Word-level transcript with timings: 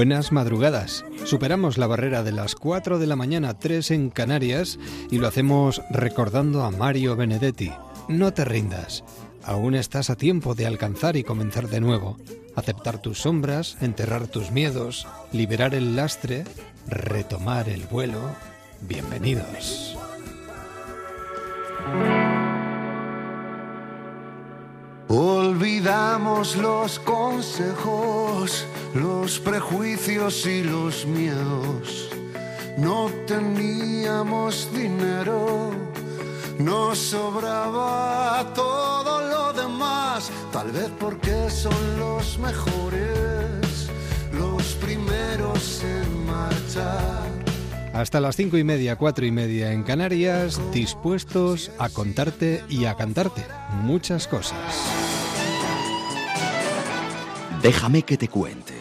Buenas 0.00 0.32
madrugadas. 0.32 1.04
Superamos 1.26 1.76
la 1.76 1.86
barrera 1.86 2.22
de 2.22 2.32
las 2.32 2.54
4 2.54 2.98
de 2.98 3.06
la 3.06 3.16
mañana 3.16 3.58
3 3.58 3.90
en 3.90 4.08
Canarias 4.08 4.78
y 5.10 5.18
lo 5.18 5.28
hacemos 5.28 5.82
recordando 5.90 6.64
a 6.64 6.70
Mario 6.70 7.16
Benedetti. 7.16 7.70
No 8.08 8.32
te 8.32 8.46
rindas. 8.46 9.04
Aún 9.44 9.74
estás 9.74 10.08
a 10.08 10.16
tiempo 10.16 10.54
de 10.54 10.66
alcanzar 10.66 11.18
y 11.18 11.22
comenzar 11.22 11.68
de 11.68 11.82
nuevo. 11.82 12.16
Aceptar 12.56 13.02
tus 13.02 13.20
sombras, 13.20 13.76
enterrar 13.82 14.26
tus 14.26 14.50
miedos, 14.50 15.06
liberar 15.32 15.74
el 15.74 15.94
lastre, 15.96 16.44
retomar 16.88 17.68
el 17.68 17.82
vuelo. 17.82 18.22
Bienvenidos. 18.80 19.98
Olvidamos 25.60 26.56
los 26.56 26.98
consejos, 27.00 28.64
los 28.94 29.38
prejuicios 29.40 30.46
y 30.46 30.64
los 30.64 31.04
miedos. 31.04 32.08
No 32.78 33.10
teníamos 33.26 34.72
dinero, 34.72 35.70
nos 36.58 36.96
sobraba 36.96 38.50
todo 38.54 39.20
lo 39.28 39.52
demás, 39.52 40.32
tal 40.50 40.72
vez 40.72 40.88
porque 40.98 41.50
son 41.50 41.98
los 41.98 42.38
mejores, 42.38 43.90
los 44.32 44.62
primeros 44.76 45.84
en 45.84 46.24
marchar. 46.24 47.28
Hasta 47.92 48.18
las 48.18 48.34
cinco 48.36 48.56
y 48.56 48.64
media, 48.64 48.96
cuatro 48.96 49.26
y 49.26 49.30
media 49.30 49.74
en 49.74 49.82
Canarias, 49.82 50.58
dispuestos 50.72 51.70
a 51.78 51.90
contarte 51.90 52.64
y 52.70 52.86
a 52.86 52.94
cantarte 52.94 53.44
muchas 53.82 54.26
cosas. 54.26 55.19
Déjame 57.62 58.04
que 58.04 58.16
te 58.16 58.28
cuente. 58.28 58.72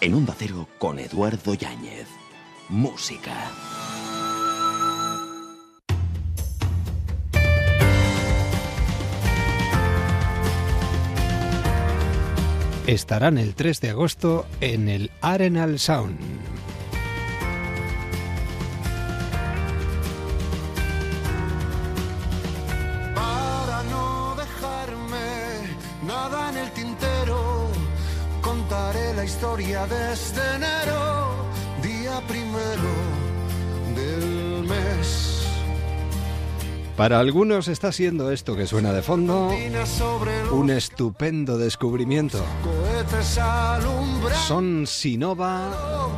En 0.00 0.14
un 0.14 0.26
Cero 0.38 0.68
con 0.78 1.00
Eduardo 1.00 1.54
Yáñez. 1.54 2.06
Música. 2.68 3.50
Estarán 12.86 13.36
el 13.36 13.54
3 13.54 13.80
de 13.80 13.90
agosto 13.90 14.46
en 14.60 14.88
el 14.88 15.10
Arenal 15.20 15.80
Sound. 15.80 16.18
Historia 29.30 29.86
desde 29.86 30.56
enero, 30.56 31.46
día 31.82 32.20
primero 32.26 32.90
del 33.94 34.64
mes. 34.64 35.46
Para 36.96 37.20
algunos 37.20 37.68
está 37.68 37.92
siendo 37.92 38.32
esto 38.32 38.56
que 38.56 38.66
suena 38.66 38.92
de 38.92 39.02
fondo 39.02 39.52
un 40.50 40.70
estupendo 40.70 41.58
descubrimiento. 41.58 42.44
Son 44.48 44.86
Sinova 44.88 46.08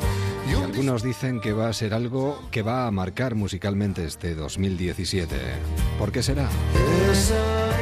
y 0.49 0.53
y 0.53 0.55
un 0.55 0.65
algunos 0.65 1.03
dicen 1.03 1.41
que 1.41 1.53
va 1.53 1.69
a 1.69 1.73
ser 1.75 1.93
algo 1.93 2.41
que 2.51 2.63
va 2.63 2.87
a 2.87 2.91
marcar 2.91 3.35
musicalmente 3.35 4.07
este 4.07 4.35
2017. 4.35 5.37
¿Por 5.99 6.13
qué 6.13 6.23
será? 6.23 6.49
por 6.49 7.82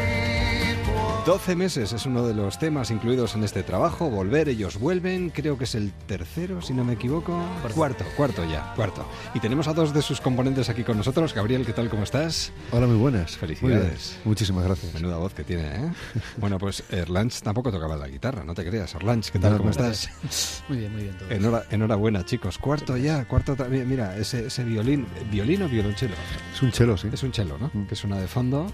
12 1.26 1.54
meses 1.54 1.92
es 1.92 2.06
uno 2.06 2.26
de 2.26 2.34
los 2.34 2.58
temas 2.58 2.90
incluidos 2.90 3.34
en 3.34 3.44
este 3.44 3.62
trabajo. 3.62 4.08
Volver, 4.10 4.48
ellos 4.48 4.78
vuelven. 4.78 5.30
Creo 5.30 5.58
que 5.58 5.64
es 5.64 5.74
el 5.74 5.92
tercero, 5.92 6.62
si 6.62 6.72
no 6.72 6.82
me 6.82 6.94
equivoco. 6.94 7.38
Cuarto, 7.74 8.04
cuarto 8.16 8.44
ya, 8.44 8.72
cuarto. 8.74 9.06
Y 9.34 9.38
tenemos 9.40 9.68
a 9.68 9.74
dos 9.74 9.92
de 9.92 10.02
sus 10.02 10.20
componentes 10.20 10.68
aquí 10.70 10.82
con 10.82 10.96
nosotros. 10.96 11.34
Gabriel, 11.34 11.64
¿qué 11.66 11.72
tal? 11.72 11.88
¿Cómo 11.90 12.02
estás? 12.04 12.52
Hola, 12.72 12.86
muy 12.86 12.96
buenas. 12.96 13.36
Felicidades. 13.36 14.16
Muy. 14.24 14.30
Muchísimas 14.30 14.64
gracias. 14.64 14.94
Menuda 14.94 15.18
voz 15.18 15.34
que 15.34 15.44
tiene, 15.44 15.62
¿eh? 15.68 15.92
Bueno, 16.38 16.58
pues 16.58 16.82
Erlanch 16.90 17.40
tampoco 17.42 17.70
tocaba 17.70 17.96
la 17.96 18.08
guitarra, 18.08 18.42
no 18.42 18.54
te 18.54 18.64
creas. 18.64 18.94
Erlanch, 18.94 19.30
¿qué 19.30 19.38
tal? 19.38 19.58
¿Cómo 19.58 19.70
estás? 19.70 20.08
Muy 20.68 20.78
bien, 20.78 20.92
muy 20.92 21.02
bien 21.02 21.16
todo. 21.18 21.28
Enhora- 21.30 21.64
enhorabuena, 21.70 22.24
chicos. 22.24 22.56
Cuarto 22.58 22.96
ya, 22.96 23.26
cuarto 23.26 23.54
también. 23.54 23.86
Mira, 23.88 24.16
ese, 24.16 24.46
ese 24.46 24.64
violín, 24.64 25.06
¿violín 25.30 25.62
o 25.62 25.68
violonchelo? 25.68 26.14
Es 26.54 26.62
un 26.62 26.72
chelo, 26.72 26.96
sí. 26.96 27.08
Es 27.12 27.22
un 27.22 27.32
cello, 27.32 27.56
¿no? 27.58 27.70
Mm. 27.74 27.86
Que 27.86 27.94
suena 27.94 28.16
de 28.18 28.26
fondo. 28.26 28.66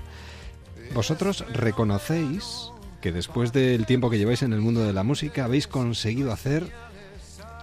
Vosotros 0.94 1.44
reconocéis 1.52 2.70
que 3.00 3.12
después 3.12 3.52
del 3.52 3.86
tiempo 3.86 4.10
que 4.10 4.19
lleváis 4.19 4.42
en 4.42 4.52
el 4.52 4.60
mundo 4.60 4.82
de 4.84 4.92
la 4.92 5.02
música 5.02 5.44
habéis 5.44 5.66
conseguido 5.66 6.32
hacer 6.32 6.70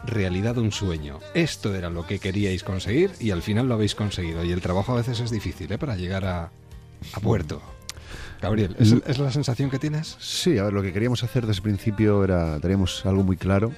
realidad 0.05 0.57
un 0.57 0.71
sueño. 0.71 1.19
Esto 1.33 1.73
era 1.75 1.89
lo 1.89 2.05
que 2.05 2.19
queríais 2.19 2.63
conseguir 2.63 3.11
y 3.19 3.31
al 3.31 3.41
final 3.41 3.67
lo 3.67 3.75
habéis 3.75 3.95
conseguido. 3.95 4.43
Y 4.43 4.51
el 4.51 4.61
trabajo 4.61 4.91
a 4.93 4.95
veces 4.95 5.19
es 5.19 5.31
difícil, 5.31 5.71
¿eh? 5.71 5.77
Para 5.77 5.95
llegar 5.95 6.25
a, 6.25 6.51
a 7.13 7.19
puerto. 7.21 7.61
Gabriel, 8.41 8.75
¿es, 8.77 8.93
es 9.07 9.19
la 9.19 9.31
sensación 9.31 9.69
que 9.69 9.79
tienes? 9.79 10.17
Sí, 10.19 10.57
a 10.57 10.65
ver, 10.65 10.73
lo 10.73 10.81
que 10.81 10.91
queríamos 10.91 11.23
hacer 11.23 11.45
desde 11.47 11.59
el 11.59 11.63
principio 11.63 12.23
era, 12.25 12.59
teníamos 12.59 13.05
algo 13.05 13.23
muy 13.23 13.37
claro, 13.37 13.69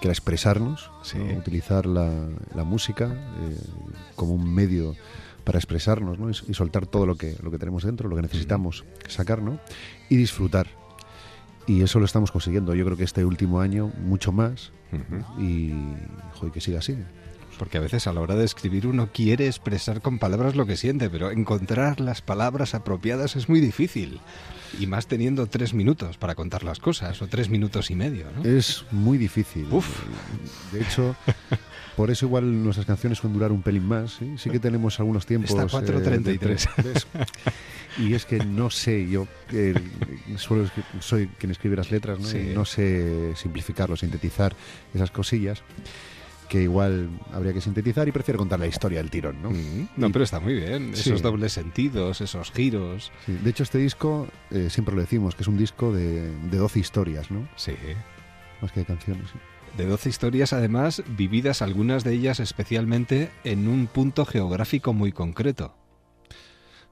que 0.00 0.06
era 0.06 0.12
expresarnos, 0.12 0.88
Sí. 1.02 1.18
¿no? 1.18 1.36
utilizar 1.38 1.84
la, 1.86 2.10
la 2.54 2.62
música 2.64 3.06
eh, 3.06 3.56
como 4.14 4.34
un 4.34 4.54
medio 4.54 4.94
para 5.44 5.58
expresarnos 5.58 6.18
¿no? 6.18 6.30
y, 6.30 6.34
y 6.48 6.54
soltar 6.54 6.86
todo 6.86 7.06
lo 7.06 7.16
que, 7.16 7.36
lo 7.42 7.50
que 7.50 7.58
tenemos 7.58 7.84
dentro, 7.84 8.08
lo 8.08 8.16
que 8.16 8.22
necesitamos 8.22 8.84
sacar 9.08 9.42
¿no? 9.42 9.60
y 10.08 10.16
disfrutar. 10.16 10.66
Y 11.66 11.82
eso 11.82 11.98
lo 11.98 12.04
estamos 12.04 12.30
consiguiendo. 12.30 12.74
Yo 12.74 12.84
creo 12.84 12.96
que 12.96 13.04
este 13.04 13.24
último 13.24 13.60
año 13.60 13.90
mucho 13.98 14.32
más 14.32 14.72
y 15.38 15.72
joder, 16.34 16.52
que 16.52 16.60
siga 16.60 16.78
así. 16.78 16.96
Porque 17.58 17.78
a 17.78 17.80
veces 17.80 18.06
a 18.06 18.12
la 18.12 18.20
hora 18.20 18.34
de 18.34 18.44
escribir 18.44 18.86
uno 18.86 19.10
quiere 19.12 19.46
expresar 19.46 20.00
con 20.02 20.18
palabras 20.18 20.56
lo 20.56 20.66
que 20.66 20.76
siente, 20.76 21.08
pero 21.08 21.30
encontrar 21.30 22.00
las 22.00 22.20
palabras 22.20 22.74
apropiadas 22.74 23.36
es 23.36 23.48
muy 23.48 23.60
difícil. 23.60 24.20
Y 24.80 24.88
más 24.88 25.06
teniendo 25.06 25.46
tres 25.46 25.72
minutos 25.72 26.18
para 26.18 26.34
contar 26.34 26.64
las 26.64 26.80
cosas, 26.80 27.22
o 27.22 27.28
tres 27.28 27.48
minutos 27.48 27.92
y 27.92 27.94
medio, 27.94 28.26
¿no? 28.36 28.44
Es 28.44 28.84
muy 28.90 29.18
difícil. 29.18 29.68
Uf. 29.70 29.88
De 30.72 30.82
hecho, 30.82 31.14
por 31.96 32.10
eso 32.10 32.26
igual 32.26 32.62
nuestras 32.62 32.86
canciones 32.86 33.18
suelen 33.18 33.34
durar 33.38 33.52
un 33.52 33.62
pelín 33.62 33.86
más. 33.86 34.12
Sí, 34.18 34.34
sí 34.36 34.50
que 34.50 34.58
tenemos 34.60 34.98
algunos 35.00 35.26
tiempos. 35.26 35.50
Está 35.50 35.62
eh, 35.64 35.66
4:33. 35.68 36.76
de- 36.76 36.82
de- 36.82 36.92
de- 36.92 37.00
y 37.98 38.14
es 38.14 38.24
que 38.26 38.38
no 38.38 38.70
sé, 38.70 39.08
yo 39.08 39.26
eh, 39.52 39.74
suelo 40.36 40.68
soy 41.00 41.28
quien 41.38 41.52
escribe 41.52 41.76
las 41.76 41.90
letras, 41.90 42.18
¿no? 42.18 42.26
Sí. 42.26 42.38
Y 42.50 42.54
no 42.54 42.64
sé 42.64 43.34
simplificarlo, 43.36 43.96
sintetizar 43.96 44.54
esas 44.92 45.10
cosillas 45.10 45.62
que 46.48 46.62
igual 46.62 47.08
habría 47.32 47.52
que 47.54 47.60
sintetizar 47.60 48.06
y 48.06 48.12
prefiero 48.12 48.38
contar 48.38 48.58
la 48.60 48.66
historia 48.66 48.98
del 48.98 49.10
tirón, 49.10 49.40
¿no? 49.42 49.50
Mm, 49.50 49.88
No, 49.96 50.08
Y- 50.08 50.12
pero 50.12 50.24
está 50.24 50.40
muy 50.40 50.54
bien. 50.54 50.94
Sí. 50.94 51.08
Esos 51.10 51.22
dobles 51.22 51.52
sentidos, 51.52 52.20
esos 52.20 52.50
giros. 52.52 53.10
Sí, 53.24 53.32
De 53.42 53.50
hecho, 53.50 53.62
este 53.62 53.78
disco, 53.78 54.28
eh, 54.50 54.68
siempre 54.70 54.94
lo 54.94 55.00
decimos, 55.00 55.34
que 55.34 55.42
es 55.42 55.48
un 55.48 55.56
disco 55.56 55.92
de, 55.92 56.30
de 56.50 56.56
12 56.58 56.80
historias, 56.80 57.30
¿no? 57.30 57.48
Sí. 57.56 57.72
Más 58.60 58.72
que 58.72 58.80
de 58.80 58.86
canciones. 58.86 59.24
sí. 59.32 59.38
De 59.76 59.86
12 59.86 60.08
historias, 60.08 60.52
además, 60.52 61.02
vividas 61.16 61.60
algunas 61.60 62.04
de 62.04 62.12
ellas 62.14 62.38
especialmente 62.38 63.30
en 63.42 63.66
un 63.66 63.86
punto 63.88 64.24
geográfico 64.24 64.92
muy 64.92 65.10
concreto. 65.10 65.74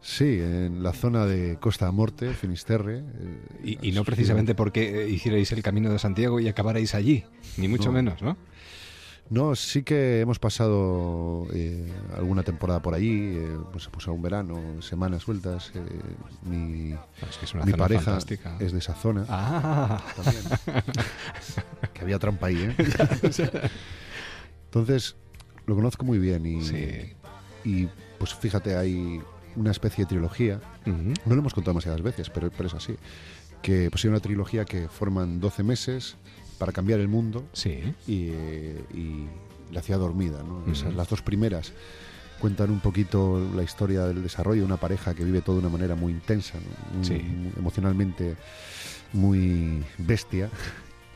Sí, 0.00 0.40
en 0.40 0.82
la 0.82 0.92
zona 0.92 1.26
de 1.26 1.58
Costa 1.60 1.88
Morte, 1.92 2.34
Finisterre. 2.34 2.98
eh, 2.98 3.38
Y, 3.80 3.88
y 3.88 3.92
no 3.92 4.02
precisamente 4.02 4.56
porque 4.56 5.04
eh, 5.04 5.08
hicierais 5.08 5.52
el 5.52 5.62
camino 5.62 5.90
de 5.92 6.00
Santiago 6.00 6.40
y 6.40 6.48
acabarais 6.48 6.96
allí, 6.96 7.24
ni 7.56 7.68
mucho 7.68 7.86
No. 7.86 7.92
menos, 7.92 8.20
¿no? 8.20 8.36
No, 9.30 9.54
sí 9.56 9.82
que 9.82 10.20
hemos 10.20 10.38
pasado 10.38 11.46
eh, 11.54 11.90
alguna 12.14 12.42
temporada 12.42 12.82
por 12.82 12.92
allí, 12.92 13.34
eh, 13.36 13.56
pues, 13.72 13.88
pues 13.90 14.06
un 14.08 14.20
verano, 14.20 14.82
semanas 14.82 15.22
sueltas. 15.22 15.72
eh, 15.74 15.80
mi 16.42 16.92
Es 17.30 17.38
que 17.38 17.46
es 17.46 17.54
una 17.54 17.64
mi 17.64 17.70
zona 17.70 17.82
pareja 17.84 18.02
fantástica. 18.02 18.56
es 18.60 18.72
de 18.72 18.78
esa 18.78 18.94
zona 18.94 19.24
Ah, 19.30 20.02
también. 20.16 20.42
que 21.94 22.00
había 22.02 22.18
trampa 22.18 22.48
ahí, 22.48 22.74
¿eh? 22.78 23.60
Entonces, 24.66 25.16
lo 25.66 25.74
conozco 25.76 26.04
muy 26.04 26.18
bien 26.18 26.44
y, 26.44 26.62
Sí. 26.62 27.12
y 27.64 27.88
pues 28.18 28.34
fíjate, 28.34 28.76
hay 28.76 29.20
una 29.56 29.70
especie 29.70 30.04
de 30.04 30.08
trilogía, 30.10 30.60
no 30.84 31.34
lo 31.34 31.40
hemos 31.40 31.54
contado 31.54 31.72
demasiadas 31.72 32.02
veces, 32.02 32.28
pero, 32.30 32.50
pero 32.50 32.66
es 32.68 32.74
así, 32.74 32.96
que 33.62 33.88
pues 33.90 34.04
hay 34.04 34.10
una 34.10 34.20
trilogía 34.20 34.64
que 34.66 34.88
forman 34.88 35.40
12 35.40 35.62
meses 35.62 36.16
para 36.62 36.70
cambiar 36.70 37.00
el 37.00 37.08
mundo 37.08 37.42
Sí. 37.52 37.92
y, 38.06 38.14
y 38.96 39.28
La 39.72 39.82
ciudad 39.82 39.98
dormida. 39.98 40.44
¿no? 40.44 40.62
Esas, 40.70 40.88
Ujú. 40.90 40.96
las 40.96 41.08
dos 41.08 41.22
primeras 41.22 41.72
cuentan 42.38 42.70
un 42.70 42.78
poquito 42.78 43.40
la 43.52 43.64
historia 43.64 44.02
del 44.04 44.22
desarrollo 44.22 44.60
de 44.60 44.66
una 44.66 44.76
pareja 44.76 45.12
que 45.12 45.24
vive 45.24 45.40
todo 45.40 45.56
de 45.56 45.62
una 45.62 45.70
manera 45.70 45.96
muy 45.96 46.12
intensa, 46.12 46.54
¿no? 46.58 46.98
Muy- 46.98 47.04
Sí. 47.04 47.14
muy 47.14 47.52
emocionalmente 47.58 48.36
muy 49.12 49.82
bestia 49.98 50.50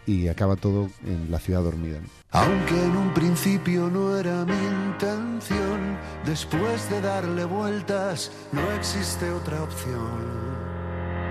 y 0.04 0.26
acaba 0.26 0.56
todo 0.56 0.88
en 1.06 1.30
la 1.30 1.38
ciudad 1.38 1.62
dormida. 1.62 2.00
¿no? 2.00 2.08
Aunque 2.32 2.74
en 2.82 2.96
un 2.96 3.14
principio 3.14 3.88
no 3.88 4.16
era 4.16 4.44
mi 4.44 4.52
intención, 4.90 5.96
después 6.24 6.90
de 6.90 7.00
darle 7.02 7.44
vueltas 7.44 8.32
no 8.50 8.68
existe 8.72 9.30
otra 9.30 9.62
opción. 9.62 10.55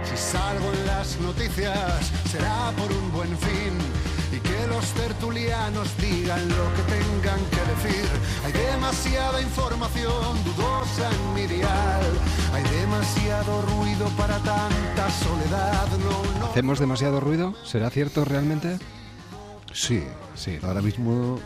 Si 0.09 0.17
salgo 0.17 0.71
en 0.73 0.87
las 0.87 1.19
noticias 1.19 2.11
será 2.31 2.71
por 2.77 2.91
un 2.91 3.11
buen 3.11 3.37
fin 3.37 3.73
y 4.31 4.39
que 4.39 4.67
los 4.67 4.85
tertulianos 4.93 5.87
digan 5.97 6.47
lo 6.49 6.73
que 6.75 6.81
tengan 6.93 7.39
que 7.51 7.87
decir. 7.87 8.05
Hay 8.45 8.51
demasiada 8.51 9.41
información 9.41 10.43
dudosa 10.43 11.09
en 11.11 11.33
mi 11.33 11.47
dial, 11.47 12.03
hay 12.53 12.63
demasiado 12.63 13.61
ruido 13.63 14.07
para 14.17 14.37
tanta 14.39 15.09
soledad. 15.23 15.87
No, 16.03 16.39
no. 16.39 16.45
¿Hacemos 16.51 16.79
demasiado 16.79 17.19
ruido? 17.19 17.53
¿Será 17.63 17.89
cierto 17.89 18.25
realmente? 18.25 18.77
Sí, 19.73 20.03
Sí. 20.35 20.57
ahora 20.63 20.81
mismo 20.81 21.39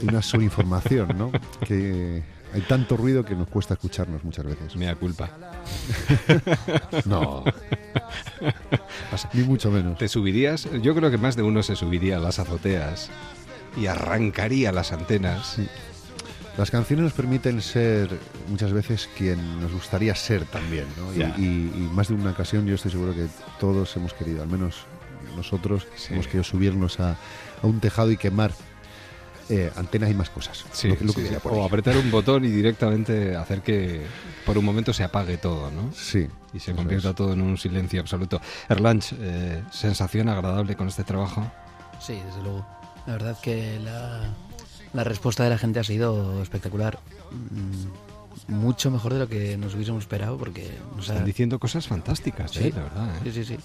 hay 0.00 0.08
una 0.08 0.22
sobreinformación, 0.22 1.16
¿no? 1.16 1.30
que 1.66 2.22
hay 2.54 2.60
tanto 2.62 2.96
ruido 2.96 3.24
que 3.24 3.34
nos 3.34 3.48
cuesta 3.48 3.74
escucharnos 3.74 4.24
muchas 4.24 4.44
veces. 4.46 4.74
Mea 4.76 4.94
culpa. 4.94 5.28
No, 7.04 7.44
ni 9.32 9.42
mucho 9.42 9.70
menos. 9.70 9.98
¿Te 9.98 10.08
subirías? 10.08 10.68
Yo 10.82 10.94
creo 10.94 11.10
que 11.10 11.18
más 11.18 11.36
de 11.36 11.42
uno 11.42 11.62
se 11.62 11.76
subiría 11.76 12.16
a 12.16 12.20
las 12.20 12.38
azoteas 12.38 13.10
y 13.76 13.86
arrancaría 13.86 14.72
las 14.72 14.92
antenas. 14.92 15.54
Sí. 15.56 15.68
Las 16.56 16.70
canciones 16.70 17.04
nos 17.04 17.12
permiten 17.12 17.60
ser 17.60 18.08
muchas 18.48 18.72
veces 18.72 19.08
quien 19.18 19.60
nos 19.60 19.72
gustaría 19.72 20.14
ser 20.14 20.44
también, 20.44 20.84
¿no? 20.96 21.12
Y, 21.12 21.18
Ya. 21.18 21.34
y- 21.36 21.72
y 21.74 21.88
más 21.92 22.08
de 22.08 22.14
una 22.14 22.30
ocasión 22.30 22.64
yo 22.66 22.76
estoy 22.76 22.92
seguro 22.92 23.12
que 23.12 23.26
todos 23.58 23.96
hemos 23.96 24.14
querido, 24.14 24.42
al 24.42 24.48
menos 24.48 24.84
nosotros 25.36 25.86
Sí. 25.96 26.14
hemos 26.14 26.26
querido 26.26 26.44
subirnos 26.44 27.00
a, 27.00 27.16
a 27.62 27.66
un 27.66 27.80
tejado 27.80 28.12
y 28.12 28.16
quemar 28.16 28.52
eh, 29.48 29.70
antenas 29.76 30.10
y 30.10 30.14
más 30.14 30.30
cosas. 30.30 30.64
Sí, 30.72 30.88
lo 30.88 30.98
que- 30.98 31.04
lo 31.04 31.10
sí, 31.12 31.14
que 31.16 31.20
sí. 31.22 31.28
hubiera 31.28 31.42
por 31.42 31.52
O 31.52 31.64
apretar 31.64 31.96
un 31.96 32.10
botón 32.10 32.44
y 32.44 32.48
directamente 32.48 33.36
hacer 33.36 33.60
que 33.62 34.02
por 34.46 34.56
un 34.58 34.64
momento 34.64 34.92
se 34.92 35.04
apague 35.04 35.36
todo, 35.36 35.70
¿no? 35.70 35.92
Sí. 35.92 36.26
Y 36.52 36.60
se 36.60 36.72
convierta 36.74 37.10
es. 37.10 37.14
todo 37.16 37.32
en 37.32 37.40
un 37.42 37.56
silencio 37.58 38.00
absoluto. 38.00 38.40
Erlanch, 38.68 39.12
eh, 39.18 39.62
sensación 39.72 40.28
agradable 40.28 40.76
con 40.76 40.88
este 40.88 41.04
trabajo. 41.04 41.50
Sí, 42.00 42.14
desde 42.26 42.42
luego. 42.42 42.66
La 43.06 43.12
verdad 43.14 43.36
que 43.42 43.78
la, 43.80 44.32
la 44.92 45.04
respuesta 45.04 45.44
de 45.44 45.50
la 45.50 45.58
gente 45.58 45.80
ha 45.80 45.84
sido 45.84 46.42
espectacular. 46.42 46.98
Mm, 47.30 47.86
Mucho 48.48 48.90
mejor 48.90 49.12
de 49.14 49.20
lo 49.20 49.28
que 49.28 49.56
nos 49.56 49.74
hubiésemos 49.74 50.02
esperado 50.02 50.36
porque 50.36 50.70
nos 50.96 51.08
ha... 51.08 51.12
Están 51.12 51.24
diciendo 51.26 51.58
cosas 51.58 51.86
fantásticas, 51.86 52.50
Sí. 52.50 52.64
¿eh? 52.64 52.72
la 52.76 52.82
verdad. 52.82 53.08
¿eh? 53.16 53.20
Sí, 53.24 53.32
sí, 53.32 53.44
sí. 53.44 53.58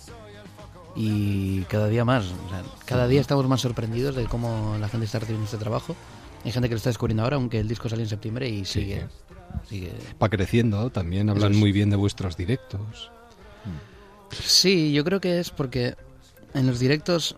Y 0.96 1.62
cada 1.64 1.88
día 1.88 2.04
más. 2.06 2.26
o 2.26 2.50
sea, 2.50 2.64
cada 2.86 3.08
día 3.08 3.22
estamos 3.22 3.48
más 3.48 3.62
sorprendidos 3.62 4.16
de 4.16 4.26
cómo 4.26 4.76
la 4.80 4.90
gente 4.90 5.06
está 5.06 5.20
recibiendo 5.20 5.46
este 5.46 5.58
trabajo. 5.58 5.96
Hay 6.44 6.52
gente 6.52 6.68
que 6.70 6.74
lo 6.76 6.78
está 6.78 6.90
descubriendo 6.90 7.24
ahora, 7.24 7.36
aunque 7.36 7.60
el 7.60 7.68
disco 7.68 7.90
salió 7.90 8.04
en 8.04 8.10
septiembre 8.10 8.50
y 8.50 8.66
Sí. 8.66 8.82
sigue. 8.82 9.08
sigue. 9.68 9.94
Va 10.22 10.30
creciendo, 10.30 10.90
también 10.90 11.30
hablan 11.30 11.52
es. 11.54 11.58
muy 11.58 11.72
bien 11.72 11.90
de 11.90 11.96
vuestros 11.96 12.36
directos. 12.38 13.12
Sí, 14.32 14.94
yo 14.94 15.04
creo 15.04 15.20
que 15.20 15.40
es 15.40 15.50
porque 15.50 15.96
en 16.54 16.68
los 16.68 16.80
directos 16.80 17.36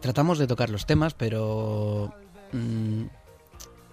tratamos 0.00 0.38
de 0.38 0.46
tocar 0.46 0.68
los 0.70 0.84
temas, 0.86 1.14
pero 1.14 2.12
mm, 2.52 3.04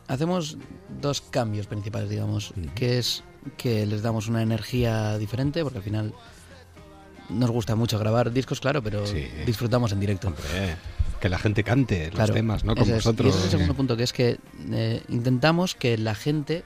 hacemos 0.08 0.58
dos 1.02 1.22
cambios 1.22 1.68
principales, 1.68 2.10
digamos, 2.10 2.54
que 2.76 2.98
es 2.98 3.24
que 3.58 3.86
les 3.86 4.02
damos 4.02 4.28
una 4.28 4.42
energía 4.42 5.18
diferente, 5.18 5.64
porque 5.64 5.78
al 5.78 5.84
final 5.84 6.14
nos 7.30 7.50
gusta 7.52 7.76
mucho 7.76 7.98
grabar 8.00 8.32
discos, 8.32 8.60
claro, 8.60 8.82
pero 8.82 9.06
Sí. 9.06 9.28
disfrutamos 9.46 9.92
en 9.92 10.00
directo. 10.00 10.28
Hombre, 10.28 10.44
que 11.20 11.30
la 11.30 11.40
gente 11.40 11.64
cante 11.64 12.06
los 12.08 12.16
Claro, 12.16 12.34
temas, 12.34 12.64
¿no? 12.64 12.74
Con 12.76 12.84
ese 12.84 12.92
es. 12.98 13.04
vosotros. 13.04 13.28
Y 13.28 13.30
ese 13.30 13.38
es 13.40 13.44
el 13.46 13.52
segundo 13.52 13.74
punto, 13.74 13.98
que 13.98 14.04
es 14.04 14.14
que 14.14 14.38
eh, 14.72 15.02
intentamos 15.10 15.76
que 15.76 15.98
la 15.98 16.16
gente 16.16 16.64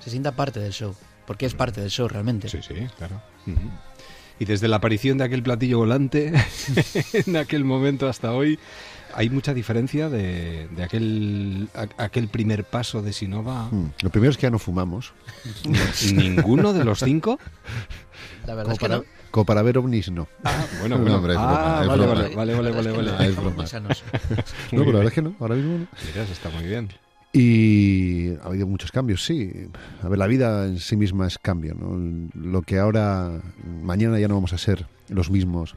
se 0.00 0.10
sienta 0.10 0.32
parte 0.32 0.58
del 0.60 0.72
show, 0.72 0.94
porque 1.26 1.46
es 1.46 1.54
parte 1.54 1.80
del 1.80 1.90
show 1.90 2.08
realmente. 2.08 2.48
Sí, 2.48 2.58
sí, 2.60 2.74
claro. 2.98 3.22
Y 4.38 4.44
desde 4.44 4.66
la 4.66 4.76
aparición 4.76 5.18
de 5.18 5.24
aquel 5.24 5.42
platillo 5.42 5.78
volante, 5.78 6.32
en 7.12 7.36
aquel 7.36 7.64
momento 7.64 8.08
hasta 8.08 8.32
hoy, 8.32 8.58
hay 9.14 9.30
mucha 9.30 9.54
diferencia 9.54 10.08
de, 10.08 10.66
de 10.74 10.82
aquel, 10.82 11.68
a- 11.74 12.02
aquel 12.04 12.28
primer 12.28 12.64
paso 12.64 13.02
de 13.02 13.12
Sinova. 13.12 13.68
Mm. 13.70 13.92
Lo 14.02 14.10
primero 14.10 14.30
es 14.32 14.36
que 14.38 14.42
ya 14.44 14.50
no 14.50 14.58
fumamos. 14.58 15.12
¿Ninguno 16.12 16.72
de 16.72 16.84
los 16.84 16.98
cinco? 17.00 17.38
La 18.46 18.54
verdad 18.54 18.72
es 18.72 18.78
que 18.80 18.84
para, 18.86 18.96
no. 18.98 19.04
Como 19.32 19.44
para 19.44 19.62
ver 19.62 19.78
ovnis, 19.78 20.10
no. 20.12 20.28
Ah, 20.44 20.64
bueno, 20.80 20.96
No, 20.98 21.02
bueno. 21.02 21.16
hombre, 21.16 21.32
es 21.32 21.38
ah, 21.40 21.80
es 21.82 21.88
vale, 21.88 22.06
broma. 22.06 22.22
vale, 22.22 22.34
vale, 22.36 22.54
vale, 22.54 22.70
vale, 22.70 22.92
vale. 22.92 23.10
no, 23.12 23.20
es 23.24 23.36
broma. 23.36 23.64
pero 24.70 24.84
la 24.84 24.92
verdad 24.92 25.06
es 25.06 25.12
que 25.12 25.22
no, 25.22 25.34
ahora 25.40 25.54
mismo 25.56 25.78
no. 25.78 25.86
Mira, 26.06 26.22
eso 26.22 26.32
está 26.32 26.50
muy 26.50 26.64
bien. 26.64 26.88
Y 27.32 28.34
ha 28.36 28.44
habido 28.44 28.66
muchos 28.66 28.92
cambios, 28.92 29.24
sí. 29.24 29.50
A 30.02 30.08
ver, 30.08 30.18
la 30.18 30.26
vida 30.26 30.66
en 30.66 30.78
sí 30.78 30.96
misma 30.96 31.26
es 31.26 31.38
cambio, 31.38 31.74
¿no? 31.74 32.28
Lo 32.34 32.60
que 32.62 32.78
ahora, 32.78 33.40
mañana 33.82 34.20
ya 34.20 34.28
no 34.28 34.34
vamos 34.34 34.52
a 34.52 34.58
ser 34.58 34.86
los 35.08 35.30
mismos 35.30 35.74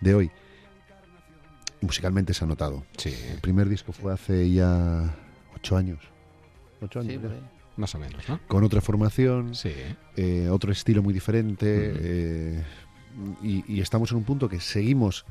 de 0.00 0.14
hoy. 0.14 0.30
Musicalmente 1.82 2.32
se 2.32 2.44
ha 2.44 2.46
notado. 2.46 2.84
Sí, 2.96 3.14
El 3.30 3.40
primer 3.40 3.68
disco 3.68 3.92
fue 3.92 4.12
hace 4.12 4.50
ya 4.50 5.14
ocho 5.54 5.76
años. 5.76 5.98
Ocho 6.80 7.00
años. 7.00 7.12
Sí, 7.12 7.20
ya. 7.22 7.59
Más 7.80 7.94
o 7.94 7.98
menos, 7.98 8.28
¿no? 8.28 8.38
Con 8.46 8.62
otra 8.64 8.80
formación, 8.80 9.54
Sí. 9.54 9.72
eh, 10.16 10.48
otro 10.50 10.70
estilo 10.70 11.02
muy 11.02 11.12
diferente. 11.14 11.66
Eh, 11.96 12.64
y, 13.42 13.64
y 13.66 13.80
estamos 13.80 14.10
en 14.12 14.18
un 14.18 14.24
punto 14.24 14.48
que 14.48 14.60
seguimos. 14.60 15.24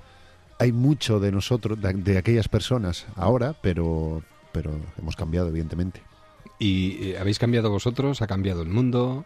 Hay 0.59 0.71
mucho 0.73 1.19
de 1.21 1.31
nosotros, 1.31 1.79
de, 1.81 1.93
de 1.93 2.17
aquellas 2.17 2.49
personas 2.49 3.05
ahora, 3.15 3.55
pero, 3.61 4.21
pero 4.51 4.71
hemos 4.97 5.15
cambiado, 5.15 5.47
evidentemente. 5.47 6.01
¿Y 6.59 7.11
eh, 7.11 7.17
habéis 7.19 7.39
cambiado 7.39 7.69
vosotros? 7.69 8.21
¿Ha 8.21 8.27
cambiado 8.27 8.61
el 8.63 8.67
mundo? 8.69 9.23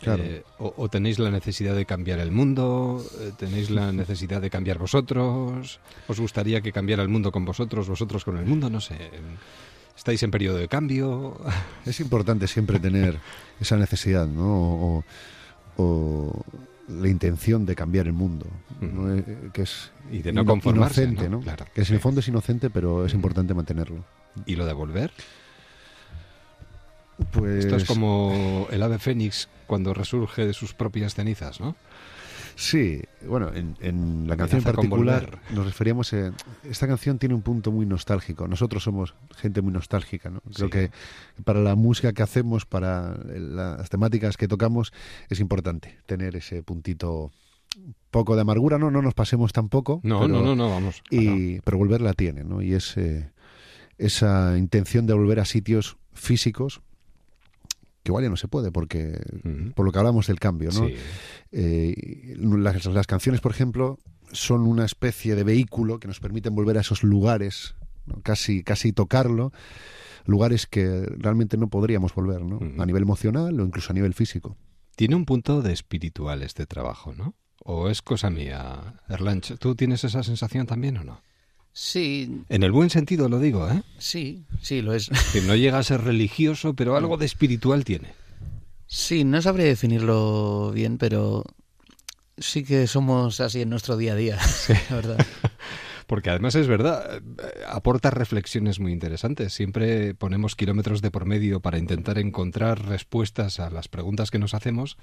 Claro. 0.00 0.22
Eh, 0.22 0.42
o, 0.58 0.74
o 0.76 0.88
tenéis 0.90 1.18
la 1.18 1.30
necesidad 1.30 1.74
de 1.74 1.86
cambiar 1.86 2.18
el 2.18 2.30
mundo? 2.32 3.02
¿Tenéis 3.38 3.70
la 3.70 3.90
necesidad 4.02 4.42
de 4.42 4.50
cambiar 4.50 4.76
vosotros? 4.78 5.80
¿Os 6.08 6.20
gustaría 6.20 6.60
que 6.60 6.72
cambiara 6.72 7.02
el 7.02 7.08
mundo 7.08 7.32
con 7.32 7.46
vosotros, 7.46 7.88
vosotros 7.88 8.22
con 8.24 8.36
el 8.36 8.44
mundo? 8.44 8.68
No 8.68 8.80
sé. 8.82 8.96
¿Estáis 9.96 10.22
en 10.22 10.30
periodo 10.30 10.58
de 10.58 10.68
cambio? 10.68 11.40
Es 11.86 12.00
importante 12.00 12.46
siempre 12.48 12.80
tener 12.80 13.18
esa 13.60 13.76
necesidad, 13.76 14.26
¿no? 14.26 14.44
O, 14.46 15.04
o 15.76 16.44
la 16.88 17.08
intención 17.08 17.64
de 17.66 17.74
cambiar 17.74 18.06
el 18.06 18.12
mundo, 18.12 18.46
¿no? 18.80 19.14
Eh, 19.14 19.50
que 19.52 19.62
es 19.62 19.90
Y 20.10 20.22
de 20.22 20.32
no 20.32 20.44
conformarse, 20.44 21.02
inocente, 21.02 21.28
¿no? 21.28 21.38
¿no? 21.38 21.42
Claro, 21.42 21.66
que 21.74 21.82
en 21.82 21.94
el 21.94 22.00
fondo 22.00 22.20
es 22.20 22.28
inocente, 22.28 22.70
pero 22.70 23.06
es 23.06 23.14
importante 23.14 23.54
mantenerlo. 23.54 24.04
¿Y 24.46 24.56
lo 24.56 24.66
de 24.66 24.72
volver? 24.72 25.12
Pues 27.30 27.64
Esto 27.64 27.76
es 27.76 27.84
como 27.84 28.66
el 28.70 28.82
ave 28.82 28.98
fénix 28.98 29.48
cuando 29.66 29.94
resurge 29.94 30.46
de 30.46 30.52
sus 30.52 30.74
propias 30.74 31.14
cenizas, 31.14 31.60
¿no? 31.60 31.76
Sí, 32.56 33.02
bueno, 33.26 33.52
en, 33.54 33.76
en 33.80 34.28
la 34.28 34.36
canción 34.36 34.58
en 34.60 34.64
particular 34.64 35.40
nos 35.52 35.66
referíamos 35.66 36.12
a 36.12 36.32
esta 36.64 36.86
canción 36.86 37.18
tiene 37.18 37.34
un 37.34 37.42
punto 37.42 37.72
muy 37.72 37.86
nostálgico. 37.86 38.46
Nosotros 38.48 38.82
somos 38.82 39.14
gente 39.36 39.60
muy 39.62 39.72
nostálgica, 39.72 40.30
¿no? 40.30 40.40
Creo 40.54 40.68
Sí. 40.68 40.72
que 40.72 40.90
para 41.44 41.60
la 41.60 41.74
música 41.74 42.12
que 42.12 42.22
hacemos, 42.22 42.66
para 42.66 43.16
las 43.24 43.88
temáticas 43.90 44.36
que 44.36 44.48
tocamos, 44.48 44.92
es 45.28 45.40
importante 45.40 45.98
tener 46.06 46.36
ese 46.36 46.62
puntito 46.62 47.30
un 47.76 47.94
poco 48.10 48.36
de 48.36 48.42
amargura, 48.42 48.78
no, 48.78 48.90
no 48.90 49.02
nos 49.02 49.14
pasemos 49.14 49.52
tampoco. 49.52 50.00
No, 50.04 50.20
pero- 50.20 50.32
no, 50.32 50.42
no, 50.44 50.54
no, 50.54 50.70
vamos. 50.70 51.02
y 51.10 51.60
pero 51.62 51.78
volver 51.78 52.00
la 52.00 52.12
tiene 52.12 52.44
no 52.44 52.62
y 52.62 52.74
es 52.74 52.96
eh, 52.96 53.30
esa 53.98 54.56
intención 54.58 55.06
de 55.06 55.14
volver 55.14 55.40
a 55.40 55.44
sitios 55.44 55.96
físicos 56.12 56.82
que 58.04 58.10
igual 58.10 58.22
ya 58.22 58.30
no 58.30 58.36
se 58.36 58.46
puede 58.46 58.70
porque 58.70 59.18
por 59.74 59.84
lo 59.84 59.90
que 59.90 59.98
hablamos 59.98 60.28
del 60.28 60.38
cambio 60.38 60.70
no 60.70 60.86
Sí. 60.86 60.94
Eh, 61.50 62.36
las, 62.38 62.84
las 62.86 63.06
canciones 63.06 63.40
por 63.40 63.50
ejemplo 63.50 63.98
son 64.30 64.66
una 64.66 64.84
especie 64.84 65.34
de 65.34 65.42
vehículo 65.42 65.98
que 65.98 66.06
nos 66.06 66.20
permiten 66.20 66.54
volver 66.54 66.78
a 66.78 66.82
esos 66.82 67.02
lugares 67.02 67.74
¿no? 68.06 68.20
casi 68.22 68.62
casi 68.62 68.92
tocarlo 68.92 69.52
lugares 70.26 70.66
que 70.66 71.06
realmente 71.18 71.56
no 71.56 71.68
podríamos 71.68 72.14
volver 72.14 72.42
no 72.42 72.60
a 72.80 72.86
nivel 72.86 73.02
emocional 73.02 73.58
o 73.58 73.64
incluso 73.64 73.92
a 73.92 73.94
nivel 73.94 74.14
físico 74.14 74.56
Tiene 74.96 75.16
un 75.16 75.24
punto 75.24 75.60
de 75.60 75.72
espiritual 75.72 76.42
este 76.42 76.66
trabajo, 76.66 77.12
¿no? 77.14 77.34
¿O 77.64 77.88
es 77.88 78.00
cosa 78.02 78.30
mía, 78.30 79.00
Erlanch? 79.08 79.56
¿Tú 79.58 79.74
tienes 79.74 80.04
esa 80.04 80.22
sensación 80.22 80.66
también 80.66 80.98
o 80.98 81.04
no? 81.04 81.22
Sí, 81.76 82.44
En 82.50 82.62
el 82.62 82.70
buen 82.70 82.88
sentido 82.88 83.28
lo 83.28 83.40
digo, 83.40 83.68
¿eh? 83.68 83.82
sí, 83.98 84.44
sí, 84.62 84.80
lo 84.80 84.94
es. 84.94 85.10
Que 85.32 85.40
no 85.40 85.56
llega 85.56 85.78
a 85.78 85.82
ser 85.82 86.02
religioso, 86.02 86.74
pero 86.74 86.96
algo 86.96 87.16
de 87.16 87.26
espiritual 87.26 87.84
tiene. 87.84 88.14
Sí, 88.86 89.24
no 89.24 89.42
sabré 89.42 89.64
definirlo 89.64 90.70
bien, 90.72 90.98
pero 90.98 91.42
sí 92.38 92.62
que 92.62 92.86
somos 92.86 93.40
así 93.40 93.62
en 93.62 93.70
nuestro 93.70 93.96
día 93.96 94.12
a 94.12 94.16
día, 94.16 94.38
la 94.90 94.96
verdad. 94.96 95.26
Porque 96.06 96.30
además 96.30 96.54
es 96.54 96.68
verdad, 96.68 97.16
eh, 97.16 97.20
aporta 97.66 98.10
reflexiones 98.10 98.78
muy 98.78 98.92
interesantes. 98.92 99.52
Siempre 99.52 100.14
ponemos 100.14 100.54
kilómetros 100.54 101.02
de 101.02 101.10
por 101.10 101.24
medio 101.24 101.58
para 101.58 101.78
intentar 101.78 102.18
encontrar 102.18 102.86
respuestas 102.86 103.58
a 103.58 103.68
las 103.70 103.88
preguntas 103.88 104.30
que 104.30 104.38
nos 104.38 104.54
hacemos 104.54 104.96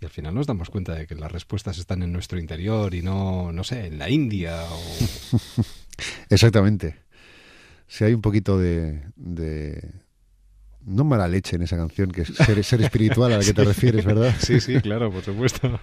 y 0.00 0.04
al 0.04 0.10
final 0.10 0.34
nos 0.34 0.46
damos 0.46 0.70
cuenta 0.70 0.94
de 0.94 1.06
que 1.06 1.14
las 1.14 1.32
respuestas 1.32 1.78
están 1.78 2.02
en 2.02 2.12
nuestro 2.12 2.38
interior 2.38 2.94
y 2.94 3.02
no, 3.02 3.52
no 3.52 3.64
sé, 3.64 3.86
en 3.86 3.98
la 3.98 4.10
India 4.10 4.62
o... 4.64 4.80
Exactamente. 6.30 6.96
Si 7.86 8.04
hay 8.04 8.12
un 8.12 8.20
poquito 8.20 8.58
de, 8.58 9.02
no 10.84 11.04
mala 11.04 11.28
leche 11.28 11.56
en 11.56 11.62
esa 11.62 11.76
canción, 11.76 12.10
que 12.10 12.22
es 12.22 12.28
ser, 12.28 12.62
ser 12.62 12.82
espiritual 12.82 13.32
a 13.32 13.38
la 13.38 13.44
que 13.44 13.54
te 13.54 13.64
refieres, 13.64 14.04
¿verdad? 14.04 14.34
Sí, 14.38 14.60
sí, 14.60 14.80
claro, 14.80 15.10
por 15.10 15.22
supuesto. 15.22 15.80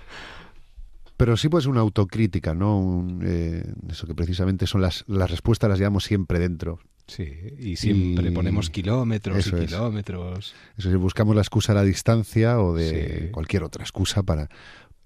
Pero 1.17 1.37
sí 1.37 1.49
pues 1.49 1.65
una 1.65 1.81
autocrítica, 1.81 2.53
¿no? 2.53 3.07
Eh, 3.23 3.63
eso 3.89 4.05
que 4.05 4.13
precisamente 4.13 4.67
son 4.67 4.81
las, 4.81 5.05
las 5.07 5.31
respuestas 5.31 5.69
las 5.69 5.79
llevamos 5.79 6.03
siempre 6.03 6.39
dentro. 6.39 6.79
Sí, 7.07 7.33
y 7.59 7.75
siempre 7.75 8.31
ponemos 8.31 8.69
kilómetros 8.69 9.47
y 9.47 9.51
kilómetros. 9.51 10.55
Eso 10.77 10.89
si 10.89 10.95
buscamos 10.95 11.35
la 11.35 11.41
excusa 11.41 11.73
a 11.73 11.75
la 11.75 11.83
distancia 11.83 12.59
o 12.59 12.73
de 12.73 13.29
cualquier 13.31 13.63
otra 13.63 13.83
excusa 13.83 14.23
para, 14.23 14.49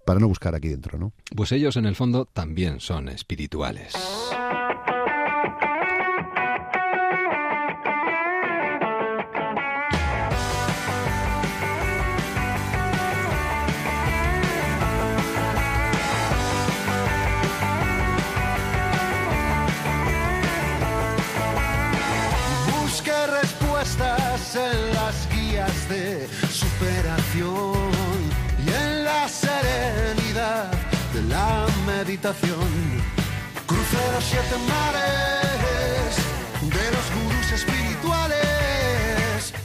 para 0.05 0.19
no 0.19 0.27
buscar 0.27 0.55
aquí 0.55 0.67
dentro, 0.67 0.97
¿no? 0.99 1.13
Pues 1.35 1.51
ellos 1.51 1.75
en 1.75 1.85
el 1.85 1.95
fondo 1.95 2.25
también 2.25 2.79
son 2.79 3.09
espirituales. 3.09 3.93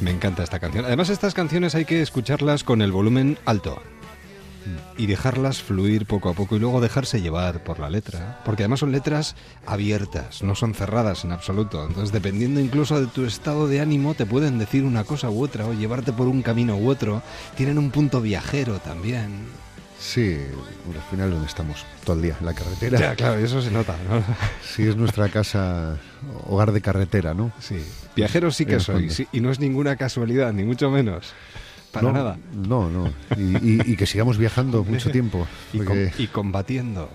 Me 0.00 0.11
encanta 0.11 0.42
esta 0.42 0.59
canción. 0.59 0.85
Además, 0.85 1.11
estas 1.11 1.35
canciones 1.35 1.75
hay 1.75 1.85
que 1.85 2.02
escucharlas 2.02 2.64
con 2.64 2.82
el 2.82 2.92
volumen 2.92 3.38
alto 3.44 3.80
y 4.97 5.06
dejarlas 5.06 5.62
fluir 5.62 6.06
poco 6.06 6.28
a 6.28 6.35
poco 6.35 6.56
y 6.56 6.59
luego 6.59 6.80
dejarse 6.80 7.21
llevar 7.21 7.64
por 7.64 7.78
la 7.80 7.90
letra, 7.90 8.40
porque 8.44 8.62
además 8.62 8.80
son 8.80 8.92
letras 8.92 9.35
abiertas, 9.66 10.42
no 10.42 10.54
son 10.54 10.75
cerradas 10.75 11.25
en 11.25 11.32
absoluto. 11.32 11.85
Entonces, 11.87 12.12
dependiendo 12.12 12.61
incluso 12.61 13.00
de 13.00 13.06
tu 13.06 13.25
estado 13.25 13.66
de 13.66 13.80
ánimo, 13.80 14.14
te 14.14 14.26
pueden 14.26 14.59
decir 14.59 14.85
una 14.85 15.04
cosa 15.04 15.30
u 15.30 15.42
otra 15.42 15.66
o 15.66 15.73
llevarte 15.73 16.12
por 16.12 16.28
un 16.28 16.42
camino 16.42 16.76
u 16.76 16.88
otro. 16.88 17.23
Tienen 17.56 17.78
un 17.78 17.90
punto 17.90 18.21
viajero 18.21 18.78
también. 18.78 19.62
Sí, 20.02 20.37
al 20.92 21.02
final 21.11 21.30
donde 21.30 21.47
estamos 21.47 21.87
todo 22.04 22.16
el 22.16 22.23
día, 22.23 22.37
en 22.40 22.47
la 22.47 22.54
carretera. 22.54 22.99
Ya, 22.99 23.14
claro, 23.14 23.38
eso 23.38 23.62
se 23.62 23.71
nota, 23.71 23.97
¿no? 24.11 24.23
Sí, 24.62 24.82
es 24.82 24.97
nuestra 24.97 25.28
casa, 25.28 25.97
hogar 26.49 26.73
de 26.73 26.80
carretera, 26.80 27.35
¿no? 27.35 27.52
Sí, 27.61 27.76
viajeros 28.16 28.56
sí 28.56 28.66
que 28.66 28.80
soy, 28.80 29.09
y 29.30 29.40
no 29.40 29.52
es 29.52 29.61
ninguna 29.61 29.94
casualidad, 29.94 30.52
ni 30.52 30.64
mucho 30.64 30.90
menos. 30.90 31.32
Para 31.92 32.09
no, 32.09 32.12
nada. 32.12 32.38
No, 32.52 32.90
no. 32.90 33.12
Y, 33.37 33.97
que 33.97 34.06
sigamos 34.06 34.38
viajando 34.38 34.82
mucho 34.82 35.11
tiempo. 35.12 35.47
Y, 36.18 36.26
combatiendo. 36.26 37.09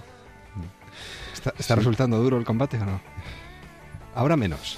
¿Está, 1.59 1.75
resultando 1.75 2.21
duro 2.21 2.37
el 2.37 2.45
combate 2.45 2.77
o 2.77 2.85
no? 2.85 3.01
Ahora 4.15 4.37
menos. 4.37 4.77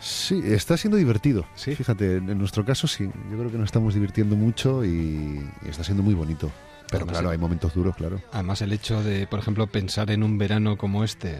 Sí, 0.00 0.42
está 0.44 0.76
siendo 0.76 0.96
divertido. 0.96 1.46
¿Sí? 1.54 1.74
Fíjate, 1.74 2.16
en 2.16 2.38
nuestro 2.38 2.64
caso 2.64 2.86
sí. 2.86 3.08
Yo 3.30 3.38
creo 3.38 3.50
que 3.50 3.58
nos 3.58 3.66
estamos 3.66 3.94
divirtiendo 3.94 4.36
mucho 4.36 4.84
y, 4.84 5.48
está 5.66 5.82
siendo 5.82 6.02
muy 6.02 6.14
bonito. 6.14 6.50
Pero 6.90 7.06
claro, 7.06 7.30
hay 7.30 7.38
momentos 7.38 7.74
duros, 7.74 7.96
claro. 7.96 8.22
Además, 8.32 8.62
el 8.62 8.72
hecho 8.72 9.02
de, 9.02 9.26
por 9.26 9.38
ejemplo, 9.40 9.66
pensar 9.66 10.10
en 10.10 10.22
un 10.22 10.38
verano 10.38 10.78
como 10.78 11.04
este, 11.04 11.38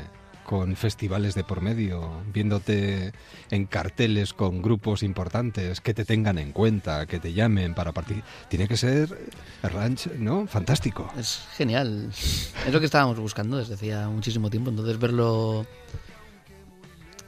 con 0.49 0.77
festivales 0.77 1.35
de 1.35 1.45
por 1.45 1.61
medio, 1.61 2.23
viéndote 2.33 3.13
en 3.51 3.67
carteles 3.67 4.33
con 4.33 4.63
grupos 4.63 5.03
importantes, 5.03 5.83
que 5.83 5.93
te 5.93 6.07
tengan 6.07 6.39
en 6.39 6.53
cuenta, 6.53 7.05
que 7.05 7.19
te 7.19 7.35
llamen 7.35 7.75
para 7.75 7.93
partir. 7.93 8.23
Tiene 8.49 8.67
que 8.67 8.79
ser 8.79 9.29
ranch, 9.63 10.07
¿no? 10.19 10.47
Fantástico. 10.47 11.13
Es 11.19 11.47
genial. 11.55 12.09
Es 12.11 12.73
lo 12.73 12.81
que 12.81 12.87
estábamos 12.87 13.19
buscando 13.19 13.59
desde 13.59 13.75
hacía 13.75 14.09
muchísimo 14.09 14.49
tiempo. 14.49 14.71
Entonces 14.71 14.99
verlo, 14.99 15.67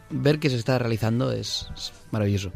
ver 0.08 0.38
que 0.38 0.48
se 0.48 0.56
está 0.56 0.78
realizando 0.78 1.30
es, 1.30 1.68
es 1.76 1.92
maravilloso. 2.10 2.52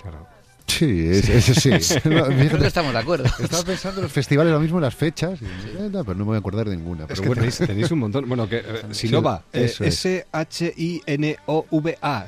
Claro. 0.00 0.33
Sí, 0.66 1.08
eso 1.10 1.54
sí. 1.54 1.70
Estamos 1.72 2.92
de 2.92 2.98
acuerdo. 2.98 3.24
Estaba 3.38 3.62
pensando 3.64 4.00
en 4.00 4.04
los 4.04 4.12
festivales 4.12 4.52
lo 4.52 4.60
mismo, 4.60 4.78
en 4.78 4.82
las 4.82 4.94
fechas, 4.94 5.40
eh, 5.42 5.90
pero 5.90 6.14
no 6.14 6.20
me 6.20 6.24
voy 6.24 6.36
a 6.36 6.38
acordar 6.38 6.68
de 6.68 6.76
ninguna. 6.76 7.06
Pero 7.06 7.22
bueno. 7.22 7.42
tenéis, 7.50 7.90
un 7.90 7.98
montón. 7.98 8.28
Bueno, 8.28 8.48
que 8.48 8.58
eh, 8.58 8.82
Sinova, 8.90 9.44
eh, 9.52 9.72
S-H-I-N-O-V-A, 9.78 10.28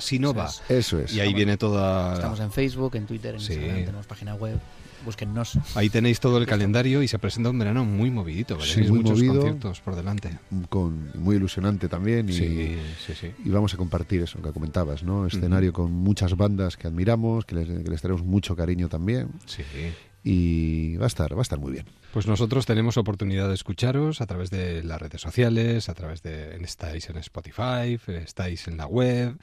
Sinova. 0.01 0.51
Eso 0.69 1.01
es. 1.01 1.13
Y 1.13 1.21
ahí 1.21 1.33
viene 1.35 1.57
toda. 1.57 2.15
Estamos 2.15 2.41
en 2.41 2.53
Facebook, 2.53 2.95
en 2.97 3.07
Twitter, 3.07 3.35
en 3.35 3.41
Instagram, 3.41 3.77
tenemos 3.77 4.07
página 4.07 4.35
web 4.35 4.59
búsquennos. 5.07 5.59
Ahí 5.75 5.89
tenéis 5.89 6.21
todo 6.21 6.37
el 6.37 6.47
calendario 6.47 7.03
y 7.03 7.09
se 7.09 7.19
presenta 7.19 7.49
un 7.49 7.59
verano 7.59 7.87
muy 7.87 8.11
movidito, 8.11 8.59
¿vale? 8.59 8.89
muy 8.89 9.03
muchos 9.03 9.23
conciertos 9.23 9.81
por 9.81 9.97
delante. 9.97 10.39
Con, 10.69 11.13
muy 11.15 11.37
ilusionante 11.37 11.89
también 11.89 12.29
y, 12.29 12.33
sí, 12.35 12.77
sí, 13.07 13.15
sí. 13.15 13.31
y 13.43 13.49
vamos 13.49 13.73
a 13.73 13.79
compartir 13.79 14.23
eso 14.23 14.43
que 14.43 14.53
comentabas, 14.53 15.03
¿no? 15.03 15.27
Escenario 15.27 15.73
con 15.73 15.91
muchas 15.93 16.37
bandas 16.37 16.77
que 16.77 16.89
admiramos, 16.89 17.47
que 17.47 17.55
les, 17.55 17.67
que 17.67 17.91
les 17.91 18.03
tenemos 18.03 18.23
mucho 18.23 18.55
cariño 18.55 18.91
también. 18.91 19.31
Sí 19.47 19.63
y 20.29 20.97
va 20.97 21.05
a 21.05 21.07
estar 21.07 21.33
va 21.35 21.39
a 21.39 21.43
estar 21.43 21.61
muy 21.61 21.71
bien. 21.71 21.87
Pues 22.13 22.27
nosotros 22.27 22.67
tenemos 22.67 22.97
oportunidad 22.97 23.47
de 23.47 23.55
escucharos 23.55 24.21
a 24.21 24.27
través 24.27 24.51
de 24.51 24.83
las 24.83 25.01
redes 25.01 25.21
sociales, 25.21 25.89
a 25.89 25.95
través 25.95 26.21
de 26.25 26.57
estáis 26.65 27.09
en 27.09 27.17
Spotify, 27.19 27.97
estáis 28.09 28.67
en 28.67 28.77
la 28.77 28.87
web, 28.87 29.37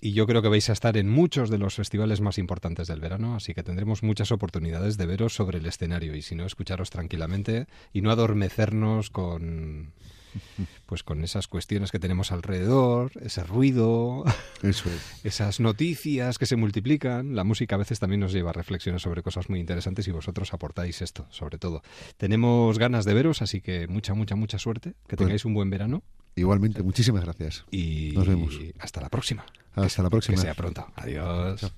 y 0.00 0.12
yo 0.12 0.26
creo 0.26 0.42
que 0.42 0.48
vais 0.48 0.68
a 0.70 0.72
estar 0.72 0.96
en 0.96 1.08
muchos 1.08 1.50
de 1.50 1.58
los 1.58 1.74
festivales 1.74 2.20
más 2.20 2.38
importantes 2.38 2.88
del 2.88 3.00
verano, 3.00 3.34
así 3.34 3.54
que 3.54 3.62
tendremos 3.62 4.02
muchas 4.02 4.32
oportunidades 4.32 4.96
de 4.96 5.06
veros 5.06 5.34
sobre 5.34 5.58
el 5.58 5.66
escenario 5.66 6.14
y 6.16 6.22
si 6.22 6.34
no, 6.34 6.46
escucharos 6.46 6.90
tranquilamente 6.90 7.66
y 7.92 8.00
no 8.00 8.10
adormecernos 8.10 9.10
con 9.10 9.92
pues 10.86 11.02
con 11.02 11.22
esas 11.24 11.48
cuestiones 11.48 11.90
que 11.90 11.98
tenemos 11.98 12.32
alrededor, 12.32 13.12
ese 13.20 13.44
ruido, 13.44 14.24
esas 15.24 15.60
noticias 15.60 16.38
que 16.38 16.46
se 16.46 16.56
multiplican. 16.56 17.34
La 17.34 17.44
música 17.44 17.74
a 17.76 17.78
veces 17.78 17.98
también 17.98 18.20
nos 18.20 18.32
lleva 18.32 18.50
a 18.50 18.52
reflexiones 18.52 19.02
sobre 19.02 19.22
cosas 19.22 19.48
muy 19.48 19.60
interesantes 19.60 20.06
y 20.08 20.10
vosotros 20.10 20.52
aportáis 20.52 21.02
esto, 21.02 21.26
sobre 21.30 21.58
todo. 21.58 21.82
Tenemos 22.16 22.78
ganas 22.78 23.04
de 23.04 23.14
veros, 23.14 23.42
así 23.42 23.60
que 23.60 23.88
mucha, 23.88 24.14
mucha, 24.14 24.36
mucha 24.36 24.58
suerte. 24.58 24.94
Que 25.06 25.16
pues 25.16 25.26
tengáis 25.26 25.44
un 25.44 25.54
buen 25.54 25.70
verano. 25.70 26.02
Igualmente, 26.36 26.82
muchísimas 26.82 27.24
gracias. 27.24 27.64
Y 27.70 28.12
nos 28.14 28.26
vemos. 28.26 28.58
Hasta 28.78 29.00
la 29.00 29.08
próxima. 29.08 29.44
Hasta 29.74 30.02
la 30.02 30.10
próxima. 30.10 30.36
Que 30.36 30.42
sea 30.42 30.54
pronto. 30.54 30.86
Adiós. 30.96 31.72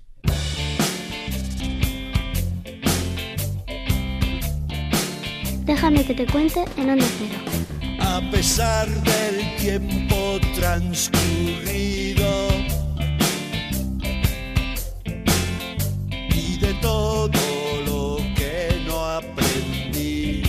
Déjame 5.65 6.05
que 6.05 6.15
te 6.15 6.27
cuente 6.27 6.65
en 6.77 6.91
Onda 6.91 7.07
Cero. 7.19 7.82
A 8.13 8.21
pesar 8.31 8.87
del 8.89 9.57
tiempo 9.57 10.39
transcurrido 10.55 12.31
y 16.35 16.59
de 16.59 16.75
todo 16.83 17.31
lo 17.87 18.19
que 18.37 18.83
no 18.87 19.03
aprendí, 19.03 20.43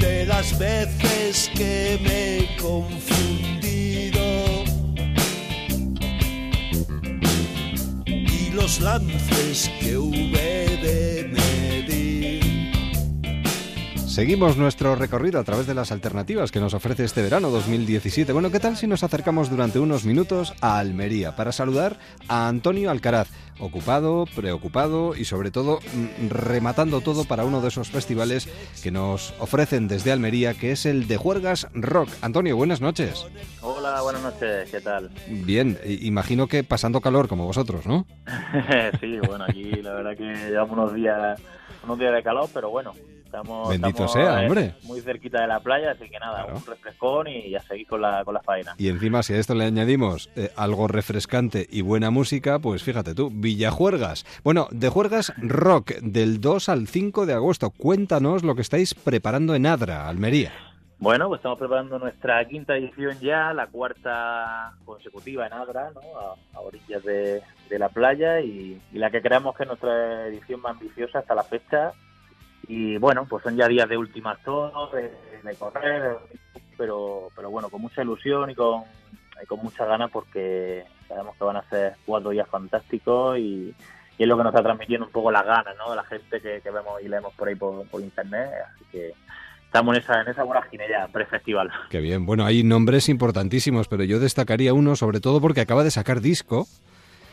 de 0.00 0.26
las 0.26 0.58
veces 0.58 1.48
que 1.54 2.00
me 2.02 2.56
confundido 2.60 4.24
y 8.04 8.50
los 8.50 8.80
lances 8.80 9.70
que 9.80 9.96
hube 9.96 10.76
de. 10.82 11.33
Seguimos 14.14 14.56
nuestro 14.56 14.94
recorrido 14.94 15.40
a 15.40 15.42
través 15.42 15.66
de 15.66 15.74
las 15.74 15.90
alternativas 15.90 16.52
que 16.52 16.60
nos 16.60 16.72
ofrece 16.72 17.02
este 17.02 17.20
verano 17.20 17.50
2017. 17.50 18.32
Bueno, 18.32 18.52
¿qué 18.52 18.60
tal 18.60 18.76
si 18.76 18.86
nos 18.86 19.02
acercamos 19.02 19.50
durante 19.50 19.80
unos 19.80 20.04
minutos 20.04 20.54
a 20.60 20.78
Almería 20.78 21.34
para 21.34 21.50
saludar 21.50 21.96
a 22.28 22.46
Antonio 22.46 22.92
Alcaraz, 22.92 23.28
ocupado, 23.58 24.26
preocupado 24.36 25.16
y 25.16 25.24
sobre 25.24 25.50
todo 25.50 25.80
mm, 25.80 26.28
rematando 26.28 27.00
todo 27.00 27.24
para 27.24 27.44
uno 27.44 27.60
de 27.60 27.66
esos 27.66 27.90
festivales 27.90 28.48
que 28.84 28.92
nos 28.92 29.34
ofrecen 29.40 29.88
desde 29.88 30.12
Almería, 30.12 30.54
que 30.54 30.70
es 30.70 30.86
el 30.86 31.08
de 31.08 31.16
Juergas 31.16 31.66
Rock. 31.74 32.08
Antonio, 32.22 32.56
buenas 32.56 32.80
noches. 32.80 33.26
Hola, 33.62 34.00
buenas 34.00 34.22
noches, 34.22 34.70
¿qué 34.70 34.80
tal? 34.80 35.10
Bien, 35.26 35.76
imagino 35.84 36.46
que 36.46 36.62
pasando 36.62 37.00
calor 37.00 37.26
como 37.26 37.46
vosotros, 37.46 37.84
¿no? 37.84 38.06
sí, 39.00 39.18
bueno, 39.26 39.44
aquí 39.48 39.72
la 39.82 39.92
verdad 39.92 40.16
que 40.16 40.50
llevamos 40.50 40.78
unos 40.78 40.94
días, 40.94 41.42
unos 41.82 41.98
días 41.98 42.14
de 42.14 42.22
calor, 42.22 42.48
pero 42.54 42.70
bueno, 42.70 42.92
Estamos, 43.34 43.68
Bendito 43.68 43.88
estamos, 44.04 44.12
sea, 44.12 44.42
eh, 44.42 44.46
hombre. 44.46 44.74
Muy 44.84 45.00
cerquita 45.00 45.40
de 45.40 45.48
la 45.48 45.58
playa, 45.60 45.90
así 45.90 46.08
que 46.08 46.18
nada, 46.20 46.44
Claro. 46.44 46.56
un 46.58 46.66
refrescón 46.66 47.26
y 47.28 47.54
a 47.56 47.60
seguir 47.60 47.86
con 47.86 48.00
la, 48.00 48.24
con 48.24 48.34
la 48.34 48.40
faena. 48.42 48.74
Y 48.78 48.88
encima, 48.88 49.22
si 49.24 49.34
a 49.34 49.38
esto 49.38 49.54
le 49.54 49.64
añadimos 49.64 50.30
eh, 50.36 50.50
algo 50.56 50.86
refrescante 50.86 51.66
y 51.68 51.82
buena 51.82 52.10
música, 52.10 52.58
pues 52.60 52.82
fíjate 52.84 53.14
tú, 53.14 53.30
Villajuergas. 53.32 54.24
Bueno, 54.44 54.68
de 54.70 54.88
Juergas 54.88 55.32
Rock, 55.38 55.92
del 56.00 56.40
2 56.40 56.68
al 56.68 56.86
5 56.86 57.26
de 57.26 57.32
agosto. 57.34 57.70
Cuéntanos 57.70 58.44
lo 58.44 58.54
que 58.54 58.62
estáis 58.62 58.94
preparando 58.94 59.54
en 59.56 59.66
Adra, 59.66 60.08
Almería. 60.08 60.52
Bueno, 60.98 61.28
pues 61.28 61.40
estamos 61.40 61.58
preparando 61.58 61.98
nuestra 61.98 62.42
quinta 62.46 62.76
edición 62.76 63.18
ya, 63.20 63.52
la 63.52 63.66
cuarta 63.66 64.72
consecutiva 64.84 65.46
en 65.46 65.52
Adra, 65.52 65.90
¿no? 65.92 66.00
a, 66.00 66.56
a 66.56 66.60
orillas 66.60 67.02
de, 67.02 67.42
de 67.68 67.78
la 67.78 67.88
playa 67.88 68.40
y, 68.40 68.80
y 68.92 68.98
la 68.98 69.10
que 69.10 69.20
creemos 69.20 69.56
que 69.56 69.64
es 69.64 69.68
nuestra 69.68 70.28
edición 70.28 70.60
más 70.60 70.72
ambiciosa 70.80 71.18
hasta 71.18 71.34
la 71.34 71.42
fecha. 71.42 71.92
Y 72.68 72.96
bueno, 72.98 73.26
pues 73.28 73.42
son 73.42 73.56
ya 73.56 73.68
días 73.68 73.88
de 73.88 73.96
últimas 73.96 74.42
tonos, 74.42 74.90
de, 74.92 75.10
correr, 75.58 76.16
pero, 76.76 77.28
pero 77.36 77.50
bueno, 77.50 77.68
con 77.68 77.82
mucha 77.82 78.02
ilusión 78.02 78.50
y 78.50 78.54
con, 78.54 78.82
y 79.42 79.46
con 79.46 79.60
muchas 79.60 79.86
ganas 79.86 80.10
porque 80.10 80.84
sabemos 81.08 81.36
que 81.36 81.44
van 81.44 81.56
a 81.56 81.68
ser 81.68 81.94
cuatro 82.06 82.30
días 82.30 82.48
fantásticos 82.48 83.38
y, 83.38 83.74
y 84.18 84.22
es 84.22 84.28
lo 84.28 84.36
que 84.36 84.44
nos 84.44 84.52
está 84.52 84.62
transmitiendo 84.62 85.06
un 85.06 85.12
poco 85.12 85.30
las 85.30 85.44
ganas, 85.44 85.76
¿no? 85.76 85.94
La 85.94 86.04
gente 86.04 86.40
que, 86.40 86.60
que 86.60 86.70
vemos 86.70 87.02
y 87.02 87.08
leemos 87.08 87.34
por 87.34 87.48
ahí 87.48 87.54
por, 87.54 87.86
por 87.88 88.00
internet, 88.00 88.50
así 88.72 88.84
que 88.90 89.12
estamos 89.66 89.96
en 89.96 90.02
esa, 90.02 90.22
en 90.22 90.28
esa 90.28 90.44
vorágine 90.44 90.84
pre-festival. 91.12 91.70
Qué 91.90 92.00
bien. 92.00 92.26
Bueno, 92.26 92.44
hay 92.44 92.62
nombres 92.62 93.08
importantísimos, 93.08 93.88
pero 93.88 94.04
yo 94.04 94.20
destacaría 94.20 94.72
uno 94.72 94.94
sobre 94.94 95.20
todo 95.20 95.40
porque 95.40 95.60
acaba 95.60 95.82
de 95.82 95.90
sacar 95.90 96.20
disco, 96.20 96.66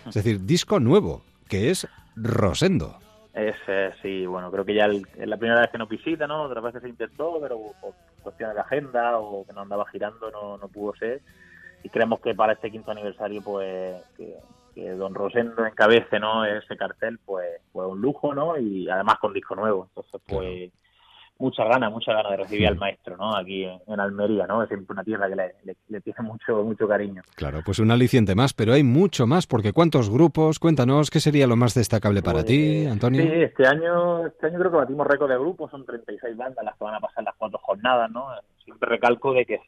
es 0.07 0.15
decir, 0.15 0.41
disco 0.41 0.79
nuevo, 0.79 1.23
que 1.47 1.69
es 1.69 1.87
Rosendo. 2.15 2.97
Es, 3.33 3.55
sí, 4.01 4.25
bueno, 4.25 4.51
creo 4.51 4.65
que 4.65 4.73
ya 4.73 4.85
el- 4.85 5.07
es 5.17 5.27
la 5.27 5.37
primera 5.37 5.61
vez 5.61 5.69
que 5.71 5.77
nos 5.77 5.87
visita, 5.87 6.27
¿no? 6.27 6.43
Otras 6.43 6.63
veces 6.63 6.81
se 6.81 6.89
intentó, 6.89 7.39
pero 7.41 7.57
por 7.79 7.93
cuestiones 8.21 8.55
de 8.55 8.61
agenda 8.61 9.17
o 9.19 9.45
que 9.45 9.53
no 9.53 9.61
andaba 9.61 9.85
girando 9.87 10.29
no, 10.31 10.57
no 10.57 10.67
pudo 10.67 10.93
ser. 10.95 11.21
Y 11.83 11.89
creemos 11.89 12.19
que 12.19 12.35
para 12.35 12.53
este 12.53 12.69
quinto 12.69 12.91
aniversario, 12.91 13.41
pues, 13.41 14.03
que, 14.17 14.35
que 14.75 14.89
Don 14.91 15.15
Rosendo 15.15 15.65
encabece, 15.65 16.19
¿no? 16.19 16.45
Ese 16.45 16.75
cartel, 16.77 17.19
pues, 17.25 17.47
fue 17.71 17.87
un 17.87 18.01
lujo, 18.01 18.33
¿no? 18.35 18.57
Y 18.57 18.89
además 18.89 19.17
con 19.19 19.33
disco 19.33 19.55
nuevo. 19.55 19.85
Entonces, 19.89 20.21
pues, 20.27 20.71
mucha 21.41 21.65
gana, 21.65 21.89
mucha 21.89 22.13
gana 22.13 22.29
de 22.31 22.37
recibir 22.37 22.67
al 22.67 22.77
maestro, 22.77 23.17
¿no? 23.17 23.35
Aquí 23.35 23.63
en, 23.65 23.99
Almería, 23.99 24.47
¿no? 24.47 24.63
Es 24.63 24.69
siempre 24.69 24.93
una 24.93 25.03
tierra 25.03 25.27
que 25.27 25.35
le, 25.35 25.53
le- 25.63 25.75
le 25.89 26.01
tiene 26.01 26.21
mucho, 26.21 26.63
mucho 26.63 26.87
cariño. 26.87 27.21
Claro, 27.35 27.61
pues 27.65 27.79
un 27.79 27.91
aliciente 27.91 28.35
más, 28.35 28.53
pero 28.53 28.73
hay 28.73 28.83
mucho 28.83 29.27
más, 29.27 29.47
porque 29.47 29.73
¿cuántos 29.73 30.09
grupos? 30.09 30.59
Cuéntanos, 30.59 31.09
¿qué 31.09 31.19
sería 31.19 31.47
lo 31.47 31.55
más 31.55 31.73
destacable 31.73 32.21
para 32.21 32.39
Pues, 32.39 32.45
ti, 32.45 32.85
Antonio? 32.85 33.21
Sí, 33.23 33.29
este 33.41 33.67
año, 33.67 34.27
este 34.27 34.47
año 34.47 34.59
creo 34.59 34.71
que 34.71 34.77
batimos 34.77 35.07
récord 35.07 35.29
de 35.31 35.37
grupos, 35.37 35.69
son 35.71 35.85
36 35.85 36.37
bandas 36.37 36.63
las 36.63 36.77
que 36.77 36.83
van 36.85 36.95
a 36.95 36.99
pasar 36.99 37.23
las 37.23 37.35
cuatro 37.35 37.59
jornadas, 37.59 38.09
¿no? 38.11 38.27
Siempre 38.63 38.89
recalco 38.89 39.33
de 39.33 39.45
que 39.45 39.59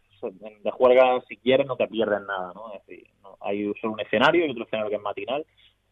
de 0.63 0.71
juerga, 0.71 1.19
si 1.27 1.35
quieres, 1.37 1.67
no 1.67 1.75
te 1.75 1.87
pierdes 1.87 2.21
nada, 2.27 2.53
¿no? 2.55 2.71
Es 2.73 2.85
decir, 2.87 3.07
no- 3.21 3.35
hay 3.41 3.71
solo 3.81 3.93
un 3.93 3.99
escenario 3.99 4.45
y 4.45 4.51
otro 4.51 4.63
escenario 4.63 4.89
que 4.89 4.95
es 4.95 5.01
matinal, 5.01 5.45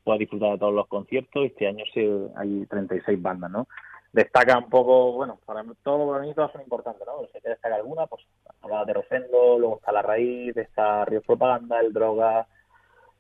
puedes 0.04 0.20
disfrutar 0.20 0.52
de 0.54 0.58
todos 0.58 0.74
los 0.74 0.88
conciertos 0.88 1.44
y 1.44 1.48
este 1.48 1.68
año 1.68 1.84
sí 1.94 2.00
hay 2.38 2.66
36 2.68 3.22
bandas, 3.22 3.52
¿no? 3.52 3.68
Destaca 4.14 4.58
un 4.58 4.70
poco, 4.70 5.14
bueno, 5.14 5.40
para 5.46 5.64
mí, 5.64 5.72
todo 5.84 6.12
para 6.12 6.24
mí 6.24 6.34
todas 6.34 6.52
son 6.52 6.62
importantes, 6.62 7.08
¿no? 7.08 7.26
Si 7.34 7.40
te 7.40 7.50
destaca 7.50 7.76
alguna, 7.76 8.08
pues 8.08 8.24
hablaba 8.62 8.84
de 8.86 8.94
Rosendo, 8.94 9.58
luego 9.58 9.78
está 9.78 9.92
La 9.94 10.02
Raíz, 10.02 10.56
está 10.58 11.06
Ríos 11.06 11.24
Propaganda, 11.26 11.80
El 11.80 11.94
Droga, 11.94 12.46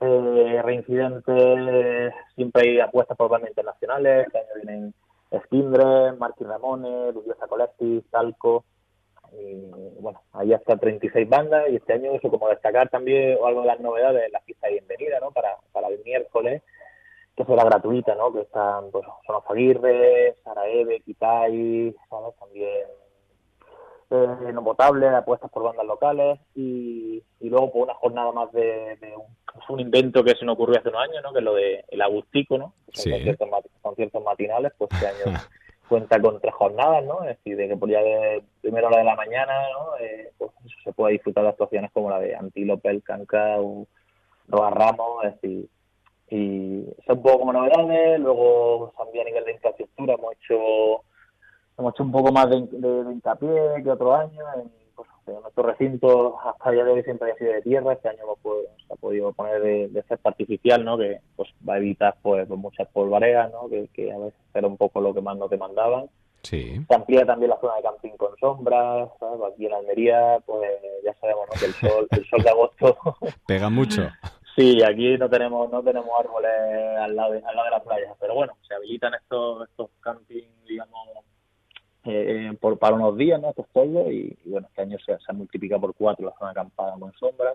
eh, 0.01 0.61
Reincidente, 0.61 2.13
siempre 2.35 2.61
hay 2.63 2.79
apuestas 2.79 3.15
por 3.15 3.29
bandas 3.29 3.51
internacionales, 3.51 4.27
este 4.27 4.39
año 4.39 4.47
vienen 4.55 4.93
Skindred, 5.45 6.17
Marquis 6.17 6.47
Ramones, 6.47 7.13
Luviosa 7.13 7.47
Collective, 7.47 8.03
Talco, 8.11 8.65
y 9.33 10.01
bueno, 10.01 10.21
ahí 10.33 10.53
hasta 10.53 10.75
36 10.75 11.27
bandas 11.29 11.69
y 11.69 11.77
este 11.77 11.93
año 11.93 12.11
eso 12.13 12.29
como 12.29 12.49
destacar 12.49 12.89
también 12.89 13.37
algo 13.45 13.61
de 13.61 13.67
las 13.67 13.79
novedades, 13.79 14.31
la 14.31 14.41
fiesta 14.41 14.67
de 14.67 14.73
bienvenida, 14.73 15.19
¿no? 15.19 15.31
Para, 15.31 15.55
para 15.71 15.87
el 15.87 16.03
miércoles, 16.03 16.61
que 17.45 17.51
será 17.51 17.63
gratuita, 17.65 18.15
¿no? 18.15 18.31
Que 18.33 18.41
están, 18.41 18.91
pues, 18.91 19.05
Sonos 19.25 19.43
Aguirre, 19.49 20.35
Sara 20.43 20.67
Eve, 20.67 21.01
Kitai, 21.01 21.95
¿sabes? 22.09 22.35
También 22.39 22.87
eh, 24.09 24.51
no 24.53 24.63
potable, 24.63 25.07
apuestas 25.07 25.49
por 25.51 25.63
bandas 25.63 25.85
locales 25.85 26.39
y, 26.55 27.23
y 27.39 27.49
luego 27.49 27.71
por 27.71 27.83
una 27.83 27.93
jornada 27.93 28.31
más 28.33 28.51
de, 28.51 28.97
de 28.97 29.15
un, 29.15 29.37
es 29.61 29.69
un 29.69 29.79
invento 29.79 30.23
que 30.23 30.35
se 30.35 30.43
nos 30.45 30.55
ocurrió 30.55 30.79
hace 30.79 30.89
unos 30.89 31.01
años, 31.03 31.23
¿no? 31.23 31.31
Que 31.31 31.39
es 31.39 31.45
lo 31.45 31.53
de 31.53 31.85
el 31.87 32.01
Agustico, 32.01 32.57
¿no? 32.57 32.73
Sí. 32.93 33.09
conciertos, 33.09 33.47
mati- 33.49 33.69
conciertos 33.81 34.23
matinales, 34.23 34.73
pues 34.77 34.89
este 34.93 35.07
año 35.07 35.37
cuenta 35.89 36.21
con 36.21 36.39
tres 36.41 36.53
jornadas, 36.53 37.03
¿no? 37.05 37.23
Es 37.23 37.37
decir, 37.37 37.55
de 37.55 37.69
que 37.69 37.77
por 37.77 37.89
ya 37.89 38.01
de 38.01 38.43
primera 38.61 38.87
hora 38.87 38.97
de 38.97 39.03
la 39.05 39.15
mañana, 39.15 39.53
¿no? 39.71 39.97
Eh, 39.99 40.31
pues 40.37 40.51
eso, 40.65 40.75
se 40.83 40.91
puede 40.93 41.13
disfrutar 41.13 41.43
de 41.43 41.49
actuaciones 41.51 41.91
como 41.91 42.09
la 42.09 42.19
de 42.19 42.35
Antílope, 42.35 42.89
El 42.89 43.03
Canca 43.03 43.55
o 43.59 43.87
Roa 44.49 44.71
Ramos, 44.71 45.23
es 45.23 45.33
decir, 45.41 45.69
y 46.31 46.85
son 47.05 47.17
un 47.17 47.23
poco 47.23 47.39
como 47.39 47.53
novedades, 47.53 48.19
luego 48.19 48.93
también 48.97 49.27
a 49.27 49.29
nivel 49.29 49.45
de 49.45 49.51
infraestructura 49.51 50.13
hemos 50.15 50.33
hecho 50.33 51.03
hemos 51.77 51.93
hecho 51.93 52.03
un 52.03 52.11
poco 52.11 52.31
más 52.31 52.49
de, 52.49 52.61
de- 52.71 53.03
de 53.03 53.13
hincapié 53.13 53.83
que 53.83 53.91
otro 53.91 54.13
año 54.15 54.41
en, 54.55 54.71
pues, 54.95 55.07
en 55.27 55.41
nuestro 55.41 55.63
recinto 55.63 56.39
hasta 56.39 56.69
el 56.69 56.75
día 56.75 56.83
de 56.85 56.91
hoy 56.91 57.03
siempre 57.03 57.31
ha 57.31 57.35
sido 57.35 57.51
de 57.53 57.61
tierra 57.61 57.93
este 57.93 58.09
año 58.09 58.19
hemos 58.23 58.39
podido- 58.39 58.69
se 58.87 58.93
ha 58.93 58.95
podido 58.95 59.33
poner 59.33 59.61
de, 59.61 59.87
de 59.89 60.01
césped 60.03 60.19
artificial 60.29 60.85
¿no? 60.85 60.97
que 60.97 61.19
pues 61.35 61.49
va 61.67 61.73
a 61.75 61.77
evitar 61.77 62.15
pues, 62.21 62.47
pues, 62.47 62.59
muchas 62.59 62.87
polvareas 62.89 63.51
¿no? 63.51 63.67
que, 63.69 63.87
que 63.93 64.11
a 64.11 64.17
veces 64.17 64.39
era 64.53 64.67
un 64.67 64.77
poco 64.77 65.01
lo 65.01 65.13
que 65.13 65.21
más 65.21 65.37
nos 65.37 65.49
demandaban 65.49 66.09
Sí. 66.43 66.83
se 66.87 66.95
amplía 66.95 67.23
también 67.23 67.51
la 67.51 67.59
zona 67.59 67.75
de 67.75 67.83
camping 67.83 68.17
con 68.17 68.35
sombras 68.39 69.09
¿sabes? 69.19 69.39
aquí 69.53 69.67
en 69.67 69.73
Almería 69.73 70.39
pues 70.45 70.71
ya 71.03 71.13
sabemos 71.21 71.45
¿no? 71.47 71.59
que 71.59 71.65
el 71.67 71.73
sol 71.73 72.07
el 72.09 72.25
sol 72.29 72.41
de 72.41 72.49
agosto 72.49 72.97
Pega 73.47 73.69
mucho. 73.69 74.01
Sí, 74.55 74.83
aquí 74.83 75.17
no 75.17 75.29
tenemos 75.29 75.71
no 75.71 75.81
tenemos 75.81 76.09
árboles 76.19 76.51
al 76.99 77.15
lado 77.15 77.31
de, 77.33 77.37
al 77.39 77.55
lado 77.55 77.65
de 77.65 77.71
la 77.71 77.83
playa, 77.83 78.13
pero 78.19 78.33
bueno, 78.35 78.53
se 78.67 78.73
habilitan 78.75 79.13
estos 79.13 79.67
estos 79.69 79.89
campings, 80.01 80.65
digamos, 80.65 81.07
eh, 82.03 82.51
por 82.59 82.77
para 82.77 82.95
unos 82.95 83.15
días, 83.17 83.39
¿no? 83.41 83.49
Estos 83.49 83.67
toldos 83.69 84.07
y, 84.11 84.37
y 84.43 84.49
bueno, 84.49 84.67
este 84.67 84.81
año 84.81 84.97
se, 84.99 85.17
se 85.17 85.25
ha 85.31 85.33
multiplicado 85.33 85.81
por 85.81 85.95
cuatro 85.95 86.25
la 86.27 86.35
zona 86.37 86.51
acampada 86.51 86.95
con 86.99 87.13
sombra. 87.13 87.53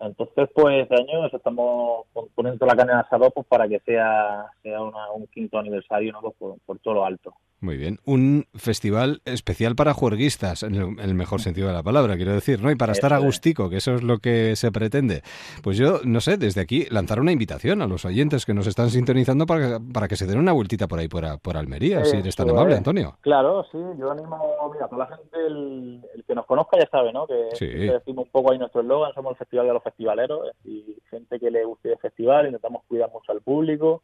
Entonces, 0.00 0.48
pues 0.54 0.82
este 0.82 0.94
año 0.94 1.26
eso 1.26 1.36
estamos 1.36 2.06
pon- 2.12 2.28
poniendo 2.34 2.64
la 2.66 2.76
carne 2.76 2.92
en 2.92 3.30
pues, 3.32 3.46
para 3.46 3.68
que 3.68 3.80
sea 3.80 4.46
sea 4.62 4.82
una- 4.82 5.10
un 5.12 5.26
quinto 5.28 5.58
aniversario, 5.58 6.12
¿no? 6.12 6.20
Pues, 6.20 6.34
por, 6.38 6.58
por 6.66 6.78
todo 6.80 6.94
lo 6.94 7.04
alto. 7.04 7.34
Muy 7.60 7.76
bien. 7.76 7.98
Un 8.04 8.46
festival 8.54 9.20
especial 9.24 9.74
para 9.74 9.92
juerguistas, 9.92 10.62
en 10.62 10.76
el, 10.76 10.82
en 10.82 11.00
el 11.00 11.14
mejor 11.14 11.40
sentido 11.40 11.66
de 11.66 11.74
la 11.74 11.82
palabra, 11.82 12.14
quiero 12.16 12.32
decir, 12.32 12.62
¿no? 12.62 12.70
Y 12.70 12.76
para 12.76 12.92
estar 12.92 13.12
a 13.12 13.18
gustico, 13.18 13.68
que 13.68 13.78
eso 13.78 13.96
es 13.96 14.02
lo 14.04 14.18
que 14.18 14.54
se 14.54 14.70
pretende. 14.70 15.22
Pues 15.64 15.76
yo, 15.76 16.00
no 16.04 16.20
sé, 16.20 16.36
desde 16.36 16.60
aquí 16.60 16.86
lanzar 16.90 17.18
una 17.18 17.32
invitación 17.32 17.82
a 17.82 17.88
los 17.88 18.04
oyentes 18.04 18.46
que 18.46 18.54
nos 18.54 18.68
están 18.68 18.90
sintonizando 18.90 19.44
para, 19.44 19.80
para 19.80 20.06
que 20.06 20.14
se 20.14 20.26
den 20.26 20.38
una 20.38 20.52
vueltita 20.52 20.86
por 20.86 21.00
ahí, 21.00 21.08
por, 21.08 21.24
por 21.40 21.56
Almería, 21.56 22.04
si 22.04 22.18
eres 22.18 22.36
tan 22.36 22.48
amable. 22.48 22.76
Antonio. 22.76 23.16
Claro, 23.22 23.64
sí, 23.72 23.78
yo 23.98 24.12
animo, 24.12 24.70
mira, 24.72 24.86
a 24.86 24.88
toda 24.88 25.08
la 25.08 25.16
gente, 25.16 25.36
el, 25.46 26.00
el 26.14 26.24
que 26.24 26.34
nos 26.36 26.46
conozca 26.46 26.78
ya 26.78 26.88
sabe, 26.90 27.12
¿no? 27.12 27.26
Que 27.26 27.48
Sí. 27.54 27.66
decimos 27.66 28.26
un 28.26 28.30
poco 28.30 28.52
ahí 28.52 28.58
nuestro 28.58 28.82
eslogan, 28.82 29.12
somos 29.14 29.32
el 29.32 29.36
festival 29.38 29.66
de 29.66 29.72
los 29.72 29.82
festivaleros, 29.82 30.48
y 30.64 30.96
gente 31.10 31.40
que 31.40 31.50
le 31.50 31.64
guste 31.64 31.90
el 31.90 31.98
festival, 31.98 32.46
intentamos 32.46 32.82
cuidar 32.86 33.10
mucho 33.12 33.32
al 33.32 33.40
público. 33.40 34.02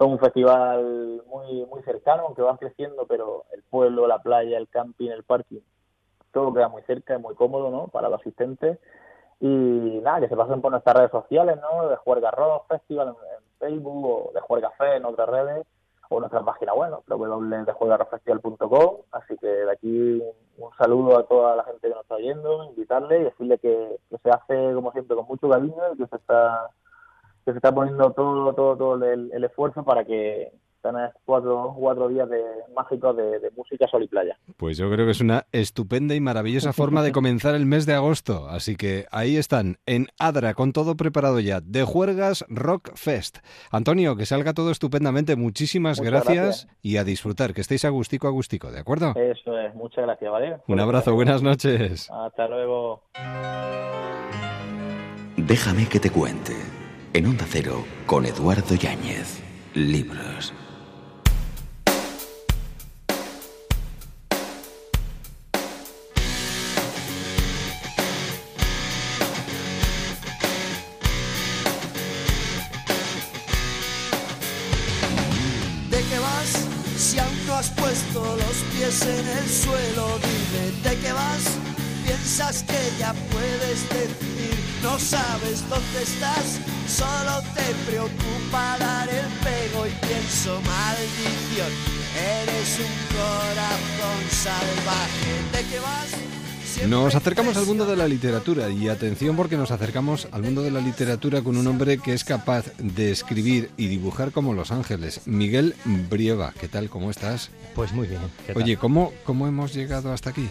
Somos 0.00 0.14
un 0.14 0.20
festival 0.20 1.22
muy 1.26 1.66
muy 1.66 1.82
cercano, 1.82 2.22
aunque 2.22 2.40
va 2.40 2.56
creciendo, 2.56 3.04
pero 3.06 3.44
el 3.52 3.62
pueblo, 3.64 4.06
la 4.06 4.18
playa, 4.18 4.56
el 4.56 4.66
camping, 4.66 5.10
el 5.10 5.24
parking, 5.24 5.60
todo 6.32 6.54
queda 6.54 6.68
muy 6.68 6.80
cerca 6.84 7.16
y 7.16 7.18
muy 7.18 7.34
cómodo, 7.34 7.70
¿no? 7.70 7.88
Para 7.88 8.08
los 8.08 8.18
asistentes. 8.18 8.78
Y 9.40 10.00
nada, 10.02 10.20
que 10.20 10.28
se 10.28 10.36
pasen 10.38 10.62
por 10.62 10.70
nuestras 10.70 10.96
redes 10.96 11.10
sociales, 11.10 11.58
¿no? 11.60 11.86
De 11.86 11.96
Juerga 11.96 12.30
Rock 12.30 12.66
Festival 12.68 13.08
en, 13.08 13.14
Facebook 13.58 14.06
o 14.06 14.32
de 14.32 14.40
Juerga 14.40 14.70
Fe 14.78 14.96
en 14.96 15.04
otras 15.04 15.28
redes 15.28 15.66
o 16.08 16.18
nuestra 16.18 16.42
página 16.42 16.72
web, 16.72 16.92
¿no? 16.92 17.02
Así 19.12 19.36
que 19.36 19.46
de 19.46 19.70
aquí 19.70 20.22
un 20.56 20.72
saludo 20.78 21.18
a 21.18 21.24
toda 21.24 21.56
la 21.56 21.64
gente 21.64 21.88
que 21.88 21.94
nos 21.94 22.04
está 22.04 22.14
oyendo, 22.14 22.64
invitarle 22.64 23.20
y 23.20 23.24
decirle 23.24 23.58
que, 23.58 23.98
que 24.08 24.16
se 24.16 24.30
hace, 24.30 24.72
como 24.72 24.92
siempre, 24.92 25.14
con 25.14 25.26
mucho 25.26 25.50
cariño 25.50 25.92
y 25.92 25.98
que 25.98 26.06
se 26.06 26.16
está 26.16 26.70
que 27.44 27.52
se 27.52 27.58
está 27.58 27.74
poniendo 27.74 28.12
todo 28.12 28.52
todo 28.54 28.76
todo 28.76 29.04
el, 29.04 29.30
el 29.32 29.44
esfuerzo 29.44 29.84
para 29.84 30.04
que 30.04 30.52
tengas 30.82 31.12
cuatro, 31.24 31.74
cuatro 31.78 32.08
días 32.08 32.28
de 32.28 32.42
mágicos 32.74 33.16
de, 33.16 33.38
de 33.38 33.50
música, 33.56 33.86
sol 33.88 34.02
y 34.02 34.08
playa. 34.08 34.36
Pues 34.56 34.78
yo 34.78 34.90
creo 34.90 35.06
que 35.06 35.12
es 35.12 35.20
una 35.20 35.46
estupenda 35.52 36.14
y 36.14 36.20
maravillosa 36.20 36.72
forma 36.72 37.02
de 37.02 37.12
comenzar 37.12 37.54
el 37.54 37.66
mes 37.66 37.86
de 37.86 37.94
agosto. 37.94 38.48
Así 38.48 38.76
que 38.76 39.06
ahí 39.10 39.36
están, 39.36 39.76
en 39.86 40.08
Adra, 40.18 40.54
con 40.54 40.72
todo 40.72 40.96
preparado 40.96 41.40
ya, 41.40 41.60
de 41.60 41.84
Juergas 41.84 42.44
Rock 42.48 42.94
Fest. 42.94 43.38
Antonio, 43.70 44.16
que 44.16 44.26
salga 44.26 44.54
todo 44.54 44.70
estupendamente. 44.70 45.36
Muchísimas 45.36 46.00
gracias. 46.00 46.68
y 46.82 46.96
a 46.96 47.04
disfrutar, 47.04 47.54
que 47.54 47.60
estéis 47.60 47.84
agustico, 47.84 48.26
agustico, 48.26 48.70
¿de 48.70 48.80
acuerdo? 48.80 49.14
Eso 49.16 49.58
es, 49.58 49.74
muchas 49.74 50.04
gracias, 50.04 50.30
¿vale? 50.30 50.56
Un 50.66 50.80
abrazo, 50.80 51.14
buenas 51.14 51.42
noches. 51.42 52.10
Hasta 52.10 52.48
luego. 52.48 53.02
Déjame 55.36 55.88
que 55.88 56.00
te 56.00 56.10
cuente. 56.10 56.79
En 57.12 57.26
Onda 57.26 57.44
Cero 57.50 57.84
con 58.06 58.24
Eduardo 58.24 58.76
Yáñez. 58.76 59.40
Libros. 59.74 60.52
¿De 75.90 75.98
qué 75.98 76.18
vas? 76.20 76.68
Si 76.96 77.18
aún 77.18 77.30
has 77.58 77.70
puesto 77.70 78.36
los 78.36 78.56
pies 78.72 79.02
en 79.02 79.28
el 79.28 79.48
suelo, 79.48 80.18
dime, 80.22 80.88
¿de 80.88 81.00
qué 81.00 81.12
vas? 81.12 81.58
Piensas 82.06 82.62
que 82.62 82.98
ya 83.00 83.12
puedes 83.32 83.88
decir 83.90 84.19
no 84.82 84.98
sabes 84.98 85.68
dónde 85.68 86.02
estás, 86.02 86.60
solo 86.86 87.42
te 87.54 87.90
preocupa 87.90 88.76
dar 88.78 89.08
el 89.08 89.26
pego 89.44 89.86
y 89.86 89.90
pienso 90.06 90.60
maldición. 90.62 91.70
Eres 92.16 92.78
un 92.78 93.16
corazón 93.16 94.30
salvaje, 94.30 95.32
¿de 95.52 95.70
qué 95.70 95.80
vas? 95.80 96.30
Nos 96.88 97.14
acercamos 97.14 97.56
al 97.56 97.66
mundo 97.66 97.84
de 97.84 97.96
la 97.96 98.08
literatura 98.08 98.70
y 98.70 98.88
atención 98.88 99.36
porque 99.36 99.56
nos 99.56 99.70
acercamos 99.70 100.28
al 100.32 100.42
mundo 100.42 100.62
de 100.62 100.70
la 100.70 100.80
literatura 100.80 101.42
con 101.42 101.56
un 101.56 101.66
hombre 101.66 101.98
que 101.98 102.14
es 102.14 102.24
capaz 102.24 102.72
de 102.78 103.10
escribir 103.10 103.70
y 103.76 103.88
dibujar 103.88 104.32
como 104.32 104.54
Los 104.54 104.70
Ángeles, 104.70 105.20
Miguel 105.26 105.74
Brieva. 105.84 106.54
¿Qué 106.58 106.68
tal? 106.68 106.88
¿Cómo 106.88 107.10
estás? 107.10 107.50
Pues 107.74 107.92
muy 107.92 108.06
bien. 108.06 108.20
¿qué 108.46 108.54
tal? 108.54 108.62
Oye, 108.62 108.76
¿cómo, 108.78 109.12
¿cómo 109.24 109.46
hemos 109.46 109.74
llegado 109.74 110.12
hasta 110.12 110.30
aquí? 110.30 110.48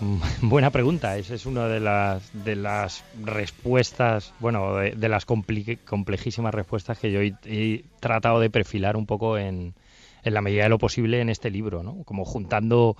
Buena 0.42 0.70
pregunta. 0.70 1.16
Esa 1.16 1.34
es 1.34 1.46
una 1.46 1.66
de 1.68 1.80
las, 1.80 2.30
de 2.44 2.56
las 2.56 3.04
respuestas, 3.22 4.32
bueno, 4.40 4.76
de, 4.76 5.08
las 5.08 5.24
complejísimas 5.24 6.54
respuestas 6.54 6.98
que 6.98 7.10
yo 7.10 7.20
he, 7.20 7.34
he 7.44 7.84
tratado 8.00 8.40
de 8.40 8.50
perfilar 8.50 8.96
un 8.96 9.06
poco 9.06 9.38
en, 9.38 9.74
en 10.22 10.34
la 10.34 10.42
medida 10.42 10.64
de 10.64 10.68
lo 10.68 10.78
posible 10.78 11.20
en 11.20 11.28
este 11.28 11.50
libro, 11.50 11.82
¿no? 11.82 12.02
Como 12.04 12.24
juntando 12.24 12.96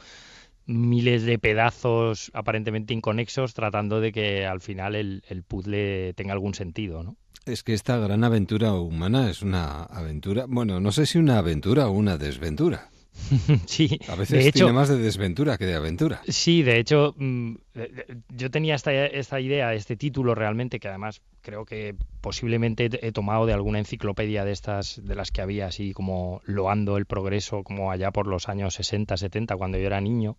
miles 0.67 1.23
de 1.23 1.39
pedazos 1.39 2.31
aparentemente 2.35 2.93
inconexos, 2.93 3.55
tratando 3.55 4.01
de 4.01 4.13
que 4.13 4.47
al 4.47 4.61
final 4.61 4.95
el, 4.95 5.23
el 5.29 5.43
puzzle 5.43 6.13
tenga 6.15 6.33
algún 6.33 6.55
sentido, 6.55 7.03
¿no? 7.03 7.17
Es 7.47 7.63
que 7.63 7.73
esta 7.73 7.97
gran 7.97 8.25
aventura 8.25 8.75
humana 8.75 9.31
es 9.31 9.41
una 9.41 9.85
aventura, 9.85 10.45
bueno, 10.47 10.81
no 10.81 10.93
sé 10.93 11.07
si 11.07 11.17
una 11.17 11.39
aventura 11.39 11.89
o 11.89 11.93
una 11.93 12.19
desventura. 12.19 12.91
sí, 13.67 13.99
A 14.07 14.15
veces 14.17 14.43
de 14.43 14.49
hecho, 14.49 14.65
tiene 14.65 14.73
más 14.73 14.89
de 14.89 14.99
desventura 14.99 15.59
que 15.59 15.67
de 15.67 15.75
aventura. 15.75 16.21
Sí, 16.29 16.63
de 16.63 16.79
hecho, 16.79 17.15
mm, 17.19 17.55
eh, 17.75 18.17
yo 18.29 18.51
tenía 18.51 18.75
esta, 18.75 18.93
esta 18.93 19.41
idea, 19.41 19.75
este 19.75 19.97
título 19.97 20.35
realmente, 20.35 20.81
que 20.81 20.89
además 20.89 21.21
creo 21.43 21.65
que 21.65 21.95
posiblemente 22.21 22.87
he 22.87 23.09
he 23.09 23.13
tomado 23.13 23.47
de 23.47 23.53
alguna 23.55 23.79
enciclopedia 23.79 24.45
de 24.45 24.53
estas, 24.53 25.01
de 25.05 25.15
las 25.15 25.31
que 25.31 25.41
había, 25.43 25.67
así 25.67 25.93
como 25.93 26.41
loando 26.45 26.97
el 26.97 27.07
progreso, 27.07 27.63
como 27.65 27.91
allá 27.91 28.11
por 28.11 28.27
los 28.27 28.49
años 28.49 28.75
60, 28.75 29.17
70, 29.17 29.57
cuando 29.57 29.79
yo 29.79 29.87
era 29.87 30.01
niño. 30.01 30.37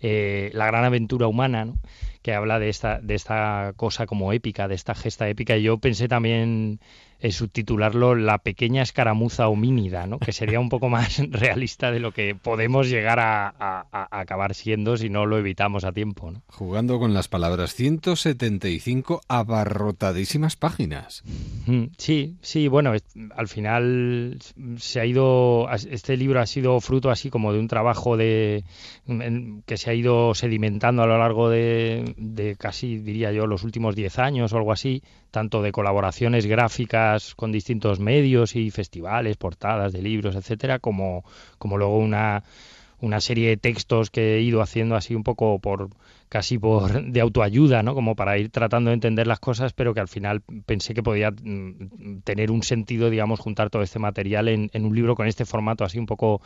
eh, 0.00 0.50
la 0.54 0.66
gran 0.66 0.84
aventura 0.84 1.26
humana, 1.28 1.64
¿no? 1.64 1.78
que 2.22 2.34
habla 2.34 2.58
de 2.58 2.68
esta, 2.68 3.00
de 3.00 3.14
esta 3.14 3.72
cosa 3.76 4.06
como 4.06 4.32
épica, 4.32 4.68
de 4.68 4.74
esta 4.74 4.94
gesta 4.94 5.28
épica. 5.28 5.56
Y 5.56 5.62
yo 5.64 5.78
pensé 5.78 6.08
también 6.08 6.80
en 7.22 7.32
subtitularlo 7.32 8.14
La 8.14 8.38
pequeña 8.38 8.82
escaramuza 8.82 9.48
homínida, 9.48 10.06
¿no? 10.06 10.18
que 10.18 10.32
sería 10.32 10.60
un 10.60 10.68
poco 10.68 10.88
más 10.88 11.18
realista 11.30 11.90
de 11.90 12.00
lo 12.00 12.12
que 12.12 12.34
podemos 12.34 12.88
llegar 12.88 13.18
a, 13.20 13.48
a- 13.48 13.86
a 13.92 14.20
acabar 14.20 14.54
siendo 14.54 14.96
si 14.96 15.08
no 15.08 15.24
lo 15.24 15.38
evitamos 15.38 15.84
a 15.84 15.92
tiempo. 15.92 16.30
¿no? 16.32 16.42
Jugando 16.48 16.98
con 16.98 17.14
las 17.14 17.28
palabras 17.28 17.74
175 17.74 19.20
abarrotadísimas 19.28 20.56
páginas. 20.56 21.22
Mm, 21.66 21.84
Sí, 21.96 22.36
sí, 22.40 22.68
bueno, 22.68 22.92
al 23.36 23.48
final 23.48 24.38
se 24.78 25.00
ha 25.00 25.06
ido, 25.06 25.68
este 25.90 26.16
libro 26.16 26.40
ha 26.40 26.46
sido 26.46 26.80
fruto 26.80 27.10
así 27.10 27.30
como 27.30 27.52
de 27.52 27.60
un 27.60 27.68
trabajo 27.68 28.16
de 28.16 28.64
que 29.66 29.76
se 29.76 29.90
ha 29.90 29.94
ido 29.94 30.34
sedimentando 30.34 31.02
a 31.02 31.06
lo 31.06 31.18
largo 31.18 31.48
de, 31.48 32.14
de 32.16 32.56
casi, 32.56 32.98
diría 32.98 33.32
yo, 33.32 33.46
los 33.46 33.62
últimos 33.64 33.94
10 33.94 34.18
años 34.18 34.52
o 34.52 34.56
algo 34.56 34.72
así, 34.72 35.02
tanto 35.30 35.62
de 35.62 35.72
colaboraciones 35.72 36.46
gráficas 36.46 37.11
con 37.36 37.52
distintos 37.52 38.00
medios 38.00 38.56
y 38.56 38.70
festivales, 38.70 39.36
portadas 39.36 39.92
de 39.92 40.02
libros, 40.02 40.34
etcétera, 40.36 40.78
como, 40.78 41.24
como 41.58 41.78
luego 41.78 41.98
una 41.98 42.42
una 43.02 43.20
serie 43.20 43.48
de 43.48 43.56
textos 43.56 44.10
que 44.10 44.36
he 44.36 44.42
ido 44.42 44.62
haciendo 44.62 44.94
así 44.94 45.14
un 45.16 45.24
poco 45.24 45.58
por 45.58 45.90
casi 46.28 46.56
por 46.56 47.04
de 47.04 47.20
autoayuda, 47.20 47.82
¿no? 47.82 47.94
Como 47.94 48.14
para 48.14 48.38
ir 48.38 48.48
tratando 48.50 48.90
de 48.90 48.94
entender 48.94 49.26
las 49.26 49.40
cosas, 49.40 49.72
pero 49.72 49.92
que 49.92 50.00
al 50.00 50.08
final 50.08 50.40
pensé 50.64 50.94
que 50.94 51.02
podía 51.02 51.32
mm, 51.32 52.20
tener 52.22 52.52
un 52.52 52.62
sentido, 52.62 53.10
digamos, 53.10 53.40
juntar 53.40 53.70
todo 53.70 53.82
este 53.82 53.98
material 53.98 54.48
en, 54.48 54.70
en 54.72 54.86
un 54.86 54.94
libro 54.94 55.16
con 55.16 55.26
este 55.26 55.44
formato 55.44 55.84
así 55.84 55.98
un 55.98 56.06
poco 56.06 56.40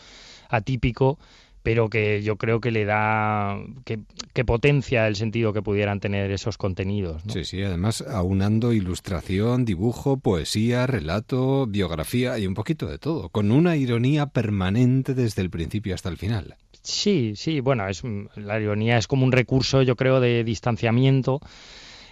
atípico, 0.49 1.19
pero 1.67 1.91
que 1.91 2.23
yo 2.23 2.37
creo 2.37 2.61
que 2.61 2.71
le 2.71 2.85
da, 2.85 3.59
que, 3.85 3.99
que 4.33 4.45
potencia 4.45 5.09
el 5.09 5.17
sentido 5.17 5.53
que 5.53 5.63
pudieran 5.63 5.99
tener 5.99 6.31
esos 6.31 6.59
contenidos. 6.59 7.27
¿no? 7.27 7.33
Sí, 7.33 7.45
sí, 7.45 7.61
además 7.61 8.05
aunando 8.07 8.73
ilustración, 8.73 9.65
dibujo, 9.65 10.17
poesía, 10.17 10.87
relato, 10.87 11.67
biografía 11.67 12.39
y 12.39 12.47
un 12.47 12.55
poquito 12.55 12.87
de 12.87 12.99
todo, 12.99 13.31
con 13.31 13.51
una 13.51 13.75
ironía 13.75 14.27
permanente 14.27 15.13
desde 15.13 15.43
el 15.43 15.51
principio 15.51 15.97
hasta 15.97 16.09
el 16.09 16.19
final. 16.19 16.55
Sí, 16.83 17.33
sí, 17.35 17.59
bueno, 17.59 17.89
es 17.89 18.05
la 18.37 18.61
ironía 18.61 18.97
es 18.97 19.09
como 19.09 19.25
un 19.25 19.33
recurso, 19.33 19.83
yo 19.83 19.97
creo, 19.97 20.21
de 20.21 20.45
distanciamiento 20.45 21.41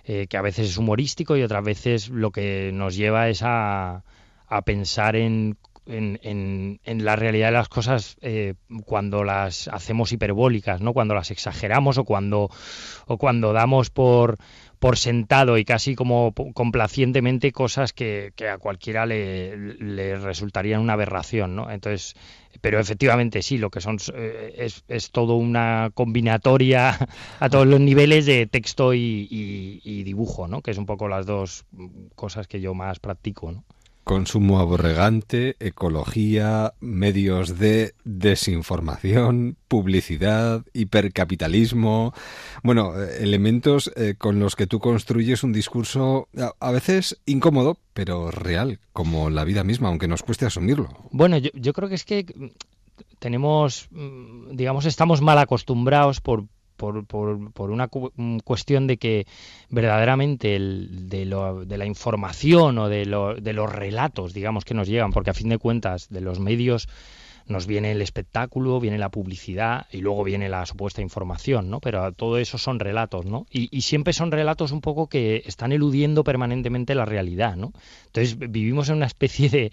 eh, 0.04 0.26
que 0.26 0.36
a 0.36 0.42
veces 0.42 0.68
es 0.68 0.78
humorístico 0.78 1.36
y 1.36 1.44
otras 1.44 1.62
veces 1.62 2.08
lo 2.08 2.32
que 2.32 2.72
nos 2.74 2.96
lleva 2.96 3.28
es 3.28 3.42
a, 3.44 4.02
a 4.48 4.62
pensar 4.62 5.14
en, 5.14 5.56
en, 5.86 6.18
en- 6.22 6.80
en 6.84 7.04
la 7.04 7.16
realidad 7.16 7.48
de 7.48 7.52
las 7.52 7.68
cosas 7.68 8.16
eh, 8.20 8.54
cuando 8.86 9.24
las 9.24 9.68
hacemos 9.68 10.12
hiperbólicas, 10.12 10.80
¿no? 10.80 10.92
Cuando 10.92 11.14
las 11.14 11.30
exageramos 11.30 11.98
o 11.98 12.04
cuando 12.04 12.50
o 13.06 13.18
cuando 13.18 13.52
damos 13.52 13.90
por 13.90 14.36
por 14.78 14.98
sentado 14.98 15.56
y 15.56 15.64
casi 15.64 15.94
como 15.94 16.34
complacientemente 16.52 17.52
cosas 17.52 17.94
que, 17.94 18.32
que 18.36 18.48
a 18.50 18.58
cualquiera 18.58 19.06
le, 19.06 19.56
le 19.56 20.16
resultarían 20.18 20.82
una 20.82 20.92
aberración, 20.92 21.56
¿no? 21.56 21.70
Entonces, 21.70 22.14
pero 22.60 22.78
efectivamente 22.78 23.40
sí, 23.40 23.56
lo 23.56 23.70
que 23.70 23.80
son 23.80 23.96
eh, 24.14 24.54
es, 24.58 24.84
es 24.88 25.10
todo 25.10 25.36
una 25.36 25.90
combinatoria 25.94 26.98
a 27.40 27.48
todos 27.48 27.66
los 27.66 27.80
niveles 27.80 28.26
de 28.26 28.46
texto 28.46 28.92
y, 28.92 29.26
y- 29.30 29.80
y 29.84 30.02
dibujo, 30.02 30.48
¿no? 30.48 30.60
Que 30.60 30.72
es 30.72 30.78
un 30.78 30.86
poco 30.86 31.08
las 31.08 31.24
dos 31.24 31.64
cosas 32.14 32.46
que 32.46 32.60
yo 32.60 32.74
más 32.74 32.98
practico, 33.00 33.52
¿no? 33.52 33.64
Consumo 34.04 34.60
aborregante, 34.60 35.56
ecología, 35.60 36.74
medios 36.80 37.58
de 37.58 37.94
desinformación, 38.04 39.56
publicidad, 39.66 40.62
hipercapitalismo. 40.74 42.12
Bueno, 42.62 42.92
eh, 43.00 43.22
elementos 43.22 43.90
eh, 43.96 44.14
con 44.18 44.40
los 44.40 44.56
que 44.56 44.66
tú 44.66 44.78
construyes 44.78 45.42
un 45.42 45.54
discurso 45.54 46.28
a, 46.60 46.70
veces 46.70 47.18
incómodo, 47.24 47.78
pero 47.94 48.30
real, 48.30 48.78
como 48.92 49.30
la 49.30 49.44
vida 49.44 49.64
misma, 49.64 49.88
aunque 49.88 50.06
nos 50.06 50.22
cueste 50.22 50.44
asumirlo. 50.44 50.90
Bueno, 51.10 51.38
yo, 51.38 51.48
yo 51.54 51.72
creo 51.72 51.88
que 51.88 51.94
es 51.94 52.04
que 52.04 52.26
mm, 52.34 52.46
tenemos, 53.18 53.88
mm, 53.90 54.54
digamos, 54.54 54.84
estamos 54.84 55.22
mal 55.22 55.38
acostumbrados 55.38 56.20
por, 56.20 56.44
por, 56.76 57.06
por, 57.06 57.70
una 57.70 57.88
cu- 57.88 58.12
mm, 58.16 58.38
cuestión 58.38 58.86
de 58.86 58.96
que 58.96 59.26
verdaderamente 59.70 60.56
el, 60.56 61.08
de, 61.08 61.24
lo- 61.24 61.64
de 61.64 61.78
la 61.78 61.86
información 61.86 62.78
o 62.78 62.88
de, 62.88 63.06
lo- 63.06 63.34
de 63.34 63.52
los 63.52 63.70
relatos, 63.72 64.34
digamos, 64.34 64.64
que 64.64 64.74
nos 64.74 64.88
llegan, 64.88 65.12
porque 65.12 65.30
a 65.30 65.34
fin 65.34 65.48
de 65.48 65.58
cuentas 65.58 66.08
de 66.10 66.20
los 66.20 66.40
medios 66.40 66.88
nos 67.46 67.66
viene 67.66 67.92
el 67.92 68.00
espectáculo, 68.00 68.80
viene 68.80 68.96
la 68.96 69.10
publicidad 69.10 69.86
y 69.92 69.98
luego 69.98 70.24
viene 70.24 70.48
la 70.48 70.64
supuesta 70.64 71.02
información, 71.02 71.68
¿no? 71.68 71.78
Pero 71.80 72.10
todo 72.12 72.38
eso 72.38 72.56
son 72.56 72.80
relatos, 72.80 73.26
¿no? 73.26 73.46
Y, 73.50 73.68
y 73.76 73.82
siempre 73.82 74.14
son 74.14 74.30
relatos 74.32 74.72
un 74.72 74.80
poco 74.80 75.08
que 75.08 75.42
están 75.44 75.72
eludiendo 75.72 76.24
permanentemente 76.24 76.94
la 76.94 77.04
realidad, 77.04 77.56
¿no? 77.56 77.72
Entonces 78.06 78.38
vivimos 78.38 78.88
en 78.88 78.96
una 78.96 79.06
especie 79.06 79.50
de, 79.50 79.72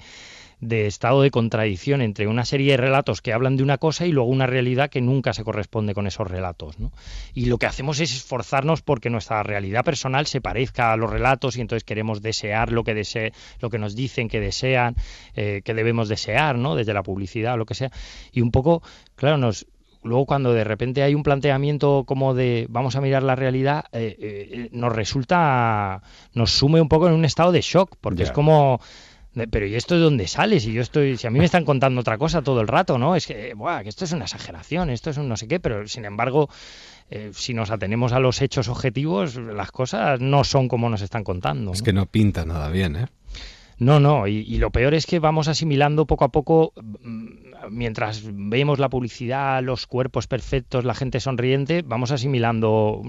de 0.62 0.86
estado 0.86 1.24
de 1.24 1.32
contradicción 1.32 2.02
entre 2.02 2.28
una 2.28 2.46
serie 2.46 2.72
de 2.72 2.78
relatos 2.78 3.22
que 3.22 3.34
hablan 3.34 3.58
de 3.58 3.64
una 3.64 3.80
cosa 3.80 4.06
y 4.06 4.12
luego 4.12 4.30
una 4.30 4.46
realidad 4.46 4.90
que 4.92 5.02
nunca 5.02 5.34
se 5.34 5.44
corresponde 5.44 5.96
con 5.96 6.06
esos 6.06 6.30
relatos, 6.30 6.80
¿no? 6.80 6.92
Y 7.34 7.46
lo 7.46 7.58
que 7.58 7.66
hacemos 7.66 8.00
es 8.00 8.16
esforzarnos 8.16 8.84
porque 8.84 9.10
nuestra 9.10 9.42
realidad 9.42 9.84
personal 9.84 10.28
se 10.28 10.40
parezca 10.40 10.94
a 10.94 10.98
los 10.98 11.10
relatos 11.10 11.58
y 11.58 11.62
entonces 11.62 11.84
queremos 11.84 12.22
desear 12.22 12.72
lo 12.72 12.84
que 12.84 12.94
dese 12.94 13.34
lo 13.60 13.72
que 13.72 13.80
nos 13.80 13.96
dicen 13.96 14.30
que 14.30 14.40
desean, 14.40 14.96
eh, 15.36 15.62
que 15.66 15.74
debemos 15.74 16.10
desear, 16.10 16.58
¿no? 16.58 16.76
Desde 16.76 16.94
la 16.94 17.02
publicidad 17.02 17.56
o 17.56 17.58
lo 17.58 17.66
que 17.66 17.74
sea. 17.74 17.92
Y 18.32 18.42
un 18.42 18.52
poco, 18.52 18.84
claro, 19.16 19.38
nos 19.38 19.66
luego 20.04 20.26
cuando 20.26 20.54
de 20.54 20.64
repente 20.64 21.04
hay 21.04 21.16
un 21.16 21.24
planteamiento 21.24 22.04
como 22.06 22.34
de 22.34 22.68
vamos 22.70 22.96
a 22.96 23.02
mirar 23.02 23.24
la 23.24 23.36
realidad, 23.36 23.86
eh, 23.92 24.16
eh, 24.20 24.70
nos 24.72 24.94
resulta, 24.94 26.02
nos 26.34 26.52
sume 26.52 26.82
un 26.82 26.90
poco 26.90 27.08
en 27.08 27.14
un 27.14 27.26
estado 27.26 27.52
de 27.52 27.62
shock, 27.62 27.96
porque 28.00 28.24
es 28.24 28.32
como 28.32 28.80
Pero 29.34 29.66
¿y 29.66 29.76
esto 29.76 29.96
de 29.96 30.02
dónde 30.02 30.28
sale? 30.28 30.60
Si 30.60 30.74
yo 30.74 30.82
estoy, 30.82 31.16
si 31.16 31.26
a 31.26 31.30
mí 31.30 31.40
me 31.40 31.46
están 31.46 31.64
contando 31.64 32.02
otra 32.02 32.18
cosa 32.18 32.42
todo 32.42 32.60
el 32.60 32.68
rato, 32.68 32.98
¿no? 32.98 33.16
Es 33.16 33.28
que, 33.28 33.54
buah, 33.54 33.82
que 33.84 33.90
esto 33.90 34.04
es 34.04 34.12
una 34.12 34.26
exageración, 34.26 34.90
esto 34.90 35.10
es 35.10 35.18
un 35.18 35.30
no 35.30 35.38
sé 35.38 35.48
qué, 35.48 35.62
pero 35.62 35.88
sin 35.88 36.04
embargo, 36.04 36.50
eh, 37.10 37.32
si 37.34 37.54
nos 37.54 37.72
atenemos 37.72 38.12
a 38.12 38.20
los 38.20 38.42
hechos 38.42 38.68
objetivos, 38.68 39.38
las 39.38 39.72
cosas 39.72 40.20
no 40.20 40.44
son 40.44 40.68
como 40.68 40.90
nos 40.90 41.02
están 41.02 41.24
contando. 41.24 41.72
Es 41.72 41.82
que 41.82 41.94
no 41.94 42.06
pinta 42.08 42.46
nada 42.46 42.70
bien, 42.70 42.98
¿eh? 42.98 43.08
No, 43.78 44.00
no, 44.00 44.28
y, 44.28 44.40
y 44.40 44.58
lo 44.58 44.70
peor 44.70 44.94
es 44.94 45.06
que 45.06 45.20
vamos 45.20 45.48
asimilando 45.48 46.06
poco 46.06 46.26
a 46.26 46.30
poco, 46.30 46.74
mm, 46.76 47.28
mientras 47.72 48.24
vemos 48.26 48.80
la 48.80 48.90
publicidad, 48.90 49.64
los 49.64 49.88
cuerpos 49.88 50.28
perfectos, 50.28 50.84
la 50.84 50.94
gente 50.94 51.20
sonriente, 51.20 51.84
vamos 51.84 52.12
asimilando 52.12 53.02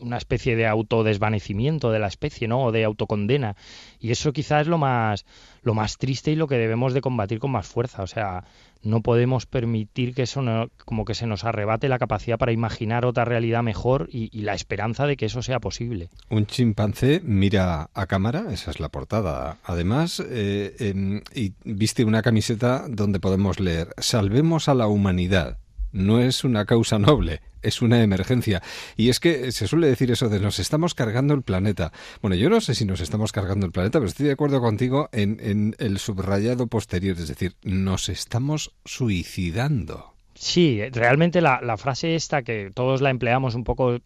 una 0.00 0.16
especie 0.16 0.56
de 0.56 0.66
autodesvanecimiento 0.66 1.90
de 1.90 1.98
la 1.98 2.08
especie, 2.08 2.48
¿no? 2.48 2.64
O 2.64 2.72
de 2.72 2.84
autocondena. 2.84 3.56
Y 4.00 4.10
eso 4.10 4.32
quizás 4.32 4.62
es 4.62 4.66
lo 4.68 4.78
más, 4.78 5.24
lo 5.62 5.74
más 5.74 5.98
triste 5.98 6.30
y 6.30 6.36
lo 6.36 6.46
que 6.46 6.56
debemos 6.56 6.94
de 6.94 7.00
combatir 7.00 7.38
con 7.38 7.50
más 7.50 7.66
fuerza. 7.66 8.02
O 8.02 8.06
sea, 8.06 8.44
no 8.82 9.02
podemos 9.02 9.46
permitir 9.46 10.14
que 10.14 10.22
eso 10.22 10.42
como 10.84 11.04
que 11.04 11.14
se 11.14 11.26
nos 11.26 11.44
arrebate 11.44 11.88
la 11.88 11.98
capacidad 11.98 12.38
para 12.38 12.52
imaginar 12.52 13.04
otra 13.04 13.24
realidad 13.24 13.62
mejor 13.62 14.08
y, 14.12 14.28
la 14.38 14.54
esperanza 14.54 15.06
de 15.06 15.16
que 15.16 15.26
eso 15.26 15.42
sea 15.42 15.58
posible. 15.58 16.08
Un 16.30 16.46
chimpancé 16.46 17.20
mira 17.24 17.90
a 17.92 18.06
cámara, 18.06 18.46
esa 18.52 18.70
es 18.70 18.78
la 18.78 18.88
portada. 18.88 19.58
Además, 19.64 20.22
eh, 20.30 20.74
em, 20.78 21.22
y 21.34 21.52
viste 21.64 22.04
una 22.04 22.22
camiseta 22.22 22.86
donde 22.88 23.20
podemos 23.20 23.60
leer 23.60 23.88
Salvemos 23.98 24.68
a 24.68 24.74
la 24.74 24.86
humanidad 24.86 25.58
no 25.92 26.20
es 26.20 26.44
una 26.44 26.64
causa 26.64 26.98
noble, 26.98 27.40
es 27.62 27.82
una 27.82 28.02
emergencia. 28.02 28.62
Y 28.96 29.08
es 29.08 29.20
que 29.20 29.52
se 29.52 29.66
suele 29.66 29.86
decir 29.86 30.10
eso 30.10 30.28
de 30.28 30.40
nos 30.40 30.58
estamos 30.58 30.94
cargando 30.94 31.34
el 31.34 31.42
planeta. 31.42 31.92
Bueno, 32.20 32.36
yo 32.36 32.50
no 32.50 32.60
sé 32.60 32.74
si 32.74 32.84
nos 32.84 33.00
estamos 33.00 33.32
cargando 33.32 33.66
el 33.66 33.72
planeta, 33.72 33.98
pero 33.98 34.08
estoy 34.08 34.26
de 34.26 34.32
acuerdo 34.32 34.60
contigo 34.60 35.08
en, 35.12 35.74
el 35.78 35.98
subrayado 35.98 36.66
posterior, 36.66 37.16
es 37.18 37.28
decir, 37.28 37.54
nos 37.62 38.08
estamos 38.08 38.72
suicidando. 38.84 40.14
Sí, 40.34 40.80
realmente 40.92 41.40
la, 41.40 41.60
la 41.62 41.76
frase 41.76 42.14
esta 42.14 42.42
que 42.42 42.70
todos 42.72 43.00
la 43.00 43.10
empleamos 43.10 43.54
un 43.56 43.64
poco 43.64 43.98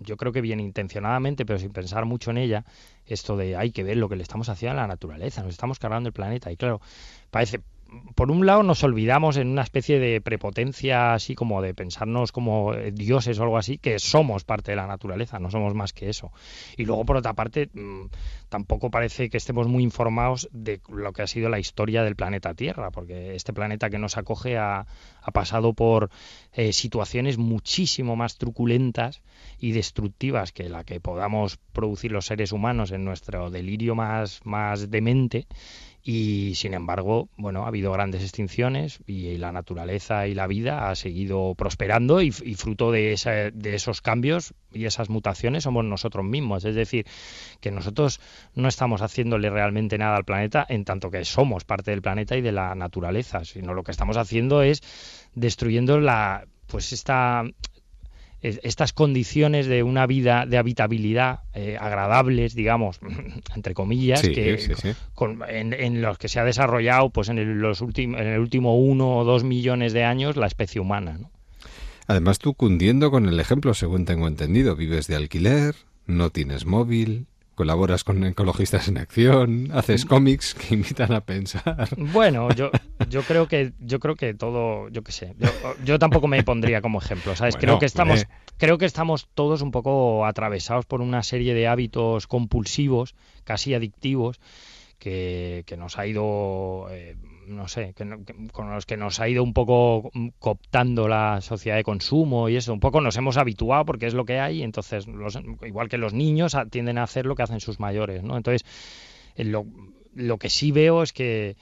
yo 0.00 0.16
creo 0.16 0.32
que 0.32 0.40
bien 0.40 0.60
intencionadamente, 0.60 1.44
pero 1.44 1.58
sin 1.58 1.70
pensar 1.70 2.04
mucho 2.04 2.30
en 2.30 2.38
ella, 2.38 2.64
esto 3.06 3.36
de 3.36 3.56
hay 3.56 3.70
que 3.70 3.82
ver 3.82 3.96
lo 3.96 4.08
que 4.08 4.16
le 4.16 4.22
estamos 4.22 4.48
haciendo 4.48 4.78
a 4.78 4.82
la 4.82 4.88
naturaleza, 4.88 5.42
nos 5.42 5.52
estamos 5.52 5.78
cargando 5.78 6.08
el 6.08 6.12
planeta. 6.12 6.52
Y 6.52 6.56
claro, 6.56 6.80
parece, 7.30 7.60
por 8.14 8.30
un 8.30 8.44
lado 8.44 8.62
nos 8.62 8.84
olvidamos 8.84 9.36
en 9.36 9.48
una 9.48 9.62
especie 9.62 9.98
de 9.98 10.20
prepotencia 10.20 11.14
así 11.14 11.34
como 11.34 11.62
de 11.62 11.74
pensarnos 11.74 12.32
como 12.32 12.74
eh, 12.74 12.90
dioses 12.92 13.38
o 13.38 13.42
algo 13.42 13.56
así, 13.56 13.78
que 13.78 13.98
somos 13.98 14.44
parte 14.44 14.72
de 14.72 14.76
la 14.76 14.86
naturaleza, 14.86 15.38
no 15.38 15.50
somos 15.50 15.74
más 15.74 15.92
que 15.92 16.08
eso. 16.08 16.32
Y 16.76 16.84
luego 16.84 17.04
por 17.04 17.16
otra 17.16 17.34
parte 17.34 17.68
mm, 17.72 18.06
tampoco 18.48 18.90
parece 18.90 19.30
que 19.30 19.36
estemos 19.36 19.68
muy 19.68 19.82
informados 19.82 20.48
de 20.52 20.80
lo 20.88 21.12
que 21.12 21.22
ha 21.22 21.26
sido 21.26 21.48
la 21.48 21.58
historia 21.58 22.02
del 22.02 22.16
planeta 22.16 22.54
Tierra, 22.54 22.90
porque 22.90 23.34
este 23.34 23.52
planeta 23.52 23.90
que 23.90 23.98
nos 23.98 24.16
acoge 24.16 24.58
ha, 24.58 24.86
pasado 25.32 25.74
por 25.74 26.08
eh, 26.54 26.72
situaciones 26.72 27.36
muchísimo 27.36 28.16
más 28.16 28.38
truculentas 28.38 29.20
y 29.58 29.72
destructivas 29.72 30.52
que 30.52 30.70
la 30.70 30.84
que 30.84 31.00
podamos 31.00 31.58
producir 31.74 32.12
los 32.12 32.24
seres 32.24 32.50
humanos 32.50 32.92
en 32.92 33.04
nuestro 33.04 33.50
delirio 33.50 33.94
más, 33.94 34.40
más 34.44 34.90
demente 34.90 35.46
y 36.10 36.54
sin 36.54 36.72
embargo, 36.72 37.28
bueno, 37.36 37.64
ha 37.64 37.68
habido 37.68 37.92
grandes 37.92 38.22
extinciones 38.22 39.00
y 39.06 39.36
la 39.36 39.52
naturaleza 39.52 40.26
y 40.26 40.34
la 40.34 40.46
vida 40.46 40.88
ha 40.88 40.94
seguido 40.94 41.54
prosperando 41.54 42.22
y, 42.22 42.30
fruto 42.30 42.90
de, 42.90 43.52
de 43.52 43.74
esos 43.74 44.00
cambios 44.00 44.54
y 44.72 44.86
esas 44.86 45.10
mutaciones 45.10 45.64
somos 45.64 45.84
nosotros 45.84 46.24
mismos. 46.24 46.64
Es 46.64 46.74
decir, 46.74 47.04
que 47.60 47.70
nosotros 47.70 48.20
no 48.54 48.68
estamos 48.68 49.02
haciéndole 49.02 49.50
realmente 49.50 49.98
nada 49.98 50.16
al 50.16 50.24
planeta 50.24 50.66
en 50.68 50.84
tanto 50.84 51.10
que 51.10 51.24
somos 51.24 51.64
parte 51.64 51.90
del 51.90 52.02
planeta 52.02 52.36
y 52.36 52.40
de 52.40 52.52
la 52.52 52.74
naturaleza, 52.74 53.44
sino 53.44 53.74
lo 53.74 53.82
que 53.82 53.90
estamos 53.90 54.16
haciendo 54.16 54.62
es 54.62 54.82
destruyendo 55.34 56.00
la 56.00 56.46
pues 56.66 56.92
esta 56.92 57.44
estas 58.40 58.92
condiciones 58.92 59.66
de 59.66 59.82
una 59.82 60.06
vida 60.06 60.46
de 60.46 60.58
habitabilidad 60.58 61.40
eh, 61.54 61.76
agradables, 61.78 62.54
digamos, 62.54 63.00
entre 63.56 63.74
comillas, 63.74 64.22
que 64.22 64.58
en, 65.48 66.02
los 66.02 66.18
que 66.18 66.28
se 66.28 66.38
ha 66.38 66.44
desarrollado 66.44 67.10
pues 67.10 67.30
en 67.30 67.38
el, 67.38 67.58
los 67.58 67.82
en 67.82 68.14
el 68.14 68.38
último 68.38 68.78
uno 68.78 69.16
o 69.16 69.24
dos 69.24 69.42
millones 69.42 69.92
de 69.92 70.04
años 70.04 70.36
la 70.36 70.46
especie 70.46 70.80
humana. 70.80 71.18
Además, 72.06 72.38
tú 72.38 72.54
cundiendo 72.54 73.10
con 73.10 73.28
el 73.28 73.38
ejemplo, 73.40 73.74
según 73.74 74.04
tengo 74.04 74.28
entendido, 74.28 74.76
vives 74.76 75.08
de 75.08 75.16
alquiler, 75.16 75.74
no 76.06 76.30
tienes 76.30 76.64
móvil, 76.64 77.26
colaboras 77.58 78.04
con 78.04 78.24
Ecologistas 78.24 78.86
en 78.86 78.98
Acción, 78.98 79.70
haces 79.72 80.04
mm. 80.04 80.08
cómics 80.08 80.54
que 80.54 80.74
invitan 80.76 81.12
a 81.12 81.22
pensar. 81.22 81.88
Bueno, 81.96 82.48
yo, 82.50 82.70
yo 83.10 83.22
creo 83.22 83.48
que 83.48 83.72
yo 83.80 83.98
creo 83.98 84.14
que 84.14 84.32
todo, 84.32 84.88
yo 84.90 85.02
qué 85.02 85.10
sé, 85.10 85.34
yo, 85.84 85.98
tampoco 85.98 86.28
me 86.28 86.40
pondría 86.44 86.80
como 86.80 87.00
ejemplo, 87.00 87.34
¿sabes? 87.34 87.56
creo 87.56 87.80
que 87.80 87.86
estamos 87.86 88.26
creo 88.58 88.78
que 88.78 88.84
estamos 88.84 89.26
todos 89.34 89.60
un 89.60 89.72
poco 89.72 90.24
atravesados 90.24 90.86
por 90.86 91.00
una 91.00 91.24
serie 91.24 91.52
de 91.52 91.66
hábitos 91.66 92.28
compulsivos, 92.28 93.16
casi 93.42 93.74
adictivos 93.74 94.38
que, 95.00 95.64
que 95.66 95.76
nos 95.76 95.98
ha 95.98 96.06
ido 96.06 96.86
eh, 96.92 97.16
no 97.48 97.68
sé, 97.68 97.94
con 98.52 98.70
los 98.70 98.86
que 98.86 98.96
nos 98.96 99.20
ha 99.20 99.28
ido 99.28 99.42
un 99.42 99.52
poco 99.52 100.10
cooptando 100.38 101.08
la 101.08 101.40
sociedad 101.40 101.76
de 101.76 101.84
consumo 101.84 102.48
y 102.48 102.56
eso, 102.56 102.72
un 102.72 102.80
poco 102.80 103.00
nos 103.00 103.16
hemos 103.16 103.36
habituado 103.36 103.84
porque 103.84 104.06
es 104.06 104.14
lo 104.14 104.24
que 104.24 104.40
hay, 104.40 104.62
entonces, 104.62 105.06
igual 105.62 105.88
que 105.88 105.98
los 105.98 106.12
niños 106.12 106.56
tienden 106.70 106.98
a 106.98 107.04
hacer 107.04 107.26
lo 107.26 107.34
que 107.34 107.42
hacen 107.42 107.60
sus 107.60 107.80
mayores, 107.80 108.22
¿no? 108.22 108.36
Entonces, 108.36 108.64
eh, 109.34 109.44
lo, 109.44 109.66
lo 110.14 110.38
que 110.38 110.50
sí 110.50 110.72
veo 110.72 111.02
es 111.02 111.12
que, 111.12 111.56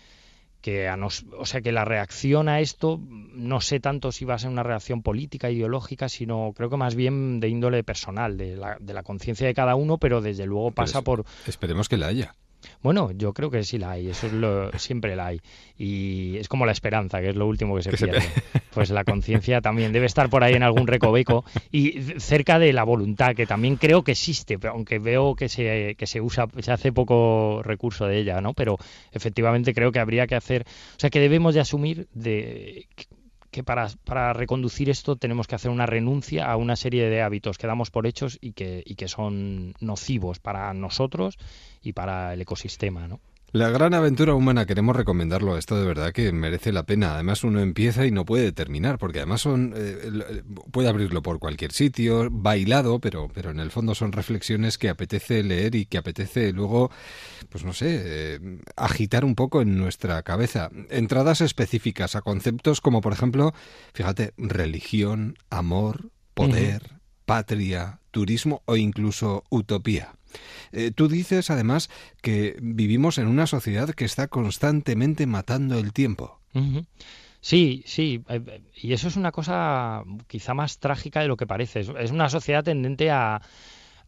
que 0.61 0.89
a 0.89 0.97
nos, 0.97 1.25
o 1.39 1.47
sea 1.47 1.61
que 1.61 1.73
la 1.73 1.85
reacción 1.85 2.49
a 2.49 2.61
esto 2.61 3.01
no 3.09 3.61
sé 3.61 3.79
tanto 3.79 4.11
si 4.11 4.25
va 4.25 4.35
a 4.35 4.39
ser 4.39 4.51
una 4.51 4.63
reacción 4.63 5.03
política 5.03 5.51
ideológica 5.51 6.09
sino 6.09 6.53
creo 6.57 6.71
que 6.71 6.77
más 6.77 6.95
bien 6.97 7.39
de 7.39 7.49
índole 7.49 7.85
personal 7.85 8.37
de 8.37 8.57
la, 8.57 8.77
de 8.81 8.93
la 8.93 9.03
conciencia 9.03 9.47
de 9.47 9.55
cada 9.55 9.77
uno 9.77 9.99
pero 9.99 10.21
desde 10.21 10.47
luego 10.47 10.73
pasa 10.73 11.03
por 11.03 11.25
esperemos 11.47 11.89
que 11.89 11.97
la 11.99 12.09
haya 12.09 12.35
bueno, 12.83 13.11
yo 13.13 13.33
creo 13.33 13.51
que 13.51 13.65
sí 13.65 13.79
la 13.79 13.93
hay, 13.93 14.09
eso 14.09 14.27
es 14.27 14.33
lo, 14.33 14.71
siempre 14.79 15.17
la 15.17 15.27
hay. 15.27 15.41
Y 15.79 16.37
es 16.37 16.49
como 16.49 16.67
la 16.67 16.73
esperanza, 16.73 17.21
que 17.21 17.31
es 17.31 17.37
lo 17.37 17.47
último 17.47 17.77
que 17.77 17.83
se 17.83 17.93
pierde. 17.93 18.23
Pues 18.77 18.91
la 18.91 19.05
conciencia 19.05 19.63
también 19.63 19.91
debe 19.91 20.05
estar 20.05 20.29
por 20.29 20.45
ahí 20.45 20.53
en 20.53 20.63
algún 20.63 20.87
recoveco 20.87 21.47
y 21.73 22.03
cerca 22.19 22.59
de 22.59 22.75
la 22.75 22.85
voluntad, 22.85 23.35
que 23.35 23.47
también 23.47 23.77
creo 23.77 24.05
que 24.05 24.13
existe, 24.13 24.59
aunque 24.69 24.99
veo 24.99 25.35
que 25.35 25.49
se, 25.49 25.95
que 25.97 26.07
se 26.07 26.21
usa, 26.21 26.47
se 26.59 26.73
hace 26.73 26.93
poco 26.93 27.63
recurso 27.63 28.07
de 28.07 28.19
ella, 28.19 28.43
¿no? 28.43 28.53
Pero 28.53 28.77
efectivamente 29.13 29.73
creo 29.73 29.93
que 29.93 29.99
habría 29.99 30.27
que 30.27 30.35
hacer, 30.35 30.67
o 30.69 31.01
sea, 31.01 31.09
que 31.09 31.21
debemos 31.21 31.55
de 31.55 31.61
asumir 31.61 32.07
de 32.13 32.87
que 33.57 33.65
para, 33.65 33.89
para, 34.05 34.35
reconducir 34.35 34.91
esto 34.91 35.17
tenemos 35.17 35.47
que 35.47 35.55
hacer 35.55 35.71
una 35.71 35.87
renuncia 35.87 36.45
a 36.45 36.57
una 36.59 36.77
serie 36.77 37.09
de 37.09 37.23
hábitos 37.23 37.57
que 37.57 37.67
damos 37.67 37.91
por 37.91 38.07
hechos 38.07 38.37
y 38.43 38.53
que, 38.53 38.83
y 38.85 38.97
que 38.97 39.09
son 39.09 39.73
nocivos 39.81 40.41
para 40.41 40.75
nosotros 40.75 41.39
y 41.81 41.95
para 41.95 42.35
el 42.35 42.43
ecosistema, 42.43 43.09
¿no? 43.09 43.19
La 43.53 43.71
gran 43.71 43.95
aventura 43.95 44.35
humana 44.35 44.67
queremos 44.67 44.97
recomendarlo, 44.97 45.57
esto 45.57 45.79
de 45.79 45.87
verdad 45.87 46.13
que 46.13 46.31
merece 46.33 46.73
la 46.73 46.85
pena. 46.85 47.15
Además 47.15 47.45
uno 47.45 47.61
empieza 47.61 48.05
y 48.05 48.11
no 48.11 48.25
puede 48.25 48.53
terminar, 48.53 48.99
porque 48.99 49.21
además 49.21 49.41
son 49.41 49.73
eh, 49.77 50.43
puede 50.73 50.89
abrirlo 50.89 51.23
por 51.23 51.39
cualquier 51.39 51.73
sitio, 51.73 52.29
bailado, 52.31 52.99
pero 53.01 53.29
pero 53.33 53.51
en 53.51 53.61
el 53.61 53.71
fondo 53.71 53.95
son 53.95 54.13
reflexiones 54.13 54.79
que 54.79 54.89
apetece 54.89 55.43
leer 55.43 55.75
y 55.77 55.87
que 55.87 55.97
apetece 55.97 56.53
luego, 56.53 56.91
pues 57.49 57.65
no 57.65 57.73
sé, 57.73 58.03
eh, 58.05 58.41
agitar 58.77 59.25
un 59.25 59.37
poco 59.37 59.63
en 59.63 59.79
nuestra 59.79 60.23
cabeza. 60.23 60.71
Entradas 60.91 61.41
específicas 61.41 62.17
a 62.17 62.23
conceptos 62.23 62.81
como 62.81 63.01
por 63.01 63.13
ejemplo, 63.13 63.55
fíjate, 63.95 64.35
religión, 64.37 65.37
amor, 65.51 66.11
poder, 66.35 66.97
patria, 67.25 68.01
turismo 68.11 68.63
o 68.67 68.77
incluso 68.77 69.45
utopía. 69.51 70.17
Eh, 70.73 70.91
tú 70.95 71.09
dices, 71.09 71.51
además, 71.51 71.91
que 72.23 72.57
vivimos 72.61 73.19
en 73.19 73.27
una 73.27 73.47
sociedad 73.47 73.91
que 73.91 74.05
está 74.05 74.29
constantemente 74.29 75.27
matando 75.27 75.79
el 75.79 75.93
tiempo. 75.93 76.41
Sí, 77.41 77.85
sí, 77.87 78.23
eh, 78.29 78.63
y 78.75 78.93
eso 78.93 79.09
es 79.09 79.17
una 79.17 79.31
cosa 79.31 80.03
quizá 80.27 80.55
más 80.55 80.79
trágica 80.79 81.21
de 81.21 81.29
lo 81.29 81.37
que 81.37 81.47
parece. 81.47 81.81
Es 81.81 82.11
una 82.11 82.29
sociedad 82.29 82.65
tendente 82.65 83.11
a, 83.11 83.41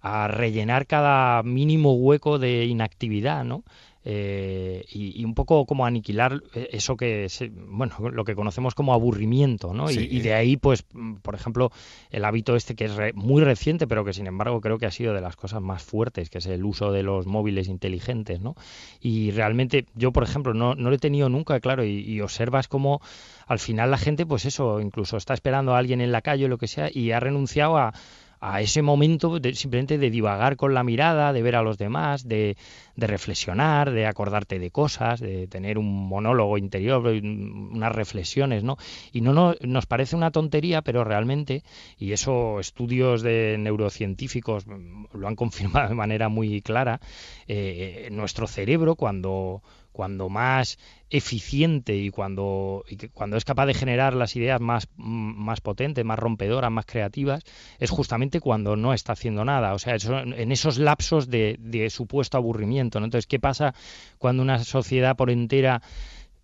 a 0.01 0.29
rellenar 0.29 0.87
cada 0.87 1.43
mínimo 1.43 1.95
hueco 1.95 2.39
de 2.39 2.65
inactividad, 2.65 3.45
¿no? 3.45 3.65
Eh, 4.05 4.85
y, 4.91 5.25
un 5.25 5.35
poco 5.35 5.67
como 5.67 5.85
aniquilar 5.85 6.41
eso 6.55 6.97
que 6.97 7.25
es, 7.25 7.43
bueno 7.53 7.97
lo 8.13 8.25
que 8.25 8.37
conocemos 8.37 8.77
como 8.77 8.95
aburrimiento 8.95 9.75
no 9.75 9.91
y, 9.91 10.21
de 10.21 10.35
ahí 10.35 10.57
pues 10.57 10.85
por 11.21 11.35
ejemplo 11.35 11.73
el 12.11 12.25
hábito 12.25 12.55
este 12.55 12.77
que 12.77 12.85
es 12.85 12.93
muy 13.15 13.43
reciente 13.43 13.89
pero 13.89 14.05
que 14.05 14.13
sin 14.13 14.29
embargo 14.29 14.61
creo 14.61 14.79
que 14.79 14.87
ha 14.87 14.93
sido 14.93 15.15
de 15.15 15.21
las 15.21 15.35
cosas 15.35 15.61
más 15.63 15.83
fuertes 15.83 16.31
que 16.31 16.39
es 16.39 16.47
el 16.47 16.65
uso 16.65 16.93
de 16.93 17.03
los 17.03 17.27
móviles 17.27 17.67
inteligentes 17.67 18.41
no 18.41 18.55
y 19.01 19.33
realmente 19.33 19.85
yo 19.97 20.13
por 20.13 20.23
ejemplo 20.23 20.55
no, 20.55 20.77
no 20.77 20.91
lo 20.91 20.95
he 20.95 21.01
tenido 21.01 21.29
nunca 21.29 21.59
claro 21.59 21.85
y, 21.85 21.99
y 21.99 22.21
observas 22.21 22.69
como 22.69 23.03
al 23.49 23.59
final 23.59 23.91
la 23.91 23.99
gente 23.99 24.25
pues 24.27 24.45
eso 24.45 24.81
incluso 24.81 25.17
está 25.17 25.35
esperando 25.35 25.75
a 25.75 25.79
alguien 25.79 26.01
en 26.01 26.13
la 26.13 26.23
calle 26.23 26.45
o 26.45 26.49
lo 26.49 26.59
que 26.59 26.69
sea 26.69 26.89
y 26.93 27.11
ha 27.11 27.19
renunciado 27.19 27.77
a 27.77 27.93
a 28.41 28.61
ese 28.61 28.83
momento 28.83 29.41
de, 29.41 29.55
simplemente 29.55 29.99
de 29.99 30.11
divagar 30.11 30.57
con 30.57 30.75
la 30.75 30.85
mirada, 30.85 31.33
de 31.33 31.43
ver 31.43 31.57
a 31.57 31.63
los 31.63 31.79
demás, 31.79 32.27
de, 32.29 32.57
de, 32.97 33.07
reflexionar, 33.07 33.91
de 33.91 34.07
acordarte 34.07 34.59
de 34.59 34.71
cosas, 34.71 35.21
de 35.21 35.47
tener 35.47 35.79
un 35.79 36.09
monólogo 36.09 36.59
interior, 36.59 37.07
unas 37.07 37.93
reflexiones, 37.93 38.63
¿no? 38.63 38.77
Y 39.13 39.21
no, 39.21 39.33
no 39.33 39.55
nos 39.61 39.87
parece 39.87 40.17
una 40.17 40.31
tontería, 40.31 40.83
pero 40.83 41.05
realmente, 41.05 41.63
y 41.99 42.13
eso 42.13 42.61
estudios 42.61 43.23
de 43.23 43.57
neurocientíficos 43.59 44.67
lo 44.67 45.29
han 45.29 45.37
confirmado 45.37 45.89
de 45.89 45.95
manera 45.95 46.29
muy 46.29 46.63
clara, 46.63 47.01
eh, 47.47 48.09
nuestro 48.13 48.47
cerebro 48.47 48.95
cuando 48.95 49.63
cuando 49.99 50.29
más 50.29 50.79
eficiente 51.11 51.97
y 51.97 52.11
cuando, 52.11 52.85
cuando 53.15 53.37
es 53.37 53.45
capaz 53.45 53.67
de 53.67 53.75
generar 53.75 54.15
las 54.15 54.37
ideas 54.37 54.61
más, 54.61 54.87
más 54.97 55.61
potentes, 55.61 56.05
más 56.05 56.21
rompedoras, 56.21 56.71
más 56.71 56.87
creativas, 56.87 57.43
es 57.81 57.91
justamente 57.91 58.39
cuando 58.39 58.77
no 58.77 58.95
está 58.95 59.15
haciendo 59.15 59.45
nada. 59.45 59.75
O 59.75 59.79
sea, 59.81 59.97
en 59.97 60.53
esos 60.53 60.79
lapsos 60.79 61.29
de, 61.29 61.89
supuesto 61.91 62.37
aburrimiento. 62.37 63.01
¿no? 63.01 63.07
Entonces, 63.07 63.27
¿qué 63.27 63.41
pasa 63.41 63.75
cuando 64.19 64.41
una 64.41 64.61
sociedad 64.61 65.17
por 65.17 65.31
entera 65.31 65.83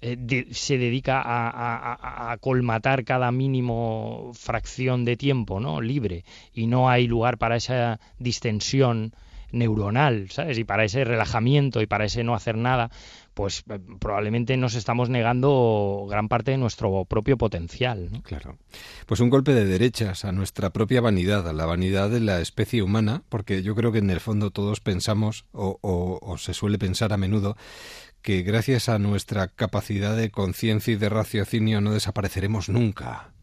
eh, 0.01 0.49
se 0.51 0.77
dedica 0.77 1.23
a, 1.25 2.37
colmatar 2.41 3.05
cada 3.05 3.31
mínimo 3.31 4.33
fracción 4.35 5.05
de 5.05 5.17
tiempo, 5.17 5.61
¿no? 5.61 5.81
Libre. 5.81 6.25
Y 6.53 6.67
no 6.67 6.91
hay 6.91 7.07
lugar 7.07 7.39
para 7.39 7.55
esa 7.55 8.01
distensión 8.19 9.15
neuronal, 9.55 10.31
¿sabes? 10.31 10.59
Y 10.59 10.65
para 10.65 10.85
ese 10.85 11.05
relajamiento 11.05 11.81
y 11.81 11.87
para 11.87 12.05
ese 12.05 12.25
no 12.25 12.35
hacer 12.35 12.57
nada, 12.57 12.91
pues 13.35 13.65
eh, 13.69 13.79
probablemente 13.99 14.57
nos 14.57 14.75
estamos 14.75 15.11
negando 15.11 16.07
gran 16.09 16.29
parte 16.29 16.53
de 16.53 16.59
nuestro 16.59 17.05
propio 17.05 17.37
potencial. 17.37 18.11
Claro. 18.23 18.59
Pues 19.07 19.21
un 19.21 19.31
golpe 19.31 19.53
de 19.53 19.67
derechas 19.67 20.25
a 20.25 20.33
nuestra 20.33 20.71
propia 20.71 21.01
vanidad, 21.01 21.49
a 21.49 21.53
la 21.53 21.67
vanidad 21.67 22.11
de 22.11 22.21
la 22.21 22.41
especie 22.41 22.83
humana, 22.83 23.23
porque 23.29 23.63
yo 23.63 23.75
creo 23.75 23.93
que 23.93 23.99
en 23.99 24.11
el 24.11 24.21
fondo 24.21 24.51
todos 24.51 24.81
pensamos, 24.81 25.45
o 25.53 26.37
se 26.39 26.55
suele 26.55 26.79
pensar 26.79 27.13
a 27.13 27.17
menudo, 27.17 27.57
que 28.23 28.43
gracias 28.43 28.89
a 28.89 28.99
nuestra 28.99 29.49
capacidad 29.49 30.17
de 30.17 30.31
conciencia 30.31 30.95
y 30.95 30.97
de 30.97 31.11
raciocinio 31.11 31.83
no 31.83 31.93
desapareceremos 31.93 32.71
nunca. 32.71 33.35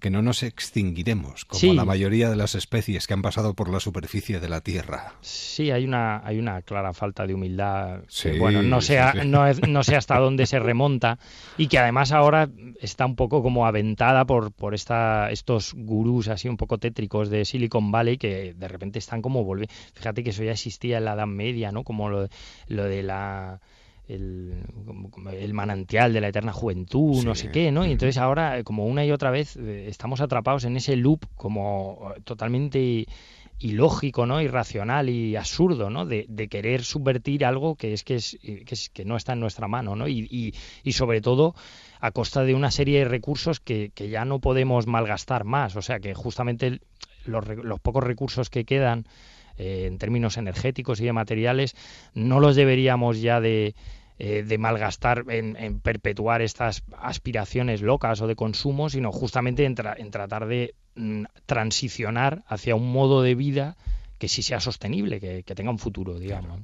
Que 0.00 0.10
no 0.10 0.22
nos 0.22 0.42
extinguiremos 0.42 1.44
como 1.44 1.74
la 1.74 1.84
mayoría 1.84 2.30
de 2.30 2.36
las 2.36 2.54
especies 2.54 3.06
que 3.06 3.14
han 3.14 3.22
pasado 3.22 3.54
por 3.54 3.68
la 3.68 3.80
superficie 3.80 4.40
de 4.40 4.48
la 4.48 4.60
Tierra. 4.60 5.14
Sí, 5.20 5.70
hay 5.70 5.84
una 5.84 6.26
hay 6.26 6.38
una 6.38 6.62
clara 6.62 6.92
falta 6.92 7.26
de 7.26 7.34
humildad. 7.34 8.00
bueno, 8.38 8.62
no 8.62 8.80
sé 8.80 9.00
no, 9.24 9.52
no 9.52 9.84
sé 9.84 9.96
hasta 9.96 10.18
dónde 10.18 10.46
se 10.46 10.58
remonta 10.58 11.18
y 11.56 11.68
que 11.68 11.78
además 11.78 12.12
ahora 12.12 12.48
está 12.80 13.06
un 13.06 13.16
poco 13.16 13.42
como 13.42 13.66
aventada 13.66 14.24
por 14.24 14.52
por 14.52 14.74
esta 14.74 15.30
estos 15.30 15.74
gurús 15.74 16.28
así 16.28 16.48
un 16.48 16.56
poco 16.56 16.78
tétricos 16.78 17.30
de 17.30 17.44
Silicon 17.44 17.90
Valley 17.90 18.18
que 18.18 18.54
de 18.54 18.68
repente 18.68 18.98
están 18.98 19.22
como 19.22 19.44
volviendo. 19.44 19.74
Fíjate 19.94 20.22
que 20.22 20.30
eso 20.30 20.42
ya 20.42 20.52
existía 20.52 20.98
en 20.98 21.04
la 21.04 21.14
Edad 21.14 21.26
Media, 21.26 21.72
¿no? 21.72 21.84
Como 21.84 22.08
lo, 22.08 22.28
lo 22.68 22.84
de 22.84 23.02
la 23.02 23.60
el, 24.08 25.52
manantial 25.52 26.12
de 26.12 26.20
la 26.20 26.28
eterna 26.28 26.52
juventud, 26.52 27.24
no 27.24 27.34
sé 27.34 27.50
qué, 27.50 27.72
¿no? 27.72 27.84
Y 27.84 27.92
entonces 27.92 28.18
ahora, 28.18 28.62
como 28.64 28.86
una 28.86 29.04
y 29.04 29.10
otra 29.10 29.30
vez, 29.30 29.56
eh, 29.56 29.86
estamos 29.88 30.20
atrapados 30.20 30.64
en 30.64 30.76
ese 30.76 30.96
loop 30.96 31.26
como 31.34 32.12
totalmente 32.24 33.06
ilógico, 33.58 34.26
¿no? 34.26 34.40
irracional 34.42 35.08
y 35.08 35.34
absurdo, 35.36 35.88
¿no? 35.88 36.04
De, 36.04 36.26
querer 36.50 36.84
subvertir 36.84 37.44
algo 37.44 37.74
que 37.74 37.92
es 37.92 38.04
que, 38.04 38.16
es, 38.16 38.38
que, 38.92 39.04
no 39.04 39.16
está 39.16 39.32
en 39.32 39.40
nuestra 39.40 39.66
mano, 39.66 39.96
¿no? 39.96 40.08
Y, 40.08 40.54
y, 40.84 40.92
sobre 40.92 41.20
todo 41.20 41.54
a 42.00 42.10
costa 42.10 42.44
de 42.44 42.54
una 42.54 42.70
serie 42.70 43.00
de 43.00 43.04
recursos 43.06 43.60
que, 43.60 43.90
que 43.94 44.10
ya 44.10 44.24
no 44.24 44.40
podemos 44.40 44.86
malgastar 44.86 45.44
más. 45.44 45.76
O 45.76 45.82
sea 45.82 46.00
que 46.00 46.14
justamente 46.14 46.80
los, 47.24 47.46
los 47.48 47.80
pocos 47.80 48.04
recursos 48.04 48.50
que 48.50 48.64
quedan 48.64 49.06
eh, 49.58 49.86
en 49.86 49.98
términos 49.98 50.36
energéticos 50.36 51.00
y 51.00 51.04
de 51.04 51.12
materiales, 51.12 51.74
no 52.14 52.40
los 52.40 52.56
deberíamos 52.56 53.20
ya 53.20 53.40
de, 53.40 53.74
eh, 54.18 54.44
de 54.46 54.58
malgastar 54.58 55.24
en, 55.28 55.80
perpetuar 55.80 56.42
estas 56.42 56.84
aspiraciones 56.98 57.82
locas 57.82 58.20
o 58.20 58.26
de 58.26 58.36
consumo, 58.36 58.88
sino 58.88 59.12
justamente 59.12 59.64
en, 59.64 59.74
en 59.98 60.10
tratar 60.10 60.46
de 60.46 60.74
mm, 60.94 61.24
transicionar 61.46 62.42
hacia 62.46 62.74
un 62.74 62.90
modo 62.90 63.22
de 63.22 63.34
vida 63.34 63.76
que 64.18 64.28
sí 64.28 64.42
sea 64.42 64.60
sostenible, 64.60 65.20
que, 65.20 65.42
tenga 65.54 65.70
un 65.70 65.78
futuro, 65.78 66.18
digamos. 66.18 66.60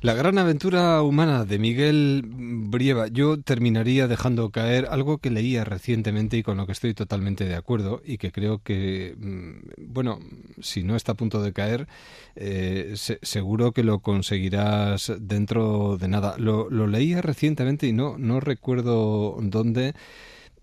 La 0.00 0.14
gran 0.14 0.38
aventura 0.38 1.02
humana 1.02 1.44
de 1.44 1.58
Miguel 1.58 2.22
Brieva. 2.24 3.08
Yo 3.08 3.40
terminaría 3.40 4.06
dejando 4.08 4.50
caer 4.50 4.86
algo 4.90 5.18
que 5.18 5.30
leía 5.30 5.64
recientemente 5.64 6.36
y 6.36 6.42
con 6.42 6.56
lo 6.56 6.66
que 6.66 6.72
estoy 6.72 6.94
totalmente 6.94 7.44
de 7.44 7.54
acuerdo 7.54 8.00
y 8.04 8.18
que 8.18 8.32
creo 8.32 8.62
que, 8.62 9.14
mm, 9.18 9.92
bueno, 9.92 10.18
si 10.60 10.82
no 10.82 10.96
está 10.96 11.12
a 11.12 11.16
punto 11.16 11.42
de 11.42 11.52
caer, 11.52 11.88
eh, 12.36 12.94
seguro 13.22 13.72
que 13.72 13.82
lo 13.82 14.00
conseguirás 14.00 15.12
dentro 15.20 15.96
de 15.98 16.08
nada. 16.08 16.36
Lo, 16.38 16.70
lo 16.70 16.86
leía 16.86 17.22
recientemente 17.22 17.86
y 17.86 17.92
no, 17.92 18.18
no 18.18 18.40
recuerdo 18.40 19.36
dónde. 19.40 19.94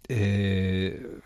Eh, 0.07 1.19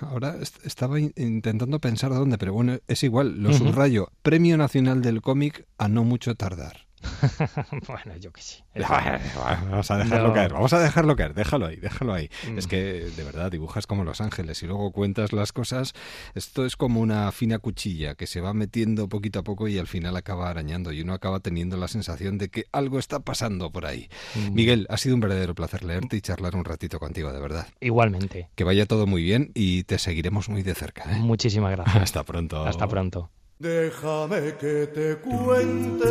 ahora 0.00 0.36
estaba 0.64 0.98
intentando 0.98 1.80
pensar 1.80 2.12
dónde, 2.12 2.38
pero 2.38 2.52
bueno, 2.52 2.78
es 2.88 3.02
igual, 3.02 3.42
lo 3.42 3.52
subrayo. 3.52 4.10
Premio 4.22 4.56
Nacional 4.56 5.02
del 5.02 5.22
Cómic 5.22 5.66
a 5.78 5.88
no 5.88 6.04
mucho 6.04 6.34
tardar. 6.34 6.89
bueno, 7.88 8.16
yo 8.18 8.32
que 8.32 8.42
sí. 8.42 8.62
vamos 8.74 9.90
a 9.90 9.96
dejarlo 9.98 10.32
caer, 10.32 10.52
vamos 10.52 10.72
a 10.72 10.78
dejarlo 10.80 11.16
caer, 11.16 11.34
déjalo 11.34 11.66
ahí, 11.66 11.76
déjalo 11.76 12.12
ahí. 12.12 12.30
Mm. 12.50 12.58
Es 12.58 12.66
que 12.66 12.76
de 12.82 13.24
verdad 13.24 13.50
dibujas 13.50 13.86
como 13.86 14.04
Los 14.04 14.20
Ángeles 14.20 14.62
y 14.62 14.66
luego 14.66 14.92
cuentas 14.92 15.32
las 15.32 15.52
cosas. 15.52 15.92
Esto 16.34 16.64
es 16.66 16.76
como 16.76 17.00
una 17.00 17.30
fina 17.32 17.58
cuchilla 17.58 18.14
que 18.14 18.26
se 18.26 18.40
va 18.40 18.52
metiendo 18.54 19.08
poquito 19.08 19.40
a 19.40 19.42
poco 19.42 19.68
y 19.68 19.78
al 19.78 19.86
final 19.86 20.16
acaba 20.16 20.50
arañando 20.50 20.92
y 20.92 21.00
uno 21.00 21.14
acaba 21.14 21.40
teniendo 21.40 21.76
la 21.76 21.88
sensación 21.88 22.38
de 22.38 22.48
que 22.48 22.66
algo 22.72 22.98
está 22.98 23.20
pasando 23.20 23.70
por 23.70 23.86
ahí. 23.86 24.08
Mm. 24.34 24.54
Miguel, 24.54 24.86
ha 24.90 24.96
sido 24.96 25.14
un 25.14 25.20
verdadero 25.20 25.54
placer 25.54 25.84
leerte 25.84 26.16
y 26.16 26.20
charlar 26.20 26.56
un 26.56 26.64
ratito 26.64 26.98
contigo, 26.98 27.32
de 27.32 27.40
verdad. 27.40 27.66
Igualmente. 27.80 28.50
Que 28.54 28.64
vaya 28.64 28.86
todo 28.86 29.06
muy 29.06 29.22
bien 29.22 29.52
y 29.54 29.84
te 29.84 29.98
seguiremos 29.98 30.48
muy 30.48 30.62
de 30.62 30.74
cerca. 30.74 31.04
¿eh? 31.12 31.18
Muchísimas 31.18 31.72
gracias. 31.72 31.96
Hasta 32.02 32.24
pronto. 32.24 32.64
Hasta 32.64 32.86
pronto. 32.88 33.30
Déjame 33.60 34.56
que 34.56 34.86
te 34.86 35.16
cuente, 35.16 36.08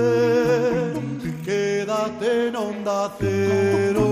quédate 1.43 2.49
en 2.49 2.55
onda 2.55 3.11
cero. 3.19 4.05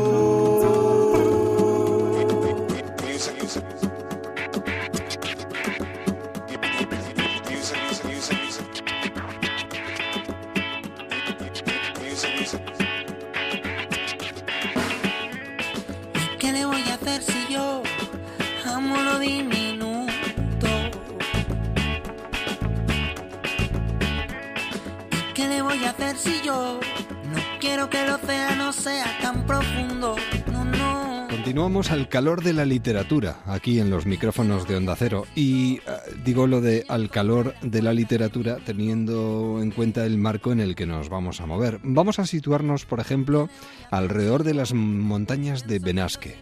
¿Y 16.15 16.37
qué 16.39 16.51
le 16.53 16.65
voy 16.65 16.81
a 16.89 16.95
hacer 16.95 17.21
si 17.21 17.53
yo 17.53 17.83
amo 18.65 18.97
lo 19.03 19.19
diminuto? 19.19 19.56
Voy 25.67 25.83
a 25.83 25.89
hacer 25.89 26.15
si 26.15 26.41
yo 26.45 26.79
no 27.29 27.41
quiero 27.59 27.89
que 27.89 28.01
el 28.03 28.09
océano 28.09 28.71
sea 28.71 29.05
tan 29.21 29.45
profundo? 29.45 30.15
No, 30.49 30.63
no. 30.63 31.27
Continuamos 31.29 31.91
al 31.91 32.07
calor 32.07 32.41
de 32.41 32.53
la 32.53 32.63
literatura, 32.63 33.41
aquí 33.45 33.81
en 33.81 33.89
los 33.89 34.05
micrófonos 34.05 34.65
de 34.65 34.77
Onda 34.77 34.95
Cero. 34.95 35.25
Y 35.35 35.75
eh, 35.75 35.81
digo 36.23 36.47
lo 36.47 36.61
de 36.61 36.85
al 36.87 37.09
calor 37.09 37.53
de 37.61 37.81
la 37.81 37.91
literatura 37.91 38.59
teniendo 38.65 39.59
en 39.61 39.71
cuenta 39.71 40.05
el 40.05 40.17
marco 40.17 40.53
en 40.53 40.61
el 40.61 40.73
que 40.73 40.85
nos 40.85 41.09
vamos 41.09 41.41
a 41.41 41.45
mover. 41.45 41.81
Vamos 41.83 42.19
a 42.19 42.25
situarnos, 42.25 42.85
por 42.85 43.01
ejemplo, 43.01 43.49
alrededor 43.91 44.45
de 44.45 44.53
las 44.53 44.73
montañas 44.73 45.67
de 45.67 45.79
Benasque. 45.79 46.37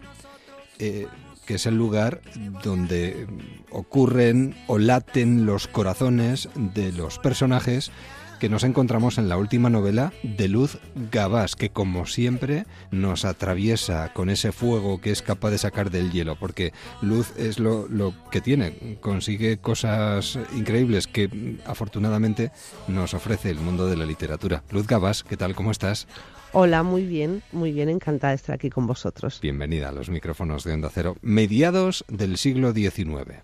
Eh, 0.78 1.08
que 1.46 1.54
es 1.54 1.66
el 1.66 1.76
lugar 1.76 2.20
donde 2.64 3.26
ocurren 3.70 4.56
o 4.66 4.78
laten 4.78 5.46
los 5.46 5.68
corazones 5.68 6.48
de 6.56 6.92
los 6.92 7.20
personajes 7.20 7.92
que 8.38 8.48
nos 8.48 8.64
encontramos 8.64 9.18
en 9.18 9.28
la 9.28 9.36
última 9.36 9.70
novela 9.70 10.12
de 10.22 10.48
Luz 10.48 10.78
Gabás, 11.10 11.56
que 11.56 11.70
como 11.70 12.06
siempre 12.06 12.66
nos 12.90 13.24
atraviesa 13.24 14.12
con 14.12 14.30
ese 14.30 14.52
fuego 14.52 15.00
que 15.00 15.10
es 15.10 15.22
capaz 15.22 15.50
de 15.50 15.58
sacar 15.58 15.90
del 15.90 16.12
hielo, 16.12 16.36
porque 16.36 16.72
Luz 17.02 17.32
es 17.36 17.58
lo, 17.58 17.86
que 18.30 18.40
tiene, 18.40 18.98
consigue 19.00 19.58
cosas 19.58 20.38
increíbles 20.54 21.06
que 21.06 21.58
afortunadamente 21.66 22.50
nos 22.88 23.14
ofrece 23.14 23.50
el 23.50 23.58
mundo 23.58 23.86
de 23.86 23.96
la 23.96 24.04
literatura. 24.04 24.62
Luz 24.70 24.86
Gabás, 24.86 25.24
¿qué 25.24 25.36
tal? 25.36 25.54
¿Cómo 25.54 25.70
estás? 25.70 26.06
Hola, 26.52 26.82
muy 26.82 27.04
bien, 27.04 27.42
muy 27.52 27.72
bien, 27.72 27.88
encantada 27.88 28.30
de 28.30 28.36
estar 28.36 28.54
aquí 28.54 28.70
con 28.70 28.86
vosotros. 28.86 29.40
Bienvenida 29.40 29.88
a 29.88 29.92
los 29.92 30.10
micrófonos 30.10 30.64
de 30.64 30.72
Onda 30.72 30.90
Cero. 30.92 31.16
Mediados 31.22 32.04
del 32.08 32.36
siglo 32.38 32.72
XIX, 32.72 33.42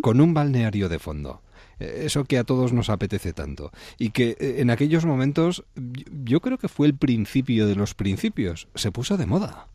con 0.00 0.20
un 0.20 0.34
balneario 0.34 0.88
de 0.88 0.98
fondo 0.98 1.40
eso 1.78 2.24
que 2.24 2.38
a 2.38 2.44
todos 2.44 2.72
nos 2.72 2.90
apetece 2.90 3.32
tanto. 3.32 3.70
Y 3.98 4.10
que 4.10 4.36
eh, 4.38 4.56
en 4.58 4.70
aquellos 4.70 5.04
momentos 5.04 5.64
yo 5.74 6.40
creo 6.40 6.58
que 6.58 6.68
fue 6.68 6.86
el 6.86 6.96
principio 6.96 7.66
de 7.66 7.74
los 7.74 7.94
principios, 7.94 8.68
se 8.74 8.92
puso 8.92 9.16
de 9.16 9.26
moda. 9.26 9.68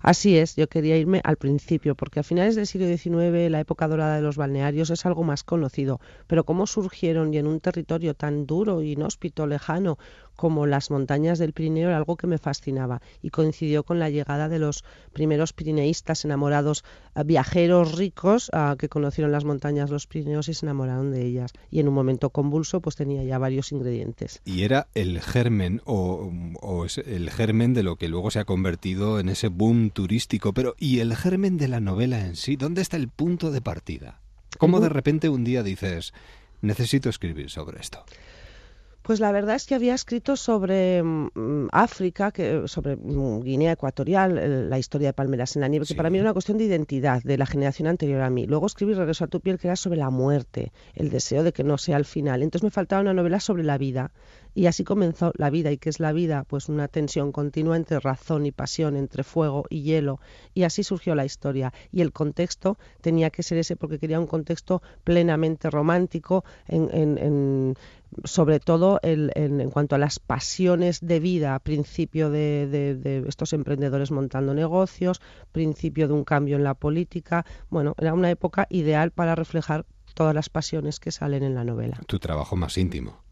Así 0.00 0.36
es, 0.38 0.56
yo 0.56 0.68
quería 0.68 0.96
irme 0.96 1.20
al 1.24 1.36
principio, 1.36 1.94
porque 1.94 2.20
a 2.20 2.22
finales 2.22 2.56
del 2.56 2.66
siglo 2.66 2.86
XIX, 2.86 3.50
la 3.50 3.60
época 3.60 3.88
dorada 3.88 4.16
de 4.16 4.22
los 4.22 4.36
balnearios 4.36 4.90
es 4.90 5.04
algo 5.06 5.24
más 5.24 5.44
conocido, 5.44 6.00
pero 6.26 6.44
cómo 6.44 6.66
surgieron 6.66 7.34
y 7.34 7.38
en 7.38 7.46
un 7.46 7.60
territorio 7.60 8.14
tan 8.14 8.46
duro, 8.46 8.82
inhóspito, 8.82 9.46
lejano, 9.46 9.98
como 10.38 10.66
las 10.66 10.92
montañas 10.92 11.40
del 11.40 11.52
Pirineo 11.52 11.88
era 11.88 11.96
algo 11.96 12.16
que 12.16 12.28
me 12.28 12.38
fascinaba 12.38 13.02
y 13.22 13.30
coincidió 13.30 13.82
con 13.82 13.98
la 13.98 14.08
llegada 14.08 14.48
de 14.48 14.60
los 14.60 14.84
primeros 15.12 15.52
pirineístas 15.52 16.24
enamorados, 16.24 16.84
eh, 17.16 17.24
viajeros 17.24 17.98
ricos 17.98 18.48
ah, 18.52 18.76
que 18.78 18.88
conocieron 18.88 19.32
las 19.32 19.44
montañas 19.44 19.90
los 19.90 20.06
Pirineos 20.06 20.48
y 20.48 20.54
se 20.54 20.64
enamoraron 20.64 21.10
de 21.10 21.26
ellas. 21.26 21.50
Y 21.72 21.80
en 21.80 21.88
un 21.88 21.94
momento 21.94 22.30
convulso 22.30 22.80
pues 22.80 22.94
tenía 22.94 23.24
ya 23.24 23.36
varios 23.38 23.72
ingredientes. 23.72 24.40
Y 24.44 24.62
era 24.62 24.86
el 24.94 25.20
germen 25.20 25.82
o, 25.86 26.30
o 26.60 26.84
es 26.84 26.98
el 26.98 27.30
germen 27.30 27.74
de 27.74 27.82
lo 27.82 27.96
que 27.96 28.06
luego 28.06 28.30
se 28.30 28.38
ha 28.38 28.44
convertido 28.44 29.18
en 29.18 29.30
ese 29.30 29.48
boom 29.48 29.90
turístico. 29.90 30.52
Pero 30.52 30.76
¿y 30.78 31.00
el 31.00 31.16
germen 31.16 31.56
de 31.56 31.66
la 31.66 31.80
novela 31.80 32.24
en 32.24 32.36
sí? 32.36 32.54
¿Dónde 32.54 32.80
está 32.80 32.96
el 32.96 33.08
punto 33.08 33.50
de 33.50 33.60
partida? 33.60 34.20
¿Cómo 34.56 34.78
de 34.78 34.88
repente 34.88 35.28
un 35.28 35.42
día 35.42 35.64
dices, 35.64 36.14
necesito 36.62 37.08
escribir 37.08 37.50
sobre 37.50 37.80
esto? 37.80 38.04
Pues 39.02 39.20
la 39.20 39.32
verdad 39.32 39.56
es 39.56 39.64
que 39.64 39.74
había 39.74 39.94
escrito 39.94 40.36
sobre 40.36 41.02
mm, 41.02 41.68
África, 41.72 42.30
que, 42.30 42.64
sobre 42.66 42.96
mm, 42.96 43.40
Guinea 43.42 43.72
Ecuatorial, 43.72 44.68
la 44.68 44.78
historia 44.78 45.08
de 45.08 45.12
Palmeras 45.14 45.56
en 45.56 45.62
la 45.62 45.68
nieve, 45.68 45.86
que 45.86 45.94
para 45.94 46.10
mí 46.10 46.18
era 46.18 46.26
una 46.26 46.34
cuestión 46.34 46.58
de 46.58 46.64
identidad 46.64 47.22
de 47.22 47.38
la 47.38 47.46
generación 47.46 47.88
anterior 47.88 48.20
a 48.20 48.28
mí. 48.28 48.46
Luego 48.46 48.66
escribí 48.66 48.92
Regreso 48.92 49.24
a 49.24 49.28
tu 49.28 49.40
piel, 49.40 49.58
que 49.58 49.68
era 49.68 49.76
sobre 49.76 49.98
la 49.98 50.10
muerte, 50.10 50.72
el 50.94 51.08
deseo 51.08 51.42
de 51.42 51.52
que 51.52 51.64
no 51.64 51.78
sea 51.78 51.96
el 51.96 52.04
final. 52.04 52.42
Entonces 52.42 52.64
me 52.64 52.70
faltaba 52.70 53.00
una 53.00 53.14
novela 53.14 53.40
sobre 53.40 53.64
la 53.64 53.78
vida. 53.78 54.12
Y 54.54 54.66
así 54.66 54.82
comenzó 54.84 55.32
la 55.36 55.50
vida. 55.50 55.70
¿Y 55.70 55.78
qué 55.78 55.88
es 55.88 56.00
la 56.00 56.12
vida? 56.12 56.44
Pues 56.46 56.68
una 56.68 56.88
tensión 56.88 57.32
continua 57.32 57.76
entre 57.76 58.00
razón 58.00 58.44
y 58.44 58.52
pasión, 58.52 58.96
entre 58.96 59.22
fuego 59.22 59.64
y 59.70 59.82
hielo. 59.82 60.20
Y 60.52 60.64
así 60.64 60.82
surgió 60.82 61.14
la 61.14 61.24
historia. 61.24 61.72
Y 61.92 62.00
el 62.02 62.12
contexto 62.12 62.76
tenía 63.00 63.30
que 63.30 63.42
ser 63.42 63.58
ese 63.58 63.76
porque 63.76 63.98
quería 63.98 64.18
un 64.20 64.26
contexto 64.26 64.82
plenamente 65.04 65.70
romántico 65.70 66.44
en, 66.66 66.90
en- 66.92 67.18
en- 67.18 67.74
sobre 68.24 68.60
todo 68.60 69.00
el- 69.02 69.30
en, 69.34 69.60
en 69.60 69.70
cuanto 69.70 69.94
a 69.94 69.98
las 69.98 70.18
pasiones 70.18 71.00
de 71.00 71.20
vida, 71.20 71.58
principio 71.58 72.30
de, 72.30 72.66
de- 72.66 72.94
de 72.94 73.28
estos 73.28 73.52
emprendedores 73.52 74.10
montando 74.10 74.54
negocios, 74.54 75.20
principio 75.52 76.08
de 76.08 76.14
un 76.14 76.24
cambio 76.24 76.56
en 76.56 76.64
la 76.64 76.74
política. 76.74 77.44
Bueno, 77.70 77.94
era 77.98 78.14
una 78.14 78.30
época 78.30 78.66
ideal 78.70 79.10
para 79.10 79.34
reflejar 79.34 79.84
todas 80.14 80.34
las 80.34 80.48
pasiones 80.48 81.00
que 81.00 81.12
salen 81.12 81.42
en 81.42 81.54
la 81.54 81.64
novela. 81.64 82.00
Tu 82.06 82.18
trabajo 82.18 82.56
más 82.56 82.76
íntimo. 82.78 83.22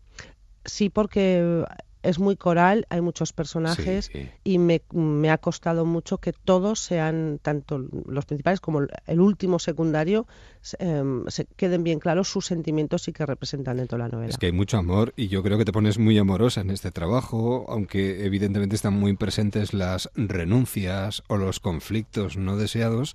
Sí, 0.64 0.90
porque 0.90 1.64
es 2.08 2.18
muy 2.18 2.36
coral, 2.36 2.86
hay 2.90 3.00
muchos 3.00 3.32
personajes 3.32 4.06
Sí, 4.12 4.22
sí. 4.22 4.30
y 4.44 4.58
me, 4.58 4.82
me 4.92 5.30
ha 5.30 5.38
costado 5.38 5.84
mucho 5.84 6.18
que 6.18 6.32
todos 6.32 6.80
sean, 6.80 7.38
tanto 7.42 7.78
los 8.06 8.24
principales 8.26 8.60
como 8.60 8.80
el- 9.06 9.20
último 9.20 9.58
secundario, 9.58 10.26
se, 10.60 10.76
em, 10.80 11.24
se 11.28 11.46
queden 11.56 11.82
bien 11.84 11.98
claros 11.98 12.28
sus 12.28 12.46
sentimientos 12.46 13.08
y 13.08 13.12
que 13.12 13.26
representan 13.26 13.76
dentro 13.78 13.98
de 13.98 14.04
la 14.04 14.08
novela. 14.08 14.30
Es 14.30 14.38
que 14.38 14.46
hay 14.46 14.52
mucho 14.52 14.78
amor 14.78 15.12
y 15.16 15.28
yo 15.28 15.42
creo 15.42 15.58
que 15.58 15.64
te 15.64 15.72
pones 15.72 15.98
muy 15.98 16.16
amorosa 16.18 16.60
en 16.60 16.70
este 16.70 16.90
trabajo, 16.90 17.66
aunque 17.68 18.24
evidentemente 18.24 18.76
están 18.76 18.94
muy 18.94 19.14
presentes 19.16 19.74
las 19.74 20.10
renuncias 20.14 21.22
o 21.28 21.36
los 21.36 21.60
conflictos 21.60 22.36
no 22.36 22.56
deseados 22.56 23.14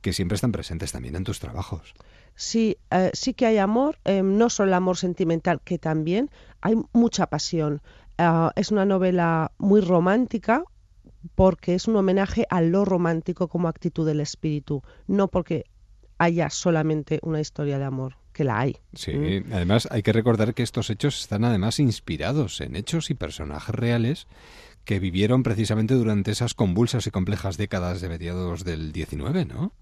que 0.00 0.12
siempre 0.12 0.36
están 0.36 0.52
presentes 0.52 0.92
también 0.92 1.16
en 1.16 1.24
tus 1.24 1.40
trabajos. 1.40 1.92
Sí, 2.34 2.78
eh, 2.90 3.10
sí 3.12 3.34
que 3.34 3.46
hay 3.46 3.58
amor, 3.58 3.98
eh, 4.04 4.22
no 4.22 4.48
solo 4.50 4.68
el 4.68 4.74
amor 4.74 4.96
sentimental, 4.96 5.60
que 5.62 5.78
también 5.78 6.30
hay 6.60 6.74
mucha 6.92 7.26
pasión. 7.26 7.82
Ah, 8.18 8.52
es 8.56 8.70
una 8.70 8.84
novela 8.84 9.52
muy 9.58 9.80
romántica 9.80 10.64
porque 11.34 11.74
es 11.74 11.86
un 11.86 11.96
homenaje 11.96 12.46
a 12.50 12.60
lo 12.62 12.84
romántico 12.84 13.48
como 13.48 13.68
actitud 13.68 14.06
del 14.06 14.20
espíritu, 14.20 14.82
no 15.06 15.28
porque 15.28 15.64
haya 16.18 16.50
solamente 16.50 17.18
una 17.22 17.40
historia 17.40 17.78
de 17.78 17.84
amor, 17.84 18.16
que 18.32 18.44
la 18.44 18.58
hay. 18.60 18.76
Sí, 18.94 19.12
Mm. 19.12 19.52
además 19.52 19.88
hay 19.90 20.02
que 20.02 20.12
recordar 20.12 20.54
que 20.54 20.62
estos 20.62 20.90
hechos 20.90 21.20
están 21.20 21.44
además 21.44 21.78
inspirados 21.78 22.60
en 22.60 22.76
hechos 22.76 23.10
y 23.10 23.14
personajes 23.14 23.74
reales 23.74 24.26
que 24.84 24.98
vivieron 24.98 25.42
precisamente 25.42 25.94
durante 25.94 26.30
esas 26.30 26.54
convulsas 26.54 27.06
y 27.06 27.10
complejas 27.10 27.56
décadas 27.58 28.00
de 28.00 28.08
mediados 28.08 28.64
del 28.64 28.92
19, 28.92 29.44
¿no? 29.44 29.72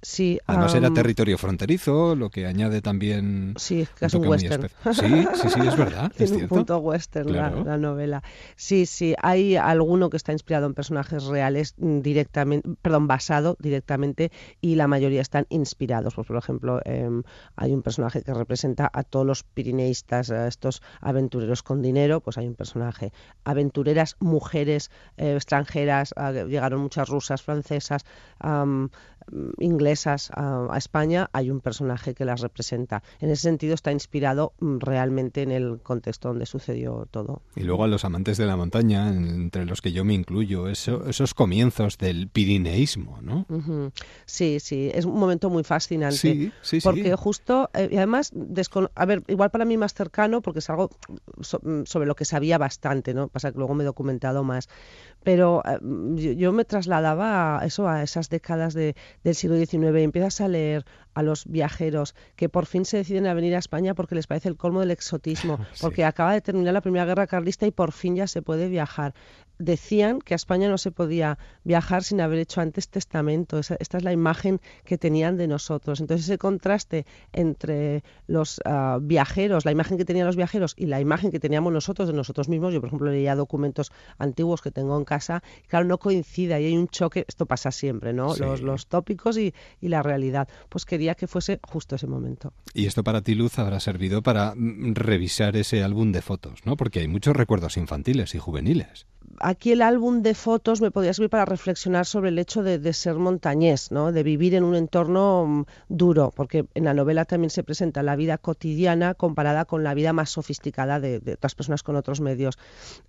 Sí, 0.00 0.38
Además 0.46 0.74
era 0.76 0.90
territorio 0.90 1.36
fronterizo, 1.38 2.14
lo 2.14 2.30
que 2.30 2.46
añade 2.46 2.80
también... 2.82 3.54
Sí, 3.56 3.86
es 4.00 4.14
un 4.14 4.26
western. 4.28 4.68
Sí, 4.92 5.26
sí, 5.34 5.48
sí, 5.48 5.60
es 5.66 5.76
verdad, 5.76 6.12
es 6.18 6.30
un 6.30 6.36
cierto. 6.38 6.54
punto 6.54 6.78
western 6.78 7.32
la- 7.32 7.50
Claro. 7.50 7.64
la, 7.64 7.76
novela. 7.78 8.22
Sí, 8.54 8.86
sí, 8.86 9.14
hay 9.22 9.56
alguno 9.56 10.08
que 10.08 10.16
está 10.16 10.30
inspirado 10.32 10.66
en 10.66 10.74
personajes 10.74 11.24
reales 11.24 11.74
mm, 11.78 11.98
directamente, 12.00 12.68
perdón, 12.80 13.08
basado 13.08 13.56
directamente 13.58 14.30
y 14.60 14.76
la 14.76 14.86
mayoría 14.86 15.20
están 15.20 15.46
inspirados. 15.48 16.14
Pues, 16.14 16.28
por 16.28 16.36
ejemplo, 16.36 16.80
em, 16.84 17.24
hay 17.56 17.72
un 17.72 17.82
personaje 17.82 18.22
que 18.22 18.32
representa 18.34 18.88
a 18.92 19.02
todos 19.02 19.26
los 19.26 19.42
pirineístas, 19.42 20.30
a 20.30 20.46
estos 20.46 20.80
aventureros 21.00 21.62
con 21.64 21.82
dinero, 21.82 22.20
pues 22.20 22.38
hay 22.38 22.46
un 22.46 22.54
personaje. 22.54 23.12
Aventureras, 23.44 24.16
mujeres 24.20 24.90
eh, 25.16 25.34
extranjeras, 25.34 26.14
ah, 26.16 26.30
llegaron 26.32 26.80
muchas 26.82 27.08
rusas, 27.08 27.42
francesas, 27.42 28.04
inglesas 29.58 30.30
a, 30.34 30.66
a 30.70 30.78
España, 30.78 31.28
hay 31.32 31.50
un 31.50 31.60
personaje 31.60 32.14
que 32.14 32.24
las 32.24 32.40
representa. 32.40 33.02
En 33.20 33.30
ese 33.30 33.42
sentido 33.42 33.74
está 33.74 33.92
inspirado 33.92 34.52
mm, 34.60 34.78
realmente 34.78 35.42
en 35.42 35.50
el 35.52 35.80
contexto 35.82 36.28
donde 36.28 36.46
sucedió 36.46 37.06
todo. 37.10 37.42
Y 37.56 37.62
luego 37.62 37.84
a 37.84 37.88
los 37.88 38.04
amantes 38.04 38.38
de 38.38 38.46
la 38.46 38.56
montaña, 38.56 39.08
en- 39.08 39.26
entre 39.26 39.64
los 39.66 39.80
que 39.82 39.92
yo 39.92 40.04
me 40.04 40.14
incluyo, 40.14 40.68
eso- 40.68 41.06
esos 41.06 41.34
comienzos 41.34 41.98
del 41.98 42.28
pirineísmo, 42.28 43.20
¿no? 43.22 43.46
Sí, 44.26 44.60
sí, 44.60 44.90
es 44.94 45.04
un 45.04 45.18
momento 45.18 45.50
muy 45.50 45.64
fascinante. 45.64 46.16
Sí, 46.16 46.52
sí, 46.62 46.80
sí. 46.80 46.86
Porque 46.86 47.14
justo, 47.16 47.70
eh, 47.74 47.88
y 47.92 47.96
además, 47.96 48.32
a 48.94 49.04
ver, 49.06 49.22
igual 49.28 49.50
para 49.50 49.64
mí 49.64 49.76
más 49.76 49.94
cercano, 49.94 50.42
porque 50.42 50.60
es 50.60 50.70
algo 50.70 50.90
so- 51.40 51.60
mm, 51.62 51.84
sobre 51.84 52.06
lo 52.06 52.14
que 52.14 52.24
sabía 52.24 52.58
bastante, 52.58 53.14
¿no? 53.14 53.28
Pasa 53.28 53.52
que 53.52 53.58
luego 53.58 53.74
me 53.74 53.84
he 53.84 53.86
documentado 53.86 54.44
más. 54.44 54.68
Pero 55.24 55.62
eh, 55.66 55.78
yo, 56.14 56.32
yo 56.32 56.52
me 56.52 56.64
trasladaba 56.64 57.58
a 57.60 57.64
eso, 57.66 57.88
a 57.88 58.02
esas 58.02 58.28
décadas 58.28 58.74
de, 58.74 58.94
del 59.24 59.34
siglo 59.34 59.56
XIX 59.56 59.98
y 59.98 60.02
empiezas 60.02 60.40
a 60.40 60.48
leer 60.48 60.84
a 61.14 61.22
los 61.22 61.46
viajeros 61.46 62.14
que 62.36 62.48
por 62.48 62.66
fin 62.66 62.84
se 62.84 62.98
deciden 62.98 63.26
a 63.26 63.34
venir 63.34 63.54
a 63.54 63.58
España 63.58 63.94
porque 63.94 64.14
les 64.14 64.26
parece 64.26 64.48
el 64.48 64.56
colmo 64.56 64.80
del 64.80 64.90
exotismo, 64.90 65.58
porque 65.80 66.04
acaba 66.04 66.32
de 66.32 66.40
terminar 66.40 66.74
la 66.74 66.80
Primera 66.80 67.04
Guerra 67.04 67.26
Carlista 67.26 67.66
y 67.66 67.70
por 67.70 67.92
fin 67.92 68.16
ya 68.16 68.26
se 68.26 68.42
puede 68.42 68.68
viajar. 68.68 69.14
Decían 69.58 70.20
que 70.20 70.34
a 70.34 70.36
España 70.36 70.68
no 70.68 70.78
se 70.78 70.90
podía 70.92 71.38
viajar 71.64 72.04
sin 72.04 72.20
haber 72.20 72.38
hecho 72.38 72.60
antes 72.60 72.88
testamento. 72.88 73.58
Esa- 73.58 73.76
esta 73.80 73.98
es 73.98 74.04
la 74.04 74.12
imagen 74.12 74.60
que 74.84 74.98
tenían 74.98 75.36
de 75.36 75.48
nosotros. 75.48 76.00
Entonces 76.00 76.26
ese 76.26 76.38
contraste 76.38 77.06
entre 77.32 78.02
los 78.26 78.60
ah, 78.64 78.98
viajeros, 79.00 79.64
la 79.64 79.72
imagen 79.72 79.98
que 79.98 80.04
tenían 80.04 80.26
los 80.26 80.36
viajeros 80.36 80.74
y 80.76 80.86
la 80.86 81.00
imagen 81.00 81.30
que 81.30 81.40
teníamos 81.40 81.72
nosotros 81.72 82.08
de 82.08 82.14
nosotros 82.14 82.48
mismos, 82.48 82.72
yo 82.72 82.80
por 82.80 82.88
ejemplo 82.88 83.10
leía 83.10 83.34
documentos 83.34 83.92
antiguos 84.18 84.62
que 84.62 84.70
tengo 84.70 84.96
en 84.96 85.04
casa, 85.04 85.42
y 85.64 85.66
claro, 85.68 85.86
no 85.86 85.98
coincide 85.98 86.60
y 86.60 86.66
hay 86.66 86.76
un 86.76 86.88
choque, 86.88 87.24
esto 87.28 87.46
pasa 87.46 87.70
siempre, 87.70 88.12
¿no? 88.12 88.34
Sí. 88.34 88.40
Los, 88.42 88.60
los 88.62 88.86
tópicos 88.86 89.36
y, 89.38 89.54
y 89.80 89.88
la 89.88 90.02
realidad. 90.02 90.48
Pues 90.68 90.84
quería 90.84 91.14
que 91.14 91.26
fuese 91.26 91.60
justo 91.62 91.96
ese 91.96 92.06
momento. 92.06 92.52
Y 92.74 92.86
esto 92.86 93.02
para 93.04 93.22
ti, 93.22 93.34
Luz, 93.34 93.58
habrá 93.58 93.80
servido 93.80 94.22
para 94.22 94.54
mm, 94.56 94.94
revisar 94.94 95.56
ese 95.56 95.82
álbum 95.82 96.12
de 96.12 96.22
fotos, 96.22 96.60
¿no? 96.64 96.76
Porque 96.76 97.00
hay 97.00 97.08
muchos 97.08 97.34
recuerdos 97.36 97.76
infantiles 97.76 98.34
y 98.34 98.38
juveniles. 98.38 99.06
Aquí 99.48 99.72
el 99.72 99.80
álbum 99.80 100.20
de 100.22 100.34
fotos 100.34 100.82
me 100.82 100.90
podía 100.90 101.14
servir 101.14 101.30
para 101.30 101.46
reflexionar 101.46 102.04
sobre 102.04 102.28
el 102.28 102.38
hecho 102.38 102.62
de, 102.62 102.92
ser 102.92 103.14
montañés, 103.14 103.90
¿no? 103.90 104.12
de 104.12 104.22
vivir 104.22 104.54
en 104.54 104.62
un 104.62 104.74
entorno 104.74 105.46
mm, 105.46 105.64
duro, 105.88 106.32
porque 106.36 106.66
en 106.74 106.84
la 106.84 106.92
novela 106.92 107.24
también 107.24 107.48
se 107.48 107.62
presenta 107.62 108.02
la 108.02 108.14
vida 108.14 108.36
cotidiana 108.36 109.14
comparada 109.14 109.64
con 109.64 109.84
la 109.84 109.94
vida 109.94 110.12
más 110.12 110.30
sofisticada 110.30 111.00
de, 111.00 111.22
otras 111.32 111.54
personas 111.54 111.82
con 111.82 111.96
otros 111.96 112.20
medios. 112.20 112.58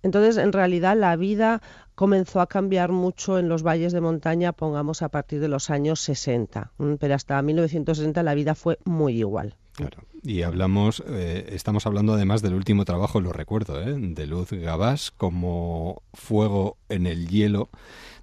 Entonces, 0.02 0.38
en 0.38 0.52
realidad, 0.52 0.96
la 0.96 1.14
vida 1.16 1.60
comenzó 1.94 2.40
a 2.40 2.46
cambiar 2.46 2.90
mucho 2.90 3.38
en 3.38 3.50
los 3.50 3.62
valles 3.62 3.92
de 3.92 4.00
montaña, 4.00 4.52
pongamos 4.52 5.02
a 5.02 5.10
partir 5.10 5.40
de 5.40 5.48
los 5.48 5.68
años 5.68 6.00
60, 6.00 6.72
¿m? 6.78 6.96
pero 6.98 7.14
hasta 7.14 7.40
1960 7.42 8.22
la 8.22 8.34
vida 8.34 8.54
fue 8.54 8.78
muy 8.84 9.18
igual. 9.18 9.56
Claro. 9.74 9.98
Y 10.22 10.42
hablamos, 10.42 11.02
eh, 11.08 11.46
estamos 11.52 11.86
hablando 11.86 12.12
además 12.12 12.42
del 12.42 12.54
último 12.54 12.84
trabajo, 12.84 13.20
lo 13.20 13.32
recuerdo, 13.32 13.80
¿eh? 13.82 13.94
de 13.98 14.26
Luz 14.26 14.50
Gabás, 14.52 15.10
como 15.10 16.02
Fuego 16.12 16.76
en 16.90 17.06
el 17.06 17.28
hielo, 17.28 17.70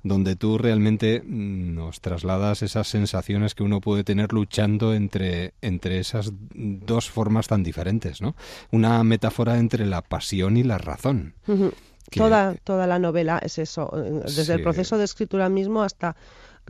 donde 0.04 0.36
tú 0.36 0.58
realmente 0.60 1.24
mm, 1.26 1.74
nos 1.74 2.02
trasladas 2.02 2.62
esas 2.62 2.88
sensaciones 2.88 3.56
que 3.56 3.64
uno 3.64 3.82
puede 3.82 4.04
tener 4.04 4.32
luchando 4.34 4.94
entre, 4.94 5.54
entre 5.62 5.98
esas 6.00 6.32
dos 6.54 7.10
formas 7.10 7.48
tan 7.48 7.64
diferentes, 7.64 8.22
¿no? 8.22 8.36
Una 8.72 9.04
metáfora 9.04 9.58
entre 9.58 9.86
la 9.88 10.02
pasión 10.04 10.58
y 10.58 10.64
la 10.64 10.78
razón. 10.78 11.34
Que- 12.12 12.20
Toda, 12.20 12.54
toda 12.64 12.88
la 12.88 13.00
novela 13.00 13.40
es 13.40 13.58
eso, 13.58 13.92
desde 14.24 14.46
Sí. 14.46 14.52
el 14.52 14.62
proceso 14.64 14.98
de 14.98 15.04
escritura 15.06 15.50
mismo 15.50 15.82
hasta 15.82 16.16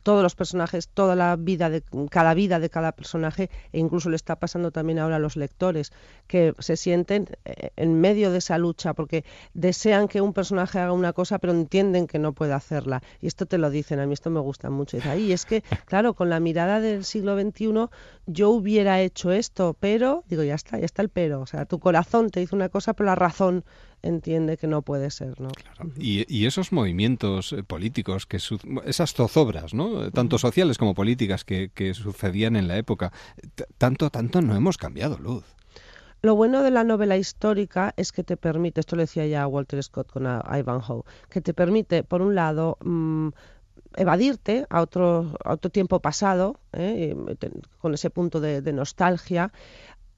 todos 0.04 0.24
los 0.24 0.36
personajes, 0.36 0.90
toda 0.90 1.16
la 1.16 1.36
vida 1.36 1.70
de 1.70 1.84
cada 2.10 2.34
vida 2.34 2.60
de 2.60 2.70
cada 2.70 2.92
personaje, 2.92 3.50
e 3.72 3.80
incluso 3.80 4.10
le 4.10 4.16
está 4.16 4.38
pasando 4.38 4.72
también 4.72 5.00
ahora 5.00 5.18
a 5.18 5.20
los 5.20 5.36
lectores, 5.36 5.92
que 6.28 6.54
se 6.60 6.78
sienten 6.78 7.28
eh, 7.46 7.72
en 7.76 8.00
medio 8.00 8.32
de 8.32 8.40
esa 8.40 8.58
lucha, 8.58 8.94
porque 8.94 9.24
desean 9.54 10.08
que 10.08 10.22
un 10.22 10.34
personaje 10.34 10.80
haga 10.80 10.92
una 10.92 11.14
cosa, 11.14 11.40
pero 11.40 11.54
entienden 11.54 12.08
que 12.08 12.20
no 12.20 12.34
puede 12.34 12.54
hacerla. 12.54 13.02
Y 13.22 13.28
esto 13.28 13.46
te 13.46 13.58
lo 13.58 13.70
dicen, 13.70 14.00
a 14.00 14.06
mí 14.06 14.14
esto 14.14 14.30
me 14.30 14.40
gusta 14.40 14.70
mucho. 14.70 14.98
Y 15.18 15.32
es 15.32 15.46
que, 15.46 15.64
claro, 15.86 16.14
con 16.14 16.30
la 16.30 16.40
mirada 16.40 16.80
del 16.80 17.04
siglo 17.04 17.40
XXI, 17.40 17.88
yo 18.26 18.50
hubiera 18.50 19.02
hecho 19.02 19.32
esto, 19.32 19.76
pero, 19.80 20.24
digo, 20.28 20.44
ya 20.44 20.56
está, 20.56 20.78
ya 20.78 20.86
está 20.86 21.02
el 21.02 21.10
pero. 21.10 21.42
O 21.42 21.46
sea, 21.46 21.66
tu 21.66 21.80
corazón 21.80 22.30
te 22.30 22.40
dice 22.40 22.56
una 22.56 22.70
cosa, 22.70 22.94
pero 22.94 23.08
la 23.08 23.16
razón 23.16 23.64
entiende 24.02 24.58
que 24.58 24.68
no 24.68 24.82
puede 24.82 25.12
ser, 25.12 25.40
¿no? 25.40 25.50
Y, 25.98 26.46
esos 26.46 26.72
movimientos 26.72 27.54
eh, 27.54 27.64
políticos, 27.64 28.26
que 28.26 28.38
esas 28.86 29.14
zozobras, 29.14 29.74
¿no? 29.74 30.12
Tanto 30.12 30.38
sociales 30.38 30.78
como 30.78 30.94
políticas 30.94 31.44
que, 31.44 31.94
sucedían 31.94 32.56
en 32.56 32.68
la 32.68 32.78
época, 32.78 33.12
tanto, 33.78 34.10
tanto 34.10 34.42
no 34.42 34.56
hemos 34.56 34.78
cambiado, 34.78 35.18
Luz. 35.18 35.44
Lo 36.22 36.36
bueno 36.36 36.64
de 36.64 36.72
la 36.72 36.84
novela 36.84 37.16
histórica 37.18 37.94
es 37.96 38.12
que 38.12 38.24
te 38.24 38.38
permite, 38.38 38.80
esto 38.80 38.96
lo 38.96 39.04
decía 39.04 39.26
ya 39.28 39.48
Walter 39.48 39.82
Scott 39.84 40.12
con 40.12 40.24
Ivanhoe, 40.24 41.04
que 41.30 41.42
te 41.42 41.54
permite, 41.54 42.04
por 42.04 42.22
un 42.22 42.34
lado, 42.34 42.78
mm, 42.84 43.30
evadirte 43.96 44.66
a 44.70 44.82
otro, 44.82 45.38
otro 45.46 45.70
tiempo 45.70 46.00
pasado, 46.00 46.60
¿eh? 46.74 47.16
con 47.78 47.94
ese 47.94 48.10
punto 48.10 48.42
de 48.42 48.74
nostalgia, 48.74 49.52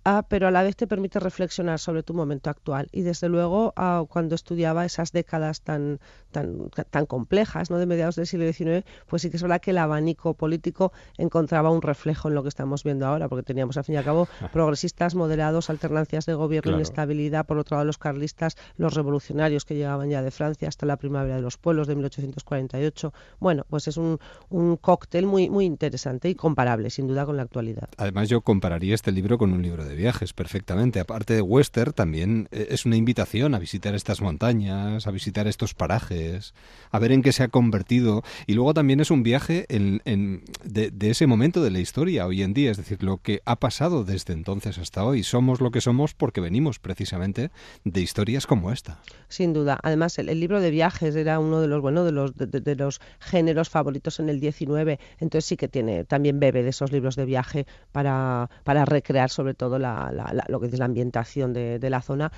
Ah, 0.06 0.26
pero 0.28 0.48
a 0.48 0.52
la 0.52 0.64
vez 0.64 0.76
te 0.76 0.88
permite 0.88 1.20
reflexionar 1.20 1.78
sobre 1.80 2.04
tu 2.04 2.14
momento 2.14 2.50
actual. 2.50 2.88
Y 2.92 3.02
desde 3.02 3.28
luego, 3.28 3.74
ah, 3.76 4.06
cuando 4.08 4.36
estudiaba 4.36 4.86
esas 4.86 5.12
décadas 5.12 5.62
tan, 5.62 6.00
tan, 6.32 6.70
tan 6.70 7.06
complejas, 7.06 7.70
¿no? 7.70 7.78
de 7.78 7.86
mediados 7.86 8.16
del 8.16 8.26
siglo 8.26 8.52
XIX, 8.52 8.86
pues 9.08 9.22
sí 9.22 9.30
que 9.30 9.38
es 9.38 9.44
verdad 9.44 9.60
que 9.60 9.72
el 9.72 9.78
abanico 9.78 10.34
político 10.36 10.94
encontraba 11.18 11.70
un 11.70 11.82
reflejo 11.82 12.30
en 12.30 12.36
lo 12.36 12.44
que 12.44 12.50
estamos 12.50 12.84
viendo 12.84 13.06
ahora, 13.08 13.28
porque 13.28 13.44
teníamos, 13.44 13.78
al 13.78 13.84
fin 13.84 13.96
y 13.96 13.98
al 13.98 14.06
cabo, 14.06 14.28
progresistas, 14.54 15.16
moderados, 15.16 15.70
alternancias 15.70 16.26
de 16.26 16.34
gobierno, 16.34 16.72
inestabilidad, 16.72 17.46
por 17.46 17.58
otro 17.58 17.76
lado 17.76 17.86
los 17.86 17.98
carlistas, 17.98 18.56
los 18.78 18.94
revolucionarios 18.94 19.66
que 19.66 19.76
llegaban 19.76 20.10
ya 20.10 20.22
de 20.22 20.32
Francia 20.32 20.70
hasta 20.70 20.86
la 20.86 20.98
primavera 20.98 21.36
de 21.36 21.42
los 21.42 21.58
pueblos 21.58 21.88
de 21.88 21.96
1848. 21.96 23.14
Bueno, 23.40 23.66
pues 23.70 23.88
es 23.88 23.98
un, 23.98 24.20
un 24.50 24.78
cóctel 24.78 25.26
muy, 25.26 25.50
muy 25.50 25.66
interesante 25.66 26.30
y 26.30 26.36
comparable, 26.36 26.90
sin 26.90 27.08
duda, 27.08 27.26
con 27.26 27.36
la 27.36 27.44
actualidad. 27.44 27.90
Además, 27.98 28.30
yo 28.30 28.42
compararía 28.42 28.96
este 28.96 29.12
libro 29.12 29.38
con 29.38 29.52
un 29.52 29.62
libro 29.62 29.84
de 29.86 29.89
de 29.90 29.96
viajes 29.96 30.34
perfectamente. 30.34 31.00
Aparte 31.00 31.34
de 31.34 31.42
western, 31.42 31.92
también 31.92 32.48
eh, 32.52 32.68
es 32.70 32.86
una 32.86 32.96
invitación 32.96 33.56
a 33.56 33.60
visitar 33.60 33.96
estas 33.96 34.22
montañas, 34.22 35.08
a 35.08 35.12
visitar 35.12 35.48
estos 35.48 35.74
parajes, 35.74 36.54
a 36.92 37.00
ver 37.00 37.12
en 37.12 37.22
qué 37.22 37.32
se 37.32 37.44
ha 37.44 37.48
convertido. 37.48 38.24
Y 38.48 38.54
luego 38.54 38.74
también 38.74 39.00
es 39.00 39.12
un 39.12 39.24
viaje 39.24 39.66
en, 39.70 40.44
de, 40.64 41.10
ese 41.10 41.28
momento 41.28 41.62
de 41.62 41.72
la 41.72 41.80
historia 41.80 42.28
hoy 42.28 42.44
en 42.44 42.54
día, 42.54 42.72
es 42.72 42.78
decir, 42.78 43.04
lo 43.04 43.18
que 43.18 43.42
ha 43.46 43.58
pasado 43.58 44.04
desde 44.04 44.34
entonces 44.34 44.78
hasta 44.78 45.04
hoy. 45.04 45.24
Somos 45.24 45.60
lo 45.60 45.72
que 45.72 45.82
somos 45.82 46.14
porque 46.14 46.40
venimos 46.40 46.80
precisamente 46.80 47.52
de 47.84 48.02
historias 48.02 48.46
como 48.46 48.72
esta. 48.72 49.00
Sin 49.28 49.54
duda. 49.54 49.80
Además, 49.82 50.18
el, 50.20 50.40
libro 50.40 50.62
de 50.62 50.72
viajes 50.72 51.16
era 51.16 51.40
uno 51.40 51.60
de 51.60 51.68
los, 51.68 51.82
bueno, 51.82 52.04
de 52.06 52.12
los, 52.12 52.36
de, 52.36 52.76
los 52.76 53.02
géneros 53.20 53.70
favoritos 53.70 54.20
en 54.20 54.30
el 54.30 54.40
19. 54.40 55.00
Entonces 55.20 55.46
sí 55.46 55.58
que 55.58 55.68
tiene, 55.68 56.06
también 56.06 56.40
bebe 56.40 56.64
de 56.64 56.70
esos 56.70 56.92
libros 56.92 57.16
de 57.16 57.26
viaje 57.26 57.66
para, 57.92 58.50
para 58.64 58.86
recrear 58.86 59.30
sobre 59.30 59.54
todo 59.56 59.79
lo 59.80 60.60
que 60.60 60.68
es 60.68 60.78
la 60.78 60.86
ambientación 60.86 61.54
de, 61.54 61.90
la 61.90 62.02
zona. 62.02 62.32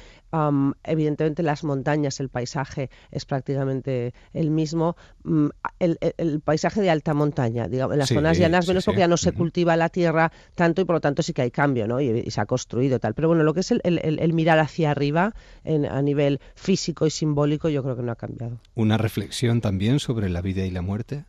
evidentemente 0.83 1.43
las 1.43 1.63
montañas, 1.63 2.19
el 2.19 2.29
paisaje 2.29 2.89
es 3.11 3.25
prácticamente 3.25 4.13
el 4.33 4.49
mismo. 4.51 4.95
Mm, 5.23 5.47
el, 5.79 6.41
paisaje 6.41 6.81
de 6.81 6.89
alta 6.89 7.13
montaña, 7.13 7.67
digamos, 7.67 7.93
en 7.93 7.99
las 7.99 8.09
zonas 8.09 8.37
llanas, 8.37 8.67
menos 8.67 8.85
porque 8.85 9.01
ya 9.01 9.07
no 9.07 9.17
se 9.17 9.31
cultiva 9.31 9.75
la 9.75 9.89
tierra 9.89 10.31
tanto 10.55 10.81
y 10.81 10.85
por 10.85 10.95
lo 10.95 11.01
tanto 11.01 11.23
sí 11.23 11.33
que 11.33 11.41
hay 11.41 11.51
cambio, 11.51 11.87
¿no? 11.87 11.99
Y, 11.99 12.29
se 12.31 12.41
ha 12.41 12.45
construido 12.45 12.99
tal. 12.99 13.13
Pero 13.13 13.27
bueno, 13.27 13.43
lo 13.43 13.53
que 13.53 13.61
es 13.61 13.71
el, 13.71 14.33
mirar 14.33 14.59
hacia 14.59 14.91
arriba 14.91 15.33
a 15.65 16.01
nivel 16.01 16.39
físico 16.55 17.05
y 17.05 17.09
simbólico 17.09 17.69
yo 17.69 17.83
creo 17.83 17.95
que 17.95 18.03
no 18.03 18.11
ha 18.11 18.15
cambiado. 18.15 18.59
Una 18.75 18.97
reflexión 18.97 19.61
también 19.61 19.99
sobre 19.99 20.29
la 20.29 20.41
vida 20.41 20.65
y 20.65 20.71
la 20.71 20.81
muerte. 20.81 21.25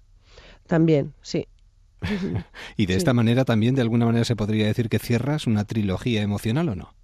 También, 0.66 1.12
sí. 1.22 1.46
y 2.76 2.86
de 2.86 2.94
esta 2.94 3.12
manera 3.12 3.44
también, 3.44 3.74
de 3.74 3.82
alguna 3.82 4.06
manera, 4.06 4.24
se 4.24 4.36
podría 4.36 4.66
decir 4.66 4.88
que 4.88 4.98
cierras 4.98 5.46
una 5.46 5.64
trilogía 5.64 6.22
emocional 6.22 6.68
o 6.68 6.74
no. 6.74 6.94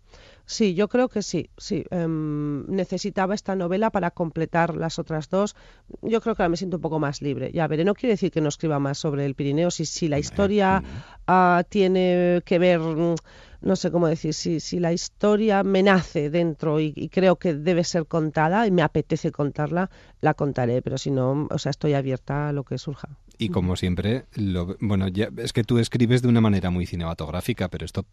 Sí, 0.48 0.74
yo 0.74 0.88
creo 0.88 1.10
que 1.10 1.20
sí, 1.20 1.50
sí. 1.58 1.84
Em, 1.90 2.64
necesitaba 2.68 3.34
esta 3.34 3.54
novela 3.54 3.90
para 3.90 4.10
completar 4.10 4.74
las 4.74 4.98
otras 4.98 5.28
dos. 5.28 5.54
Yo 6.00 6.22
creo 6.22 6.34
que 6.34 6.42
ahora 6.42 6.48
me 6.48 6.56
siento 6.56 6.78
un 6.78 6.80
poco 6.80 6.98
más 6.98 7.20
libre. 7.20 7.50
Ya 7.52 7.66
veré, 7.66 7.84
no 7.84 7.92
quiere 7.92 8.14
decir 8.14 8.30
que 8.30 8.40
no 8.40 8.48
escriba 8.48 8.78
más 8.78 8.96
sobre 8.96 9.26
el 9.26 9.34
Pirineo, 9.34 9.70
si, 9.70 9.84
si 9.84 10.08
la 10.08 10.18
historia 10.18 10.82
ah, 11.26 11.64
tiene 11.68 12.40
que 12.46 12.58
ver 12.58 12.80
no 13.60 13.76
sé 13.76 13.90
cómo 13.90 14.06
decir, 14.08 14.34
si, 14.34 14.60
si 14.60 14.78
la 14.78 14.92
historia 14.92 15.62
me 15.62 15.82
nace 15.82 16.30
dentro 16.30 16.80
y, 16.80 16.92
creo 17.10 17.36
que 17.36 17.54
debe 17.54 17.84
ser 17.84 18.06
contada 18.06 18.66
y 18.66 18.70
me 18.70 18.82
apetece 18.82 19.32
contarla, 19.32 19.90
la 20.20 20.34
contaré, 20.34 20.82
pero 20.82 20.98
si 20.98 21.10
no, 21.10 21.48
o 21.50 21.58
sea, 21.58 21.70
estoy 21.70 21.94
abierta 21.94 22.48
a 22.48 22.52
lo 22.52 22.64
que 22.64 22.78
surja. 22.78 23.08
Y 23.38 23.50
como 23.50 23.76
siempre, 23.76 24.24
lo, 24.34 24.76
bueno, 24.80 25.08
ya, 25.08 25.30
es 25.36 25.52
que 25.52 25.64
tú 25.64 25.78
escribes 25.78 26.22
de 26.22 26.28
una 26.28 26.40
manera 26.40 26.70
muy 26.70 26.86
cinematográfica, 26.86 27.68
pero 27.68 27.84
esto 27.84 28.04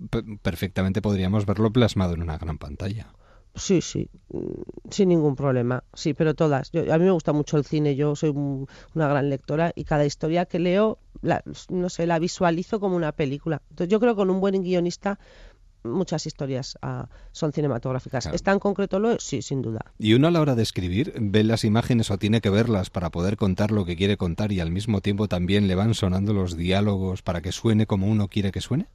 perfectamente 0.44 1.02
podríamos 1.02 1.46
verlo 1.46 1.72
plasmado 1.72 2.14
en 2.14 2.22
una 2.22 2.38
gran 2.38 2.58
pantalla. 2.58 3.08
Sí, 3.56 3.82
sí, 3.82 4.10
mm, 4.30 4.90
sin 4.92 5.10
ningún 5.10 5.36
problema. 5.36 5.84
Sí, 5.94 6.14
pero 6.14 6.36
todas. 6.36 6.72
Yo, 6.72 6.94
a 6.94 6.98
mí 6.98 7.06
me 7.06 7.12
gusta 7.12 7.32
mucho 7.32 7.58
el 7.58 7.66
cine, 7.66 7.96
yo 7.96 8.16
soy 8.16 8.32
una 8.32 9.08
gran 9.08 9.30
lectora 9.30 9.72
y 9.76 9.86
cada 9.86 10.06
historia 10.06 10.46
que 10.46 10.60
leo, 10.60 11.00
la, 11.26 11.44
no 11.70 11.90
sé, 11.90 12.06
la 12.06 12.20
visualizo 12.20 12.80
como 12.80 12.96
una 12.96 13.12
película. 13.12 13.62
Entonces 13.70 13.92
yo 13.92 14.00
creo 14.00 14.14
que 14.14 14.18
con 14.18 14.30
un 14.30 14.40
buen 14.40 14.62
guionista 14.64 15.20
muchas 15.84 16.26
historias 16.26 16.78
ah, 16.82 17.08
son 17.32 17.54
cinematográficas. 17.54 18.28
¿Es 18.28 18.44
tan 18.44 18.60
concreto 18.60 19.00
lo? 19.00 19.20
Sí, 19.20 19.42
sin 19.42 19.62
duda. 19.62 19.94
¿Y 20.00 20.14
uno 20.14 20.28
a 20.28 20.32
la 20.32 20.42
hora 20.42 20.56
de 20.56 20.64
escribir 20.64 21.14
ve 21.20 21.44
las 21.44 21.64
imágenes 21.64 22.12
o 22.12 22.18
tiene 22.18 22.42
que 22.42 22.50
verlas 22.50 22.90
para 22.90 23.12
poder 23.12 23.38
contar 23.38 23.72
lo 23.72 23.86
que 23.86 23.96
quiere 23.96 24.18
contar 24.18 24.52
y 24.52 24.60
al 24.60 24.72
mismo 24.72 25.02
tiempo 25.02 25.28
también 25.28 25.68
le 25.68 25.76
van 25.76 25.94
sonando 25.94 26.34
los 26.34 26.58
diálogos 26.58 27.22
para 27.22 27.42
que 27.42 27.52
suene 27.52 27.86
como 27.86 28.08
uno 28.08 28.28
quiere 28.28 28.52
que 28.52 28.62
suene? 28.62 28.88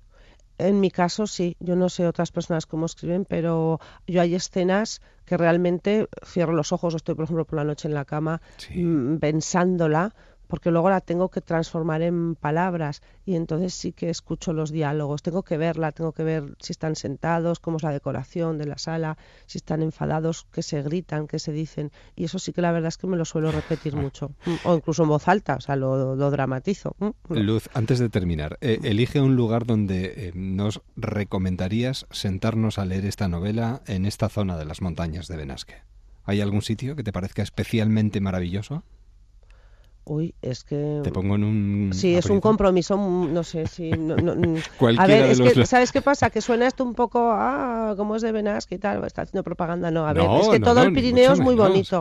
En 0.59 0.79
mi 0.79 0.91
caso 0.91 1.27
sí, 1.27 1.57
yo 1.59 1.75
no 1.75 1.89
sé 1.89 2.07
otras 2.07 2.33
personas 2.33 2.67
cómo 2.67 2.85
escriben, 2.85 3.25
pero 3.25 3.81
yo 4.07 4.21
hay 4.21 4.35
escenas 4.35 5.01
que 5.25 5.39
realmente 5.39 6.07
cierro 6.27 6.53
los 6.53 6.73
ojos, 6.73 6.95
estoy 6.95 7.15
por 7.15 7.25
ejemplo 7.25 7.47
por 7.47 7.57
la 7.57 7.65
noche 7.65 7.89
en 7.89 7.95
la 7.95 8.05
cama 8.05 8.43
mm, 8.75 9.17
pensándola 9.17 10.15
porque 10.51 10.71
luego 10.71 10.91
la 10.91 11.01
tengo 11.01 11.31
que 11.31 11.41
transformar 11.41 12.03
en 12.03 12.35
palabras 12.35 13.03
y 13.25 13.37
entonces 13.37 13.73
sí 13.73 13.93
que 13.93 14.11
escucho 14.11 14.53
los 14.53 14.73
diálogos. 14.73 15.23
Tengo 15.23 15.45
que 15.45 15.57
verla, 15.57 15.93
tengo 15.93 16.13
que 16.13 16.25
ver 16.25 16.57
si 16.59 16.73
están 16.73 16.97
sentados, 16.97 17.61
cómo 17.61 17.77
es 17.77 17.85
la 17.85 17.93
decoración 17.93 18.59
de 18.59 18.67
la 18.67 18.77
sala, 18.77 19.17
si 19.47 19.59
están 19.59 19.81
enfadados, 19.81 20.47
qué 20.53 20.63
se 20.63 20.83
gritan, 20.83 21.29
qué 21.29 21.39
se 21.39 21.53
dicen. 21.53 21.93
Y 22.17 22.25
eso 22.25 22.39
sí 22.39 22.53
que 22.53 22.61
la 22.61 22.73
verdad 22.73 22.89
es 22.89 22.99
que 22.99 23.07
me 23.07 23.17
lo 23.17 23.25
suelo 23.25 23.53
repetir 23.53 23.95
mucho. 23.95 24.33
O 24.65 24.75
incluso 24.75 25.05
en 25.05 25.11
voz 25.11 25.29
alta, 25.29 25.55
o 25.55 25.61
sea, 25.61 25.77
lo, 25.77 26.17
dramatizo. 26.31 26.97
Luz, 27.29 27.71
antes 27.73 28.01
de 28.01 28.09
terminar, 28.09 28.59
eh, 28.61 28.81
elige 28.83 29.21
un 29.21 29.37
lugar 29.37 29.65
donde 29.67 30.13
eh, 30.17 30.33
nos 30.35 30.83
recomendarías 30.97 32.07
sentarnos 32.11 32.79
a 32.79 32.85
leer 32.85 33.07
esta 33.07 33.29
novela 33.29 33.83
en 33.87 34.05
esta 34.05 34.29
zona 34.29 34.57
de 34.57 34.65
las 34.65 34.83
montañas 34.83 35.29
de 35.29 35.37
Benasque. 35.37 35.75
¿Hay 36.25 36.41
algún 36.41 36.63
sitio 36.63 36.97
que 36.97 37.05
te 37.05 37.13
parezca 37.13 37.43
especialmente 37.43 38.21
maravilloso? 38.21 38.83
Uy, 40.11 40.35
es 40.43 40.65
que... 40.65 41.03
Te 41.05 41.13
pongo 41.13 41.37
en 41.37 41.45
un... 41.45 41.91
Sí, 41.93 42.17
es 42.17 42.27
un 42.27 42.41
compromiso, 42.41 42.99
mm, 42.99 43.33
no 43.33 43.45
sé 43.45 43.69
si... 43.69 43.93
No, 43.93 44.17
mm. 44.17 44.57
a 44.99 45.07
ver, 45.07 45.27
es 45.27 45.41
que, 45.41 45.65
¿sabes 45.65 45.93
qué 45.93 46.03
pasa? 46.03 46.31
Que 46.31 46.41
suena 46.41 46.67
esto 46.67 46.83
un 46.83 46.95
poco, 46.95 47.31
ah, 47.33 47.95
como 47.97 48.17
es 48.17 48.23
de 48.23 48.33
Benasque 48.33 48.75
y 48.75 48.79
tal, 48.79 49.05
está 49.05 49.23
haciendo 49.23 49.45
propaganda. 49.45 49.93
No, 49.93 50.09
a 50.09 50.13
ver, 50.13 50.29
es 50.41 50.49
que 50.49 50.59
todo 50.59 50.83
el 50.83 50.93
Pirineo 50.93 51.33
es 51.33 51.39
muy 51.39 51.55
bonito. 51.55 52.01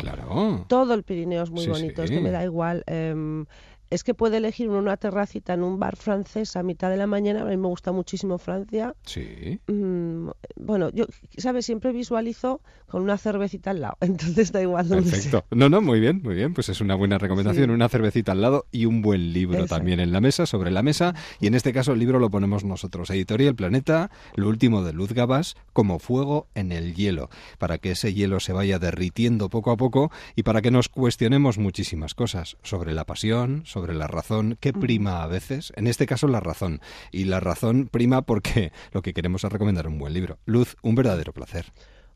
Todo 0.65 0.95
el 0.95 1.03
Pirineo 1.03 1.43
es 1.43 1.51
muy 1.51 1.67
bonito, 1.67 2.01
es 2.01 2.09
que 2.09 2.19
me 2.19 2.31
da 2.31 2.43
igual. 2.43 2.83
Eh, 2.87 3.45
es 3.89 4.03
que 4.03 4.13
puede 4.13 4.37
elegir 4.37 4.69
una 4.69 4.97
terracita 4.97 5.53
en 5.53 5.63
un 5.63 5.79
bar 5.79 5.95
francés 5.95 6.55
a 6.55 6.63
mitad 6.63 6.89
de 6.89 6.97
la 6.97 7.07
mañana. 7.07 7.41
A 7.41 7.45
mí 7.45 7.57
me 7.57 7.67
gusta 7.67 7.91
muchísimo 7.91 8.37
Francia. 8.37 8.95
Sí. 9.03 9.59
Mm, 9.67 10.29
bueno, 10.57 10.89
yo, 10.91 11.05
¿sabes? 11.37 11.65
Siempre 11.65 11.91
visualizo 11.91 12.61
con 12.87 13.01
una 13.01 13.17
cervecita 13.17 13.71
al 13.71 13.81
lado. 13.81 13.97
Entonces 14.01 14.51
da 14.51 14.61
igual 14.61 14.87
Perfecto. 14.87 15.45
No, 15.51 15.69
no, 15.69 15.81
muy 15.81 15.99
bien, 15.99 16.21
muy 16.23 16.35
bien. 16.35 16.53
Pues 16.53 16.69
es 16.69 16.81
una 16.81 16.95
buena 16.95 17.17
recomendación. 17.17 17.69
Una 17.71 17.89
cervecita 17.89 18.31
al 18.31 18.41
lado 18.41 18.65
y 18.71 18.85
un 18.85 19.01
buen 19.01 19.33
libro 19.33 19.65
también 19.65 19.99
en 19.99 20.11
la 20.11 20.21
mesa, 20.21 20.45
sobre 20.45 20.71
la 20.71 20.83
mesa. 20.83 21.15
Y 21.39 21.47
en 21.47 21.55
este 21.55 21.73
caso 21.73 21.93
el 21.93 21.99
libro 21.99 22.19
lo 22.19 22.29
ponemos 22.29 22.63
nosotros. 22.63 23.09
Editorial 23.09 23.55
Planeta, 23.55 24.11
lo 24.35 24.49
último 24.49 24.83
de 24.83 24.93
Luz 24.93 25.13
Gabas, 25.13 25.55
como 25.73 25.99
fuego 25.99 26.47
en 26.55 26.71
el 26.71 26.95
hielo. 26.95 27.29
Para 27.57 27.77
que 27.77 27.91
ese 27.91 28.13
hielo 28.13 28.39
se 28.39 28.53
vaya 28.53 28.79
derritiendo 28.79 29.49
poco 29.49 29.71
a 29.71 29.77
poco 29.77 30.11
y 30.35 30.43
para 30.43 30.61
que 30.61 30.71
nos 30.71 30.89
cuestionemos 30.89 31.57
muchísimas 31.57 32.13
cosas 32.13 32.57
sobre 32.63 32.93
la 32.93 33.05
pasión, 33.05 33.63
sobre 33.65 33.78
sobre 33.79 33.93
la 33.93 34.07
razón 34.07 34.57
que 34.59 34.73
prima 34.73 35.23
a 35.23 35.27
veces, 35.27 35.71
en 35.77 35.87
este 35.87 36.05
caso 36.05 36.27
la 36.27 36.41
razón. 36.41 36.81
Y 37.13 37.23
la 37.25 37.39
razón 37.39 37.87
prima 37.89 38.23
porque 38.23 38.73
lo 38.91 39.01
que 39.01 39.13
queremos 39.13 39.45
es 39.45 39.51
recomendar 39.51 39.87
un 39.87 39.97
buen 39.97 40.13
libro. 40.13 40.37
Luz, 40.45 40.75
un 40.81 40.95
verdadero 40.95 41.31
placer. 41.31 41.67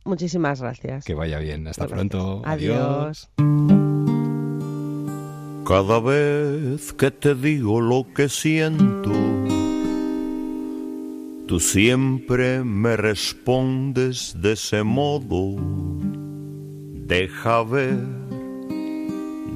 Muchísimas 0.03 0.61
gracias. 0.61 1.05
Que 1.05 1.13
vaya 1.13 1.39
bien. 1.39 1.65
Hasta 1.65 1.87
pronto. 1.87 2.41
Adiós. 2.43 3.29
Cada 5.65 6.01
vez 6.01 6.91
que 6.91 7.11
te 7.11 7.33
digo 7.33 7.79
lo 7.79 8.05
que 8.13 8.27
siento, 8.27 9.13
tú 11.47 11.61
siempre 11.61 12.61
me 12.65 12.97
respondes 12.97 14.35
de 14.41 14.51
ese 14.51 14.83
modo. 14.83 15.55
Deja 17.07 17.63
ver, 17.63 18.22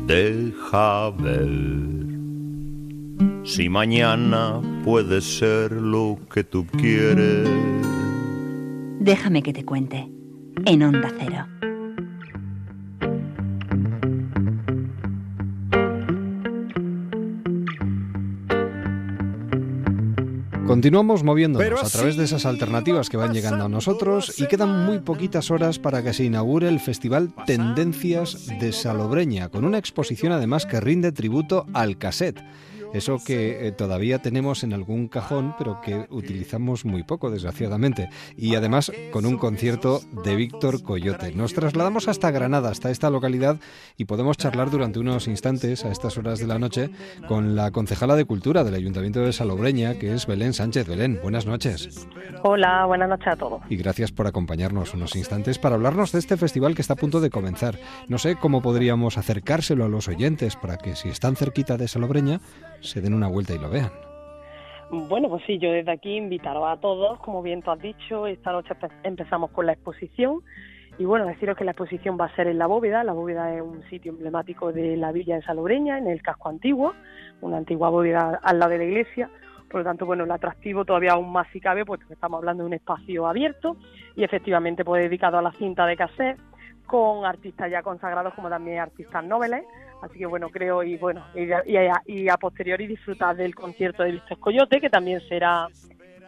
deja 0.07 1.09
ver. 1.11 1.49
Si 3.43 3.69
mañana 3.69 4.61
puede 4.83 5.21
ser 5.21 5.71
lo 5.73 6.17
que 6.33 6.43
tú 6.43 6.65
quieres. 6.65 7.47
Déjame 8.99 9.43
que 9.43 9.53
te 9.53 9.63
cuente. 9.63 10.09
En 10.65 10.83
Onda 10.83 11.11
Cero. 11.19 11.45
Continuamos 20.67 21.23
moviéndonos 21.23 21.81
a 21.81 21.89
través 21.89 22.17
de 22.17 22.25
esas 22.25 22.45
alternativas 22.45 23.09
que 23.09 23.15
van 23.15 23.33
llegando 23.33 23.63
a 23.63 23.69
nosotros 23.69 24.37
y 24.37 24.47
quedan 24.47 24.85
muy 24.85 24.99
poquitas 24.99 25.49
horas 25.49 25.79
para 25.79 26.03
que 26.03 26.13
se 26.13 26.25
inaugure 26.25 26.67
el 26.67 26.81
Festival 26.81 27.33
Tendencias 27.45 28.47
de 28.59 28.73
Salobreña, 28.73 29.47
con 29.47 29.63
una 29.63 29.77
exposición 29.77 30.33
además 30.33 30.65
que 30.65 30.81
rinde 30.81 31.13
tributo 31.13 31.65
al 31.73 31.97
cassette 31.97 32.43
eso 32.93 33.17
que 33.23 33.67
eh, 33.67 33.71
todavía 33.71 34.19
tenemos 34.19 34.63
en 34.63 34.73
algún 34.73 35.07
cajón, 35.07 35.55
pero 35.57 35.81
que 35.81 36.07
utilizamos 36.09 36.85
muy 36.85 37.03
poco, 37.03 37.29
desgraciadamente. 37.29 38.09
Y 38.35 38.55
además 38.55 38.91
con 39.11 39.25
un 39.25 39.37
concierto 39.37 40.01
de 40.23 40.35
Víctor 40.35 40.83
Coyote. 40.83 41.31
Nos 41.33 41.53
trasladamos 41.53 42.07
hasta 42.07 42.31
Granada, 42.31 42.69
hasta 42.69 42.91
esta 42.91 43.09
localidad, 43.09 43.59
y 43.97 44.05
podemos 44.05 44.37
charlar 44.37 44.69
durante 44.69 44.99
unos 44.99 45.27
instantes, 45.27 45.85
a 45.85 45.91
estas 45.91 46.17
horas 46.17 46.39
de 46.39 46.47
la 46.47 46.59
noche, 46.59 46.89
con 47.27 47.55
la 47.55 47.71
concejala 47.71 48.15
de 48.15 48.25
Cultura 48.25 48.63
del 48.63 48.75
Ayuntamiento 48.75 49.21
de 49.21 49.33
Salobreña, 49.33 49.95
que 49.95 50.13
es 50.13 50.25
Belén 50.25 50.53
Sánchez. 50.53 50.87
Belén, 50.87 51.19
buenas 51.21 51.45
noches. 51.45 52.07
Hola, 52.43 52.85
buenas 52.85 53.09
noches 53.09 53.27
a 53.27 53.35
todos. 53.35 53.61
Y 53.69 53.77
gracias 53.77 54.11
por 54.11 54.27
acompañarnos 54.27 54.93
unos 54.93 55.15
instantes 55.15 55.59
para 55.59 55.75
hablarnos 55.75 56.11
de 56.11 56.19
este 56.19 56.37
festival 56.37 56.75
que 56.75 56.81
está 56.81 56.93
a 56.93 56.97
punto 56.97 57.19
de 57.19 57.29
comenzar. 57.29 57.79
No 58.07 58.17
sé 58.17 58.35
cómo 58.35 58.61
podríamos 58.61 59.17
acercárselo 59.17 59.85
a 59.85 59.89
los 59.89 60.07
oyentes 60.07 60.55
para 60.55 60.77
que 60.77 60.95
si 60.95 61.09
están 61.09 61.35
cerquita 61.35 61.77
de 61.77 61.87
Salobreña, 61.87 62.39
se 62.81 63.01
den 63.01 63.13
una 63.13 63.27
vuelta 63.27 63.53
y 63.53 63.59
lo 63.59 63.69
vean. 63.69 63.91
Bueno, 64.89 65.27
pues 65.27 65.43
sí, 65.45 65.57
yo 65.59 65.71
desde 65.71 65.91
aquí 65.91 66.15
invitaros 66.15 66.63
a 66.65 66.77
todos, 66.77 67.19
como 67.19 67.41
bien 67.41 67.61
tú 67.61 67.71
has 67.71 67.79
dicho, 67.79 68.25
esta 68.25 68.53
noche 68.53 68.73
empezamos 69.03 69.51
con 69.51 69.65
la 69.65 69.73
exposición. 69.73 70.41
Y 70.97 71.05
bueno, 71.05 71.25
deciros 71.25 71.57
que 71.57 71.65
la 71.65 71.71
exposición 71.71 72.17
va 72.19 72.25
a 72.25 72.35
ser 72.35 72.47
en 72.47 72.57
la 72.57 72.67
bóveda, 72.67 73.03
la 73.03 73.13
bóveda 73.13 73.53
es 73.53 73.61
un 73.61 73.83
sitio 73.89 74.13
emblemático 74.13 74.71
de 74.71 74.97
la 74.97 75.11
villa 75.11 75.35
de 75.35 75.43
Salobreña, 75.43 75.97
en 75.97 76.07
el 76.07 76.21
casco 76.21 76.49
antiguo, 76.49 76.93
una 77.41 77.57
antigua 77.57 77.89
bóveda 77.89 78.39
al 78.41 78.59
lado 78.59 78.71
de 78.71 78.77
la 78.79 78.83
iglesia, 78.85 79.29
por 79.69 79.81
lo 79.81 79.83
tanto, 79.83 80.05
bueno, 80.05 80.23
el 80.23 80.31
atractivo 80.31 80.85
todavía 80.85 81.11
aún 81.11 81.31
más 81.31 81.47
si 81.51 81.59
cabe, 81.59 81.85
puesto 81.85 82.07
que 82.07 82.13
estamos 82.13 82.37
hablando 82.37 82.63
de 82.63 82.67
un 82.67 82.73
espacio 82.73 83.27
abierto 83.27 83.77
y 84.15 84.23
efectivamente 84.23 84.85
pues 84.85 85.03
dedicado 85.03 85.37
a 85.37 85.41
la 85.41 85.51
cinta 85.51 85.85
de 85.85 85.97
cassette, 85.97 86.39
con 86.85 87.25
artistas 87.25 87.69
ya 87.69 87.83
consagrados 87.83 88.33
como 88.33 88.49
también 88.49 88.79
artistas 88.79 89.23
noveles, 89.23 89.65
Así 90.01 90.19
que 90.19 90.25
bueno, 90.25 90.49
creo 90.49 90.83
y 90.83 90.97
bueno, 90.97 91.25
y, 91.33 92.27
a, 92.27 92.37
posteriori 92.37 92.87
disfrutar 92.87 93.35
del 93.35 93.55
concierto 93.55 94.03
de 94.03 94.11
Víctor 94.11 94.39
Coyote, 94.39 94.79
que 94.79 94.89
también 94.89 95.21
será 95.27 95.67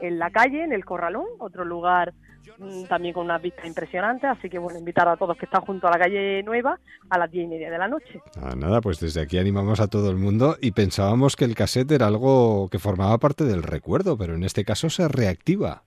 en 0.02 0.18
la 0.18 0.32
calle, 0.32 0.64
en 0.64 0.74
el 0.74 0.86
Corralón, 0.86 1.26
otro 1.40 1.64
lugar 1.64 2.14
mm, 2.58 2.86
también 2.86 3.14
con 3.14 3.26
unas 3.26 3.42
vistas 3.42 3.66
impresionantes. 3.66 4.30
Así 4.30 4.50
que 4.50 4.58
bueno, 4.58 4.80
invitar 4.80 5.08
a 5.08 5.18
todos 5.18 5.38
que 5.38 5.46
están 5.46 5.62
junto 5.62 5.88
a 5.88 5.92
la 5.92 6.00
calle 6.00 6.42
Nueva 6.44 6.80
a 7.10 7.18
las 7.20 7.30
diez 7.30 7.46
y 7.46 7.48
media 7.48 7.70
de 7.70 7.78
la 7.78 7.88
noche. 7.88 8.20
Ah, 8.42 8.56
nada, 8.58 8.82
pues 8.82 9.00
desde 9.00 9.22
aquí 9.22 9.38
animamos 9.38 9.80
a 9.80 9.88
todo 9.88 10.10
el 10.10 10.18
mundo 10.18 10.56
y 10.62 10.72
pensábamos 10.72 11.36
que 11.36 11.46
el 11.46 11.56
cassette 11.56 11.92
era 11.92 12.08
algo 12.08 12.70
que 12.70 12.80
formaba 12.80 13.18
parte 13.20 13.44
del 13.44 13.62
recuerdo, 13.62 14.18
pero 14.18 14.34
en 14.34 14.44
este 14.44 14.66
caso 14.66 14.90
se 14.90 15.08
reactiva. 15.08 15.84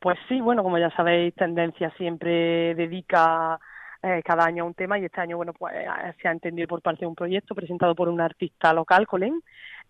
Pues 0.00 0.18
sí, 0.28 0.40
bueno, 0.40 0.64
como 0.64 0.78
ya 0.78 0.90
sabéis, 0.96 1.32
Tendencia 1.36 1.92
siempre 1.96 2.74
dedica 2.74 3.60
eh, 4.02 4.22
cada 4.24 4.44
año 4.44 4.66
un 4.66 4.74
tema 4.74 4.98
y 4.98 5.04
este 5.04 5.20
año, 5.20 5.36
bueno, 5.36 5.52
pues 5.52 5.74
eh, 5.74 5.86
se 6.20 6.28
ha 6.28 6.32
entendido 6.32 6.68
por 6.68 6.82
parte 6.82 7.00
de 7.00 7.06
un 7.06 7.14
proyecto 7.14 7.54
presentado 7.54 7.94
por 7.94 8.08
un 8.08 8.20
artista 8.20 8.72
local, 8.72 9.06
Colén, 9.06 9.42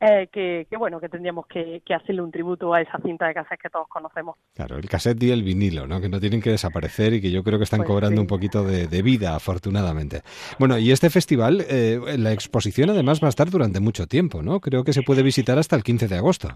eh, 0.05 0.27
que, 0.33 0.67
bueno, 0.77 0.99
que 0.99 1.09
tendríamos 1.09 1.47
que, 1.47 1.81
hacerle 1.95 2.23
un 2.23 2.33
tributo 2.33 2.75
a 2.75 2.81
esa 2.81 2.99
cinta 2.99 3.29
de 3.29 3.35
cassette 3.35 3.61
que 3.61 3.71
todos 3.71 3.87
conocemos. 3.87 4.37
Claro, 4.53 4.77
el 4.77 4.89
cassette 4.89 5.23
y 5.23 5.31
el 5.31 5.45
vinilo, 5.45 5.87
¿no? 5.87 6.01
Que 6.01 6.09
no 6.09 6.19
tienen 6.19 6.41
que 6.41 6.51
desaparecer 6.51 7.15
y 7.15 7.21
que 7.21 7.31
yo 7.31 7.45
creo 7.45 7.59
que 7.59 7.65
están 7.65 7.81
pues 7.81 7.89
cobrando 7.89 8.21
un 8.21 8.27
poquito 8.27 8.65
de, 8.65 9.03
vida, 9.03 9.37
afortunadamente. 9.37 10.23
Bueno, 10.59 10.77
y 10.77 10.91
este 10.91 11.09
festival, 11.09 11.65
eh, 11.69 12.01
la 12.19 12.33
exposición 12.33 12.91
además 12.91 13.21
va 13.23 13.29
a 13.29 13.31
estar 13.31 13.49
durante 13.49 13.79
mucho 13.79 14.09
tiempo, 14.09 14.43
¿no? 14.43 14.59
Creo 14.59 14.83
que 14.83 14.93
se 14.93 15.03
puede 15.03 15.23
visitar 15.23 15.57
hasta 15.57 15.77
el 15.77 15.85
15 15.85 16.09
de 16.09 16.17
agosto. 16.17 16.49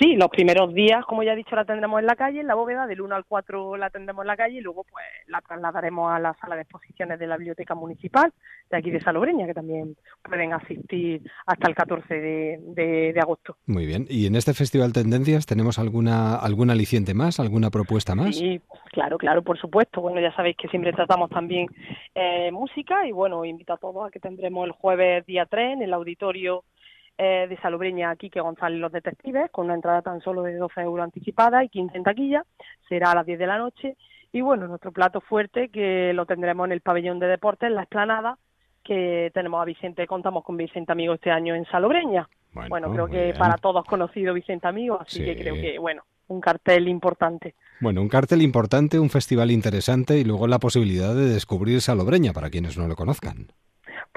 Sí, 0.00 0.14
los 0.14 0.28
primeros 0.28 0.72
días, 0.74 1.04
como 1.06 1.24
ya 1.24 1.32
he 1.32 1.36
dicho, 1.36 1.56
la 1.56 1.64
tendremos 1.64 1.98
en 1.98 2.06
la 2.06 2.14
calle, 2.14 2.40
en 2.40 2.46
la 2.46 2.54
bóveda, 2.54 2.86
del 2.86 3.00
1 3.00 3.16
al 3.16 3.24
4 3.24 3.76
la 3.76 3.90
tendremos 3.90 4.22
en 4.22 4.28
la 4.28 4.36
calle 4.36 4.58
y 4.58 4.60
luego 4.60 4.84
pues 4.84 5.04
la 5.26 5.40
trasladaremos 5.40 6.12
a 6.12 6.20
la 6.20 6.34
sala 6.34 6.54
de 6.54 6.62
exposiciones 6.62 7.18
de 7.18 7.26
la 7.26 7.36
Biblioteca 7.36 7.74
Municipal 7.74 8.32
de 8.70 8.76
aquí 8.76 8.90
de 8.90 9.00
Salobreña, 9.00 9.46
que 9.46 9.54
también 9.54 9.96
pueden 10.22 10.52
asistir 10.52 11.22
hasta 11.46 11.68
el 11.68 11.74
14 11.74 12.14
de, 12.14 12.60
de, 12.74 13.14
agosto. 13.20 13.56
Muy 13.66 13.86
bien. 13.86 14.06
¿Y 14.08 14.26
en 14.26 14.36
este 14.36 14.54
Festival 14.54 14.92
Tendencias 14.92 15.46
tenemos 15.46 15.78
alguna 15.78 16.36
algún 16.36 16.70
aliciente 16.70 17.14
más, 17.14 17.40
alguna 17.40 17.70
propuesta 17.70 18.14
más? 18.14 18.36
Sí, 18.36 18.60
claro, 18.92 19.18
claro, 19.18 19.42
por 19.42 19.58
supuesto. 19.58 20.00
Bueno, 20.00 20.20
ya 20.20 20.34
sabéis 20.34 20.56
que 20.56 20.68
siempre 20.68 20.92
tratamos 20.92 21.30
también 21.30 21.66
eh, 22.14 22.50
música 22.52 23.06
y 23.06 23.12
bueno, 23.12 23.44
invito 23.44 23.72
a 23.72 23.78
todos 23.78 24.06
a 24.06 24.10
que 24.10 24.20
tendremos 24.20 24.66
el 24.66 24.72
jueves 24.72 25.24
día 25.26 25.46
3 25.46 25.74
en 25.74 25.82
el 25.82 25.94
auditorio 25.94 26.64
eh, 27.16 27.46
de 27.48 27.56
Salobreña 27.58 28.14
Quique 28.16 28.40
González 28.40 28.78
Los 28.78 28.92
Detectives, 28.92 29.50
con 29.50 29.66
una 29.66 29.74
entrada 29.74 30.02
tan 30.02 30.20
solo 30.20 30.42
de 30.42 30.54
12 30.54 30.80
euros 30.82 31.04
anticipada 31.04 31.64
y 31.64 31.68
15 31.68 31.96
en 31.96 32.04
taquilla. 32.04 32.44
Será 32.88 33.10
a 33.10 33.16
las 33.16 33.26
10 33.26 33.38
de 33.38 33.46
la 33.46 33.58
noche. 33.58 33.96
Y 34.30 34.40
bueno, 34.40 34.68
nuestro 34.68 34.92
plato 34.92 35.20
fuerte 35.20 35.68
que 35.70 36.12
lo 36.12 36.26
tendremos 36.26 36.66
en 36.66 36.72
el 36.72 36.80
pabellón 36.80 37.18
de 37.18 37.26
deportes, 37.26 37.68
en 37.68 37.74
la 37.74 37.82
explanada, 37.82 38.38
que 38.88 39.30
tenemos 39.34 39.60
a 39.60 39.66
Vicente, 39.66 40.06
contamos 40.06 40.42
con 40.42 40.56
Vicente 40.56 40.90
Amigo 40.90 41.12
este 41.12 41.30
año 41.30 41.54
en 41.54 41.66
Salobreña. 41.66 42.26
Bueno, 42.70 42.90
creo 42.90 43.06
que 43.06 43.34
para 43.38 43.58
todos 43.58 43.84
conocido 43.84 44.32
Vicente 44.32 44.66
Amigo, 44.66 44.98
así 44.98 45.22
que 45.22 45.36
creo 45.36 45.54
que, 45.54 45.78
bueno, 45.78 46.02
un 46.28 46.40
cartel 46.40 46.88
importante. 46.88 47.54
Bueno, 47.80 48.00
un 48.00 48.08
cartel 48.08 48.40
importante, 48.40 48.98
un 48.98 49.10
festival 49.10 49.50
interesante 49.50 50.18
y 50.18 50.24
luego 50.24 50.46
la 50.46 50.58
posibilidad 50.58 51.14
de 51.14 51.28
descubrir 51.28 51.82
Salobreña 51.82 52.32
para 52.32 52.48
quienes 52.48 52.78
no 52.78 52.88
lo 52.88 52.96
conozcan. 52.96 53.48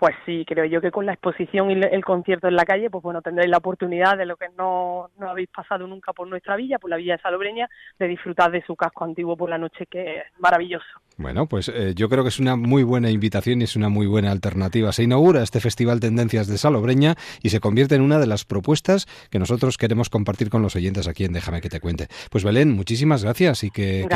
Pues 0.02 0.16
sí, 0.26 0.46
creo 0.48 0.66
yo 0.66 0.82
que 0.82 0.90
con 0.90 1.06
la 1.06 1.14
exposición 1.14 1.70
y 1.70 1.76
el 1.76 2.04
concierto 2.04 2.48
en 2.48 2.56
la 2.56 2.66
calle, 2.66 2.90
pues 2.90 3.04
bueno, 3.04 3.22
tendréis 3.22 3.52
la 3.52 3.60
oportunidad 3.60 4.18
de 4.18 4.26
lo 4.26 4.36
que 4.36 4.48
no, 4.58 5.12
no 5.20 5.30
habéis 5.30 5.50
pasado 5.50 5.86
nunca 5.86 6.12
por 6.12 6.28
nuestra 6.28 6.56
villa, 6.56 6.80
por 6.80 6.90
la 6.90 6.98
villa 6.98 7.18
de 7.18 7.22
Salobreña, 7.22 7.70
de 8.00 8.08
disfrutar 8.08 8.50
de 8.50 8.64
su 8.66 8.76
casco 8.76 9.04
antiguo 9.06 9.38
por 9.38 9.52
la 9.52 9.60
noche, 9.60 9.86
que 9.86 10.18
es 10.18 10.24
maravilloso. 10.40 10.88
Bueno, 11.18 11.46
pues 11.46 11.70
eh, 11.70 11.94
yo 11.96 12.10
creo 12.10 12.24
que 12.24 12.30
es 12.30 12.40
una 12.40 12.56
muy 12.56 12.82
buena 12.82 13.12
invitación 13.12 13.62
y 13.62 13.66
es 13.66 13.76
una 13.76 13.90
muy 13.90 14.08
buena 14.08 14.32
alternativa. 14.32 14.92
Se 14.92 15.04
inaugura 15.04 15.44
este 15.44 15.60
Festival 15.60 16.00
Tendencias 16.00 16.48
de 16.48 16.58
Salobreña 16.58 17.14
y 17.44 17.50
se 17.50 17.60
convierte 17.60 17.94
en 17.94 18.02
una 18.02 18.18
de 18.18 18.26
las 18.26 18.44
propuestas 18.44 19.06
que 19.30 19.38
nosotros 19.38 19.78
queremos 19.78 20.10
compartir 20.10 20.50
con 20.50 20.64
los 20.64 20.76
oyentes 20.76 21.08
aquí 21.08 21.26
en 21.26 21.34
Déjame 21.34 21.62
que 21.62 21.70
te 21.70 21.80
cuente. 21.80 22.08
Pues 22.32 22.44
Belén, 22.44 22.76
muchísimas 22.76 23.24
gracias 23.24 23.64
y 23.64 23.70
que, 23.70 24.08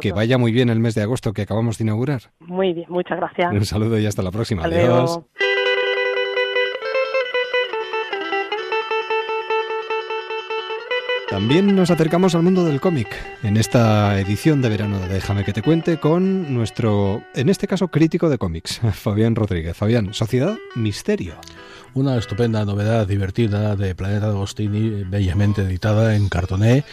que, 0.00 0.12
vaya 0.12 0.38
muy 0.38 0.52
bien 0.52 0.68
el 0.68 0.78
mes 0.78 0.94
de 0.94 1.02
agosto 1.02 1.32
que 1.32 1.42
acabamos 1.42 1.78
de 1.78 1.82
inaugurar. 1.82 2.20
Muy 2.38 2.74
bien, 2.74 2.86
muchas 2.88 3.18
gracias. 3.18 3.52
Un 3.52 3.64
saludo 3.64 3.98
y 3.98 4.06
hasta 4.06 4.22
la 4.22 4.30
próxima. 4.30 4.62
Adiós. 4.62 5.20
También 11.32 11.74
nos 11.74 11.90
acercamos 11.90 12.34
al 12.34 12.42
mundo 12.42 12.62
del 12.62 12.78
cómic 12.78 13.08
en 13.42 13.56
esta 13.56 14.20
edición 14.20 14.60
de 14.60 14.68
verano 14.68 15.00
de 15.00 15.08
Déjame 15.08 15.44
que 15.44 15.54
te 15.54 15.62
cuente 15.62 15.98
con 15.98 16.52
nuestro, 16.52 17.24
en 17.34 17.48
este 17.48 17.66
caso, 17.66 17.88
crítico 17.88 18.28
de 18.28 18.36
cómics, 18.36 18.80
Fabián 18.92 19.34
Rodríguez. 19.34 19.74
Fabián, 19.74 20.12
Sociedad 20.12 20.58
Misterio. 20.74 21.36
Una 21.94 22.18
estupenda 22.18 22.66
novedad 22.66 23.06
divertida 23.06 23.76
de 23.76 23.94
Planeta 23.94 24.26
Agostini, 24.26 25.04
bellamente 25.04 25.62
editada 25.62 26.16
en 26.16 26.28
cartoné 26.28 26.84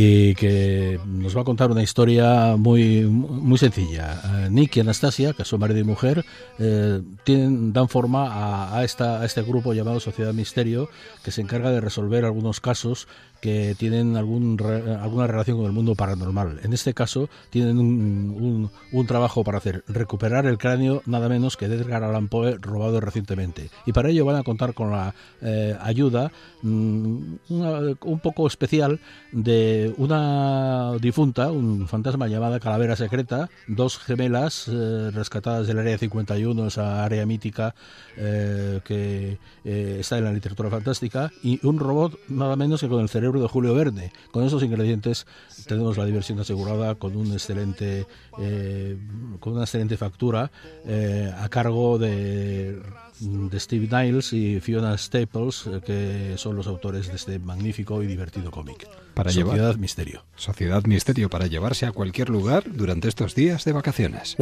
y 0.00 0.36
que 0.36 1.00
nos 1.06 1.36
va 1.36 1.40
a 1.40 1.44
contar 1.44 1.72
una 1.72 1.82
historia 1.82 2.54
muy, 2.56 3.02
muy 3.02 3.58
sencilla. 3.58 4.20
Eh, 4.24 4.48
Nick 4.48 4.76
y 4.76 4.80
Anastasia, 4.80 5.32
que 5.32 5.44
son 5.44 5.58
marido 5.58 5.80
y 5.80 5.82
mujer, 5.82 6.24
eh, 6.60 7.02
tienen, 7.24 7.72
dan 7.72 7.88
forma 7.88 8.76
a, 8.76 8.84
esta, 8.84 9.20
a 9.20 9.24
este 9.24 9.42
grupo 9.42 9.74
llamado 9.74 9.98
Sociedad 9.98 10.32
Misterio, 10.32 10.88
que 11.24 11.32
se 11.32 11.40
encarga 11.40 11.72
de 11.72 11.80
resolver 11.80 12.24
algunos 12.24 12.60
casos 12.60 13.08
que 13.40 13.76
tienen 13.78 14.16
algún 14.16 14.58
alguna 15.00 15.26
relación 15.26 15.58
con 15.58 15.66
el 15.66 15.72
mundo 15.72 15.94
paranormal. 15.94 16.60
En 16.62 16.72
este 16.72 16.94
caso, 16.94 17.28
tienen 17.50 17.78
un, 17.78 18.70
un, 18.92 19.06
trabajo 19.06 19.44
para 19.44 19.58
hacer, 19.58 19.84
recuperar 19.86 20.46
el 20.46 20.58
cráneo 20.58 21.02
nada 21.06 21.28
menos 21.28 21.56
que 21.56 21.68
de 21.68 21.76
Edgar 21.76 22.02
Allan 22.02 22.28
Poe 22.28 22.58
robado 22.60 23.00
recientemente. 23.00 23.70
Y 23.86 23.92
para 23.92 24.10
ello 24.10 24.24
van 24.24 24.36
a 24.36 24.42
contar 24.42 24.74
con 24.74 24.90
la 24.90 25.14
eh, 25.40 25.76
ayuda 25.80 26.32
mm, 26.62 27.34
un 27.48 28.20
poco 28.22 28.46
especial 28.46 29.00
de 29.32 29.87
una 29.96 30.92
difunta, 31.00 31.50
un 31.50 31.88
fantasma 31.88 32.28
llamada 32.28 32.60
Calavera 32.60 32.96
Secreta, 32.96 33.48
dos 33.66 33.98
gemelas 33.98 34.68
eh, 34.68 35.10
rescatadas 35.12 35.66
del 35.66 35.78
Área 35.78 35.98
51, 35.98 36.66
esa 36.66 37.04
área 37.04 37.24
mítica 37.26 37.74
eh, 38.16 38.80
que 38.84 39.38
eh, 39.64 39.96
está 40.00 40.18
en 40.18 40.24
la 40.24 40.32
literatura 40.32 40.70
fantástica, 40.70 41.32
y 41.42 41.64
un 41.66 41.78
robot 41.78 42.18
nada 42.28 42.56
menos 42.56 42.80
que 42.80 42.88
con 42.88 43.00
el 43.00 43.08
cerebro 43.08 43.40
de 43.40 43.48
Julio 43.48 43.74
Verne. 43.74 44.12
Con 44.30 44.44
esos 44.44 44.62
ingredientes 44.62 45.26
tenemos 45.66 45.96
la 45.96 46.04
diversión 46.04 46.38
asegurada 46.40 46.94
con 46.94 47.16
un 47.16 47.32
excelente, 47.32 48.06
con 49.40 49.52
una 49.54 49.62
excelente 49.62 49.96
factura 49.96 50.50
a 51.36 51.48
cargo 51.48 51.98
de 51.98 52.80
de 53.20 53.60
Steve 53.60 53.88
Niles 53.90 54.32
y 54.32 54.60
Fiona 54.60 54.96
Staples, 54.96 55.66
eh, 55.66 55.80
que 55.84 56.38
son 56.38 56.56
los 56.56 56.66
autores 56.66 57.08
de 57.08 57.16
este 57.16 57.38
magnífico 57.38 58.02
y 58.02 58.06
divertido 58.06 58.50
cómic. 58.50 58.86
Para 59.14 59.30
Sociedad 59.30 59.76
Misterio. 59.76 60.24
Sociedad 60.36 60.84
Misterio 60.84 61.28
para 61.28 61.46
llevarse 61.46 61.86
a 61.86 61.92
cualquier 61.92 62.28
lugar 62.30 62.64
durante 62.66 63.08
estos 63.08 63.34
días 63.34 63.64
de 63.64 63.72
vacaciones. 63.72 64.36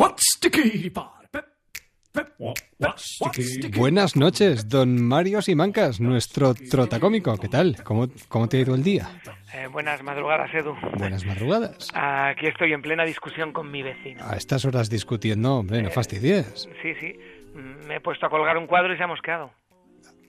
Buenas 3.76 4.16
noches, 4.16 4.68
don 4.68 5.02
Mario 5.02 5.42
Simancas, 5.42 6.00
nuestro 6.00 6.54
trotacómico. 6.54 7.36
¿Qué 7.36 7.48
tal? 7.48 7.76
¿Cómo, 7.84 8.08
cómo 8.28 8.48
te 8.48 8.58
ha 8.58 8.60
ido 8.60 8.74
el 8.74 8.82
día? 8.82 9.08
Eh, 9.54 9.66
buenas 9.68 10.02
madrugadas, 10.02 10.52
Edu. 10.54 10.74
Buenas 10.98 11.24
madrugadas. 11.24 11.88
Aquí 11.94 12.46
estoy 12.46 12.72
en 12.72 12.82
plena 12.82 13.04
discusión 13.04 13.52
con 13.52 13.70
mi 13.70 13.82
vecino. 13.82 14.22
A 14.24 14.36
estas 14.36 14.64
horas 14.64 14.90
discutiendo, 14.90 15.56
hombre, 15.56 15.82
no 15.82 15.88
Eh, 15.88 15.92
fastidies. 15.92 16.68
Sí, 16.82 16.92
sí. 17.00 17.16
Me 17.56 17.96
he 17.96 18.00
puesto 18.00 18.26
a 18.26 18.30
colgar 18.30 18.56
un 18.58 18.66
cuadro 18.66 18.92
y 18.92 18.96
se 18.96 19.02
ha 19.02 19.06
mosqueado. 19.06 19.50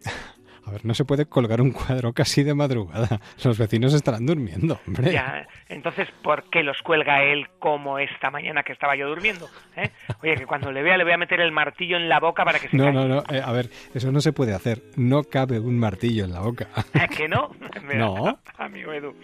A 0.65 0.71
ver, 0.71 0.83
no 0.83 0.93
se 0.93 1.05
puede 1.05 1.25
colgar 1.27 1.61
un 1.61 1.71
cuadro 1.71 2.11
casi 2.11 2.43
de 2.43 2.53
madrugada. 2.53 3.21
Los 3.41 3.57
vecinos 3.57 3.93
estarán 3.93 4.25
durmiendo, 4.25 4.77
hombre. 4.85 5.13
Ya, 5.13 5.47
entonces, 5.69 6.09
¿por 6.21 6.49
qué 6.49 6.61
los 6.61 6.81
cuelga 6.81 7.23
él 7.23 7.47
como 7.59 7.99
esta 7.99 8.29
mañana 8.31 8.63
que 8.63 8.73
estaba 8.73 8.97
yo 8.97 9.07
durmiendo? 9.07 9.47
¿Eh? 9.77 9.89
Oye, 10.21 10.35
que 10.35 10.45
cuando 10.45 10.69
le 10.73 10.83
vea 10.83 10.97
le 10.97 11.05
voy 11.05 11.13
a 11.13 11.17
meter 11.17 11.39
el 11.39 11.53
martillo 11.53 11.95
en 11.95 12.09
la 12.09 12.19
boca 12.19 12.43
para 12.43 12.59
que 12.59 12.67
se 12.67 12.75
No, 12.75 12.83
calle. 12.83 12.97
no, 12.97 13.07
no. 13.07 13.23
eh, 13.33 13.41
a 13.41 13.51
ver, 13.53 13.69
eso 13.93 14.11
no 14.11 14.19
se 14.19 14.33
puede 14.33 14.53
hacer. 14.53 14.81
No 14.97 15.23
cabe 15.23 15.57
un 15.57 15.79
martillo 15.79 16.25
en 16.25 16.33
la 16.33 16.41
boca. 16.41 16.67
¿Eh, 16.95 17.07
¿Que 17.15 17.29
no? 17.29 17.49
Mira, 17.83 17.99
No. 17.99 18.37
Amigo 18.57 18.91
Edu. 18.91 19.15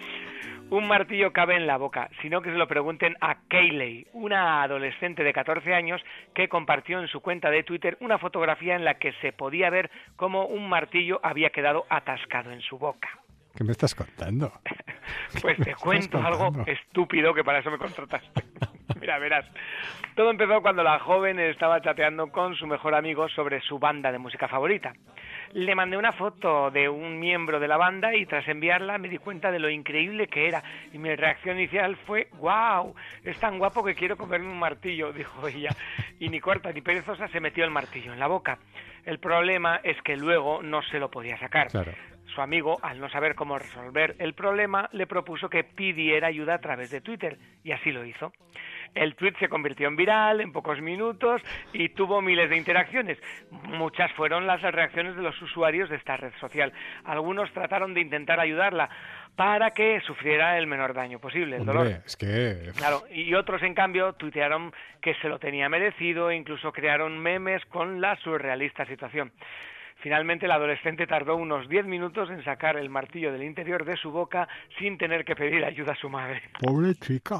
Un 0.74 0.88
martillo 0.88 1.32
cabe 1.34 1.55
en 1.55 1.67
la 1.67 1.78
boca, 1.78 2.09
sino 2.24 2.41
que 2.41 2.49
se 2.49 2.57
lo 2.57 2.67
pregunten 2.67 3.15
a 3.21 3.36
Kayley, 3.47 4.07
una 4.13 4.63
adolescente 4.63 5.24
de 5.24 5.32
14 5.32 5.71
años 5.71 6.01
que 6.34 6.49
compartió 6.49 6.99
en 6.99 7.07
su 7.07 7.19
cuenta 7.21 7.51
de 7.51 7.61
Twitter 7.61 7.95
una 7.99 8.17
fotografía 8.17 8.76
en 8.76 8.84
la 8.84 8.95
que 8.95 9.13
se 9.21 9.34
podía 9.34 9.69
ver 9.69 9.91
cómo 10.15 10.47
un 10.47 10.67
martillo 10.67 11.19
había 11.21 11.51
quedado 11.51 11.86
atascado 11.89 12.49
en 12.49 12.61
su 12.61 12.80
boca. 12.80 13.07
¿Qué 13.55 13.63
me 13.63 13.74
estás 13.74 13.93
contando? 13.93 14.51
Pues 15.41 15.57
te 15.57 15.76
cuento 15.76 16.17
algo 16.17 16.45
contando? 16.45 16.71
estúpido 16.71 17.34
que 17.34 17.43
para 17.43 17.59
eso 17.59 17.69
me 17.69 17.78
contrataste. 17.78 18.43
Mira, 18.99 19.19
verás. 19.19 19.45
Todo 20.15 20.32
empezó 20.32 20.61
cuando 20.61 20.82
la 20.82 20.97
joven 20.99 21.39
estaba 21.39 21.82
chateando 21.82 22.32
con 22.32 22.55
su 22.55 22.65
mejor 22.65 22.95
amigo 22.95 23.28
sobre 23.30 23.61
su 23.61 23.80
banda 23.80 24.11
de 24.11 24.17
música 24.17 24.47
favorita. 24.47 24.93
Le 25.54 25.76
mandé 25.76 25.97
una 25.97 26.12
foto 26.12 26.72
de 26.72 26.89
un 26.89 27.20
miembro 27.20 27.60
de 27.60 27.68
la 27.68 27.78
banda 27.78 28.16
y 28.16 28.26
tras 28.26 28.47
enviarla 28.47 28.97
me 28.97 29.08
di 29.08 29.20
cuenta 29.20 29.51
de 29.51 29.60
lo 29.60 29.70
increíble 29.70 30.28
que 30.28 30.47
era. 30.47 30.64
Y 30.91 30.97
mi 30.97 31.14
reacción 31.16 31.58
inicial 31.58 31.95
fue, 31.95 32.28
wow, 32.39 32.95
es 33.24 33.39
tan 33.39 33.60
guapo 33.60 33.84
que 33.84 33.93
quiero 33.93 34.18
comerme 34.18 34.49
un 34.49 34.58
martillo, 34.58 35.14
dijo 35.14 35.47
ella. 35.47 35.70
Y 36.20 36.30
ni 36.30 36.39
corta 36.39 36.72
ni 36.72 36.82
perezosa 36.82 37.28
se 37.28 37.39
metió 37.39 37.64
el 37.66 37.70
martillo 37.70 38.14
en 38.14 38.20
la 38.20 38.28
boca. 38.28 38.58
El 39.06 39.20
problema 39.20 39.80
es 39.84 40.01
que 40.01 40.18
luego 40.18 40.64
no 40.64 40.82
se 40.82 40.97
lo 40.97 41.12
podía 41.12 41.38
sacar. 41.38 41.68
Claro. 41.68 41.91
Su 42.34 42.41
amigo, 42.41 42.80
al 42.82 42.99
no 42.99 43.10
saber 43.10 43.36
cómo 43.36 43.60
resolver 43.60 44.16
el 44.18 44.34
problema, 44.34 44.89
le 44.91 45.06
propuso 45.06 45.49
que 45.49 45.64
pidiera 45.64 46.28
ayuda 46.28 46.56
a 46.56 46.60
través 46.60 46.89
de 46.89 47.01
Twitter, 47.01 47.38
y 47.64 47.74
así 47.74 47.91
lo 47.91 48.04
hizo. 48.06 48.34
El 48.96 49.16
tweet 49.16 49.34
se 49.39 49.50
convirtió 49.50 49.88
en 49.88 49.96
viral 49.96 50.41
en 50.41 50.52
pocos 50.52 50.82
minutos 50.82 51.41
y 51.74 51.89
tuvo 51.89 52.22
miles 52.22 52.50
de 52.50 52.58
interacciones. 52.58 53.18
Muchas 53.52 54.12
fueron 54.14 54.46
las 54.46 54.62
reacciones 54.62 55.16
de 55.16 55.22
los 55.22 55.39
usuarios 55.41 55.89
de 55.89 55.96
esta 55.96 56.18
red 56.18 56.32
social. 56.39 56.72
Algunos 57.04 57.52
trataron 57.54 57.94
de 57.94 58.02
intentar 58.02 58.39
ayudarla 58.39 58.89
para 59.36 59.72
que 59.72 60.00
sufriera 60.02 60.58
el 60.58 60.68
menor 60.68 60.94
daño 60.94 61.20
posible, 61.20 61.58
el 61.58 61.66
dolor. 61.66 61.88
Es 62.06 62.16
que... 62.16 62.72
Claro, 62.76 63.04
y 63.12 63.34
otros 63.34 63.64
en 63.64 63.74
cambio 63.74 64.14
tuitearon 64.14 64.72
que 65.02 65.16
se 65.16 65.28
lo 65.28 65.39
tenía 65.39 65.70
merecido 65.70 66.30
e 66.30 66.36
incluso 66.36 66.72
crearon 66.72 67.18
memes 67.18 67.66
con 67.66 68.00
la 68.00 68.16
surrealista 68.18 68.86
situación. 68.86 69.32
Finalmente, 70.04 70.46
el 70.46 70.52
adolescente 70.52 71.08
tardó 71.08 71.38
unos 71.38 71.70
10 71.70 71.86
minutos 71.86 72.30
en 72.30 72.44
sacar 72.44 72.76
el 72.76 72.89
martillo 72.89 73.32
del 73.32 73.44
interior 73.44 73.86
de 73.86 73.96
su 73.96 74.12
boca 74.12 74.48
sin 74.78 74.98
tener 74.98 75.24
que 75.24 75.34
pedir 75.36 75.64
ayuda 75.64 75.94
a 75.94 75.96
su 75.96 76.10
madre. 76.10 76.44
Pobre 76.60 76.94
chica. 76.96 77.38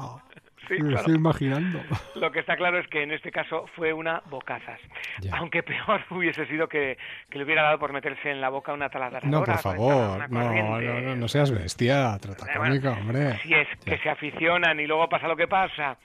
Sí, 0.68 0.76
claro. 0.76 0.96
estoy 0.96 1.14
imaginando. 1.14 1.80
Lo 2.14 2.30
que 2.30 2.40
está 2.40 2.56
claro 2.56 2.78
es 2.78 2.88
que 2.88 3.02
en 3.02 3.12
este 3.12 3.30
caso 3.30 3.66
fue 3.74 3.92
una 3.92 4.22
bocazas. 4.30 4.80
Ya. 5.20 5.36
Aunque 5.36 5.62
peor 5.62 6.02
hubiese 6.10 6.46
sido 6.46 6.68
que, 6.68 6.96
que 7.30 7.38
le 7.38 7.44
hubiera 7.44 7.62
dado 7.62 7.78
por 7.78 7.92
meterse 7.92 8.30
en 8.30 8.40
la 8.40 8.48
boca 8.48 8.72
una 8.72 8.88
taladradora. 8.88 9.30
No, 9.30 9.40
por 9.44 9.50
a 9.50 9.58
favor. 9.58 10.30
no, 10.30 10.52
no, 10.52 10.80
no, 10.80 11.16
no 11.16 11.28
seas 11.28 11.50
bestia, 11.50 12.16
trata 12.20 12.46
cómica, 12.54 12.92
hombre. 12.92 13.38
Si 13.42 13.52
es 13.54 13.68
que 13.84 13.98
se 13.98 14.08
aficionan 14.10 14.78
y 14.80 14.86
luego 14.86 15.08
pasa 15.08 15.28
lo 15.28 15.36
que 15.36 15.48
pasa. 15.48 15.98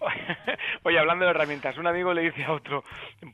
Oye, 0.82 0.98
hablando 0.98 1.24
de 1.24 1.30
herramientas, 1.30 1.76
un 1.76 1.86
amigo 1.86 2.12
le 2.14 2.22
dice 2.22 2.44
a 2.44 2.52
otro, 2.52 2.84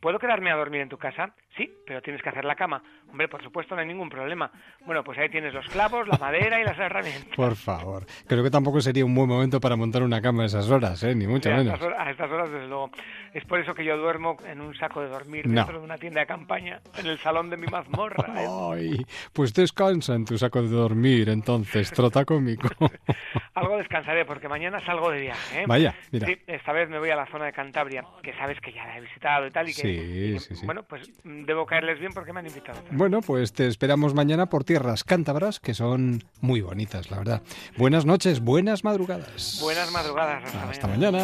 ¿puedo 0.01 0.19
quedarme 0.19 0.51
a 0.51 0.57
dormir 0.57 0.81
en 0.81 0.89
tu 0.89 0.99
casa? 0.99 1.33
Sí, 1.57 1.73
pero 1.87 2.03
tienes 2.03 2.23
que 2.23 2.29
hacer 2.29 2.45
la 2.45 2.55
cama. 2.55 2.83
Hombre, 3.09 3.29
por 3.29 3.43
supuesto, 3.43 3.75
no 3.75 3.81
hay 3.81 3.87
ningún 3.87 4.09
problema. 4.11 4.51
Bueno, 4.85 5.03
pues 5.05 5.19
ahí 5.19 5.29
tienes 5.29 5.55
los 5.55 5.67
clavos, 5.69 6.07
la 6.09 6.19
madera 6.19 6.61
y 6.61 6.65
las 6.65 6.79
herramientas. 6.79 7.35
Por 7.35 7.57
favor. 7.57 8.05
Creo 8.27 8.43
que 8.43 8.51
tampoco 8.51 8.81
sería 8.81 9.05
un 9.05 9.15
buen 9.15 9.29
momento 9.29 9.61
para 9.61 9.77
montar 9.77 10.03
una 10.03 10.21
cama 10.21 10.45
esas 10.45 10.66
horas, 10.71 11.03
¿eh? 11.03 11.15
Ni 11.15 11.27
mucho 11.27 11.49
Sí, 11.49 11.55
a, 11.55 11.59
menos. 11.59 11.75
estas 11.75 11.87
horas, 11.87 12.07
a 12.07 12.11
estas 12.11 12.31
horas, 12.31 12.51
desde 12.51 12.67
luego. 12.67 12.91
Es 13.33 13.45
por 13.45 13.61
eso 13.61 13.75
que 13.75 13.85
yo 13.85 13.97
duermo 13.99 14.37
en 14.47 14.61
un 14.61 14.75
saco 14.77 15.01
de 15.03 15.09
dormir 15.09 15.47
No. 15.47 15.55
dentro 15.61 15.79
de 15.79 15.85
una 15.85 15.99
tienda 15.99 16.21
de 16.21 16.27
campaña, 16.27 16.81
en 16.99 17.07
el 17.07 17.19
salón 17.19 17.51
de 17.51 17.57
mi 17.57 17.67
mazmorra. 17.67 18.43
¿eh? 18.43 18.47
Ay, 18.73 19.07
pues 19.33 19.53
descansa 19.53 20.15
en 20.15 20.25
tu 20.25 20.39
saco 20.39 20.63
de 20.63 20.69
dormir, 20.69 21.29
entonces, 21.29 21.91
trota 21.93 22.25
cómico. 22.25 22.69
Algo 23.55 23.77
descansaré 23.79 24.25
porque 24.25 24.49
mañana 24.49 24.85
salgo 24.85 25.11
de 25.11 25.21
viaje. 25.23 25.61
¿eh? 25.63 25.65
Vaya, 25.67 25.95
mira. 26.13 26.27
Sí, 26.27 26.37
esta 26.47 26.73
vez 26.73 26.89
me 26.89 26.99
voy 26.99 27.11
a 27.11 27.17
la 27.17 27.27
zona 27.27 27.47
de 27.47 27.53
Cantabria, 27.53 28.05
que 28.23 28.33
sabes 28.35 28.61
que 28.61 28.73
ya 28.73 28.85
la 28.87 28.99
he 28.99 29.01
visitado 29.01 29.47
y 29.47 29.51
tal. 29.51 29.69
Y 29.69 29.75
que, 29.75 29.81
Sí, 29.83 29.89
y 29.89 30.33
que, 30.35 30.39
sí, 30.41 30.57
sí. 30.57 30.67
Bueno, 30.67 30.83
pues 30.83 31.11
mm, 31.25 31.45
debo 31.45 31.65
caerles 31.67 31.99
bien 31.99 32.13
porque 32.13 32.33
me 32.33 32.41
han 32.41 32.47
invitado. 32.47 32.79
Bueno, 32.91 33.21
pues 33.21 33.53
te 33.53 33.67
esperamos 33.67 34.15
mañana 34.15 34.47
por 34.47 34.65
tierras 34.65 35.05
cántabras, 35.05 35.61
que 35.61 35.75
son 35.75 36.23
muy 36.41 36.61
bonitas, 36.61 37.11
la 37.11 37.19
verdad. 37.19 37.43
Buenas 37.77 38.05
noches, 38.07 38.41
buenas 38.41 38.85
madrugadas. 38.85 39.59
Buenas 39.63 39.91
madrugadas. 39.91 40.55
Hasta, 40.69 40.87
mañana. 40.87 41.19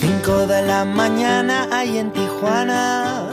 5 0.00 0.46
de 0.46 0.62
la 0.62 0.84
mañana 0.84 1.68
hay 1.72 1.98
en 1.98 2.12
Tijuana. 2.12 3.28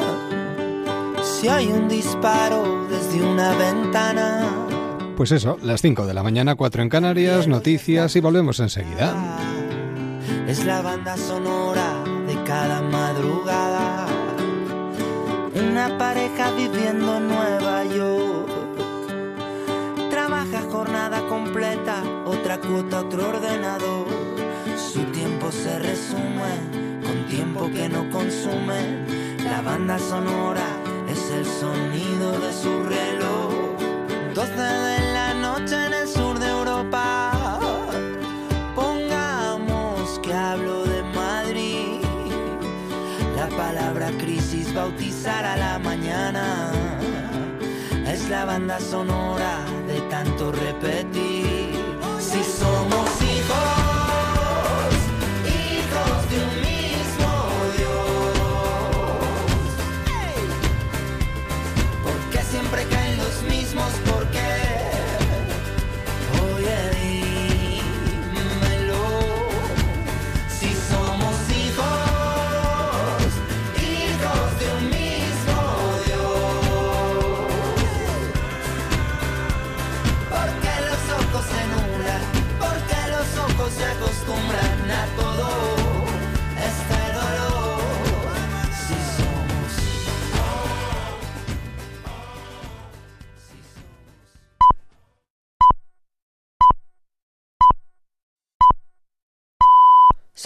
Si 1.22 1.48
hay 1.48 1.68
un 1.68 1.88
disparo 1.88 2.88
desde 2.90 3.22
una 3.22 3.54
ventana. 3.56 4.48
Pues 5.16 5.32
eso, 5.32 5.58
las 5.62 5.82
5 5.82 6.06
de 6.06 6.14
la 6.14 6.24
mañana, 6.24 6.56
4 6.56 6.84
en 6.84 6.90
Canarias, 6.90 7.48
noticias 7.48 8.16
y 8.16 8.20
volvemos 8.20 8.60
enseguida. 8.60 9.16
Es 10.48 10.64
la 10.66 10.82
banda 10.82 11.18
sonora 11.18 12.04
de 12.28 12.42
cada 12.44 12.82
madrugada. 12.82 14.08
Una 15.56 15.98
pareja 15.98 16.52
viviendo 16.52 17.18
en 17.18 17.28
Nueva 17.28 17.84
York. 17.86 18.57
Jornada 20.72 21.22
completa, 21.28 22.04
otra 22.26 22.60
cuota, 22.60 23.00
otro 23.00 23.30
ordenador. 23.30 24.08
Su 24.76 25.02
tiempo 25.12 25.50
se 25.52 25.80
resume 25.80 26.52
con 27.04 27.26
tiempo 27.28 27.70
que 27.72 27.88
no 27.88 28.10
consume. 28.10 29.06
La 29.44 29.62
banda 29.62 29.98
sonora 29.98 30.68
es 31.10 31.32
el 31.32 31.46
sonido 31.46 32.40
de 32.40 32.52
su 32.52 32.84
reloj. 32.84 33.54
12 34.36 34.52
de 34.52 35.14
la 35.14 35.34
noche 35.34 35.86
en 35.86 35.94
el 35.94 36.08
sur 36.08 36.38
de 36.38 36.50
Europa. 36.50 37.60
Pongamos 38.76 40.20
que 40.20 40.34
hablo 40.34 40.84
de 40.84 41.02
Madrid. 41.16 42.02
La 43.38 43.48
palabra 43.56 44.12
crisis 44.20 44.74
bautizará 44.74 45.56
la 45.56 45.80
mañana. 45.80 46.87
Es 48.18 48.30
la 48.30 48.46
banda 48.46 48.80
sonora 48.80 49.64
de 49.88 50.02
tanto 50.10 50.52
repetir. 50.52 51.70
Si 52.20 52.44
somos 52.44 53.22
hijos, 53.22 53.77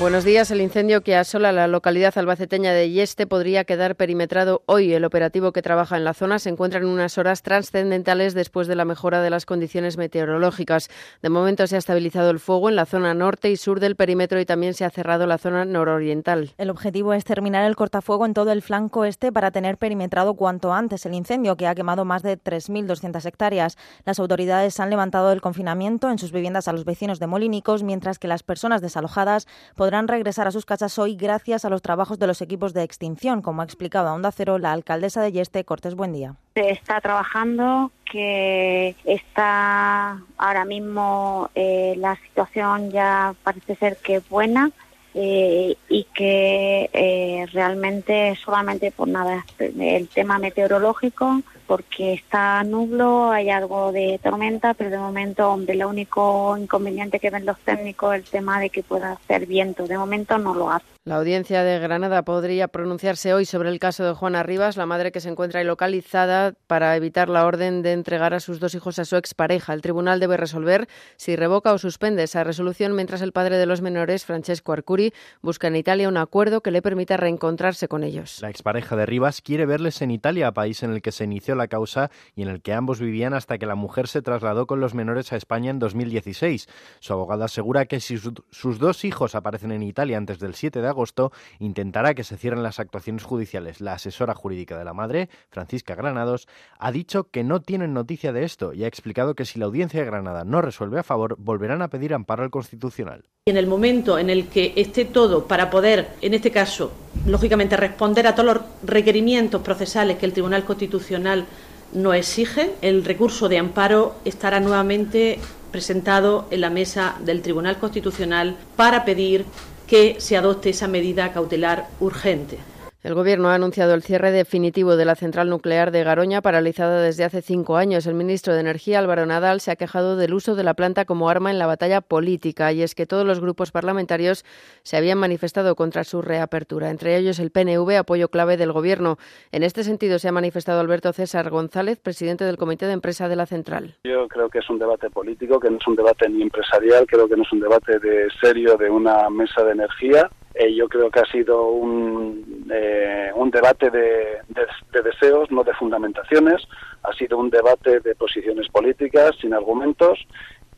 Buenos 0.00 0.22
días. 0.22 0.48
El 0.52 0.60
incendio 0.60 1.00
que 1.00 1.16
asola 1.16 1.50
la 1.50 1.66
localidad 1.66 2.16
albaceteña 2.16 2.72
de 2.72 2.88
Yeste 2.88 3.26
podría 3.26 3.64
quedar 3.64 3.96
perimetrado 3.96 4.62
hoy. 4.66 4.94
El 4.94 5.04
operativo 5.04 5.50
que 5.50 5.60
trabaja 5.60 5.96
en 5.96 6.04
la 6.04 6.14
zona 6.14 6.38
se 6.38 6.50
encuentra 6.50 6.78
en 6.78 6.86
unas 6.86 7.18
horas 7.18 7.42
trascendentales 7.42 8.32
después 8.32 8.68
de 8.68 8.76
la 8.76 8.84
mejora 8.84 9.22
de 9.22 9.30
las 9.30 9.44
condiciones 9.44 9.96
meteorológicas. 9.96 10.88
De 11.20 11.30
momento 11.30 11.66
se 11.66 11.74
ha 11.74 11.80
estabilizado 11.80 12.30
el 12.30 12.38
fuego 12.38 12.68
en 12.68 12.76
la 12.76 12.86
zona 12.86 13.12
norte 13.12 13.50
y 13.50 13.56
sur 13.56 13.80
del 13.80 13.96
perímetro 13.96 14.38
y 14.38 14.46
también 14.46 14.74
se 14.74 14.84
ha 14.84 14.90
cerrado 14.90 15.26
la 15.26 15.36
zona 15.36 15.64
nororiental. 15.64 16.54
El 16.58 16.70
objetivo 16.70 17.12
es 17.12 17.24
terminar 17.24 17.64
el 17.64 17.74
cortafuego 17.74 18.24
en 18.24 18.34
todo 18.34 18.52
el 18.52 18.62
flanco 18.62 19.04
este 19.04 19.32
para 19.32 19.50
tener 19.50 19.78
perimetrado 19.78 20.34
cuanto 20.34 20.72
antes 20.72 21.06
el 21.06 21.14
incendio 21.14 21.56
que 21.56 21.66
ha 21.66 21.74
quemado 21.74 22.04
más 22.04 22.22
de 22.22 22.38
3.200 22.38 23.26
hectáreas. 23.26 23.76
Las 24.04 24.20
autoridades 24.20 24.78
han 24.78 24.90
levantado 24.90 25.32
el 25.32 25.40
confinamiento 25.40 26.08
en 26.08 26.18
sus 26.18 26.30
viviendas 26.30 26.68
a 26.68 26.72
los 26.72 26.84
vecinos 26.84 27.18
de 27.18 27.26
Molinicos, 27.26 27.82
mientras 27.82 28.20
que 28.20 28.28
las 28.28 28.44
personas 28.44 28.80
desalojadas 28.80 29.48
podrán 29.74 29.87
regresar 29.90 30.46
a 30.46 30.50
sus 30.50 30.66
casas 30.66 30.98
hoy 30.98 31.16
gracias 31.16 31.64
a 31.64 31.70
los 31.70 31.82
trabajos 31.82 32.18
de 32.18 32.26
los 32.26 32.42
equipos 32.42 32.74
de 32.74 32.82
extinción, 32.82 33.42
como 33.42 33.62
ha 33.62 33.64
explicado 33.64 34.08
a 34.08 34.14
Onda 34.14 34.30
Cero 34.32 34.58
la 34.58 34.72
alcaldesa 34.72 35.22
de 35.22 35.32
Yeste, 35.32 35.64
Cortés 35.64 35.94
Buendía. 35.94 36.34
Se 36.54 36.70
está 36.70 37.00
trabajando, 37.00 37.90
que 38.04 38.94
está 39.04 40.20
ahora 40.36 40.64
mismo 40.64 41.50
eh, 41.54 41.94
la 41.96 42.16
situación 42.16 42.90
ya 42.90 43.34
parece 43.42 43.76
ser 43.76 43.96
que 43.96 44.16
es 44.16 44.28
buena. 44.28 44.70
Eh, 45.14 45.74
y 45.88 46.04
que 46.14 46.90
eh, 46.92 47.46
realmente 47.52 48.36
solamente 48.44 48.92
por 48.92 49.08
nada 49.08 49.44
el 49.58 50.06
tema 50.08 50.38
meteorológico 50.38 51.42
porque 51.68 52.14
está 52.14 52.64
nublo, 52.64 53.30
hay 53.30 53.50
algo 53.50 53.92
de 53.92 54.18
tormenta, 54.22 54.72
pero 54.72 54.88
de 54.88 54.96
momento, 54.96 55.52
hombre, 55.52 55.76
lo 55.76 55.90
único 55.90 56.56
inconveniente 56.56 57.20
que 57.20 57.28
ven 57.28 57.44
los 57.44 57.58
técnicos 57.60 58.14
es 58.14 58.24
el 58.24 58.30
tema 58.30 58.58
de 58.58 58.70
que 58.70 58.82
pueda 58.82 59.12
hacer 59.12 59.44
viento. 59.44 59.86
De 59.86 59.98
momento 59.98 60.38
no 60.38 60.54
lo 60.54 60.70
hace. 60.70 60.86
La 61.04 61.16
audiencia 61.16 61.64
de 61.64 61.78
Granada 61.78 62.22
podría 62.22 62.68
pronunciarse 62.68 63.32
hoy 63.32 63.46
sobre 63.46 63.70
el 63.70 63.78
caso 63.78 64.04
de 64.04 64.12
Juana 64.12 64.42
Rivas, 64.42 64.76
la 64.76 64.84
madre 64.84 65.10
que 65.10 65.20
se 65.20 65.30
encuentra 65.30 65.64
localizada 65.64 66.54
para 66.66 66.96
evitar 66.96 67.30
la 67.30 67.46
orden 67.46 67.80
de 67.80 67.92
entregar 67.92 68.34
a 68.34 68.40
sus 68.40 68.60
dos 68.60 68.74
hijos 68.74 68.98
a 68.98 69.06
su 69.06 69.16
expareja. 69.16 69.72
El 69.72 69.80
tribunal 69.80 70.20
debe 70.20 70.36
resolver 70.36 70.86
si 71.16 71.34
revoca 71.34 71.72
o 71.72 71.78
suspende 71.78 72.24
esa 72.24 72.44
resolución 72.44 72.94
mientras 72.94 73.22
el 73.22 73.32
padre 73.32 73.56
de 73.56 73.64
los 73.64 73.80
menores, 73.80 74.26
Francesco 74.26 74.72
Arcuri, 74.72 75.14
busca 75.40 75.68
en 75.68 75.76
Italia 75.76 76.08
un 76.08 76.18
acuerdo 76.18 76.60
que 76.60 76.70
le 76.70 76.82
permita 76.82 77.16
reencontrarse 77.16 77.88
con 77.88 78.04
ellos. 78.04 78.40
La 78.42 78.50
expareja 78.50 78.94
de 78.96 79.06
Rivas 79.06 79.40
quiere 79.40 79.64
verles 79.64 80.02
en 80.02 80.10
Italia, 80.10 80.52
país 80.52 80.82
en 80.82 80.92
el 80.92 81.00
que 81.00 81.12
se 81.12 81.24
inició 81.24 81.54
la 81.58 81.68
causa 81.68 82.10
y 82.34 82.42
en 82.42 82.48
el 82.48 82.62
que 82.62 82.72
ambos 82.72 83.00
vivían 83.00 83.34
hasta 83.34 83.58
que 83.58 83.66
la 83.66 83.74
mujer 83.74 84.08
se 84.08 84.22
trasladó 84.22 84.66
con 84.66 84.80
los 84.80 84.94
menores 84.94 85.32
a 85.32 85.36
España 85.36 85.70
en 85.70 85.78
2016. 85.78 86.68
Su 87.00 87.12
abogada 87.12 87.44
asegura 87.44 87.84
que 87.84 88.00
si 88.00 88.16
sus 88.16 88.78
dos 88.78 89.04
hijos 89.04 89.34
aparecen 89.34 89.72
en 89.72 89.82
Italia 89.82 90.16
antes 90.16 90.38
del 90.38 90.54
7 90.54 90.80
de 90.80 90.88
agosto 90.88 91.32
intentará 91.58 92.14
que 92.14 92.24
se 92.24 92.36
cierren 92.36 92.62
las 92.62 92.80
actuaciones 92.80 93.24
judiciales. 93.24 93.80
La 93.80 93.94
asesora 93.94 94.34
jurídica 94.34 94.78
de 94.78 94.84
la 94.84 94.94
madre, 94.94 95.28
Francisca 95.50 95.94
Granados, 95.94 96.48
ha 96.78 96.92
dicho 96.92 97.24
que 97.30 97.44
no 97.44 97.60
tienen 97.60 97.92
noticia 97.92 98.32
de 98.32 98.44
esto 98.44 98.72
y 98.72 98.84
ha 98.84 98.88
explicado 98.88 99.34
que 99.34 99.44
si 99.44 99.58
la 99.58 99.66
audiencia 99.66 100.00
de 100.00 100.06
Granada 100.06 100.44
no 100.44 100.62
resuelve 100.62 100.98
a 100.98 101.02
favor, 101.02 101.36
volverán 101.38 101.82
a 101.82 101.88
pedir 101.88 102.14
amparo 102.14 102.42
al 102.42 102.50
Constitucional. 102.50 103.24
En 103.46 103.56
el 103.56 103.66
momento 103.66 104.18
en 104.18 104.30
el 104.30 104.48
que 104.48 104.74
esté 104.76 105.04
todo 105.06 105.46
para 105.46 105.70
poder, 105.70 106.10
en 106.20 106.34
este 106.34 106.50
caso, 106.50 106.92
lógicamente 107.26 107.76
responder 107.76 108.26
a 108.26 108.34
todos 108.34 108.54
los 108.54 108.62
requerimientos 108.82 109.62
procesales 109.62 110.18
que 110.18 110.26
el 110.26 110.32
Tribunal 110.32 110.64
Constitucional 110.64 111.46
no 111.92 112.14
exige, 112.14 112.72
el 112.82 113.04
recurso 113.04 113.48
de 113.48 113.58
amparo 113.58 114.16
estará 114.24 114.60
nuevamente 114.60 115.38
presentado 115.70 116.46
en 116.50 116.60
la 116.60 116.70
mesa 116.70 117.16
del 117.20 117.42
Tribunal 117.42 117.78
Constitucional 117.78 118.56
para 118.76 119.04
pedir 119.04 119.44
que 119.86 120.16
se 120.18 120.36
adopte 120.36 120.70
esa 120.70 120.88
medida 120.88 121.32
cautelar 121.32 121.88
urgente. 122.00 122.58
El 123.04 123.14
Gobierno 123.14 123.48
ha 123.48 123.54
anunciado 123.54 123.94
el 123.94 124.02
cierre 124.02 124.32
definitivo 124.32 124.96
de 124.96 125.04
la 125.04 125.14
central 125.14 125.48
nuclear 125.48 125.92
de 125.92 126.02
Garoña, 126.02 126.42
paralizada 126.42 127.00
desde 127.00 127.22
hace 127.22 127.42
cinco 127.42 127.76
años. 127.76 128.08
El 128.08 128.14
ministro 128.14 128.54
de 128.54 128.60
Energía, 128.60 128.98
Álvaro 128.98 129.24
Nadal, 129.24 129.60
se 129.60 129.70
ha 129.70 129.76
quejado 129.76 130.16
del 130.16 130.34
uso 130.34 130.56
de 130.56 130.64
la 130.64 130.74
planta 130.74 131.04
como 131.04 131.30
arma 131.30 131.52
en 131.52 131.60
la 131.60 131.68
batalla 131.68 132.00
política, 132.00 132.72
y 132.72 132.82
es 132.82 132.96
que 132.96 133.06
todos 133.06 133.24
los 133.24 133.38
grupos 133.38 133.70
parlamentarios 133.70 134.44
se 134.82 134.96
habían 134.96 135.18
manifestado 135.18 135.76
contra 135.76 136.02
su 136.02 136.22
reapertura, 136.22 136.90
entre 136.90 137.16
ellos 137.16 137.38
el 137.38 137.52
PNV, 137.52 137.98
apoyo 137.98 138.30
clave 138.30 138.56
del 138.56 138.72
Gobierno. 138.72 139.16
En 139.52 139.62
este 139.62 139.84
sentido, 139.84 140.18
se 140.18 140.26
ha 140.26 140.32
manifestado 140.32 140.80
Alberto 140.80 141.12
César 141.12 141.50
González, 141.50 142.00
presidente 142.00 142.44
del 142.44 142.56
Comité 142.56 142.86
de 142.86 142.94
Empresa 142.94 143.28
de 143.28 143.36
la 143.36 143.46
central. 143.46 143.94
Yo 144.02 144.26
creo 144.26 144.50
que 144.50 144.58
es 144.58 144.68
un 144.68 144.80
debate 144.80 145.08
político, 145.08 145.60
que 145.60 145.70
no 145.70 145.76
es 145.76 145.86
un 145.86 145.94
debate 145.94 146.28
ni 146.28 146.42
empresarial, 146.42 147.06
creo 147.06 147.28
que 147.28 147.36
no 147.36 147.44
es 147.44 147.52
un 147.52 147.60
debate 147.60 148.00
de 148.00 148.26
serio 148.42 148.76
de 148.76 148.90
una 148.90 149.30
mesa 149.30 149.62
de 149.62 149.70
energía 149.70 150.28
eh, 150.58 150.74
yo 150.74 150.88
creo 150.88 151.08
que 151.08 151.20
ha 151.20 151.24
sido 151.26 151.68
un, 151.68 152.66
eh, 152.68 153.30
un 153.32 153.48
debate 153.48 153.90
de, 153.90 154.38
de, 154.48 155.02
deseos, 155.02 155.48
no 155.52 155.62
de 155.62 155.72
fundamentaciones, 155.74 156.66
ha 157.04 157.12
sido 157.12 157.38
un 157.38 157.48
debate 157.48 158.00
de 158.00 158.16
posiciones 158.16 158.66
políticas 158.68 159.36
sin 159.40 159.54
argumentos 159.54 160.18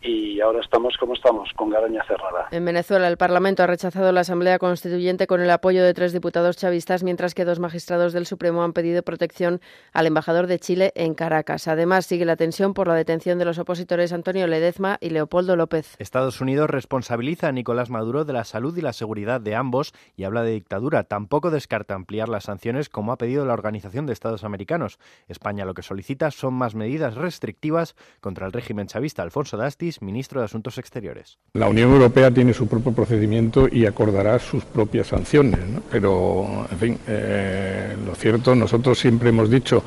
y 0.03 0.41
ahora 0.41 0.61
estamos 0.61 0.97
como 0.99 1.15
estamos, 1.15 1.51
con 1.55 1.71
Garoña 1.71 2.03
cerrada. 2.07 2.49
En 2.51 2.65
Venezuela, 2.65 3.09
el 3.09 3.17
Parlamento 3.17 3.63
ha 3.63 3.67
rechazado 3.67 4.13
la 4.13 4.21
Asamblea 4.21 4.59
Constituyente 4.59 5.27
con 5.27 5.41
el 5.41 5.51
apoyo 5.51 5.85
de 5.85 5.95
tres 5.95 6.13
diputados 6.13 6.57
chavistas, 6.57 7.03
mientras 7.03 7.35
que 7.35 7.45
dos 7.45 7.59
magistrados 7.59 8.13
del 8.13 8.27
Supremo 8.27 8.63
han 8.63 8.73
pedido 8.73 9.03
protección 9.03 9.61
al 9.93 10.07
embajador 10.07 10.47
de 10.47 10.59
Chile 10.59 10.93
en 10.95 11.15
Caracas. 11.15 11.69
Además, 11.69 12.07
sigue 12.07 12.25
la 12.25 12.37
tensión 12.37 12.75
por 12.75 12.89
la 12.89 12.95
detención 12.95 13.39
de 13.39 13.45
los 13.45 13.59
opositores 13.59 14.13
Antonio 14.13 14.47
Ledezma 14.47 14.99
y 15.01 15.11
Leopoldo 15.11 15.57
López. 15.57 15.97
Estados 15.99 16.41
Unidos 16.41 16.71
responsabiliza 16.71 17.49
a 17.49 17.53
Nicolás 17.53 17.91
Maduro 17.91 18.25
de 18.25 18.33
la 18.33 18.45
salud 18.45 18.77
y 18.77 18.81
la 18.81 18.93
seguridad 18.93 19.41
de 19.41 19.55
ambos 19.55 19.93
y 20.17 20.25
habla 20.25 20.43
de 20.43 20.53
dictadura. 20.53 21.05
Tampoco 21.05 21.51
descarta 21.51 21.95
ampliar 21.95 22.29
las 22.29 22.45
sanciones 22.45 22.89
como 22.89 23.13
ha 23.13 23.19
pedido 23.19 23.45
la 23.45 23.53
Organización 23.53 24.07
de 24.07 24.13
Estados 24.13 24.45
Americanos. 24.45 24.99
España 25.29 25.65
lo 25.65 25.75
que 25.75 25.83
solicita 25.83 26.31
son 26.31 26.55
más 26.55 26.75
medidas 26.75 27.15
restrictivas 27.17 27.97
contra 28.21 28.47
el 28.47 28.53
régimen 28.53 28.87
chavista. 28.87 29.23
Alfonso 29.23 29.57
Ministro 30.01 30.41
de 30.41 30.47
Asuntos 30.47 30.78
Exteriores. 30.78 31.38
La 31.55 31.68
Unión 31.68 31.93
Europea 31.93 32.30
tiene 32.30 32.55
su 32.55 32.66
propio 32.66 32.93
procedimiento 32.93 33.68
y 33.70 33.86
acordará 33.86 34.38
sus 34.38 34.64
propias 34.64 35.09
sanciones, 35.09 35.61
pero, 35.91 36.66
en 36.70 36.78
fin, 36.78 36.99
eh, 37.07 37.97
lo 38.07 38.14
cierto, 38.14 38.55
nosotros 38.55 38.99
siempre 38.99 39.30
hemos 39.30 39.51
dicho 39.51 39.82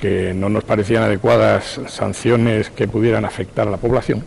que 0.00 0.32
no 0.34 0.48
nos 0.48 0.64
parecían 0.64 1.02
adecuadas 1.02 1.80
sanciones 1.86 2.70
que 2.70 2.88
pudieran 2.88 3.24
afectar 3.24 3.66
a 3.68 3.70
la 3.70 3.78
población 3.78 4.24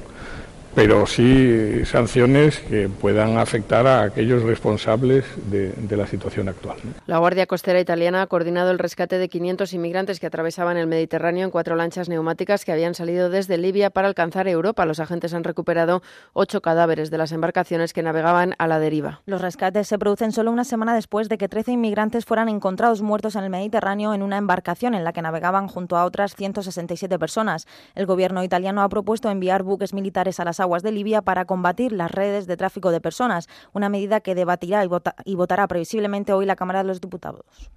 pero 0.75 1.05
sí 1.05 1.85
sanciones 1.85 2.59
que 2.59 2.87
puedan 2.89 3.37
afectar 3.37 3.85
a 3.87 4.03
aquellos 4.03 4.43
responsables 4.43 5.25
de, 5.49 5.71
la 5.91 6.07
situación 6.07 6.47
actual. 6.47 6.77
La 7.05 7.17
Guardia 7.17 7.45
Costera 7.45 7.79
Italiana 7.79 8.21
ha 8.21 8.27
coordinado 8.27 8.71
el 8.71 8.79
rescate 8.79 9.17
de 9.17 9.27
500 9.27 9.73
inmigrantes 9.73 10.21
que 10.21 10.27
atravesaban 10.27 10.77
el 10.77 10.87
Mediterráneo 10.87 11.43
en 11.43 11.51
cuatro 11.51 11.75
lanchas 11.75 12.07
neumáticas 12.07 12.63
que 12.63 12.71
habían 12.71 12.95
salido 12.95 13.29
desde 13.29 13.57
Libia 13.57 13.89
para 13.89 14.07
alcanzar 14.07 14.47
Europa. 14.47 14.85
Los 14.85 15.01
agentes 15.01 15.33
han 15.33 15.43
recuperado 15.43 16.01
ocho 16.31 16.61
cadáveres 16.61 17.11
de 17.11 17.17
las 17.17 17.33
embarcaciones 17.33 17.91
que 17.91 18.03
navegaban 18.03 18.55
a 18.57 18.67
la 18.67 18.79
deriva. 18.79 19.21
Los 19.25 19.41
rescates 19.41 19.89
se 19.89 19.99
producen 19.99 20.31
solo 20.31 20.51
una 20.51 20.63
semana 20.63 20.95
después 20.95 21.27
de 21.27 21.37
que 21.37 21.49
13 21.49 21.73
inmigrantes 21.73 22.23
fueran 22.23 22.47
encontrados 22.47 23.01
muertos 23.01 23.35
en 23.35 23.43
el 23.43 23.49
Mediterráneo 23.49 24.13
en 24.13 24.23
una 24.23 24.37
embarcación 24.37 24.93
en 24.93 25.03
la 25.03 25.11
que 25.11 25.21
navegaban 25.21 25.67
junto 25.67 25.97
a 25.97 26.05
otras 26.05 26.35
167 26.35 27.19
personas. 27.19 27.67
El 27.95 28.05
gobierno 28.05 28.43
italiano 28.43 28.81
ha 28.81 28.89
propuesto 28.89 29.29
enviar 29.29 29.63
buques 29.63 29.93
militares 29.93 30.39
a 30.39 30.45
las 30.45 30.60
aguas 30.61 30.83
de 30.83 30.91
Libia 30.91 31.21
para 31.21 31.45
combatir 31.45 31.91
las 31.91 32.11
redes 32.11 32.47
de 32.47 32.57
tráfico 32.57 32.91
de 32.91 33.01
personas, 33.01 33.49
una 33.73 33.89
medida 33.89 34.21
que 34.21 34.35
debatirá 34.35 34.85
y, 34.85 34.89
y 35.25 35.35
votará 35.35 35.67
previsiblemente 35.67 36.33
hoy 36.33 36.45
la 36.45 36.55
Cámara 36.55 36.83
de 36.83 36.87
los 36.87 37.01
Diputados. 37.01 37.71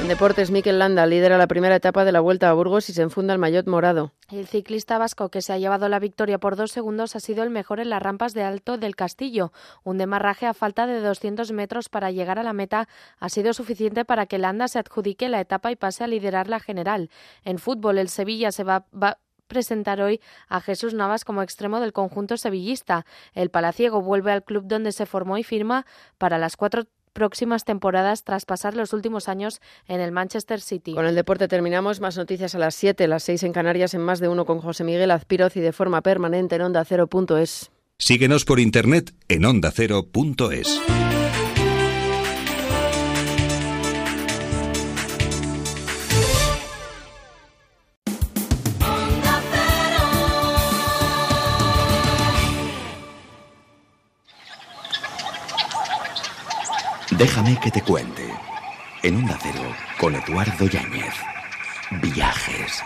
En 0.00 0.08
deportes, 0.08 0.50
Mikel 0.52 0.78
Landa 0.78 1.06
lidera 1.06 1.38
la 1.38 1.48
primera 1.48 1.74
etapa 1.74 2.04
de 2.04 2.12
la 2.12 2.20
Vuelta 2.20 2.48
a 2.48 2.52
Burgos 2.52 2.88
y 2.90 2.92
se 2.92 3.02
enfunda 3.02 3.32
el 3.32 3.40
maillot 3.40 3.66
morado. 3.66 4.12
El 4.30 4.46
ciclista 4.46 4.98
vasco 4.98 5.30
que 5.30 5.42
se 5.42 5.52
ha 5.52 5.58
llevado 5.58 5.88
la 5.88 5.98
victoria 5.98 6.38
por 6.38 6.54
dos 6.54 6.70
segundos 6.70 7.16
ha 7.16 7.20
sido 7.20 7.42
el 7.42 7.50
mejor 7.50 7.80
en 7.80 7.90
las 7.90 8.02
rampas 8.02 8.32
de 8.32 8.44
Alto 8.44 8.76
del 8.76 8.94
Castillo. 8.94 9.52
Un 9.84 9.98
demarraje 9.98 10.46
a 10.46 10.54
falta 10.54 10.86
de 10.86 11.00
200 11.00 11.50
metros 11.50 11.88
para 11.88 12.12
llegar 12.12 12.38
a 12.38 12.44
la 12.44 12.52
meta 12.52 12.88
ha 13.18 13.28
sido 13.30 13.52
suficiente 13.52 14.04
para 14.04 14.26
que 14.26 14.38
Landa 14.38 14.68
se 14.68 14.78
adjudique 14.78 15.28
la 15.28 15.40
etapa 15.40 15.72
y 15.72 15.76
pase 15.76 16.04
a 16.04 16.08
liderar 16.08 16.48
la 16.48 16.60
general. 16.60 17.10
En 17.42 17.58
fútbol, 17.58 17.98
el 17.98 18.08
Sevilla 18.08 18.52
se 18.52 18.64
va, 18.64 18.84
va 18.94 19.18
presentar 19.46 20.00
hoy 20.00 20.20
a 20.48 20.60
Jesús 20.60 20.94
Navas 20.94 21.24
como 21.24 21.42
extremo 21.42 21.80
del 21.80 21.92
conjunto 21.92 22.36
sevillista. 22.36 23.06
El 23.34 23.50
palaciego 23.50 24.02
vuelve 24.02 24.32
al 24.32 24.44
club 24.44 24.64
donde 24.66 24.92
se 24.92 25.06
formó 25.06 25.38
y 25.38 25.44
firma 25.44 25.86
para 26.18 26.38
las 26.38 26.56
cuatro 26.56 26.84
próximas 27.16 27.64
temporadas 27.64 28.24
tras 28.24 28.44
pasar 28.44 28.76
los 28.76 28.92
últimos 28.92 29.28
años 29.28 29.62
en 29.88 30.00
el 30.00 30.12
Manchester 30.12 30.60
City. 30.60 30.92
Con 30.92 31.06
el 31.06 31.14
deporte 31.14 31.48
terminamos. 31.48 32.00
Más 32.00 32.16
noticias 32.18 32.54
a 32.54 32.58
las 32.58 32.74
7, 32.74 33.08
las 33.08 33.22
6 33.22 33.44
en 33.44 33.52
Canarias, 33.52 33.94
en 33.94 34.02
más 34.02 34.20
de 34.20 34.28
uno 34.28 34.44
con 34.44 34.60
José 34.60 34.84
Miguel 34.84 35.10
Azpiroz 35.10 35.56
y 35.56 35.60
de 35.60 35.72
forma 35.72 36.02
permanente 36.02 36.56
en 36.56 36.62
onda 36.62 36.80
ondacero.es. 36.80 37.70
Síguenos 37.98 38.44
por 38.44 38.60
internet 38.60 39.14
en 39.28 39.46
ondacero.es. 39.46 40.82
Déjame 57.18 57.58
que 57.58 57.70
te 57.70 57.80
cuente. 57.80 58.28
En 59.02 59.16
un 59.16 59.26
Cero, 59.40 59.62
con 59.98 60.14
Eduardo 60.14 60.66
Yáñez. 60.66 61.14
Viajes. 62.02 62.82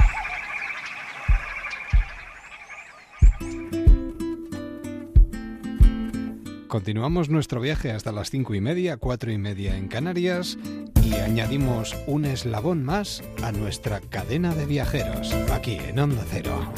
Continuamos 6.68 7.28
nuestro 7.28 7.60
viaje 7.60 7.90
hasta 7.90 8.12
las 8.12 8.30
cinco 8.30 8.54
y 8.54 8.60
media, 8.60 8.98
cuatro 8.98 9.32
y 9.32 9.38
media 9.38 9.76
en 9.76 9.88
Canarias 9.88 10.56
y 11.02 11.14
añadimos 11.14 11.96
un 12.06 12.24
eslabón 12.24 12.84
más 12.84 13.24
a 13.42 13.50
nuestra 13.50 14.00
cadena 14.00 14.54
de 14.54 14.66
viajeros, 14.66 15.32
aquí 15.52 15.78
en 15.88 15.98
Onda 15.98 16.24
Cero. 16.30 16.72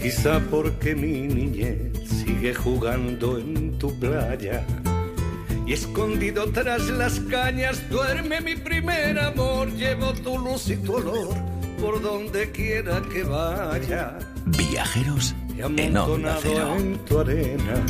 Quizá 0.00 0.40
porque 0.50 0.94
mi 0.94 1.28
niñez 1.28 2.08
sigue 2.08 2.54
jugando 2.54 3.36
en 3.36 3.78
tu 3.78 3.94
playa 4.00 4.64
y 5.68 5.74
escondido 5.74 6.46
tras 6.50 6.88
las 6.88 7.20
cañas 7.20 7.88
duerme 7.90 8.40
mi 8.40 8.56
primer 8.56 9.18
amor. 9.18 9.70
Llevo 9.74 10.14
tu 10.14 10.38
luz 10.38 10.70
y 10.70 10.76
tu 10.78 10.94
olor 10.94 11.36
por 11.78 12.00
donde 12.00 12.50
quiera 12.50 13.02
que 13.12 13.22
vaya. 13.22 14.18
Viajeros 14.46 15.34
en 15.58 15.94
Onda 15.94 16.38
Cero. 16.40 16.74
en 16.78 16.96
tu 17.04 17.18
arena. 17.18 17.84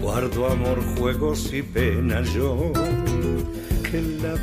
Guardo 0.00 0.46
amor, 0.48 0.82
juegos 0.96 1.52
y 1.52 1.62
penas 1.62 2.32
yo. 2.32 2.72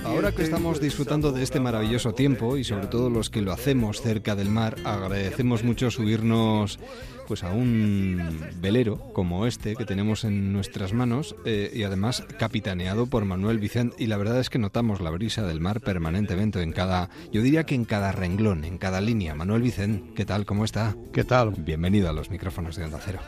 Ahora 0.03 0.31
que 0.31 0.43
estamos 0.43 0.79
disfrutando 0.79 1.31
de 1.31 1.41
este 1.41 1.59
maravilloso 1.59 2.13
tiempo 2.13 2.57
y 2.57 2.63
sobre 2.63 2.87
todo 2.87 3.09
los 3.09 3.31
que 3.31 3.41
lo 3.41 3.51
hacemos 3.51 4.01
cerca 4.01 4.35
del 4.35 4.49
mar, 4.49 4.75
agradecemos 4.83 5.63
mucho 5.63 5.89
subirnos 5.89 6.79
pues 7.27 7.43
a 7.43 7.51
un 7.51 8.39
velero 8.61 8.97
como 9.13 9.45
este 9.45 9.75
que 9.75 9.85
tenemos 9.85 10.23
en 10.23 10.53
nuestras 10.53 10.93
manos 10.93 11.35
eh, 11.45 11.71
y 11.73 11.83
además 11.83 12.23
capitaneado 12.37 13.07
por 13.07 13.25
Manuel 13.25 13.59
Vicente 13.59 13.95
y 13.99 14.07
la 14.07 14.17
verdad 14.17 14.39
es 14.39 14.49
que 14.49 14.59
notamos 14.59 15.01
la 15.01 15.09
brisa 15.09 15.45
del 15.45 15.61
mar 15.61 15.81
permanentemente 15.81 16.61
en 16.61 16.71
cada, 16.71 17.09
yo 17.31 17.41
diría 17.41 17.65
que 17.65 17.75
en 17.75 17.85
cada 17.85 18.11
renglón, 18.11 18.65
en 18.65 18.77
cada 18.77 19.01
línea. 19.01 19.35
Manuel 19.35 19.61
Vicente, 19.61 20.13
¿qué 20.15 20.25
tal? 20.25 20.45
¿Cómo 20.45 20.65
está? 20.65 20.95
¿Qué 21.13 21.23
tal? 21.23 21.51
Bienvenido 21.51 22.09
a 22.09 22.13
los 22.13 22.29
micrófonos 22.29 22.75
de 22.75 22.85
Onda 22.85 22.99
Cero. 23.03 23.19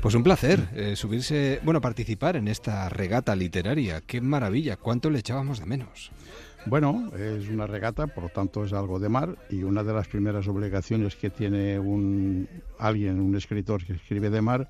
Pues 0.00 0.14
un 0.14 0.22
placer 0.22 0.68
eh, 0.74 0.96
subirse, 0.96 1.60
bueno, 1.62 1.80
participar 1.80 2.36
en 2.36 2.48
esta 2.48 2.88
regata 2.88 3.36
literaria. 3.36 4.00
Qué 4.00 4.20
maravilla, 4.20 4.76
cuánto 4.76 5.10
le 5.10 5.20
echábamos 5.20 5.60
de 5.60 5.66
menos. 5.66 6.10
Bueno, 6.66 7.10
es 7.16 7.48
una 7.48 7.66
regata, 7.66 8.06
por 8.06 8.24
lo 8.24 8.28
tanto 8.30 8.64
es 8.64 8.72
algo 8.72 8.98
de 9.00 9.08
mar 9.08 9.36
y 9.50 9.64
una 9.64 9.82
de 9.82 9.92
las 9.92 10.08
primeras 10.08 10.46
obligaciones 10.46 11.16
que 11.16 11.30
tiene 11.30 11.78
un 11.78 12.48
alguien, 12.78 13.20
un 13.20 13.34
escritor 13.36 13.84
que 13.84 13.94
escribe 13.94 14.30
de 14.30 14.42
mar, 14.42 14.68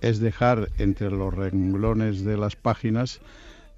es 0.00 0.20
dejar 0.20 0.68
entre 0.78 1.10
los 1.10 1.34
renglones 1.34 2.24
de 2.24 2.36
las 2.36 2.56
páginas 2.56 3.20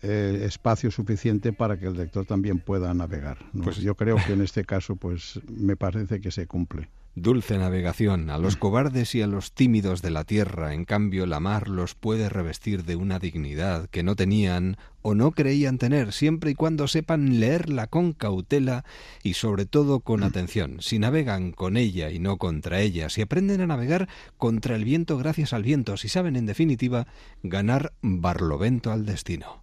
eh, 0.03 0.43
espacio 0.45 0.91
suficiente 0.91 1.55
para 1.55 1.79
que 1.79 1.87
el 1.87 1.97
lector 1.97 2.27
también 2.27 2.59
pueda 2.59 2.93
navegar. 2.93 3.39
Pues 3.62 3.79
yo 3.79 3.95
creo 3.95 4.17
que 4.27 4.35
en 4.35 4.43
este 4.43 4.65
caso, 4.65 4.97
pues 4.97 5.41
me 5.49 5.77
parece 5.77 6.21
que 6.21 6.31
se 6.31 6.47
cumple. 6.47 6.91
Dulce 7.17 7.59
navegación, 7.59 8.29
a 8.29 8.39
los 8.39 8.57
cobardes 8.57 9.15
y 9.15 9.23
a 9.23 9.29
los 9.29 9.53
tímidos 9.53 10.03
de 10.03 10.11
la 10.11 10.25
tierra, 10.25 10.75
en 10.75 10.85
cambio 10.85 11.27
la 11.27 11.39
mar 11.39 11.69
los 11.69 11.95
puede 11.95 12.29
revestir 12.29 12.85
de 12.85 12.97
una 12.97 13.21
dignidad 13.21 13.89
que 13.89 14.03
no 14.03 14.17
tenían 14.17 14.77
o 15.01 15.15
no 15.15 15.31
creían 15.31 15.79
tener, 15.79 16.12
siempre 16.12 16.51
y 16.51 16.55
cuando 16.57 16.89
sepan 16.89 17.39
leerla 17.39 17.87
con 17.87 18.15
cautela 18.15 18.85
y 19.23 19.35
sobre 19.35 19.65
todo 19.65 20.01
con 20.01 20.25
atención. 20.25 20.79
Si 20.81 20.99
navegan 20.99 21.53
con 21.53 21.77
ella 21.77 22.11
y 22.11 22.19
no 22.19 22.37
contra 22.37 22.81
ella, 22.81 23.09
si 23.09 23.23
aprenden 23.23 23.61
a 23.61 23.69
navegar 23.69 24.09
contra 24.37 24.75
el 24.75 24.85
viento 24.85 25.17
gracias 25.17 25.53
al 25.53 25.62
viento, 25.62 25.97
si 25.97 26.09
saben 26.09 26.35
en 26.35 26.47
definitiva 26.47 27.07
ganar 27.45 27.93
barlovento 28.03 28.91
al 28.91 29.07
destino. 29.07 29.62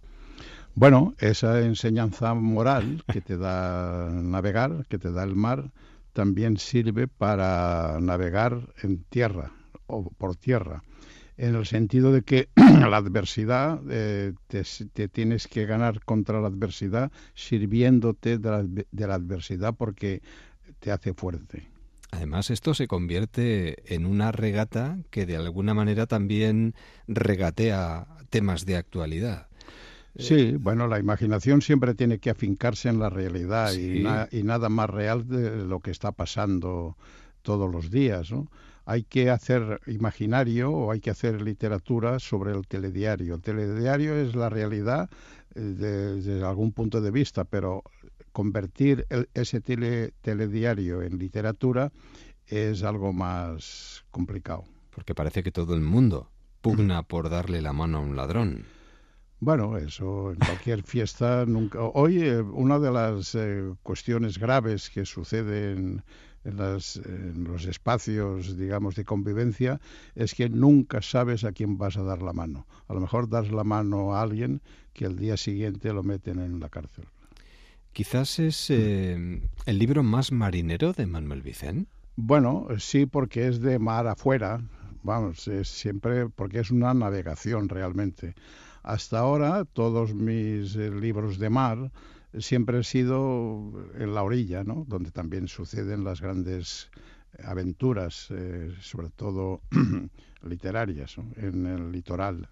Bueno, 0.74 1.12
esa 1.18 1.60
enseñanza 1.60 2.32
moral 2.32 3.04
que 3.12 3.20
te 3.20 3.36
da 3.36 4.08
navegar, 4.10 4.86
que 4.88 4.96
te 4.96 5.12
da 5.12 5.22
el 5.22 5.36
mar, 5.36 5.70
también 6.12 6.56
sirve 6.56 7.08
para 7.08 7.98
navegar 8.00 8.72
en 8.82 9.04
tierra 9.04 9.52
o 9.86 10.10
por 10.10 10.36
tierra, 10.36 10.82
en 11.36 11.54
el 11.54 11.66
sentido 11.66 12.12
de 12.12 12.22
que 12.22 12.48
la 12.56 12.96
adversidad 12.96 13.80
eh, 13.90 14.34
te, 14.46 15.08
tienes 15.08 15.48
que 15.48 15.66
ganar 15.66 16.04
contra 16.04 16.40
la 16.40 16.48
adversidad 16.48 17.10
sirviéndote 17.34 18.38
de 18.38 18.50
la, 18.50 18.62
de 18.62 19.06
la 19.06 19.14
adversidad 19.14 19.74
porque 19.74 20.22
te 20.78 20.90
hace 20.90 21.14
fuerte. 21.14 21.68
Además, 22.10 22.50
esto 22.50 22.74
se 22.74 22.88
convierte 22.88 23.94
en 23.94 24.04
una 24.04 24.32
regata 24.32 24.98
que 25.10 25.24
de 25.24 25.36
alguna 25.36 25.72
manera 25.72 26.06
también 26.06 26.74
regatea 27.08 28.06
temas 28.28 28.66
de 28.66 28.76
actualidad. 28.76 29.48
Sí, 30.16 30.56
bueno, 30.58 30.88
la 30.88 30.98
imaginación 30.98 31.62
siempre 31.62 31.94
tiene 31.94 32.18
que 32.18 32.30
afincarse 32.30 32.88
en 32.88 32.98
la 32.98 33.08
realidad 33.08 33.72
y, 33.72 34.42
nada 34.42 34.68
más 34.68 34.90
real 34.90 35.26
de 35.26 35.64
lo 35.64 35.80
que 35.80 35.90
está 35.90 36.12
pasando 36.12 36.96
todos 37.40 37.70
los 37.72 37.90
días, 37.90 38.30
¿no? 38.30 38.48
Hay 38.84 39.04
que 39.04 39.30
hacer 39.30 39.80
imaginario 39.86 40.70
o 40.70 40.90
hay 40.90 41.00
que 41.00 41.10
hacer 41.10 41.40
literatura 41.40 42.18
sobre 42.18 42.52
el 42.52 42.66
telediario. 42.66 43.36
El 43.36 43.40
telediario 43.40 44.16
es 44.16 44.34
la 44.34 44.48
realidad 44.48 45.08
eh, 45.54 45.60
desde 45.60 46.44
algún 46.44 46.72
punto 46.72 47.00
de 47.00 47.12
vista, 47.12 47.44
pero 47.44 47.84
convertir 48.32 49.06
ese 49.34 49.60
telediario 49.60 51.02
en 51.02 51.18
literatura 51.18 51.92
es 52.48 52.82
algo 52.82 53.12
más 53.12 54.04
complicado. 54.10 54.64
Porque 54.90 55.14
parece 55.14 55.42
que 55.42 55.52
todo 55.52 55.74
el 55.74 55.80
mundo 55.80 56.28
pugna 56.60 57.02
por 57.02 57.30
darle 57.30 57.62
la 57.62 57.72
mano 57.72 57.98
a 57.98 58.00
un 58.00 58.16
ladrón. 58.16 58.64
Bueno, 59.44 59.76
eso 59.76 60.30
en 60.30 60.36
cualquier 60.36 60.84
fiesta 60.84 61.44
nunca. 61.46 61.80
Hoy 61.80 62.22
eh, 62.22 62.40
una 62.40 62.78
de 62.78 62.92
las 62.92 63.34
eh, 63.34 63.74
cuestiones 63.82 64.38
graves 64.38 64.88
que 64.88 65.04
suceden 65.04 66.00
en, 66.44 66.60
en, 66.60 67.42
los 67.42 67.66
espacios, 67.66 68.56
digamos, 68.56 68.94
de 68.94 69.04
convivencia 69.04 69.80
es 70.14 70.36
que 70.36 70.48
nunca 70.48 71.02
sabes 71.02 71.42
a 71.42 71.50
quién 71.50 71.76
vas 71.76 71.96
a 71.96 72.04
dar 72.04 72.22
la 72.22 72.32
mano. 72.32 72.68
A 72.86 72.94
lo 72.94 73.00
mejor 73.00 73.28
das 73.28 73.50
la 73.50 73.64
mano 73.64 74.14
a 74.14 74.22
alguien 74.22 74.62
que 74.92 75.06
el 75.06 75.16
día 75.16 75.36
siguiente 75.36 75.92
lo 75.92 76.04
meten 76.04 76.38
en 76.38 76.60
la 76.60 76.68
cárcel. 76.68 77.06
Quizás 77.92 78.38
es 78.38 78.70
eh, 78.70 79.42
el 79.66 79.78
libro 79.80 80.04
más 80.04 80.30
marinero 80.30 80.92
de 80.92 81.06
Manuel 81.06 81.42
Vicente. 81.42 81.90
Bueno, 82.14 82.68
sí, 82.78 83.06
porque 83.06 83.48
es 83.48 83.60
de 83.60 83.80
mar 83.80 84.06
afuera. 84.06 84.60
Vamos, 85.02 85.48
es 85.48 85.66
siempre 85.66 86.28
porque 86.28 86.60
es 86.60 86.70
una 86.70 86.94
navegación 86.94 87.68
realmente. 87.68 88.36
Hasta 88.82 89.20
ahora 89.20 89.64
todos 89.64 90.14
mis 90.14 90.76
eh, 90.76 90.90
libros 90.90 91.38
de 91.38 91.50
mar 91.50 91.92
siempre 92.38 92.78
han 92.78 92.84
sido 92.84 93.72
en 93.98 94.14
la 94.14 94.22
orilla, 94.22 94.64
¿no? 94.64 94.84
donde 94.88 95.10
también 95.10 95.48
suceden 95.48 96.04
las 96.04 96.20
grandes 96.20 96.90
aventuras, 97.44 98.28
eh, 98.30 98.74
sobre 98.80 99.10
todo 99.10 99.60
literarias, 100.42 101.16
en 101.36 101.66
el 101.66 101.92
litoral. 101.92 102.48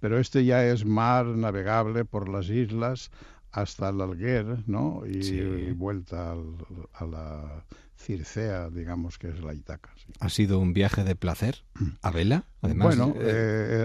Pero 0.00 0.18
este 0.18 0.44
ya 0.44 0.64
es 0.66 0.84
mar 0.84 1.26
navegable 1.26 2.04
por 2.04 2.28
las 2.28 2.48
islas 2.48 3.10
hasta 3.54 3.88
el 3.88 4.00
Alguer, 4.00 4.64
¿no? 4.66 5.02
Y, 5.06 5.70
vuelta 5.72 6.34
a 6.94 7.06
la 7.06 7.64
Circea, 7.96 8.68
digamos 8.68 9.16
que 9.16 9.28
es 9.28 9.40
la 9.42 9.54
Itaca. 9.54 9.90
¿Ha 10.18 10.28
sido 10.28 10.58
un 10.58 10.72
viaje 10.72 11.04
de 11.04 11.14
placer 11.14 11.64
a 12.02 12.10
vela? 12.10 12.44
Además, 12.62 12.96
bueno, 12.96 13.14
eh, 13.16 13.22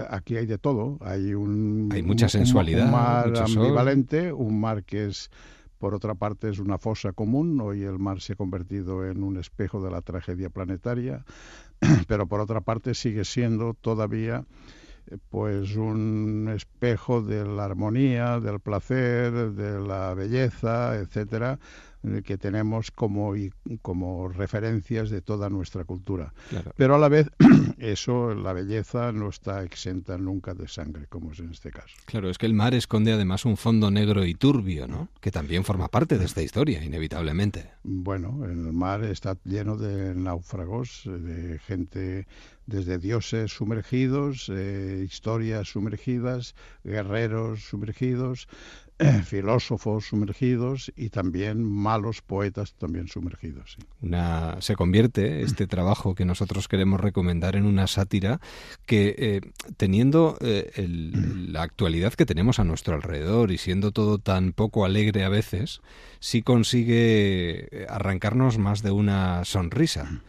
eh, 0.02 0.04
aquí 0.10 0.36
hay 0.36 0.46
de 0.46 0.58
todo. 0.58 0.98
Hay 1.00 1.34
un 1.34 1.88
hay 1.92 2.02
mucha 2.02 2.28
sensualidad, 2.28 2.86
un, 2.86 2.92
mar 2.92 3.32
ambivalente, 3.38 4.32
un 4.32 4.60
mar 4.60 4.82
que 4.84 5.06
es 5.06 5.30
por 5.78 5.94
otra 5.94 6.14
parte 6.14 6.50
es 6.50 6.58
una 6.58 6.76
fosa 6.76 7.12
común, 7.12 7.58
hoy 7.60 7.84
el 7.84 7.98
mar 7.98 8.20
se 8.20 8.34
ha 8.34 8.36
convertido 8.36 9.06
en 9.06 9.22
un 9.22 9.38
espejo 9.38 9.82
de 9.82 9.90
la 9.90 10.02
tragedia 10.02 10.50
planetaria, 10.50 11.24
pero 12.06 12.26
por 12.26 12.40
otra 12.40 12.60
parte 12.60 12.92
sigue 12.94 13.24
siendo 13.24 13.72
todavía 13.72 14.44
pues 15.30 15.76
un 15.76 16.50
espejo 16.54 17.22
de 17.22 17.44
la 17.44 17.64
armonía, 17.64 18.40
del 18.40 18.60
placer, 18.60 19.52
de 19.52 19.80
la 19.80 20.14
belleza, 20.14 20.96
etcétera, 20.96 21.58
que 22.24 22.38
tenemos 22.38 22.90
como, 22.90 23.34
como 23.82 24.28
referencias 24.28 25.10
de 25.10 25.20
toda 25.20 25.50
nuestra 25.50 25.84
cultura. 25.84 26.32
Pero 26.76 26.94
a 26.94 26.98
la 26.98 27.08
vez, 27.08 27.28
eso, 27.78 28.34
la 28.34 28.52
belleza 28.52 29.12
no 29.12 29.28
está 29.28 29.62
exenta 29.62 30.16
nunca 30.16 30.54
de 30.54 30.66
sangre, 30.66 31.06
como 31.08 31.32
es 31.32 31.40
en 31.40 31.50
este 31.50 31.70
caso. 31.70 31.94
Claro, 32.06 32.30
es 32.30 32.38
que 32.38 32.46
el 32.46 32.54
mar 32.54 32.74
esconde 32.74 33.12
además 33.12 33.44
un 33.44 33.56
fondo 33.56 33.90
negro 33.90 34.24
y 34.24 34.34
turbio, 34.34 34.88
¿no? 34.88 35.08
Que 35.20 35.30
también 35.30 35.64
forma 35.64 35.88
parte 35.88 36.16
de 36.16 36.24
esta 36.24 36.42
historia, 36.42 36.82
inevitablemente. 36.82 37.70
Bueno, 37.82 38.44
el 38.44 38.72
mar 38.72 39.04
está 39.04 39.36
lleno 39.44 39.76
de 39.76 40.14
náufragos, 40.14 41.02
de 41.04 41.58
gente 41.58 42.26
desde 42.70 42.98
dioses 42.98 43.52
sumergidos, 43.52 44.50
eh, 44.54 45.04
historias 45.04 45.68
sumergidas, 45.68 46.54
guerreros 46.84 47.64
sumergidos, 47.64 48.48
filósofos 49.24 50.06
sumergidos 50.06 50.92
y 50.96 51.10
también 51.10 51.62
malos 51.62 52.22
poetas 52.22 52.74
también 52.74 53.08
sumergidos. 53.08 53.76
Una, 54.00 54.60
se 54.60 54.76
convierte 54.76 55.42
este 55.42 55.66
trabajo 55.66 56.14
que 56.14 56.24
nosotros 56.24 56.68
queremos 56.68 57.00
recomendar 57.00 57.56
en 57.56 57.66
una 57.66 57.86
sátira 57.86 58.40
que, 58.86 59.14
eh, 59.18 59.40
teniendo 59.76 60.38
eh, 60.40 60.70
la 60.86 61.62
actualidad 61.62 62.14
que 62.14 62.26
tenemos 62.26 62.60
a 62.60 62.64
nuestro 62.64 62.94
alrededor 62.94 63.50
y 63.50 63.58
siendo 63.58 63.90
todo 63.90 64.18
tan 64.18 64.52
poco 64.52 64.84
alegre 64.84 65.24
a 65.24 65.28
veces, 65.28 65.80
sí 66.20 66.42
consigue 66.42 67.86
arrancarnos 67.88 68.58
más 68.58 68.82
de 68.82 68.92
una 68.92 69.44
sonrisa. 69.44 70.22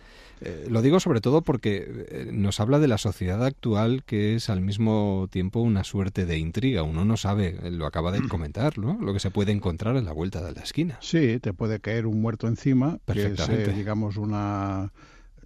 Eh, 0.43 0.67
lo 0.69 0.81
digo 0.81 0.99
sobre 0.99 1.21
todo 1.21 1.43
porque 1.43 2.07
eh, 2.09 2.29
nos 2.31 2.59
habla 2.59 2.79
de 2.79 2.87
la 2.87 2.97
sociedad 2.97 3.45
actual 3.45 4.03
que 4.03 4.35
es 4.35 4.49
al 4.49 4.61
mismo 4.61 5.27
tiempo 5.29 5.59
una 5.59 5.83
suerte 5.83 6.25
de 6.25 6.39
intriga. 6.39 6.81
Uno 6.81 7.05
no 7.05 7.15
sabe, 7.15 7.59
eh, 7.61 7.71
lo 7.71 7.85
acaba 7.85 8.11
de 8.11 8.27
comentar, 8.27 8.79
¿no? 8.79 8.97
Lo 8.99 9.13
que 9.13 9.19
se 9.19 9.29
puede 9.29 9.51
encontrar 9.51 9.97
en 9.97 10.05
la 10.05 10.13
vuelta 10.13 10.41
de 10.41 10.51
la 10.53 10.61
esquina. 10.61 10.97
Sí, 11.01 11.39
te 11.39 11.53
puede 11.53 11.79
caer 11.79 12.07
un 12.07 12.21
muerto 12.21 12.47
encima, 12.47 12.99
que 13.05 13.27
es, 13.27 13.75
digamos, 13.75 14.17
una 14.17 14.91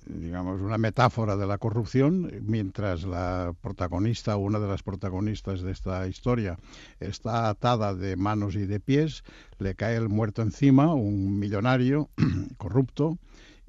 digamos, 0.08 0.62
una 0.62 0.78
metáfora 0.78 1.36
de 1.36 1.48
la 1.48 1.58
corrupción, 1.58 2.32
mientras 2.42 3.04
la 3.04 3.54
protagonista, 3.62 4.38
una 4.38 4.60
de 4.60 4.68
las 4.68 4.84
protagonistas 4.84 5.62
de 5.62 5.72
esta 5.72 6.08
historia, 6.08 6.58
está 7.00 7.50
atada 7.50 7.94
de 7.96 8.16
manos 8.16 8.56
y 8.56 8.66
de 8.66 8.80
pies, 8.80 9.24
le 9.58 9.76
cae 9.76 9.96
el 9.96 10.10
muerto 10.10 10.42
encima, 10.42 10.94
un 10.94 11.40
millonario 11.40 12.10
corrupto, 12.58 13.18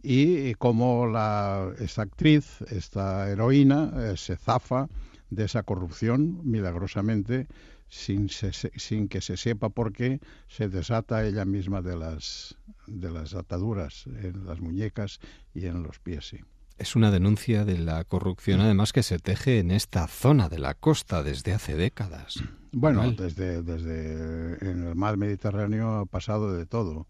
y 0.08 0.54
cómo 0.54 1.06
la, 1.06 1.72
esta 1.80 2.02
actriz, 2.02 2.60
esta 2.70 3.28
heroína, 3.28 3.92
eh, 3.96 4.16
se 4.16 4.36
zafa 4.36 4.88
de 5.30 5.44
esa 5.44 5.64
corrupción 5.64 6.40
milagrosamente 6.44 7.48
sin, 7.88 8.28
sin 8.28 9.08
que 9.08 9.20
se 9.20 9.36
sepa 9.36 9.68
por 9.68 9.92
qué 9.92 10.20
se 10.46 10.68
desata 10.68 11.26
ella 11.26 11.44
misma 11.44 11.82
de 11.82 11.96
las, 11.96 12.56
de 12.86 13.10
las 13.10 13.34
ataduras 13.34 14.06
en 14.06 14.46
las 14.46 14.60
muñecas 14.60 15.18
y 15.54 15.66
en 15.66 15.82
los 15.82 15.98
pies. 15.98 16.28
Sí. 16.28 16.38
Es 16.78 16.94
una 16.94 17.10
denuncia 17.10 17.64
de 17.64 17.78
la 17.78 18.04
corrupción, 18.04 18.60
además, 18.60 18.92
que 18.92 19.02
se 19.02 19.18
teje 19.18 19.58
en 19.58 19.70
esta 19.70 20.06
zona 20.06 20.48
de 20.48 20.58
la 20.58 20.74
costa 20.74 21.22
desde 21.22 21.54
hace 21.54 21.74
décadas. 21.74 22.34
Bueno, 22.70 23.10
desde, 23.12 23.62
desde 23.62 24.70
en 24.70 24.86
el 24.86 24.94
mar 24.94 25.16
Mediterráneo 25.16 26.00
ha 26.00 26.06
pasado 26.06 26.52
de 26.52 26.66
todo 26.66 27.06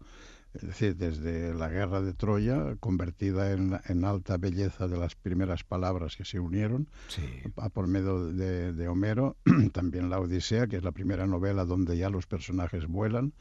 es 0.57 0.67
decir, 0.67 0.95
desde 0.95 1.53
la 1.53 1.69
guerra 1.69 2.01
de 2.01 2.13
Troya, 2.13 2.75
convertida 2.79 3.51
en, 3.51 4.05
alta 4.05 4.37
belleza 4.37 4.87
de 4.87 4.97
las 4.97 5.13
primeras 5.13 5.63
palabras 5.63 6.15
que 6.15 6.25
se 6.25 6.39
unieron, 6.39 6.87
por 7.73 7.87
medio 7.87 8.25
de, 8.25 8.87
Homero, 8.87 9.37
también 9.73 10.09
la 10.09 10.19
Odisea, 10.19 10.65
que 10.65 10.77
es 10.77 10.83
la 10.83 10.91
primera 10.91 11.27
novela 11.27 11.63
donde 11.65 11.95
ya 11.95 12.09
los 12.09 12.25
personajes 12.25 12.87
vuelan, 12.87 13.33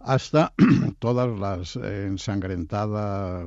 hasta 0.00 0.54
todas 0.98 1.38
las 1.38 1.76
ensangrentadas, 1.76 3.46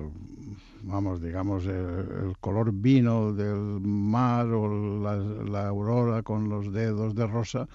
vamos, 0.84 1.20
digamos, 1.20 1.66
el, 1.66 2.36
color 2.40 2.72
vino 2.74 3.34
del 3.34 3.80
mar 3.82 4.46
o 4.48 5.02
la 5.46 5.68
aurora 5.68 6.22
con 6.22 6.48
los 6.48 6.72
dedos 6.72 7.16
de 7.16 7.26
rosa, 7.26 7.68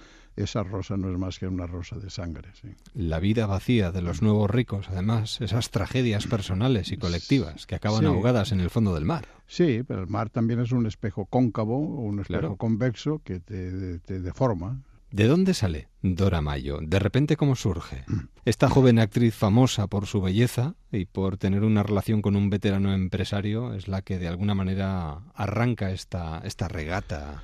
esa 0.43 0.63
rosa 0.63 0.97
no 0.97 1.11
es 1.11 1.17
más 1.17 1.39
que 1.39 1.47
una 1.47 1.67
rosa 1.67 1.97
de 1.97 2.09
sangre. 2.09 2.49
La 2.93 3.19
vida 3.19 3.45
vacía 3.45 3.91
de 3.91 4.01
los 4.01 4.21
nuevos 4.21 4.49
ricos, 4.49 4.89
además, 4.89 5.41
esas 5.41 5.69
tragedias 5.69 6.27
personales 6.27 6.91
y 6.91 6.97
colectivas 6.97 7.65
que 7.65 7.75
acaban 7.75 8.05
ahogadas 8.05 8.51
en 8.51 8.59
el 8.59 8.69
fondo 8.69 8.93
del 8.95 9.05
mar. 9.05 9.27
Sí, 9.47 9.83
pero 9.87 10.01
el 10.01 10.07
mar 10.07 10.29
también 10.29 10.59
es 10.59 10.71
un 10.71 10.85
espejo 10.85 11.25
cóncavo, 11.25 11.77
un 11.77 12.19
espejo 12.19 12.57
convexo 12.57 13.21
que 13.23 13.39
te, 13.39 13.99
te 13.99 14.19
deforma. 14.19 14.81
¿De 15.11 15.25
dónde 15.25 15.55
sale 15.55 15.89
Dora 16.03 16.39
Mayo? 16.39 16.79
¿De 16.83 16.99
repente 16.99 17.35
cómo 17.35 17.55
surge? 17.55 18.05
Esta 18.45 18.69
joven 18.69 18.99
actriz 18.99 19.33
famosa 19.33 19.87
por 19.87 20.05
su 20.05 20.21
belleza 20.21 20.75
y 20.91 21.05
por 21.05 21.37
tener 21.37 21.63
una 21.63 21.81
relación 21.81 22.21
con 22.21 22.35
un 22.35 22.49
veterano 22.49 22.93
empresario 22.93 23.73
es 23.73 23.87
la 23.87 24.03
que 24.03 24.19
de 24.19 24.27
alguna 24.27 24.53
manera 24.53 25.23
arranca 25.33 25.91
esta, 25.91 26.41
esta 26.43 26.67
regata 26.67 27.43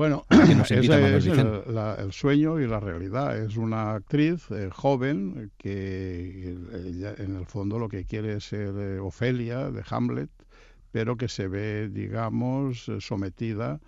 bueno, 0.00 0.24
ese 0.30 0.78
es 0.78 1.26
el, 1.26 2.12
sueño 2.12 2.58
y 2.58 2.66
la 2.66 2.80
realidad. 2.80 3.36
Es 3.36 3.58
una 3.58 3.96
actriz 3.96 4.50
eh, 4.50 4.70
joven 4.72 5.52
que 5.58 6.56
en 7.18 7.36
el 7.36 7.44
fondo 7.44 7.78
lo 7.78 7.90
que 7.90 8.06
quiere 8.06 8.38
es 8.38 8.44
ser 8.44 8.74
eh, 8.78 8.98
Ofelia 8.98 9.70
de 9.70 9.84
Hamlet, 9.90 10.30
pero 10.90 11.18
que 11.18 11.28
se 11.28 11.48
ve, 11.48 11.90
digamos, 11.90 12.88
eh, 12.88 12.98
sometida 13.02 13.78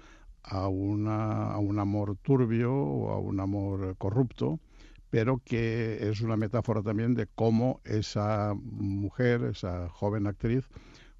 a, 0.43 0.69
una, 0.69 1.51
a 1.51 1.57
un 1.57 1.79
amor 1.79 2.19
turbio 2.21 2.75
o 2.75 3.11
a 3.13 3.19
un 3.19 3.41
amor 3.41 3.97
corrupto, 3.97 4.61
pero 5.09 5.41
que 5.43 6.11
es 6.11 6.21
una 6.21 6.37
metáfora 6.37 6.83
también 6.83 7.15
de 7.15 7.27
cómo 7.27 7.81
esa 7.85 8.53
mujer, 8.55 9.45
esa 9.45 9.89
joven 9.89 10.27
actriz, 10.27 10.69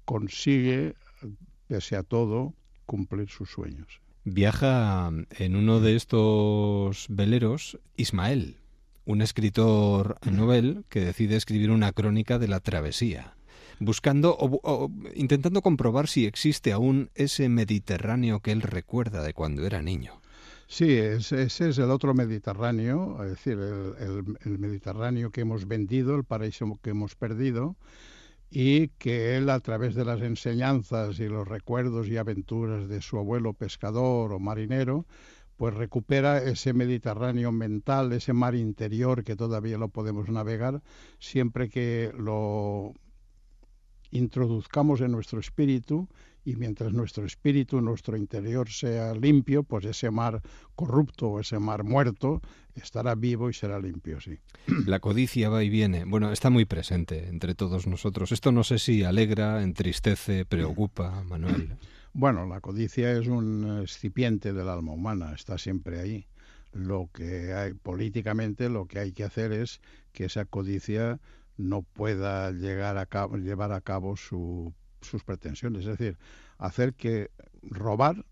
consigue, 0.05 0.93
pese 1.65 1.95
a 1.95 2.03
todo, 2.03 2.53
cumplir 2.85 3.27
sus 3.31 3.49
sueños 3.49 4.02
viaja 4.23 5.11
en 5.37 5.55
uno 5.55 5.79
de 5.79 5.95
estos 5.95 7.07
veleros 7.09 7.79
Ismael, 7.97 8.57
un 9.05 9.21
escritor 9.21 10.17
novel 10.29 10.85
que 10.89 11.01
decide 11.01 11.35
escribir 11.35 11.71
una 11.71 11.91
crónica 11.91 12.39
de 12.39 12.47
la 12.47 12.59
travesía, 12.59 13.35
buscando 13.79 14.35
o, 14.39 14.91
intentando 15.13 15.61
comprobar 15.61 16.07
si 16.07 16.25
existe 16.25 16.71
aún 16.71 17.09
ese 17.15 17.49
Mediterráneo 17.49 18.39
que 18.39 18.51
él 18.51 18.61
recuerda 18.61 19.23
de 19.23 19.33
cuando 19.33 19.65
era 19.65 19.81
niño. 19.81 20.21
Sí, 20.67 20.91
ese, 20.93 21.43
es 21.43 21.59
el 21.59 21.91
otro 21.91 22.13
Mediterráneo, 22.13 23.21
es 23.23 23.31
decir, 23.31 23.59
el 23.59 24.59
Mediterráneo 24.59 25.29
que 25.29 25.41
hemos 25.41 25.67
vendido, 25.67 26.15
el 26.15 26.23
paraíso 26.23 26.79
que 26.81 26.91
hemos 26.91 27.15
perdido, 27.15 27.75
y 28.55 28.89
que 28.99 29.35
él 29.35 29.49
a 29.49 29.59
través 29.61 29.95
de 29.95 30.05
las 30.05 30.21
enseñanzas 30.21 31.19
y 31.19 31.27
los 31.27 31.47
recuerdos 31.47 32.07
y 32.07 32.17
aventuras 32.17 32.87
de 32.87 33.01
su 33.01 33.17
abuelo 33.17 33.53
pescador 33.53 34.31
o 34.31 34.39
marinero, 34.39 35.07
pues 35.57 35.73
recupera 35.73 36.37
ese 36.37 36.71
Mediterráneo 36.71 37.51
mental, 37.51 38.13
ese 38.13 38.31
mar 38.31 38.53
interior 38.53 39.23
que 39.23 39.35
todavía 39.35 39.79
lo 39.79 39.89
podemos 39.89 40.29
navegar, 40.29 40.83
siempre 41.17 41.67
que 41.67 42.13
lo 42.15 42.93
introduzcamos 44.11 45.01
en 45.01 45.13
nuestro 45.13 45.39
espíritu 45.39 46.07
y 46.45 46.55
mientras 46.55 46.91
nuestro 46.93 47.25
espíritu, 47.25 47.81
nuestro 47.81 48.17
interior 48.17 48.69
sea 48.69 49.13
limpio, 49.13 49.63
pues 49.63 49.85
ese 49.85 50.11
mar 50.11 50.41
corrupto 50.75 51.29
o 51.29 51.39
ese 51.39 51.59
mar 51.59 51.83
muerto 51.83 52.41
estará 52.75 53.15
vivo 53.15 53.49
y 53.49 53.53
será 53.53 53.79
limpio, 53.79 54.19
sí. 54.19 54.39
La 54.85 54.99
codicia 54.99 55.49
va 55.49 55.63
y 55.63 55.69
viene. 55.69 56.05
Bueno, 56.05 56.31
está 56.31 56.49
muy 56.49 56.65
presente 56.65 57.27
entre 57.29 57.55
todos 57.55 57.87
nosotros. 57.87 58.31
Esto 58.31 58.51
no 58.51 58.63
sé 58.63 58.79
si 58.79 59.03
alegra, 59.03 59.63
entristece, 59.63 60.45
preocupa, 60.45 61.23
Manuel. 61.29 61.77
Bueno, 62.13 62.45
la 62.45 62.61
codicia 62.61 63.11
es 63.13 63.27
un 63.27 63.81
excipiente 63.81 64.53
del 64.53 64.69
alma 64.69 64.93
humana, 64.93 65.33
está 65.33 65.57
siempre 65.57 65.99
ahí. 65.99 66.27
Lo 66.71 67.09
que 67.13 67.53
hay 67.53 67.73
políticamente, 67.73 68.69
lo 68.69 68.85
que 68.85 68.99
hay 68.99 69.11
que 69.13 69.23
hacer 69.23 69.51
es 69.51 69.79
que 70.11 70.25
esa 70.25 70.45
codicia 70.45 71.19
no 71.57 71.83
pueda 71.83 72.51
llegar 72.51 72.97
a 72.97 73.05
cabo, 73.05 73.37
llevar 73.37 73.71
a 73.71 73.81
cabo 73.81 74.15
sus 75.03 75.23
pretensiones, 75.23 75.85
es 75.85 75.97
decir, 75.97 76.17
hacer 76.57 76.93
que 76.93 77.31
robar 77.61 78.25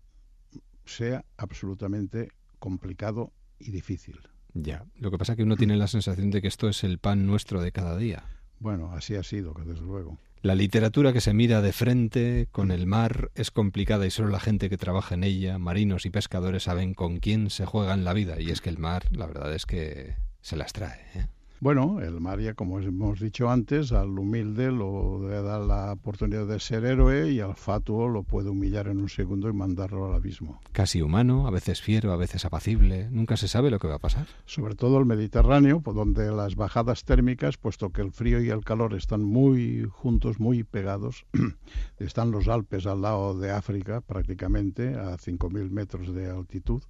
sea 0.84 1.24
absolutamente 1.36 2.32
complicado 2.58 3.32
y 3.58 3.70
difícil. 3.70 4.20
Ya, 4.54 4.84
lo 4.96 5.10
que 5.10 5.18
pasa 5.18 5.32
es 5.32 5.36
que 5.36 5.42
uno 5.44 5.56
tiene 5.56 5.76
la 5.76 5.86
sensación 5.86 6.30
de 6.30 6.42
que 6.42 6.48
esto 6.48 6.68
es 6.68 6.84
el 6.84 6.98
pan 6.98 7.26
nuestro 7.26 7.62
de 7.62 7.72
cada 7.72 7.96
día. 7.96 8.24
Bueno, 8.58 8.92
así 8.92 9.16
ha 9.16 9.22
sido, 9.22 9.54
desde 9.64 9.82
luego. 9.82 10.18
La 10.42 10.54
literatura 10.54 11.12
que 11.12 11.20
se 11.20 11.34
mira 11.34 11.62
de 11.62 11.72
frente 11.72 12.48
con 12.50 12.70
el 12.70 12.86
mar 12.86 13.30
es 13.34 13.50
complicada 13.50 14.06
y 14.06 14.10
solo 14.10 14.28
la 14.28 14.40
gente 14.40 14.68
que 14.68 14.76
trabaja 14.76 15.14
en 15.14 15.24
ella, 15.24 15.58
marinos 15.58 16.04
y 16.04 16.10
pescadores, 16.10 16.64
saben 16.64 16.94
con 16.94 17.20
quién 17.20 17.48
se 17.48 17.64
juegan 17.64 18.04
la 18.04 18.12
vida. 18.12 18.40
Y 18.40 18.50
es 18.50 18.60
que 18.60 18.70
el 18.70 18.78
mar, 18.78 19.04
la 19.12 19.26
verdad 19.26 19.54
es 19.54 19.66
que 19.66 20.16
se 20.40 20.56
las 20.56 20.72
trae. 20.72 21.00
¿eh? 21.14 21.26
Bueno, 21.62 22.00
el 22.00 22.20
María, 22.20 22.54
como 22.54 22.80
hemos 22.80 23.20
dicho 23.20 23.48
antes, 23.48 23.92
al 23.92 24.18
humilde 24.18 24.72
lo 24.72 25.20
da 25.20 25.60
la 25.60 25.92
oportunidad 25.92 26.44
de 26.48 26.58
ser 26.58 26.84
héroe 26.84 27.30
y 27.30 27.38
al 27.38 27.54
fatuo 27.54 28.08
lo 28.08 28.24
puede 28.24 28.50
humillar 28.50 28.88
en 28.88 28.98
un 28.98 29.08
segundo 29.08 29.48
y 29.48 29.52
mandarlo 29.52 30.06
al 30.06 30.16
abismo. 30.16 30.60
Casi 30.72 31.02
humano, 31.02 31.46
a 31.46 31.52
veces 31.52 31.80
fiero, 31.80 32.10
a 32.10 32.16
veces 32.16 32.44
apacible, 32.44 33.08
nunca 33.12 33.36
se 33.36 33.46
sabe 33.46 33.70
lo 33.70 33.78
que 33.78 33.86
va 33.86 33.94
a 33.94 34.00
pasar. 34.00 34.26
Sobre 34.44 34.74
todo 34.74 34.98
el 34.98 35.06
Mediterráneo, 35.06 35.82
por 35.82 35.94
donde 35.94 36.32
las 36.32 36.56
bajadas 36.56 37.04
térmicas, 37.04 37.58
puesto 37.58 37.90
que 37.90 38.02
el 38.02 38.10
frío 38.10 38.42
y 38.42 38.50
el 38.50 38.64
calor 38.64 38.94
están 38.94 39.22
muy 39.22 39.84
juntos, 39.88 40.40
muy 40.40 40.64
pegados, 40.64 41.26
están 41.98 42.32
los 42.32 42.48
Alpes 42.48 42.86
al 42.86 43.02
lado 43.02 43.38
de 43.38 43.52
África 43.52 44.00
prácticamente, 44.00 44.96
a 44.96 45.16
5.000 45.16 45.70
metros 45.70 46.12
de 46.12 46.28
altitud 46.28 46.82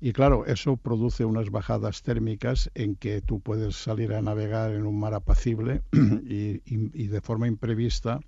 y 0.00 0.12
claro, 0.12 0.46
eso 0.46 0.76
produce 0.76 1.24
unas 1.24 1.50
bajadas 1.50 2.02
térmicas 2.02 2.70
en 2.74 2.96
que 2.96 3.22
tú 3.22 3.40
puedes 3.40 3.76
salir 3.76 4.12
a 4.12 4.22
navegar 4.22 4.72
en 4.72 4.86
un 4.86 4.98
mar 4.98 5.14
apacible 5.14 5.82
y, 5.92 7.06
de 7.06 7.20
forma 7.20 7.48
imprevista 7.48 8.20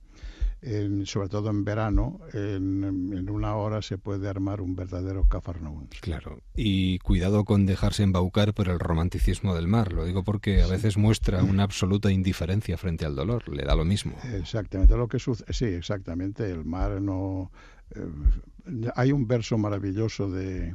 sobre 1.05 1.29
todo 1.29 1.51
en 1.51 1.65
verano, 1.65 2.19
en, 2.33 3.31
una 3.31 3.55
hora 3.55 3.81
se 3.81 3.97
puede 3.97 4.29
armar 4.29 4.61
un 4.61 4.75
verdadero 4.75 5.25
cafarnaún. 5.25 5.89
Claro, 6.01 6.41
y 6.57 6.99
cuidado 6.99 7.45
con 7.45 7.65
dejarse 7.65 8.03
embaucar 8.03 8.55
por 8.55 8.69
el 8.69 8.81
romanticismo 8.81 9.55
del 9.55 9.69
mar, 9.69 9.93
lo 9.93 10.05
digo 10.05 10.25
porque 10.25 10.63
a 10.63 10.67
veces 10.67 10.97
muestra 10.97 11.45
una 11.45 11.63
absoluta 11.63 12.11
indiferencia 12.11 12.77
frente 12.77 13.05
al 13.05 13.15
dolor, 13.15 13.49
le 13.49 13.65
da 13.65 13.77
lo 13.77 13.85
mismo. 13.85 14.17
Exactamente, 14.35 14.97
lo 14.97 15.07
que 15.07 15.21
sucede, 15.21 15.53
sí, 15.53 15.67
exactamente, 15.67 16.51
el 16.51 16.65
mar 16.65 17.01
no... 17.01 17.53
Eh, 17.95 18.91
hay 18.97 19.13
un 19.13 19.29
verso 19.29 19.57
maravilloso 19.59 20.29
de, 20.29 20.75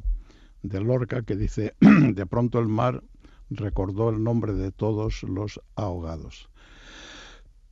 de 0.64 0.82
Lorca 0.82 1.22
que 1.22 1.36
dice, 1.36 1.76
de 1.80 2.26
pronto 2.26 2.60
el 2.60 2.68
mar 2.68 3.04
recordó 3.50 4.10
el 4.10 4.24
nombre 4.24 4.54
de 4.54 4.72
todos 4.72 5.24
los 5.24 5.62
ahogados. 5.76 6.50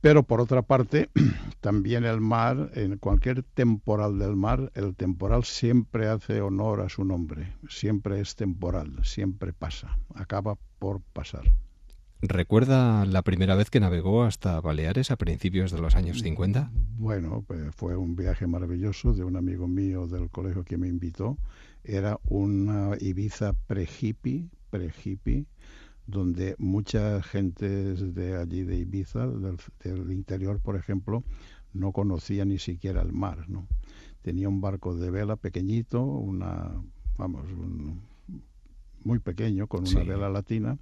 Pero 0.00 0.24
por 0.24 0.40
otra 0.40 0.62
parte, 0.62 1.10
también 1.60 2.04
el 2.04 2.20
mar, 2.20 2.70
en 2.74 2.98
cualquier 2.98 3.42
temporal 3.42 4.18
del 4.18 4.36
mar, 4.36 4.72
el 4.74 4.94
temporal 4.94 5.44
siempre 5.44 6.08
hace 6.08 6.40
honor 6.40 6.80
a 6.80 6.88
su 6.88 7.04
nombre, 7.04 7.54
siempre 7.68 8.20
es 8.20 8.36
temporal, 8.36 8.98
siempre 9.04 9.52
pasa, 9.52 9.98
acaba 10.14 10.56
por 10.78 11.00
pasar. 11.00 11.44
¿Recuerda 12.24 13.04
la 13.04 13.22
primera 13.22 13.56
vez 13.56 13.68
que 13.68 13.80
navegó 13.80 14.22
hasta 14.22 14.60
Baleares 14.60 15.10
a 15.10 15.16
principios 15.16 15.72
de 15.72 15.80
los 15.80 15.96
años 15.96 16.20
50? 16.20 16.70
Bueno, 16.96 17.42
pues 17.44 17.74
fue 17.74 17.96
un 17.96 18.14
viaje 18.14 18.46
maravilloso 18.46 19.12
de 19.12 19.24
un 19.24 19.36
amigo 19.36 19.66
mío 19.66 20.06
del 20.06 20.30
colegio 20.30 20.62
que 20.62 20.78
me 20.78 20.86
invitó. 20.86 21.36
Era 21.84 22.20
una 22.24 22.96
Ibiza 23.00 23.54
pre-hippie, 23.66 24.48
pre-hippie, 24.70 25.46
donde 26.06 26.54
mucha 26.58 27.22
gente 27.22 27.94
de 27.94 28.36
allí 28.36 28.62
de 28.62 28.78
Ibiza, 28.78 29.26
del, 29.26 30.12
interior, 30.12 30.60
por 30.60 30.76
ejemplo, 30.76 31.24
no 31.72 31.92
conocía 31.92 32.44
ni 32.44 32.58
siquiera 32.58 33.02
el 33.02 33.12
mar, 33.12 33.48
¿no? 33.48 33.66
Tenía 34.22 34.48
un 34.48 34.60
barco 34.60 34.94
de 34.94 35.10
vela 35.10 35.36
pequeñito, 35.36 36.04
una, 36.04 36.80
vamos, 37.16 37.46
muy 39.02 39.18
pequeño, 39.18 39.66
con 39.66 39.86
una 39.88 40.04
vela 40.04 40.28
latina, 40.28 40.78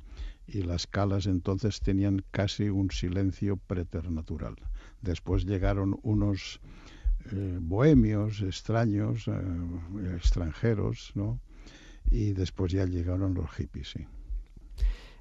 y 0.47 0.63
las 0.63 0.87
calas 0.87 1.27
entonces 1.27 1.81
tenían 1.81 2.23
casi 2.31 2.69
un 2.69 2.91
silencio 2.91 3.57
preternatural. 3.57 4.57
Después 5.01 5.47
llegaron 5.47 5.99
unos 6.03 6.61
eh, 7.33 7.59
bohemios 7.61 8.43
extraños, 8.43 9.29
eh, 9.29 10.17
extranjeros, 10.17 11.13
¿no? 11.15 11.41
Y 12.11 12.33
después 12.33 12.73
ya 12.73 12.87
llegaron 12.87 13.35
los 13.35 13.51
hippies, 13.51 13.91
sí. 13.91 14.07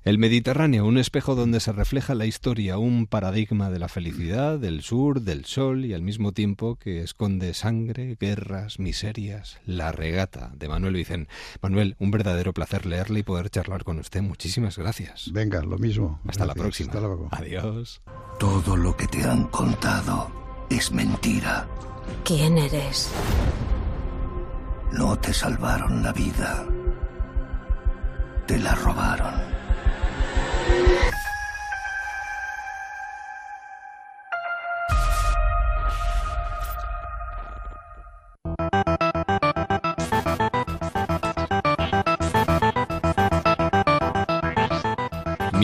El 0.05 0.17
Mediterráneo, 0.17 0.85
un 0.85 0.97
espejo 0.97 1.35
donde 1.35 1.59
se 1.59 1.73
refleja 1.73 2.15
la 2.15 2.25
historia, 2.25 2.77
un 2.77 3.05
paradigma 3.05 3.69
de 3.69 3.79
la 3.79 3.89
felicidad, 3.89 4.57
del 4.57 4.81
sur, 4.81 5.21
del 5.21 5.43
sol 5.43 5.83
y 5.83 5.93
al 5.93 6.01
mismo 6.01 6.31
tiempo 6.31 6.77
que 6.77 7.01
esconde 7.03 7.53
sangre, 7.53 8.15
guerras, 8.17 8.79
miserias, 8.79 9.59
la 9.65 9.91
regata 9.91 10.53
de 10.55 10.69
Manuel 10.69 10.93
Vicen. 10.93 11.27
Manuel, 11.61 11.97
un 11.99 12.11
verdadero 12.11 12.53
placer 12.53 12.85
leerle 12.85 13.19
y 13.19 13.23
poder 13.23 13.49
charlar 13.49 13.83
con 13.83 13.99
usted. 13.99 14.21
Muchísimas 14.21 14.77
gracias. 14.77 15.31
Venga, 15.33 15.61
lo 15.63 15.77
mismo. 15.77 16.21
Hasta 16.25 16.45
la 16.45 16.55
próxima. 16.55 16.93
Hasta 16.93 17.01
luego. 17.01 17.27
Adiós. 17.31 18.01
Todo 18.39 18.77
lo 18.77 18.95
que 18.95 19.07
te 19.07 19.21
han 19.23 19.47
contado 19.47 20.31
es 20.69 20.93
mentira. 20.93 21.67
¿Quién 22.23 22.57
eres? 22.57 23.11
No 24.91 25.17
te 25.17 25.33
salvaron 25.33 26.03
la 26.03 26.11
vida. 26.11 26.65
Te 28.45 28.57
la 28.57 28.75
robaron. 28.75 29.48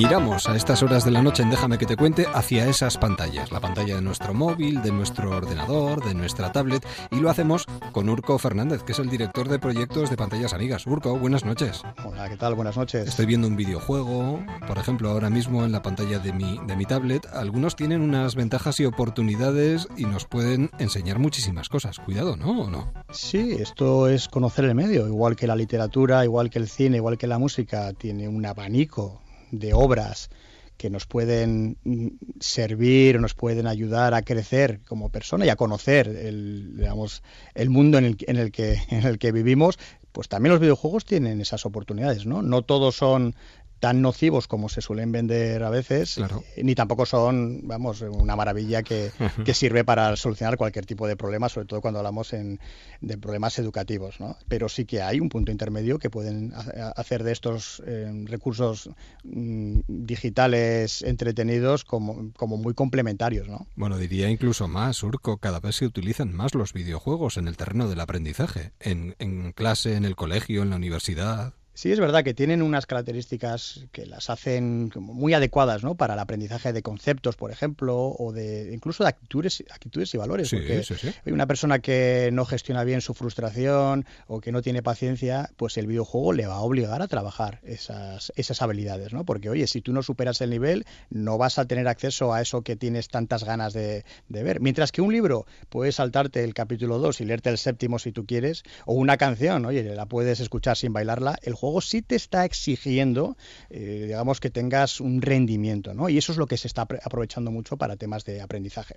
Miramos 0.05 0.47
a 0.47 0.55
estas 0.55 0.83
horas 0.83 1.03
de 1.03 1.09
la 1.09 1.23
noche 1.23 1.41
en 1.41 1.49
Déjame 1.49 1.79
que 1.79 1.87
te 1.87 1.97
cuente 1.97 2.27
hacia 2.31 2.67
esas 2.67 2.95
pantallas, 2.95 3.51
la 3.51 3.59
pantalla 3.59 3.95
de 3.95 4.03
nuestro 4.03 4.35
móvil, 4.35 4.83
de 4.83 4.91
nuestro 4.91 5.35
ordenador, 5.35 6.05
de 6.05 6.13
nuestra 6.13 6.51
tablet, 6.51 6.85
y 7.09 7.15
lo 7.15 7.31
hacemos 7.31 7.65
con 7.91 8.07
Urco 8.07 8.37
Fernández, 8.37 8.83
que 8.83 8.91
es 8.91 8.99
el 8.99 9.09
director 9.09 9.49
de 9.49 9.57
proyectos 9.57 10.11
de 10.11 10.15
pantallas 10.15 10.53
amigas. 10.53 10.85
Urco, 10.85 11.17
buenas 11.17 11.43
noches. 11.43 11.81
Hola, 12.05 12.29
¿qué 12.29 12.37
tal? 12.37 12.53
Buenas 12.53 12.77
noches. 12.77 13.07
Estoy 13.07 13.25
viendo 13.25 13.47
un 13.47 13.55
videojuego, 13.55 14.45
por 14.67 14.77
ejemplo, 14.77 15.09
ahora 15.09 15.31
mismo 15.31 15.65
en 15.65 15.71
la 15.71 15.81
pantalla 15.81 16.19
de 16.19 16.33
mi, 16.33 16.59
de 16.67 16.75
mi 16.75 16.85
tablet. 16.85 17.25
Algunos 17.33 17.75
tienen 17.75 18.01
unas 18.01 18.35
ventajas 18.35 18.79
y 18.79 18.85
oportunidades 18.85 19.87
y 19.97 20.05
nos 20.05 20.25
pueden 20.25 20.69
enseñar 20.77 21.17
muchísimas 21.17 21.67
cosas. 21.67 21.97
Cuidado, 21.97 22.37
¿no? 22.37 22.61
¿O 22.61 22.69
no? 22.69 22.93
Sí, 23.09 23.57
esto 23.59 24.07
es 24.07 24.27
conocer 24.27 24.65
el 24.65 24.75
medio, 24.75 25.07
igual 25.07 25.35
que 25.35 25.47
la 25.47 25.55
literatura, 25.55 26.23
igual 26.23 26.51
que 26.51 26.59
el 26.59 26.69
cine, 26.69 26.97
igual 26.97 27.17
que 27.17 27.25
la 27.25 27.39
música, 27.39 27.91
tiene 27.93 28.27
un 28.27 28.45
abanico 28.45 29.24
de 29.59 29.73
obras 29.73 30.29
que 30.77 30.89
nos 30.89 31.05
pueden 31.05 31.77
mm, 31.83 32.07
servir 32.39 33.17
o 33.17 33.21
nos 33.21 33.33
pueden 33.33 33.67
ayudar 33.67 34.13
a 34.13 34.23
crecer 34.23 34.81
como 34.85 35.09
persona 35.09 35.45
y 35.45 35.49
a 35.49 35.55
conocer 35.55 36.07
el, 36.07 36.75
digamos, 36.77 37.23
el 37.53 37.69
mundo 37.69 37.97
en 37.97 38.05
el, 38.05 38.17
en, 38.27 38.37
el 38.37 38.51
que, 38.51 38.77
en 38.89 39.05
el 39.05 39.17
que 39.17 39.31
vivimos, 39.31 39.79
pues 40.11 40.27
también 40.27 40.51
los 40.51 40.61
videojuegos 40.61 41.05
tienen 41.05 41.41
esas 41.41 41.65
oportunidades, 41.65 42.25
¿no? 42.25 42.41
No 42.41 42.61
todos 42.61 42.95
son 42.95 43.35
tan 43.79 44.01
nocivos 44.01 44.47
como 44.47 44.69
se 44.69 44.81
suelen 44.81 45.11
vender 45.11 45.63
a 45.63 45.69
veces, 45.69 46.17
eh, 46.17 46.63
ni 46.63 46.75
tampoco 46.75 47.05
son, 47.05 47.61
vamos, 47.67 48.01
una 48.01 48.35
maravilla 48.35 48.83
que, 48.83 49.11
sirve 49.53 49.85
para 49.85 50.15
solucionar 50.17 50.57
cualquier 50.57 50.85
tipo 50.85 51.07
de 51.07 51.15
problema, 51.15 51.47
sobre 51.47 51.67
todo 51.67 51.81
cuando 51.81 51.99
hablamos 51.99 52.33
en, 52.33 52.59
de 53.01 53.17
problemas 53.17 53.57
educativos, 53.59 54.19
¿no? 54.19 54.37
Pero 54.47 54.67
sí 54.67 54.85
que 54.85 55.01
hay 55.01 55.19
un 55.19 55.29
punto 55.29 55.51
intermedio 55.51 55.97
que 55.97 56.09
pueden 56.09 56.53
hacer 56.95 57.23
de 57.23 57.31
estos 57.31 57.81
eh, 57.85 58.11
recursos 58.25 58.89
mm, 59.23 59.79
digitales 59.87 61.01
entretenidos 61.01 61.85
como, 61.85 62.31
como 62.35 62.57
muy 62.57 62.73
complementarios, 62.73 63.47
¿no? 63.47 63.67
Bueno, 63.75 63.97
diría 63.97 64.29
incluso 64.29 64.67
más, 64.67 65.01
Urco, 65.03 65.37
cada 65.37 65.59
vez 65.59 65.77
se 65.77 65.85
utilizan 65.85 66.33
más 66.33 66.53
los 66.53 66.73
videojuegos 66.73 67.37
en 67.37 67.47
el 67.47 67.55
terreno 67.55 67.87
del 67.87 67.99
aprendizaje, 67.99 68.71
en, 68.79 69.15
en 69.19 69.51
clase, 69.53 69.95
en 69.95 70.05
el 70.05 70.15
colegio, 70.15 70.63
en 70.63 70.69
la 70.69 70.75
universidad. 70.75 71.53
Sí, 71.75 71.91
es 71.91 71.99
verdad 71.99 72.23
que 72.23 72.33
tienen 72.33 72.61
unas 72.61 72.85
características 72.85 73.85
que 73.91 74.05
las 74.05 74.29
hacen 74.29 74.91
muy 74.95 75.33
adecuadas 75.33 75.83
¿no? 75.83 75.95
para 75.95 76.13
el 76.13 76.19
aprendizaje 76.21 76.71
de 76.71 76.81
conceptos, 76.81 77.35
por 77.35 77.51
ejemplo, 77.51 78.15
o 78.17 78.31
de 78.31 78.73
incluso 78.73 79.03
de 79.03 79.09
actitudes, 79.09 79.61
actitudes 79.69 80.13
y 80.13 80.17
valores. 80.17 80.47
Sí, 80.47 80.55
porque 80.55 80.83
sí, 80.83 80.95
sí. 80.95 81.13
una 81.25 81.47
persona 81.47 81.79
que 81.79 82.29
no 82.31 82.45
gestiona 82.45 82.85
bien 82.85 83.01
su 83.01 83.13
frustración 83.13 84.05
o 84.27 84.39
que 84.39 84.53
no 84.53 84.61
tiene 84.61 84.83
paciencia, 84.83 85.51
pues 85.57 85.77
el 85.77 85.85
videojuego 85.85 86.31
le 86.31 86.47
va 86.47 86.55
a 86.55 86.61
obligar 86.61 87.01
a 87.01 87.09
trabajar 87.09 87.59
esas, 87.65 88.31
esas 88.37 88.61
habilidades, 88.61 89.11
¿no? 89.11 89.25
Porque, 89.25 89.49
oye, 89.49 89.67
si 89.67 89.81
tú 89.81 89.91
no 89.91 90.01
superas 90.01 90.39
el 90.39 90.51
nivel, 90.51 90.85
no 91.09 91.37
vas 91.37 91.59
a 91.59 91.65
tener 91.65 91.89
acceso 91.89 92.33
a 92.33 92.41
eso 92.41 92.61
que 92.61 92.77
tienes 92.77 93.09
tantas 93.09 93.43
ganas 93.43 93.73
de, 93.73 94.05
de 94.29 94.43
ver. 94.43 94.61
Mientras 94.61 94.93
que 94.93 95.01
un 95.01 95.11
libro, 95.11 95.45
puedes 95.67 95.95
saltarte 95.95 96.41
el 96.45 96.53
capítulo 96.53 96.99
2 96.99 97.19
y 97.19 97.25
leerte 97.25 97.49
el 97.49 97.57
séptimo 97.57 97.99
si 97.99 98.13
tú 98.13 98.25
quieres, 98.25 98.63
o 98.85 98.93
una 98.93 99.17
canción, 99.17 99.65
oye, 99.65 99.83
la 99.83 100.05
puedes 100.05 100.39
escuchar 100.39 100.77
sin 100.77 100.93
bailarla, 100.93 101.37
el 101.43 101.53
juego 101.65 101.81
sí 101.81 102.01
te 102.01 102.15
está 102.15 102.45
exigiendo, 102.45 103.37
eh, 103.69 104.03
digamos, 104.07 104.39
que 104.39 104.49
tengas 104.49 104.99
un 105.01 105.21
rendimiento, 105.21 105.93
¿no? 105.93 106.09
Y 106.09 106.17
eso 106.17 106.31
es 106.31 106.37
lo 106.37 106.47
que 106.47 106.57
se 106.57 106.67
está 106.67 106.83
aprovechando 106.83 107.51
mucho 107.51 107.77
para 107.77 107.95
temas 107.95 108.25
de 108.25 108.41
aprendizaje. 108.41 108.95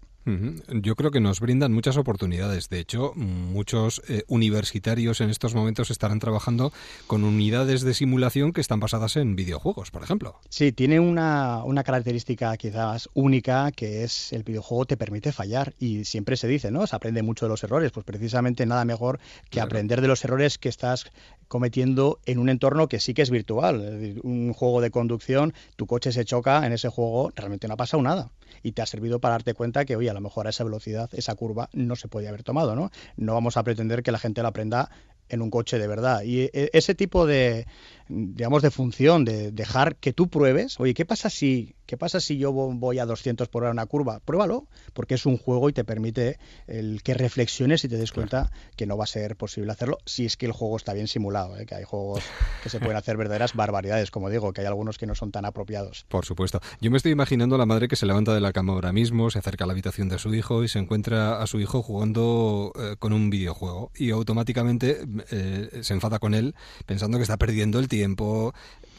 Yo 0.82 0.94
creo 0.94 1.10
que 1.10 1.20
nos 1.20 1.40
brindan 1.40 1.72
muchas 1.72 1.96
oportunidades. 1.96 2.68
De 2.68 2.80
hecho, 2.80 3.12
muchos 3.14 4.02
eh, 4.08 4.24
universitarios 4.28 5.20
en 5.20 5.30
estos 5.30 5.54
momentos 5.54 5.90
estarán 5.90 6.18
trabajando 6.18 6.72
con 7.06 7.24
unidades 7.24 7.80
de 7.80 7.94
simulación 7.94 8.52
que 8.52 8.60
están 8.60 8.80
basadas 8.80 9.16
en 9.16 9.36
videojuegos, 9.36 9.90
por 9.90 10.02
ejemplo. 10.02 10.38
Sí, 10.50 10.72
tiene 10.72 11.00
una, 11.00 11.64
una 11.64 11.82
característica 11.82 12.54
quizás 12.58 13.08
única 13.14 13.72
que 13.72 14.04
es 14.04 14.32
el 14.32 14.42
videojuego 14.42 14.84
te 14.84 14.96
permite 14.96 15.32
fallar 15.32 15.74
y 15.78 16.04
siempre 16.04 16.36
se 16.36 16.46
dice, 16.46 16.70
¿no? 16.70 16.86
Se 16.86 16.94
aprende 16.94 17.22
mucho 17.22 17.46
de 17.46 17.50
los 17.50 17.64
errores, 17.64 17.90
pues 17.92 18.04
precisamente 18.04 18.66
nada 18.66 18.84
mejor 18.84 19.18
que 19.50 19.60
aprender 19.60 20.00
de 20.00 20.08
los 20.08 20.22
errores 20.24 20.58
que 20.58 20.68
estás 20.68 21.06
cometiendo 21.48 22.20
en 22.26 22.38
un 22.38 22.50
entorno 22.50 22.57
que 22.88 23.00
sí 23.00 23.14
que 23.14 23.22
es 23.22 23.30
virtual. 23.30 24.20
un 24.22 24.52
juego 24.52 24.80
de 24.80 24.90
conducción, 24.90 25.54
tu 25.76 25.86
coche 25.86 26.12
se 26.12 26.24
choca 26.24 26.66
en 26.66 26.72
ese 26.72 26.88
juego, 26.88 27.30
realmente 27.34 27.68
no 27.68 27.74
ha 27.74 27.76
pasado 27.76 28.02
nada. 28.02 28.30
Y 28.62 28.72
te 28.72 28.82
ha 28.82 28.86
servido 28.86 29.20
para 29.20 29.32
darte 29.32 29.54
cuenta 29.54 29.84
que, 29.84 29.96
oye, 29.96 30.10
a 30.10 30.14
lo 30.14 30.20
mejor 30.20 30.46
a 30.46 30.50
esa 30.50 30.64
velocidad, 30.64 31.08
esa 31.12 31.34
curva, 31.34 31.68
no 31.72 31.96
se 31.96 32.08
podía 32.08 32.30
haber 32.30 32.42
tomado, 32.42 32.74
¿no? 32.74 32.90
No 33.16 33.34
vamos 33.34 33.56
a 33.56 33.62
pretender 33.62 34.02
que 34.02 34.12
la 34.12 34.18
gente 34.18 34.42
lo 34.42 34.48
aprenda 34.48 34.90
en 35.28 35.42
un 35.42 35.50
coche 35.50 35.78
de 35.78 35.86
verdad. 35.86 36.22
Y 36.22 36.42
e, 36.52 36.70
ese 36.72 36.94
tipo 36.94 37.26
de, 37.26 37.66
digamos, 38.08 38.62
de 38.62 38.70
función, 38.70 39.24
de 39.24 39.52
dejar 39.52 39.96
que 39.96 40.12
tú 40.12 40.28
pruebes, 40.28 40.78
oye, 40.80 40.94
¿qué 40.94 41.04
pasa 41.04 41.30
si 41.30 41.74
¿Qué 41.88 41.96
pasa 41.96 42.20
si 42.20 42.36
yo 42.36 42.52
voy 42.52 42.98
a 42.98 43.06
200 43.06 43.48
por 43.48 43.62
hora 43.62 43.70
en 43.70 43.76
una 43.76 43.86
curva? 43.86 44.20
Pruébalo, 44.20 44.66
porque 44.92 45.14
es 45.14 45.24
un 45.24 45.38
juego 45.38 45.70
y 45.70 45.72
te 45.72 45.84
permite 45.84 46.38
el 46.66 47.02
que 47.02 47.14
reflexiones 47.14 47.82
y 47.82 47.88
te 47.88 47.96
des 47.96 48.12
cuenta 48.12 48.52
que 48.76 48.84
no 48.84 48.98
va 48.98 49.04
a 49.04 49.06
ser 49.06 49.36
posible 49.36 49.72
hacerlo 49.72 49.96
si 50.04 50.26
es 50.26 50.36
que 50.36 50.44
el 50.44 50.52
juego 50.52 50.76
está 50.76 50.92
bien 50.92 51.08
simulado, 51.08 51.56
¿eh? 51.56 51.64
que 51.64 51.76
hay 51.76 51.84
juegos 51.84 52.22
que 52.62 52.68
se 52.68 52.78
pueden 52.78 52.98
hacer 52.98 53.16
verdaderas 53.16 53.54
barbaridades, 53.54 54.10
como 54.10 54.28
digo, 54.28 54.52
que 54.52 54.60
hay 54.60 54.66
algunos 54.66 54.98
que 54.98 55.06
no 55.06 55.14
son 55.14 55.32
tan 55.32 55.46
apropiados. 55.46 56.04
Por 56.10 56.26
supuesto. 56.26 56.60
Yo 56.82 56.90
me 56.90 56.98
estoy 56.98 57.12
imaginando 57.12 57.54
a 57.54 57.58
la 57.58 57.64
madre 57.64 57.88
que 57.88 57.96
se 57.96 58.04
levanta 58.04 58.34
de 58.34 58.42
la 58.42 58.52
cama 58.52 58.74
ahora 58.74 58.92
mismo, 58.92 59.30
se 59.30 59.38
acerca 59.38 59.64
a 59.64 59.66
la 59.66 59.72
habitación 59.72 60.10
de 60.10 60.18
su 60.18 60.34
hijo 60.34 60.64
y 60.64 60.68
se 60.68 60.78
encuentra 60.78 61.40
a 61.40 61.46
su 61.46 61.58
hijo 61.58 61.82
jugando 61.82 62.70
eh, 62.78 62.96
con 62.98 63.14
un 63.14 63.30
videojuego 63.30 63.92
y 63.96 64.10
automáticamente 64.10 65.06
eh, 65.30 65.80
se 65.82 65.94
enfada 65.94 66.18
con 66.18 66.34
él 66.34 66.54
pensando 66.86 67.18
que 67.18 67.22
está 67.22 67.36
perdiendo 67.36 67.78
el 67.78 67.88
tiempo. 67.88 68.54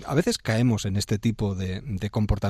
A 0.06 0.16
veces 0.16 0.38
caemos 0.38 0.86
en 0.86 0.96
este 0.96 1.20
tipo 1.20 1.56
de, 1.56 1.82
de 1.82 2.10
comportamientos 2.10 2.50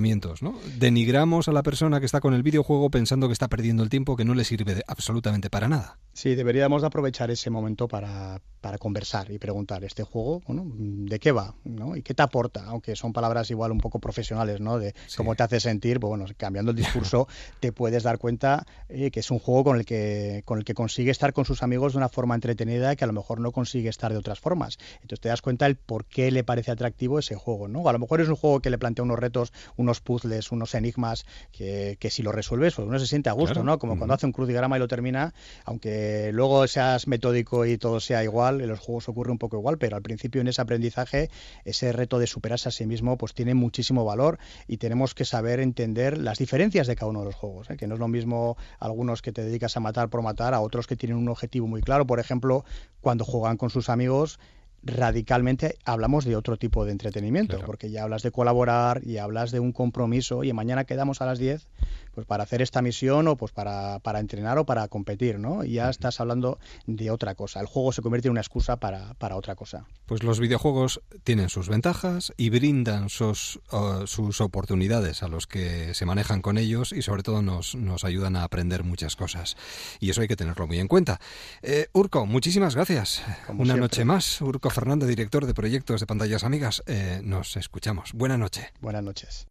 Denigramos 0.78 1.48
a 1.48 1.52
la 1.52 1.64
persona 1.64 2.00
que 2.00 2.06
está 2.06 2.22
con 2.22 2.34
el 2.34 2.44
videojuego 2.44 2.90
pensando 2.90 3.28
que 3.28 3.34
está 3.34 3.48
perdiendo 3.48 3.84
el 3.84 3.90
tiempo 3.90 4.16
que 4.16 4.26
no 4.26 4.34
le 4.34 4.44
sirve 4.44 4.84
absolutamente 4.88 5.50
para 5.50 5.68
nada. 5.68 5.98
Sí, 6.14 6.36
deberíamos 6.36 6.84
aprovechar 6.84 7.32
ese 7.32 7.50
momento 7.50 7.88
para, 7.88 8.42
para 8.62 8.78
conversar 8.78 9.32
y 9.32 9.40
preguntar, 9.40 9.84
¿este 9.84 10.04
juego, 10.04 10.42
bueno, 10.46 10.66
de 10.76 11.20
qué 11.20 11.32
va? 11.32 11.56
¿no? 11.64 11.96
¿Y 11.96 12.02
qué 12.02 12.14
te 12.14 12.24
aporta? 12.24 12.66
Aunque 12.66 12.96
son 12.96 13.14
palabras 13.14 13.50
igual 13.52 13.72
un 13.72 13.78
poco 13.78 14.00
profesionales, 14.00 14.60
¿no? 14.60 14.80
De 14.80 14.94
cómo 15.16 15.36
te 15.36 15.44
hace 15.44 15.60
sentir, 15.60 16.00
pues 16.00 16.10
bueno, 16.10 16.26
cambiando 16.36 16.72
el 16.72 16.78
discurso 16.78 17.28
te 17.60 17.72
puedes 17.72 18.04
dar 18.04 18.18
cuenta 18.18 18.66
eh, 18.90 19.12
que 19.12 19.22
es 19.22 19.32
un 19.32 19.40
juego 19.40 19.64
con 19.66 19.78
el 19.78 19.86
que, 19.86 20.42
con 20.46 20.60
el 20.60 20.66
que 20.66 20.74
consigue 20.74 21.12
estar 21.12 21.32
con 21.32 21.46
sus 21.46 21.64
amigos 21.64 21.94
de 21.94 22.00
una 22.00 22.10
forma 22.10 22.36
entretenida 22.36 22.96
que 22.96 23.04
a 23.04 23.08
lo 23.08 23.14
mejor 23.14 23.40
no 23.40 23.52
consigue 23.60 23.90
estar 23.90 24.12
de 24.12 24.18
otras 24.18 24.40
formas. 24.40 24.78
Entonces 25.02 25.20
te 25.20 25.30
das 25.30 25.42
cuenta 25.42 25.66
el 25.66 25.76
por 25.76 26.06
qué 26.06 26.32
le 26.32 26.46
parece 26.46 26.72
atractivo 26.72 27.20
ese 27.20 27.36
juego, 27.36 27.68
¿no? 27.68 27.88
A 27.90 27.94
lo 27.94 28.00
mejor 28.00 28.22
es 28.22 28.30
un 28.30 28.36
juego 28.36 28.62
que 28.62 28.70
le 28.70 28.78
plantea 28.78 29.04
unos 29.04 29.20
retos, 29.20 29.52
unos 29.76 30.00
puzzles, 30.00 30.52
unos 30.52 30.76
enigmas 30.76 31.26
que, 31.52 31.98
que 32.00 32.10
si 32.10 32.24
lo 32.24 32.32
resuelves, 32.32 32.76
pues 32.76 32.88
uno 32.88 32.98
se 33.00 33.08
siente 33.08 33.30
a 33.30 33.34
gusto, 33.34 33.64
¿no? 33.64 33.78
Como 33.78 33.98
cuando 33.98 34.14
hace 34.14 34.26
un 34.26 34.32
crucigrama 34.32 34.78
y 34.78 34.80
lo 34.80 34.88
termina, 34.88 35.34
aunque 35.66 36.32
luego 36.34 36.68
seas 36.68 37.08
metódico 37.08 37.66
y 37.66 37.78
todo 37.78 38.00
sea 38.00 38.24
igual, 38.24 38.62
en 38.62 38.70
los 38.70 38.80
juegos 38.80 39.10
ocurre 39.10 39.32
un 39.32 39.38
poco 39.38 39.58
igual, 39.58 39.78
pero 39.78 39.98
al 39.98 40.02
principio 40.02 40.40
en 40.40 40.48
ese 40.48 40.62
aprendizaje, 40.62 41.30
ese 41.66 41.92
reto 41.92 42.18
de 42.18 42.28
superarse 42.28 42.70
a 42.70 42.72
sí 42.72 42.86
mismo, 42.86 43.18
pues 43.18 43.34
tiene 43.34 43.56
muchísimo 43.56 44.06
valor 44.06 44.40
y 44.68 44.78
tenemos 44.78 45.14
que 45.14 45.26
saber 45.26 45.60
entender 45.60 46.18
las 46.18 46.38
diferencias 46.38 46.88
de 46.88 46.96
cada 46.96 47.10
uno 47.10 47.20
de 47.20 47.26
los 47.26 47.36
juegos, 47.36 47.70
¿eh? 47.70 47.78
que 47.78 47.88
no 47.88 47.96
es 47.96 48.00
lo 48.00 48.08
mismo 48.08 48.56
algunos 48.80 49.22
que 49.22 49.34
te 49.34 49.44
dedicas 49.44 49.76
a 49.76 49.82
matar 49.82 50.10
por 50.10 50.22
matar, 50.22 50.54
a 50.54 50.62
otros 50.62 50.88
que 50.88 50.96
tienen 50.96 51.18
un 51.18 51.28
objetivo 51.28 51.68
muy 51.68 51.82
claro, 51.82 52.08
por 52.08 52.20
ejemplo, 52.20 52.64
cuando 53.02 53.26
juegan 53.50 53.58
con 53.58 53.70
sus 53.72 53.90
amigos 53.90 54.40
radicalmente 54.84 55.78
hablamos 55.84 56.24
de 56.24 56.36
otro 56.36 56.58
tipo 56.58 56.86
de 56.86 56.92
entretenimiento, 56.92 57.60
porque 57.66 57.90
ya 57.90 58.04
hablas 58.04 58.24
de 58.24 58.32
colaborar 58.32 59.02
y 59.04 59.18
hablas 59.18 59.52
de 59.52 59.60
un 59.60 59.74
compromiso 59.74 60.44
y 60.44 60.54
mañana 60.54 60.86
quedamos 60.86 61.22
a 61.22 61.26
las 61.26 61.40
10 61.40 61.68
pues 62.14 62.26
para 62.26 62.44
hacer 62.44 62.62
esta 62.62 62.82
misión 62.82 63.28
o 63.28 63.38
pues 63.38 63.52
para, 63.52 64.00
para 64.00 64.20
entrenar 64.20 64.58
o 64.58 64.66
para 64.66 64.88
competir, 64.88 65.40
¿no? 65.40 65.64
Y 65.64 65.74
ya 65.74 65.90
estás 65.90 66.20
hablando 66.20 66.60
de 66.86 67.12
otra 67.12 67.36
cosa. 67.36 67.60
El 67.60 67.68
juego 67.68 67.92
se 67.92 68.02
convierte 68.02 68.28
en 68.28 68.32
una 68.32 68.42
excusa 68.42 68.78
para, 68.78 69.14
para 69.16 69.36
otra 69.36 69.56
cosa. 69.56 69.86
Pues 70.06 70.24
los 70.24 70.40
videojuegos 70.40 71.02
tienen 71.24 71.50
sus 71.50 71.70
ventajas 71.70 72.34
y 72.38 72.50
brindan 72.50 73.10
sus, 73.10 73.60
sus 74.06 74.42
oportunidades 74.42 75.24
a 75.24 75.28
los 75.28 75.48
que 75.48 75.94
se 75.94 76.06
manejan 76.06 76.42
con 76.42 76.58
ellos 76.58 76.94
y 76.94 77.02
sobre 77.02 77.24
todo 77.24 77.42
nos, 77.42 77.76
nos 77.76 78.04
ayudan 78.04 78.36
a 78.36 78.44
aprender 78.44 78.84
muchas 78.84 79.16
cosas. 79.16 79.56
Y 80.00 80.10
eso 80.10 80.22
hay 80.22 80.28
que 80.28 80.36
tenerlo 80.36 80.68
muy 80.68 80.80
en 80.80 80.88
cuenta. 80.88 81.20
Eh, 81.62 81.88
Urco, 81.94 82.26
muchísimas 82.26 82.76
gracias. 82.76 83.24
una 83.50 83.76
noche 83.76 84.06
más. 84.06 84.42
Urco 84.42 84.70
Fernández, 84.70 85.10
director 85.10 85.46
de 85.46 85.54
proyectos 85.54 86.00
de 86.02 86.08
pantallas 86.08 86.44
amigas. 86.44 86.84
Eh, 86.88 87.22
nos 87.24 87.58
escuchamos. 87.58 88.14
Buenas 88.14 88.40
noches. 88.40 88.66
Buenas 88.82 89.04
noches. 89.04 89.48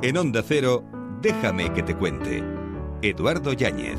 En 0.00 0.16
Onda 0.16 0.42
Cero, 0.46 0.84
déjame 1.20 1.72
que 1.72 1.82
te 1.82 1.96
cuente. 1.96 2.44
Eduardo 3.02 3.52
Yáñez. 3.52 3.98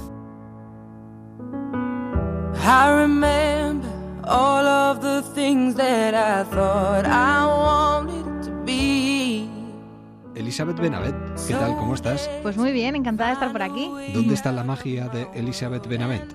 I 2.55 2.89
remember 2.89 3.89
all 4.23 4.65
of 4.65 5.01
the 5.01 5.21
things 5.35 5.75
that 5.75 6.13
I 6.13 6.45
thought 6.49 7.05
I 7.05 7.45
wanted 7.45 8.45
to 8.45 8.51
be. 8.65 9.49
Elizabeth 10.35 10.79
Benavet, 10.79 11.15
¿qué 11.45 11.53
tal? 11.53 11.75
¿Cómo 11.75 11.95
estás? 11.95 12.29
Pues 12.43 12.55
muy 12.55 12.71
bien, 12.71 12.95
encantada 12.95 13.31
de 13.31 13.33
estar 13.33 13.51
por 13.51 13.61
aquí. 13.61 13.91
¿Dónde 14.13 14.35
está 14.35 14.53
la 14.53 14.63
magia 14.63 15.09
de 15.09 15.27
Elizabeth 15.33 15.85
Benavet? 15.85 16.33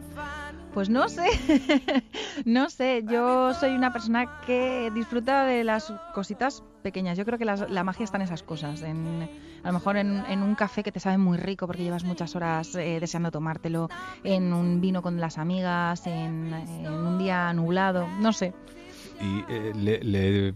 Pues 0.74 0.90
no 0.90 1.08
sé, 1.08 1.24
no 2.44 2.68
sé, 2.68 3.04
yo 3.08 3.54
soy 3.54 3.76
una 3.76 3.92
persona 3.92 4.40
que 4.44 4.90
disfruta 4.92 5.46
de 5.46 5.62
las 5.62 5.92
cositas 6.12 6.64
pequeñas. 6.82 7.16
Yo 7.16 7.24
creo 7.24 7.38
que 7.38 7.44
la, 7.44 7.84
magia 7.84 8.02
está 8.02 8.16
en 8.16 8.22
esas 8.22 8.42
cosas, 8.42 8.82
en, 8.82 9.30
a 9.62 9.68
lo 9.68 9.72
mejor 9.72 9.96
en, 9.96 10.42
un 10.42 10.56
café 10.56 10.82
que 10.82 10.90
te 10.90 10.98
sabe 10.98 11.16
muy 11.16 11.38
rico 11.38 11.68
porque 11.68 11.84
llevas 11.84 12.02
muchas 12.02 12.34
horas 12.34 12.74
eh, 12.74 12.98
deseando 12.98 13.30
tomártelo, 13.30 13.88
en 14.24 14.52
un 14.52 14.80
vino 14.80 15.00
con 15.00 15.20
las 15.20 15.38
amigas, 15.38 16.08
en, 16.08 16.52
un 16.52 17.18
día 17.18 17.52
nublado, 17.52 18.08
no 18.18 18.32
sé. 18.32 18.52
Y 19.20 19.44
eh, 19.48 20.54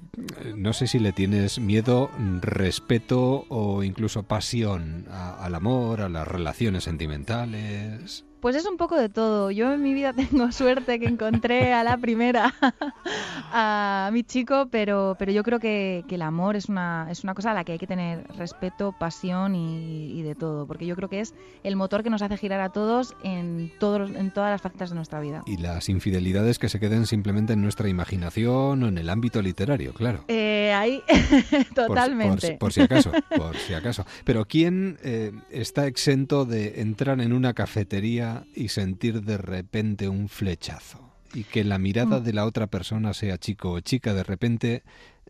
no 0.57 0.73
sé 0.73 0.89
si 0.89 0.99
le 0.99 1.12
tienes 1.12 1.61
miedo, 1.61 2.11
respeto 2.40 3.47
o 3.49 3.85
incluso 3.85 4.24
pasión 4.24 5.07
al 5.11 5.55
amor, 5.55 6.01
a 6.01 6.09
las 6.09 6.27
relaciones 6.27 6.82
sentimentales. 6.82 8.28
Pues 8.40 8.55
es 8.55 8.66
un 8.66 8.77
poco 8.77 8.97
de 8.97 9.09
todo. 9.09 9.51
Yo 9.51 9.73
en 9.73 9.82
mi 9.82 9.94
vida 9.94 10.12
tengo 10.15 10.52
suerte 10.52 11.01
que 11.01 11.06
encontré 11.06 11.73
a 11.73 11.82
la 11.82 11.97
primera 11.97 12.55
a 13.52 14.10
mi 14.12 14.23
chico, 14.23 14.69
pero, 14.70 15.16
pero 15.19 15.32
yo 15.32 15.43
creo 15.43 15.59
que, 15.59 16.05
el 16.09 16.23
amor 16.23 16.56
es 16.56 16.69
una, 16.69 17.06
es 17.10 17.23
una 17.23 17.35
cosa 17.35 17.52
a 17.52 17.55
la 17.55 17.62
que 17.62 17.73
hay 17.73 17.78
que 17.78 17.86
tener 17.86 18.27
respeto, 18.36 18.93
pasión 18.98 19.55
y, 19.55 20.23
de 20.23 20.35
todo, 20.35 20.66
porque 20.66 20.85
yo 20.85 20.97
creo 20.97 21.09
que 21.09 21.20
es 21.20 21.32
el 21.62 21.77
motor 21.77 22.02
que 22.02 22.10
nos 22.10 22.23
hace 22.23 22.36
girar 22.36 22.60
a 22.60 22.70
todos 22.70 23.15
en, 23.23 23.70
todos, 23.78 24.10
en 24.10 24.32
todas 24.32 24.51
las 24.51 24.60
facetas 24.60 24.90
de 24.90 24.97
nuestra 24.97 25.20
vida. 25.20 25.43
Y 25.47 25.59
las 25.59 25.89
infidelidades 25.89 26.59
que 26.59 26.69
se 26.69 26.81
queden 26.81 27.06
simplemente 27.06 27.52
en 27.52 27.62
nuestra 27.62 27.89
imaginación 27.89 28.82
o 28.82 28.89
en 28.89 28.98
el 28.98 29.09
ámbito 29.10 29.40
literario, 29.40 29.94
claro. 29.94 30.24
Eh, 30.27 30.73
ahí, 30.74 31.02
totalmente. 31.74 32.56
Por, 32.59 32.73
si 32.73 32.81
acaso, 32.81 33.12
por 33.36 33.56
si 33.56 33.74
acaso. 33.74 34.05
Pero 34.24 34.44
¿quién 34.47 34.98
eh, 35.05 35.32
está 35.51 35.86
exento 35.86 36.44
de 36.44 36.81
entrar 36.81 37.20
en 37.20 37.32
una 37.32 37.55
cafetería 37.55 38.28
y 38.55 38.69
sentir 38.69 39.23
de 39.23 39.39
repente 39.39 40.09
un 40.09 40.29
flechazo. 40.29 41.13
Y 41.35 41.45
que 41.45 41.63
la 41.63 41.79
mirada 41.79 42.21
mm. 42.21 42.25
de 42.25 42.33
la 42.33 42.47
otra 42.47 42.67
persona, 42.69 43.13
sea 43.13 43.39
chico 43.39 43.73
o 43.73 43.81
chica, 43.81 44.15
de 44.15 44.25
repente 44.25 44.83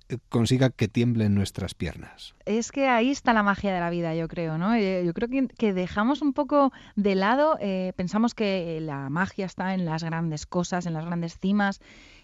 eh, 0.09 0.19
consiga 0.29 0.71
que 0.71 0.89
tiemblen 0.89 1.35
nuestras 1.35 1.75
piernas. 1.75 2.35
Es 2.47 2.73
que 2.73 2.89
ahí 2.89 3.11
está 3.11 3.33
la 3.33 3.43
magia 3.43 3.75
de 3.75 3.81
la 3.81 3.91
vida, 3.91 4.15
yo 4.15 4.29
creo, 4.29 4.57
¿no? 4.57 4.75
Eh, 4.75 5.03
yo 5.05 5.13
creo 5.13 5.29
que, 5.29 5.73
dejamos 5.73 6.23
un 6.23 6.33
poco 6.33 6.73
de 6.97 7.15
lado, 7.15 7.59
eh, 7.61 7.93
pensamos 7.97 8.35
que 8.35 8.81
la 8.81 9.11
magia 9.11 9.45
está 9.45 9.75
en 9.75 9.85
las 9.85 10.05
grandes 10.05 10.47
cosas, 10.47 10.87
en 10.87 10.95
las 10.95 11.05
grandes 11.05 11.39
cimas, 11.39 11.81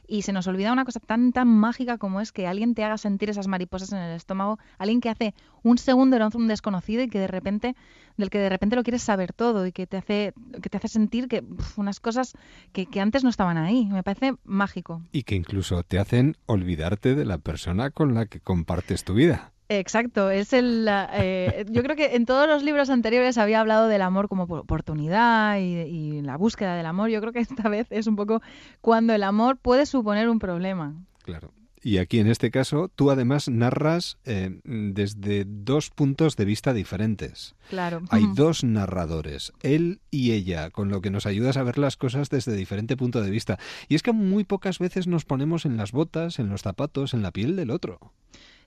y 0.07 0.23
se 0.23 0.33
nos 0.33 0.47
olvida 0.47 0.73
una 0.73 0.85
cosa 0.85 1.01
tan 1.01 1.33
tan 1.33 1.49
mágica 1.49 1.99
como 1.99 2.21
es 2.21 2.33
que 2.33 2.47
alguien 2.47 2.75
te 2.75 2.85
haga 2.85 2.99
sentir 2.99 3.31
esas 3.31 3.49
mariposas 3.49 3.93
en 3.93 3.99
el 3.99 4.17
estómago, 4.17 4.59
alguien 4.79 5.01
que 5.01 5.11
hace 5.11 5.35
un 5.63 5.79
segundo 5.79 6.17
era 6.17 6.29
un 6.35 6.49
desconocido 6.49 7.03
y 7.03 7.09
que 7.09 7.19
de 7.19 7.27
repente 7.27 7.75
del 8.17 8.31
que 8.31 8.39
de 8.39 8.49
repente 8.49 8.77
lo 8.77 8.83
quieres 8.83 9.03
saber 9.03 9.33
todo 9.33 9.67
y 9.67 9.73
que 9.73 9.87
te 9.87 9.97
hace 9.97 10.35
que 10.63 10.69
te 10.69 10.77
hace 10.77 10.89
sentir 10.89 11.29
que 11.29 11.45
unas 11.77 12.01
cosas 12.01 12.33
que, 12.73 12.87
que 12.87 13.01
antes 13.01 13.25
no 13.25 13.31
estaban 13.31 13.57
ahí, 13.57 13.87
me 13.87 14.03
parece 14.03 14.35
mágico. 14.45 15.03
Y 15.13 15.23
que 15.23 15.35
incluso 15.35 15.83
te 15.83 15.99
hacen 15.99 16.37
olvidarte 16.47 17.15
de 17.15 17.25
la 17.25 17.39
persona 17.39 17.91
con 17.91 18.15
la 18.15 18.27
que 18.27 18.41
compartes 18.41 19.05
tu 19.05 19.15
vida. 19.15 19.54
Exacto, 19.69 20.31
es 20.31 20.53
el. 20.53 20.87
Eh, 21.15 21.65
yo 21.71 21.83
creo 21.83 21.97
que 21.97 22.17
en 22.17 22.27
todos 22.27 22.47
los 22.47 22.63
libros 22.63 22.91
anteriores 22.91 23.39
había 23.39 23.61
hablado 23.61 23.89
del 23.89 24.03
amor 24.03 24.29
como 24.29 24.45
oportunidad 24.45 25.59
y, 25.59 26.21
la 26.23 26.37
búsqueda 26.37 26.77
del 26.77 26.87
amor. 26.87 27.11
Yo 27.11 27.21
creo 27.21 27.33
que 27.33 27.41
esta 27.41 27.69
vez 27.69 27.87
es 27.91 28.07
un 28.07 28.17
poco 28.17 28.43
cuando 28.81 29.15
el 29.15 29.23
amor 29.23 29.57
puede 29.57 29.87
suponer 29.87 30.29
un 30.29 30.39
problema. 30.39 30.95
Claro. 31.23 31.51
Y 31.83 31.99
aquí 31.99 32.19
en 32.19 32.29
este 32.29 32.51
caso 32.51 32.89
tú 32.89 33.11
además 33.11 33.51
narras 33.51 34.17
eh, 34.25 34.59
desde 34.65 35.45
dos 35.47 35.91
puntos 35.91 36.35
de 36.37 36.47
vista 36.47 36.73
diferentes. 36.73 37.55
Claro. 37.69 38.01
Hay 38.09 38.25
dos 38.35 38.65
narradores, 38.65 39.53
él 39.63 40.01
y 40.11 40.33
ella, 40.33 40.71
con 40.71 40.89
lo 40.89 41.03
que 41.03 41.11
nos 41.11 41.27
ayudas 41.27 41.59
a 41.59 41.63
ver 41.63 41.77
las 41.77 41.99
cosas 41.99 42.31
desde 42.31 42.57
diferente 42.57 42.97
punto 42.97 43.21
de 43.21 43.31
vista. 43.31 43.59
Y 43.89 43.97
es 43.97 44.03
que 44.03 44.13
muy 44.13 44.45
pocas 44.45 44.79
veces 44.79 45.07
nos 45.07 45.27
ponemos 45.27 45.67
en 45.67 45.77
las 45.77 45.93
botas, 45.93 46.39
en 46.39 46.49
los 46.49 46.63
zapatos, 46.63 47.13
en 47.13 47.21
la 47.21 47.33
piel 47.33 47.55
del 47.55 47.71
otro. 47.71 47.99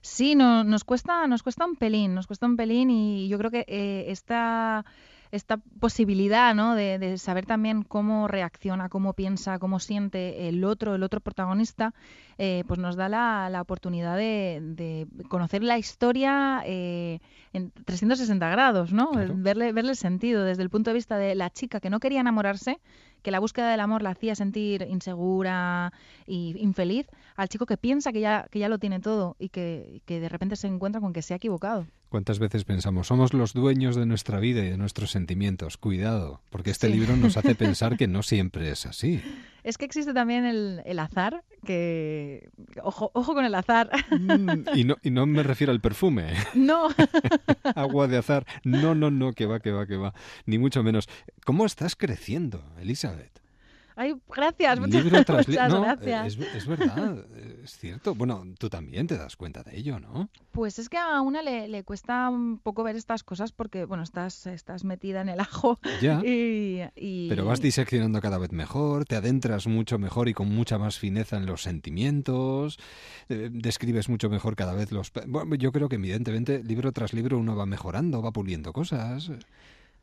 Sí, 0.08 0.34
no, 0.34 0.64
nos 0.64 0.84
cuesta, 0.84 1.26
nos 1.26 1.42
cuesta 1.42 1.66
un 1.66 1.76
pelín, 1.76 2.14
nos 2.14 2.26
cuesta 2.26 2.46
un 2.46 2.56
pelín 2.56 2.90
y 2.90 3.28
yo 3.28 3.38
creo 3.38 3.50
que 3.50 3.64
eh, 3.68 4.06
esta 4.08 4.84
esta 5.30 5.58
posibilidad 5.58 6.54
¿no? 6.54 6.74
de, 6.74 7.18
saber 7.18 7.46
también 7.46 7.82
cómo 7.82 8.28
reacciona, 8.28 8.88
cómo 8.88 9.12
piensa, 9.12 9.58
cómo 9.58 9.78
siente 9.78 10.48
el 10.48 10.64
otro, 10.64 10.94
el 10.94 11.02
otro 11.02 11.20
protagonista, 11.20 11.94
eh, 12.38 12.64
pues 12.66 12.80
nos 12.80 12.96
da 12.96 13.08
la, 13.08 13.60
oportunidad 13.60 14.16
de, 14.16 15.06
conocer 15.28 15.62
la 15.62 15.78
historia 15.78 16.62
eh, 16.64 17.20
en 17.52 17.70
360 17.70 18.48
grados, 18.48 18.92
¿no? 18.92 19.10
Verle, 19.12 19.72
verle 19.72 19.94
sentido 19.94 20.44
desde 20.44 20.62
el 20.62 20.70
punto 20.70 20.90
de 20.90 20.94
vista 20.94 21.18
de 21.18 21.34
la 21.34 21.50
chica 21.50 21.80
que 21.80 21.90
no 21.90 22.00
quería 22.00 22.20
enamorarse, 22.20 22.80
que 23.22 23.30
la 23.30 23.40
búsqueda 23.40 23.70
del 23.70 23.80
amor 23.80 24.02
la 24.02 24.10
hacía 24.10 24.34
sentir 24.34 24.86
insegura 24.88 25.92
y 26.26 26.54
infeliz, 26.58 27.06
al 27.36 27.48
chico 27.48 27.66
que 27.66 27.76
piensa 27.76 28.12
que 28.12 28.20
ya, 28.20 28.46
que 28.50 28.58
ya 28.58 28.68
lo 28.68 28.78
tiene 28.78 29.00
todo 29.00 29.36
y 29.38 29.48
que, 29.48 30.02
que 30.06 30.20
de 30.20 30.28
repente 30.28 30.56
se 30.56 30.66
encuentra 30.66 31.00
con 31.00 31.12
que 31.12 31.22
se 31.22 31.34
ha 31.34 31.36
equivocado. 31.36 31.86
¿Cuántas 32.08 32.38
veces 32.38 32.64
pensamos, 32.64 33.08
somos 33.08 33.34
los 33.34 33.52
dueños 33.52 33.94
de 33.94 34.06
nuestra 34.06 34.40
vida 34.40 34.64
y 34.64 34.70
de 34.70 34.78
nuestros 34.78 35.10
sentimientos? 35.10 35.76
Cuidado, 35.76 36.40
porque 36.48 36.70
este 36.70 36.88
libro 36.88 37.16
nos 37.16 37.36
hace 37.36 37.54
pensar 37.54 37.98
que 37.98 38.08
no 38.08 38.22
siempre 38.22 38.70
es 38.70 38.86
así. 38.86 39.20
Es 39.68 39.76
que 39.76 39.84
existe 39.84 40.14
también 40.14 40.46
el, 40.46 40.80
el 40.86 40.98
azar, 40.98 41.44
que... 41.62 42.48
Ojo, 42.82 43.10
ojo 43.12 43.34
con 43.34 43.44
el 43.44 43.54
azar. 43.54 43.90
Mm, 44.10 44.64
y, 44.74 44.84
no, 44.84 44.96
y 45.02 45.10
no 45.10 45.26
me 45.26 45.42
refiero 45.42 45.74
al 45.74 45.80
perfume. 45.82 46.32
No. 46.54 46.88
Agua 47.74 48.08
de 48.08 48.16
azar. 48.16 48.46
No, 48.64 48.94
no, 48.94 49.10
no, 49.10 49.34
que 49.34 49.44
va, 49.44 49.60
que 49.60 49.70
va, 49.70 49.86
que 49.86 49.98
va. 49.98 50.14
Ni 50.46 50.56
mucho 50.56 50.82
menos. 50.82 51.06
¿Cómo 51.44 51.66
estás 51.66 51.96
creciendo, 51.96 52.64
Elizabeth? 52.80 53.42
Ay, 54.00 54.14
gracias, 54.28 54.78
muchas, 54.78 55.04
gracias. 55.04 56.38
Es, 56.54 56.66
verdad, 56.68 57.26
es 57.64 57.76
cierto. 57.78 58.14
Bueno, 58.14 58.44
tú 58.56 58.70
también 58.70 59.08
te 59.08 59.18
das 59.18 59.34
cuenta 59.34 59.64
de 59.64 59.76
ello, 59.76 59.98
¿no? 59.98 60.30
Pues 60.52 60.78
es 60.78 60.88
que 60.88 60.98
a 60.98 61.20
una 61.20 61.42
le, 61.42 61.82
cuesta 61.82 62.30
un 62.30 62.58
poco 62.58 62.84
ver 62.84 62.94
estas 62.94 63.24
cosas 63.24 63.50
porque, 63.50 63.86
bueno, 63.86 64.04
estás, 64.04 64.46
estás 64.46 64.84
metida 64.84 65.20
en 65.22 65.30
el 65.30 65.40
ajo. 65.40 65.80
Ya. 66.00 66.22
Y, 66.28 67.28
Pero 67.28 67.44
vas 67.44 67.60
diseccionando 67.60 68.20
cada 68.20 68.38
vez 68.38 68.52
mejor, 68.52 69.04
te 69.04 69.16
adentras 69.16 69.66
mucho 69.66 69.98
mejor 69.98 70.28
y 70.28 70.34
con 70.34 70.48
mucha 70.48 70.78
más 70.78 70.98
fineza 70.98 71.36
en 71.36 71.46
los 71.46 71.62
sentimientos, 71.62 72.78
eh, 73.28 73.48
describes 73.50 74.08
mucho 74.08 74.28
mejor 74.28 74.54
cada 74.54 74.74
vez 74.74 74.92
los... 74.92 75.12
Bueno, 75.26 75.56
yo 75.56 75.72
creo 75.72 75.88
que 75.88 75.96
evidentemente 75.96 76.62
libro 76.62 76.92
tras 76.92 77.12
libro 77.12 77.38
uno 77.38 77.56
va 77.56 77.66
mejorando, 77.66 78.22
va 78.22 78.30
puliendo 78.32 78.72
cosas 78.72 79.30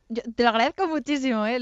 te 0.08 0.44
lo 0.44 0.50
agradezco 0.50 0.88
muchísimo, 0.88 1.48
¿eh? 1.48 1.60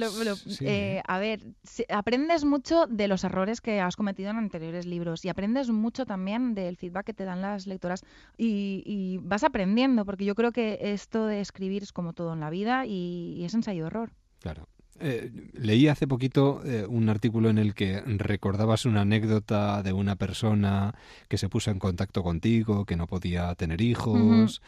¿eh? 0.61 1.02
a 1.07 1.18
ver, 1.20 1.41
aprendes 1.90 2.44
mucho 2.44 2.88
de 2.88 3.07
los 3.07 3.24
errores 3.24 3.61
que 3.61 3.80
has 3.80 3.95
cometido 3.95 4.32
en 4.32 4.38
anteriores 4.38 4.86
libros 4.86 5.24
y 5.24 5.30
aprendes 5.30 5.70
mucho 5.70 6.06
también 6.06 6.53
del 6.53 6.76
feedback 6.76 7.06
que 7.06 7.14
te 7.14 7.24
dan 7.24 7.41
las 7.41 7.68
lectoras 7.68 8.03
y, 8.38 9.20
vas 9.24 9.44
aprendiendo, 9.44 10.06
porque 10.06 10.26
yo 10.26 10.36
creo 10.36 10.52
que 10.52 10.78
esto 10.82 11.26
de 11.26 11.40
escribir 11.40 11.84
es 11.84 11.94
como 11.94 12.14
todo 12.14 12.34
en 12.34 12.41
la 12.41 12.49
vida 12.49 12.86
y, 12.86 13.44
es 13.45 13.53
ensayo-error. 13.53 14.11
Claro. 14.40 14.68
Eh, 14.99 15.32
leí 15.53 15.88
hace 15.88 16.07
poquito 16.07 16.61
eh, 16.65 16.86
un 16.88 17.10
artículo 17.10 17.49
en 17.49 17.57
el 17.57 17.74
que 17.74 18.02
recordabas 18.02 18.86
una 18.86 19.02
anécdota 19.02 19.82
de 19.82 19.91
una 19.91 20.15
persona 20.15 20.94
que 21.28 21.38
se 21.38 21.49
puso 21.49 21.72
en 21.72 21.80
contacto 21.80 22.24
contigo, 22.24 22.86
que 22.86 22.95
no 22.95 23.07
podía 23.07 23.56
tener 23.56 23.82
hijos 23.82 24.61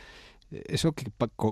eso 0.52 0.94
que 0.94 1.12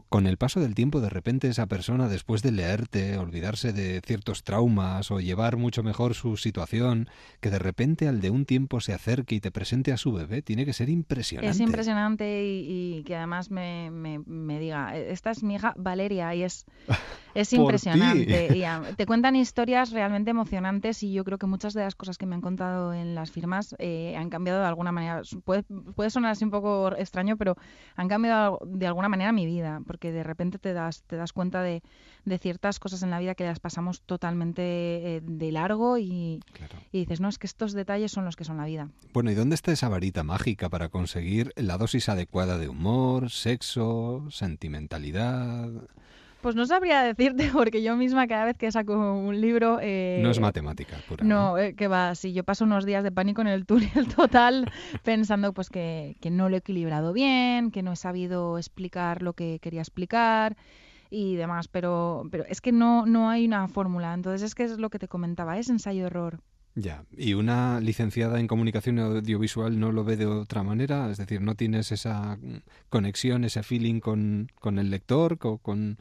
con 0.10 0.28
el 0.28 0.38
paso 0.38 0.60
del 0.60 0.76
tiempo 0.76 1.02
de 1.02 1.10
repente 1.10 1.48
esa 1.48 1.66
persona 1.66 2.08
después 2.08 2.42
de 2.42 2.52
leerte, 2.52 3.18
olvidarse 3.18 3.74
de 3.74 4.02
ciertos 4.06 4.44
traumas 4.44 5.12
o 5.12 5.20
llevar 5.20 5.58
mucho 5.58 5.84
mejor 5.84 6.14
su 6.14 6.38
situación, 6.38 7.10
que 7.40 7.50
de 7.50 7.60
repente 7.60 8.08
al 8.08 8.22
de 8.22 8.30
un 8.30 8.46
tiempo 8.46 8.80
se 8.82 8.94
acerque 8.94 9.36
y 9.36 9.40
te 9.40 9.52
presente 9.52 9.92
a 9.92 9.98
su 9.98 10.12
bebé, 10.12 10.42
tiene 10.42 10.66
que 10.66 10.74
ser 10.74 10.90
impresionante. 10.90 11.52
Es 11.52 11.60
impresionante 11.60 12.44
y, 12.46 13.04
que 13.06 13.16
además 13.16 13.50
me, 13.52 13.90
me, 13.92 14.60
diga, 14.60 14.96
e, 14.98 15.12
esta 15.12 15.32
es 15.32 15.44
mi 15.44 15.56
hija 15.56 15.74
Valeria 15.78 16.34
y 16.36 16.44
es, 16.44 16.66
es 17.34 17.54
impresionante. 17.54 18.50
Y 18.54 18.96
te 18.96 19.06
cuentan 19.06 19.36
historias 19.36 19.92
realmente 19.92 20.32
emocionantes 20.32 21.04
y 21.04 21.12
yo 21.12 21.24
creo 21.24 21.38
que 21.38 21.46
muchas 21.46 21.74
de 21.74 21.82
las 21.82 21.96
cosas 21.96 22.18
que 22.18 22.26
me 22.26 22.36
han 22.36 22.42
contado 22.42 22.94
en 22.94 23.16
las 23.16 23.32
firmas 23.32 23.76
eh, 23.80 24.16
han 24.18 24.30
cambiado 24.30 24.60
de 24.60 24.68
alguna 24.68 24.92
manera. 24.92 25.22
Puede, 25.44 25.64
puede 25.64 26.10
sonar 26.10 26.32
así 26.32 26.44
un 26.44 26.52
poco 26.52 26.96
extraño, 26.96 27.38
pero 27.38 27.56
han 27.96 28.08
cambiado 28.08 28.60
de 28.66 28.88
alguna 28.88 29.10
manera 29.10 29.32
mi 29.32 29.46
vida, 29.46 29.82
porque 29.86 30.12
de 30.12 30.24
repente 30.24 30.60
te 30.60 30.74
das, 30.74 31.04
te 31.04 31.16
das 31.16 31.34
cuenta 31.34 31.62
de, 31.62 31.82
ciertas 32.40 32.80
cosas 32.80 33.04
en 33.04 33.12
la 33.12 33.20
vida 33.20 33.36
que 33.36 33.44
las 33.44 33.60
pasamos 33.60 34.02
totalmente 34.02 34.62
eh, 34.64 35.22
de 35.24 35.52
largo 35.52 35.98
y, 35.98 36.40
y, 36.92 37.00
dices, 37.00 37.22
no, 37.22 37.30
es 37.30 37.38
que 37.38 37.48
estos 37.48 37.74
detalles 37.74 38.12
son 38.12 38.26
los 38.26 38.36
que 38.36 38.44
son 38.44 38.58
la 38.58 38.66
vida. 38.66 38.90
Bueno, 39.14 39.32
¿y 39.32 39.36
dónde 39.36 39.56
está 39.56 39.72
esa 39.72 39.90
varita 39.90 40.24
mágica 40.24 40.70
para 40.70 40.90
conseguir 40.90 41.54
la 41.56 41.78
dosis 41.78 42.10
adecuada 42.10 42.58
de 42.58 42.70
humor, 42.70 43.30
sexo, 43.30 44.26
sentimentalidad? 44.30 45.70
Pues 46.44 46.58
no 46.58 46.66
sabría 46.66 47.02
decirte, 47.02 47.50
porque 47.54 47.82
yo 47.82 47.96
misma 47.96 48.28
cada 48.28 48.44
vez 48.44 48.58
que 48.58 48.70
saco 48.70 48.94
un 48.94 49.40
libro... 49.40 49.80
Eh, 49.82 50.20
no 50.22 50.30
es 50.30 50.42
matemática 50.42 50.98
pura. 51.08 51.24
No, 51.24 51.58
eh, 51.58 51.74
que 51.74 51.88
va, 51.88 52.16
si 52.16 52.34
yo 52.34 52.44
paso 52.44 52.66
unos 52.66 52.86
días 52.86 53.02
de 53.02 53.14
pánico 53.14 53.40
en 53.42 53.48
el 53.48 53.66
túnel 53.66 54.08
total 54.16 54.70
pensando 55.04 55.54
pues 55.54 55.70
que, 55.70 56.18
que 56.20 56.30
no 56.30 56.50
lo 56.50 56.56
he 56.56 56.60
equilibrado 56.60 57.14
bien, 57.14 57.72
que 57.72 57.82
no 57.82 57.94
he 57.94 57.96
sabido 57.96 58.58
explicar 58.58 59.22
lo 59.22 59.32
que 59.32 59.60
quería 59.62 59.80
explicar 59.80 60.58
y 61.10 61.38
demás, 61.38 61.70
pero, 61.70 62.28
pero 62.30 62.44
es 62.50 62.60
que 62.60 62.74
no, 62.74 63.06
no 63.06 63.30
hay 63.30 63.46
una 63.46 63.70
fórmula. 63.70 64.14
Entonces 64.14 64.42
es 64.42 64.54
que 64.54 64.66
es 64.66 64.78
lo 64.80 64.90
que 64.90 65.00
te 65.00 65.08
comentaba, 65.08 65.58
es 65.58 65.70
ensayo-error. 65.70 66.42
Ya, 66.76 67.06
y 67.16 67.36
una 67.36 67.80
licenciada 67.80 68.40
en 68.40 68.48
comunicación 68.48 68.98
audiovisual 68.98 69.80
no 69.80 69.92
lo 69.92 70.04
ve 70.04 70.18
de 70.18 70.26
otra 70.26 70.64
manera, 70.64 71.12
es 71.12 71.18
decir, 71.18 71.40
no 71.40 71.54
tienes 71.54 71.92
esa 71.92 72.40
conexión, 72.90 73.44
ese 73.44 73.62
feeling 73.62 74.00
con, 74.00 74.52
con 74.60 74.80
el 74.80 74.90
lector, 74.90 75.38
con, 75.38 76.00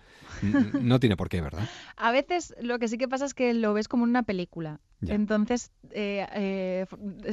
no 0.81 0.99
tiene 0.99 1.17
por 1.19 1.29
qué, 1.29 1.43
¿verdad? 1.43 1.69
A 1.97 2.11
veces 2.11 2.55
lo 2.61 2.79
que 2.79 2.89
sí 2.89 2.97
que 2.97 3.07
pasa 3.07 3.27
es 3.27 3.35
que 3.35 3.53
lo 3.53 3.75
ves 3.75 3.87
como 3.87 4.05
una 4.05 4.23
película. 4.23 4.81
Entonces, 5.09 5.71
eh, 5.95 6.27
eh, 6.35 6.87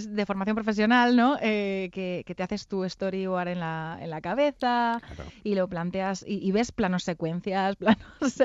de 0.10 0.26
formación 0.26 0.56
profesional, 0.56 1.16
¿no? 1.16 1.38
Eh, 1.42 1.90
que, 1.92 2.24
te 2.36 2.44
haces 2.44 2.68
tu 2.68 2.88
storyboard 2.88 3.50
en 3.50 3.60
la, 3.60 3.98
en 4.02 4.10
la 4.10 4.22
cabeza 4.22 5.02
y 5.44 5.56
lo 5.56 5.68
planteas 5.68 6.24
y, 6.28 6.52
ves 6.52 6.72
planos 6.72 7.04
secuencias, 7.04 7.76
planos... 7.78 8.00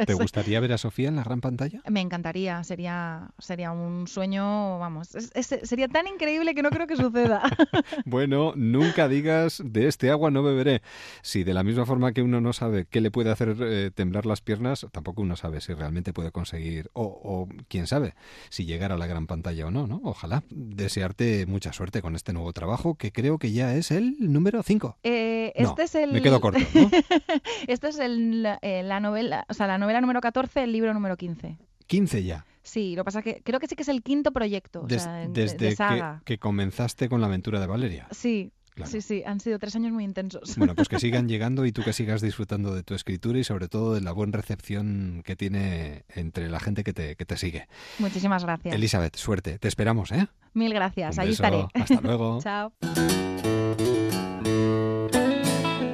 ¿Te 0.06 0.14
gustaría 0.14 0.60
ver 0.60 0.72
a 0.72 0.78
Sofía 0.78 1.08
en 1.08 1.16
la 1.16 1.24
gran 1.24 1.40
pantalla? 1.40 1.80
Me 1.88 2.00
encantaría, 2.00 2.62
sería, 2.64 3.30
sería 3.38 3.72
un 3.72 4.06
sueño, 4.06 4.78
vamos, 4.78 5.08
sería 5.08 5.88
tan 5.88 6.06
increíble 6.06 6.54
que 6.54 6.62
no 6.62 6.70
creo 6.70 6.86
que 6.86 6.96
suceda. 6.96 7.42
bueno, 8.04 8.52
nunca 8.56 9.08
digas 9.08 9.62
de 9.64 9.88
este 9.88 10.10
agua 10.10 10.30
no 10.30 10.42
beberé. 10.42 10.82
Si 11.22 11.44
de 11.44 11.54
la 11.54 11.62
misma 11.62 11.86
forma 11.86 12.12
que 12.12 12.22
uno 12.22 12.40
no 12.40 12.52
sabe 12.52 12.86
qué 12.86 13.00
le 13.00 13.10
puede 13.10 13.30
hacer 13.30 13.92
temblar 13.94 14.26
las 14.26 14.40
piernas, 14.40 14.86
tampoco 14.92 15.22
uno 15.22 15.36
sabe 15.36 15.60
si 15.60 15.72
realmente 15.72 16.12
puede 16.12 16.30
conseguir, 16.30 16.90
o, 16.92 17.04
o 17.04 17.48
quién 17.68 17.86
sabe, 17.86 18.14
si 18.48 18.64
llegar 18.64 18.92
a 18.92 18.96
la 18.96 19.06
gran 19.14 19.26
pantalla 19.28 19.66
o 19.66 19.70
no, 19.70 19.86
¿no? 19.86 20.00
Ojalá. 20.02 20.42
Desearte 20.50 21.46
mucha 21.46 21.72
suerte 21.72 22.02
con 22.02 22.16
este 22.16 22.32
nuevo 22.32 22.52
trabajo, 22.52 22.96
que 22.96 23.12
creo 23.12 23.38
que 23.38 23.52
ya 23.52 23.74
es 23.74 23.90
el 23.90 24.16
número 24.18 24.62
5. 24.62 24.98
Eh, 25.04 25.52
este 25.54 25.84
es 25.84 25.94
el... 25.94 26.12
Me 26.12 26.20
quedo 26.20 26.40
corto, 26.40 26.58
este 27.68 27.88
es 27.88 27.98
el, 27.98 28.46
eh, 28.62 28.82
la 28.82 28.98
novela, 28.98 29.46
o 29.48 29.54
sea, 29.54 29.66
la 29.68 29.78
novela 29.78 30.00
número 30.00 30.20
14, 30.20 30.64
el 30.64 30.72
libro 30.72 30.92
número 30.92 31.16
15. 31.16 31.56
15 31.86 32.24
ya. 32.24 32.44
Sí, 32.62 32.96
lo 32.96 33.02
que 33.02 33.04
pasa 33.04 33.18
es 33.20 33.24
que 33.24 33.42
creo 33.44 33.60
que 33.60 33.68
sí 33.68 33.76
que 33.76 33.82
es 33.82 33.88
el 33.88 34.02
quinto 34.02 34.32
proyecto. 34.32 34.86
desde 34.88 35.76
Que, 36.24 36.38
comenzaste 36.38 37.08
con 37.08 37.20
la 37.20 37.28
aventura 37.28 37.60
de 37.60 37.66
Valeria. 37.66 38.08
Sí, 38.10 38.50
Sí, 38.84 39.00
sí, 39.00 39.22
han 39.24 39.40
sido 39.40 39.58
tres 39.58 39.76
años 39.76 39.92
muy 39.92 40.04
intensos. 40.04 40.56
Bueno, 40.56 40.74
pues 40.74 40.88
que 40.88 40.98
sigan 40.98 41.28
llegando 41.28 41.64
y 41.64 41.72
tú 41.72 41.82
que 41.82 41.92
sigas 41.92 42.20
disfrutando 42.20 42.74
de 42.74 42.82
tu 42.82 42.94
escritura 42.94 43.38
y 43.38 43.44
sobre 43.44 43.68
todo 43.68 43.94
de 43.94 44.00
la 44.00 44.12
buena 44.12 44.36
recepción 44.36 45.22
que 45.24 45.36
tiene 45.36 46.04
entre 46.08 46.48
la 46.48 46.60
gente 46.60 46.82
que 46.82 46.92
te, 46.92 47.16
que 47.16 47.24
te 47.24 47.36
sigue. 47.36 47.68
Muchísimas 47.98 48.44
gracias. 48.44 48.74
Elizabeth, 48.74 49.16
suerte. 49.16 49.58
Te 49.58 49.68
esperamos, 49.68 50.10
¿eh? 50.12 50.26
Mil 50.54 50.74
gracias. 50.74 51.18
Ahí 51.18 51.30
estaré. 51.30 51.66
Hasta 51.74 52.00
luego. 52.00 52.40
Chao. 52.42 52.72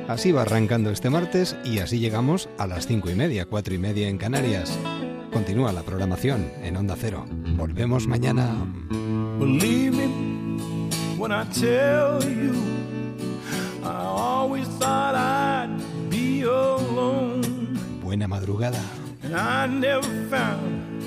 Así 0.09 0.33
va 0.33 0.43
arrancando 0.43 0.91
este 0.91 1.09
martes 1.09 1.57
y 1.65 1.79
así 1.79 2.01
llegamos 2.01 2.49
a 2.59 2.67
las 2.67 2.87
cinco 2.89 3.11
y 3.11 3.15
media, 3.15 3.47
cuatro 3.47 3.75
y 3.75 3.79
media 3.79 4.09
en 4.09 4.19
Canarias. 4.19 4.77
Continúa 5.33 5.73
la 5.73 5.85
programación 5.85 6.51
en 6.63 6.77
Onda 6.77 6.97
Cero. 6.99 7.25
Volvemos 7.57 8.09
mañana. 8.09 8.57
When 11.21 11.33
I 11.33 11.45
tell 11.53 12.25
you 12.25 12.55
I 13.85 14.05
always 14.05 14.67
thought 14.81 15.15
I'd 15.15 16.09
be 16.09 16.43
alone. 16.43 17.43
Buena 18.01 18.27
madrugada. 18.27 18.83
And 19.23 19.37
I 19.37 19.67
never 19.67 20.09
found 20.31 21.03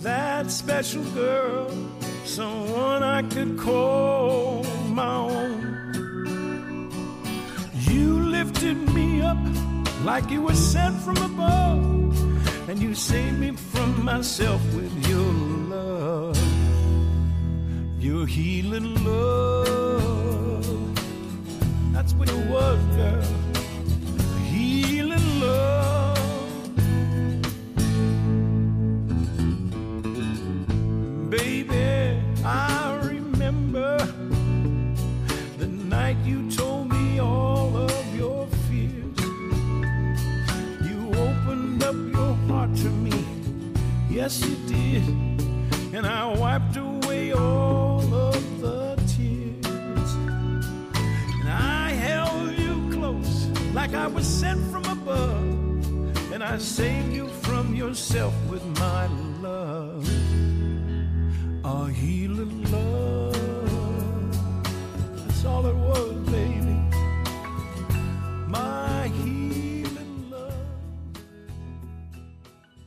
that 0.00 0.50
special 0.50 1.04
girl, 1.12 1.68
someone 2.24 3.02
I 3.02 3.20
could 3.22 3.58
call 3.58 4.64
my 4.88 5.16
own. 5.16 6.90
You 7.90 8.20
lifted 8.20 8.78
me 8.94 9.20
up 9.20 9.36
like 10.04 10.30
you 10.30 10.40
were 10.40 10.54
sent 10.54 10.96
from 11.02 11.18
above, 11.18 12.68
and 12.70 12.78
you 12.80 12.94
saved 12.94 13.38
me 13.38 13.50
from 13.52 14.02
myself 14.02 14.62
with 14.74 14.94
your 15.06 15.32
love 15.74 16.67
your 18.00 18.26
healing 18.26 18.94
love. 19.04 20.64
That's 21.92 22.12
what 22.14 22.30
it 22.30 22.46
was, 22.48 22.78
girl. 22.96 23.22
Healing 24.44 25.40
love. 25.40 26.18
Baby, 31.28 32.22
I 32.44 33.00
remember 33.02 33.98
the 35.58 35.66
night 35.66 36.16
you 36.24 36.48
told 36.52 36.90
me 36.90 37.18
all 37.18 37.76
of 37.76 38.16
your 38.16 38.46
fears. 38.68 39.18
You 40.88 41.08
opened 41.14 41.82
up 41.82 41.96
your 41.96 42.34
heart 42.46 42.74
to 42.76 42.90
me. 42.90 43.24
Yes, 44.08 44.40
you 44.46 44.56
did. 44.68 45.02
And 45.94 46.06
I 46.06 46.32
wiped 46.38 46.76
away 46.76 47.32
all. 47.32 47.87
like 53.88 54.02
I 54.02 54.06
was 54.06 54.26
sent 54.26 54.60
from 54.70 54.84
above, 54.84 56.32
and 56.32 56.44
I 56.44 56.58
saved 56.58 57.12
you 57.12 57.28
from 57.28 57.74
yourself 57.74 58.34
with 58.50 58.62
my 58.78 59.06
love. 59.40 60.06
A 61.64 61.88
healing 61.90 62.70
love, 62.70 63.32
that's 65.26 65.44
all 65.44 65.66
it 65.66 65.74
was, 65.74 66.12
baby. 66.30 66.78
My 68.46 68.97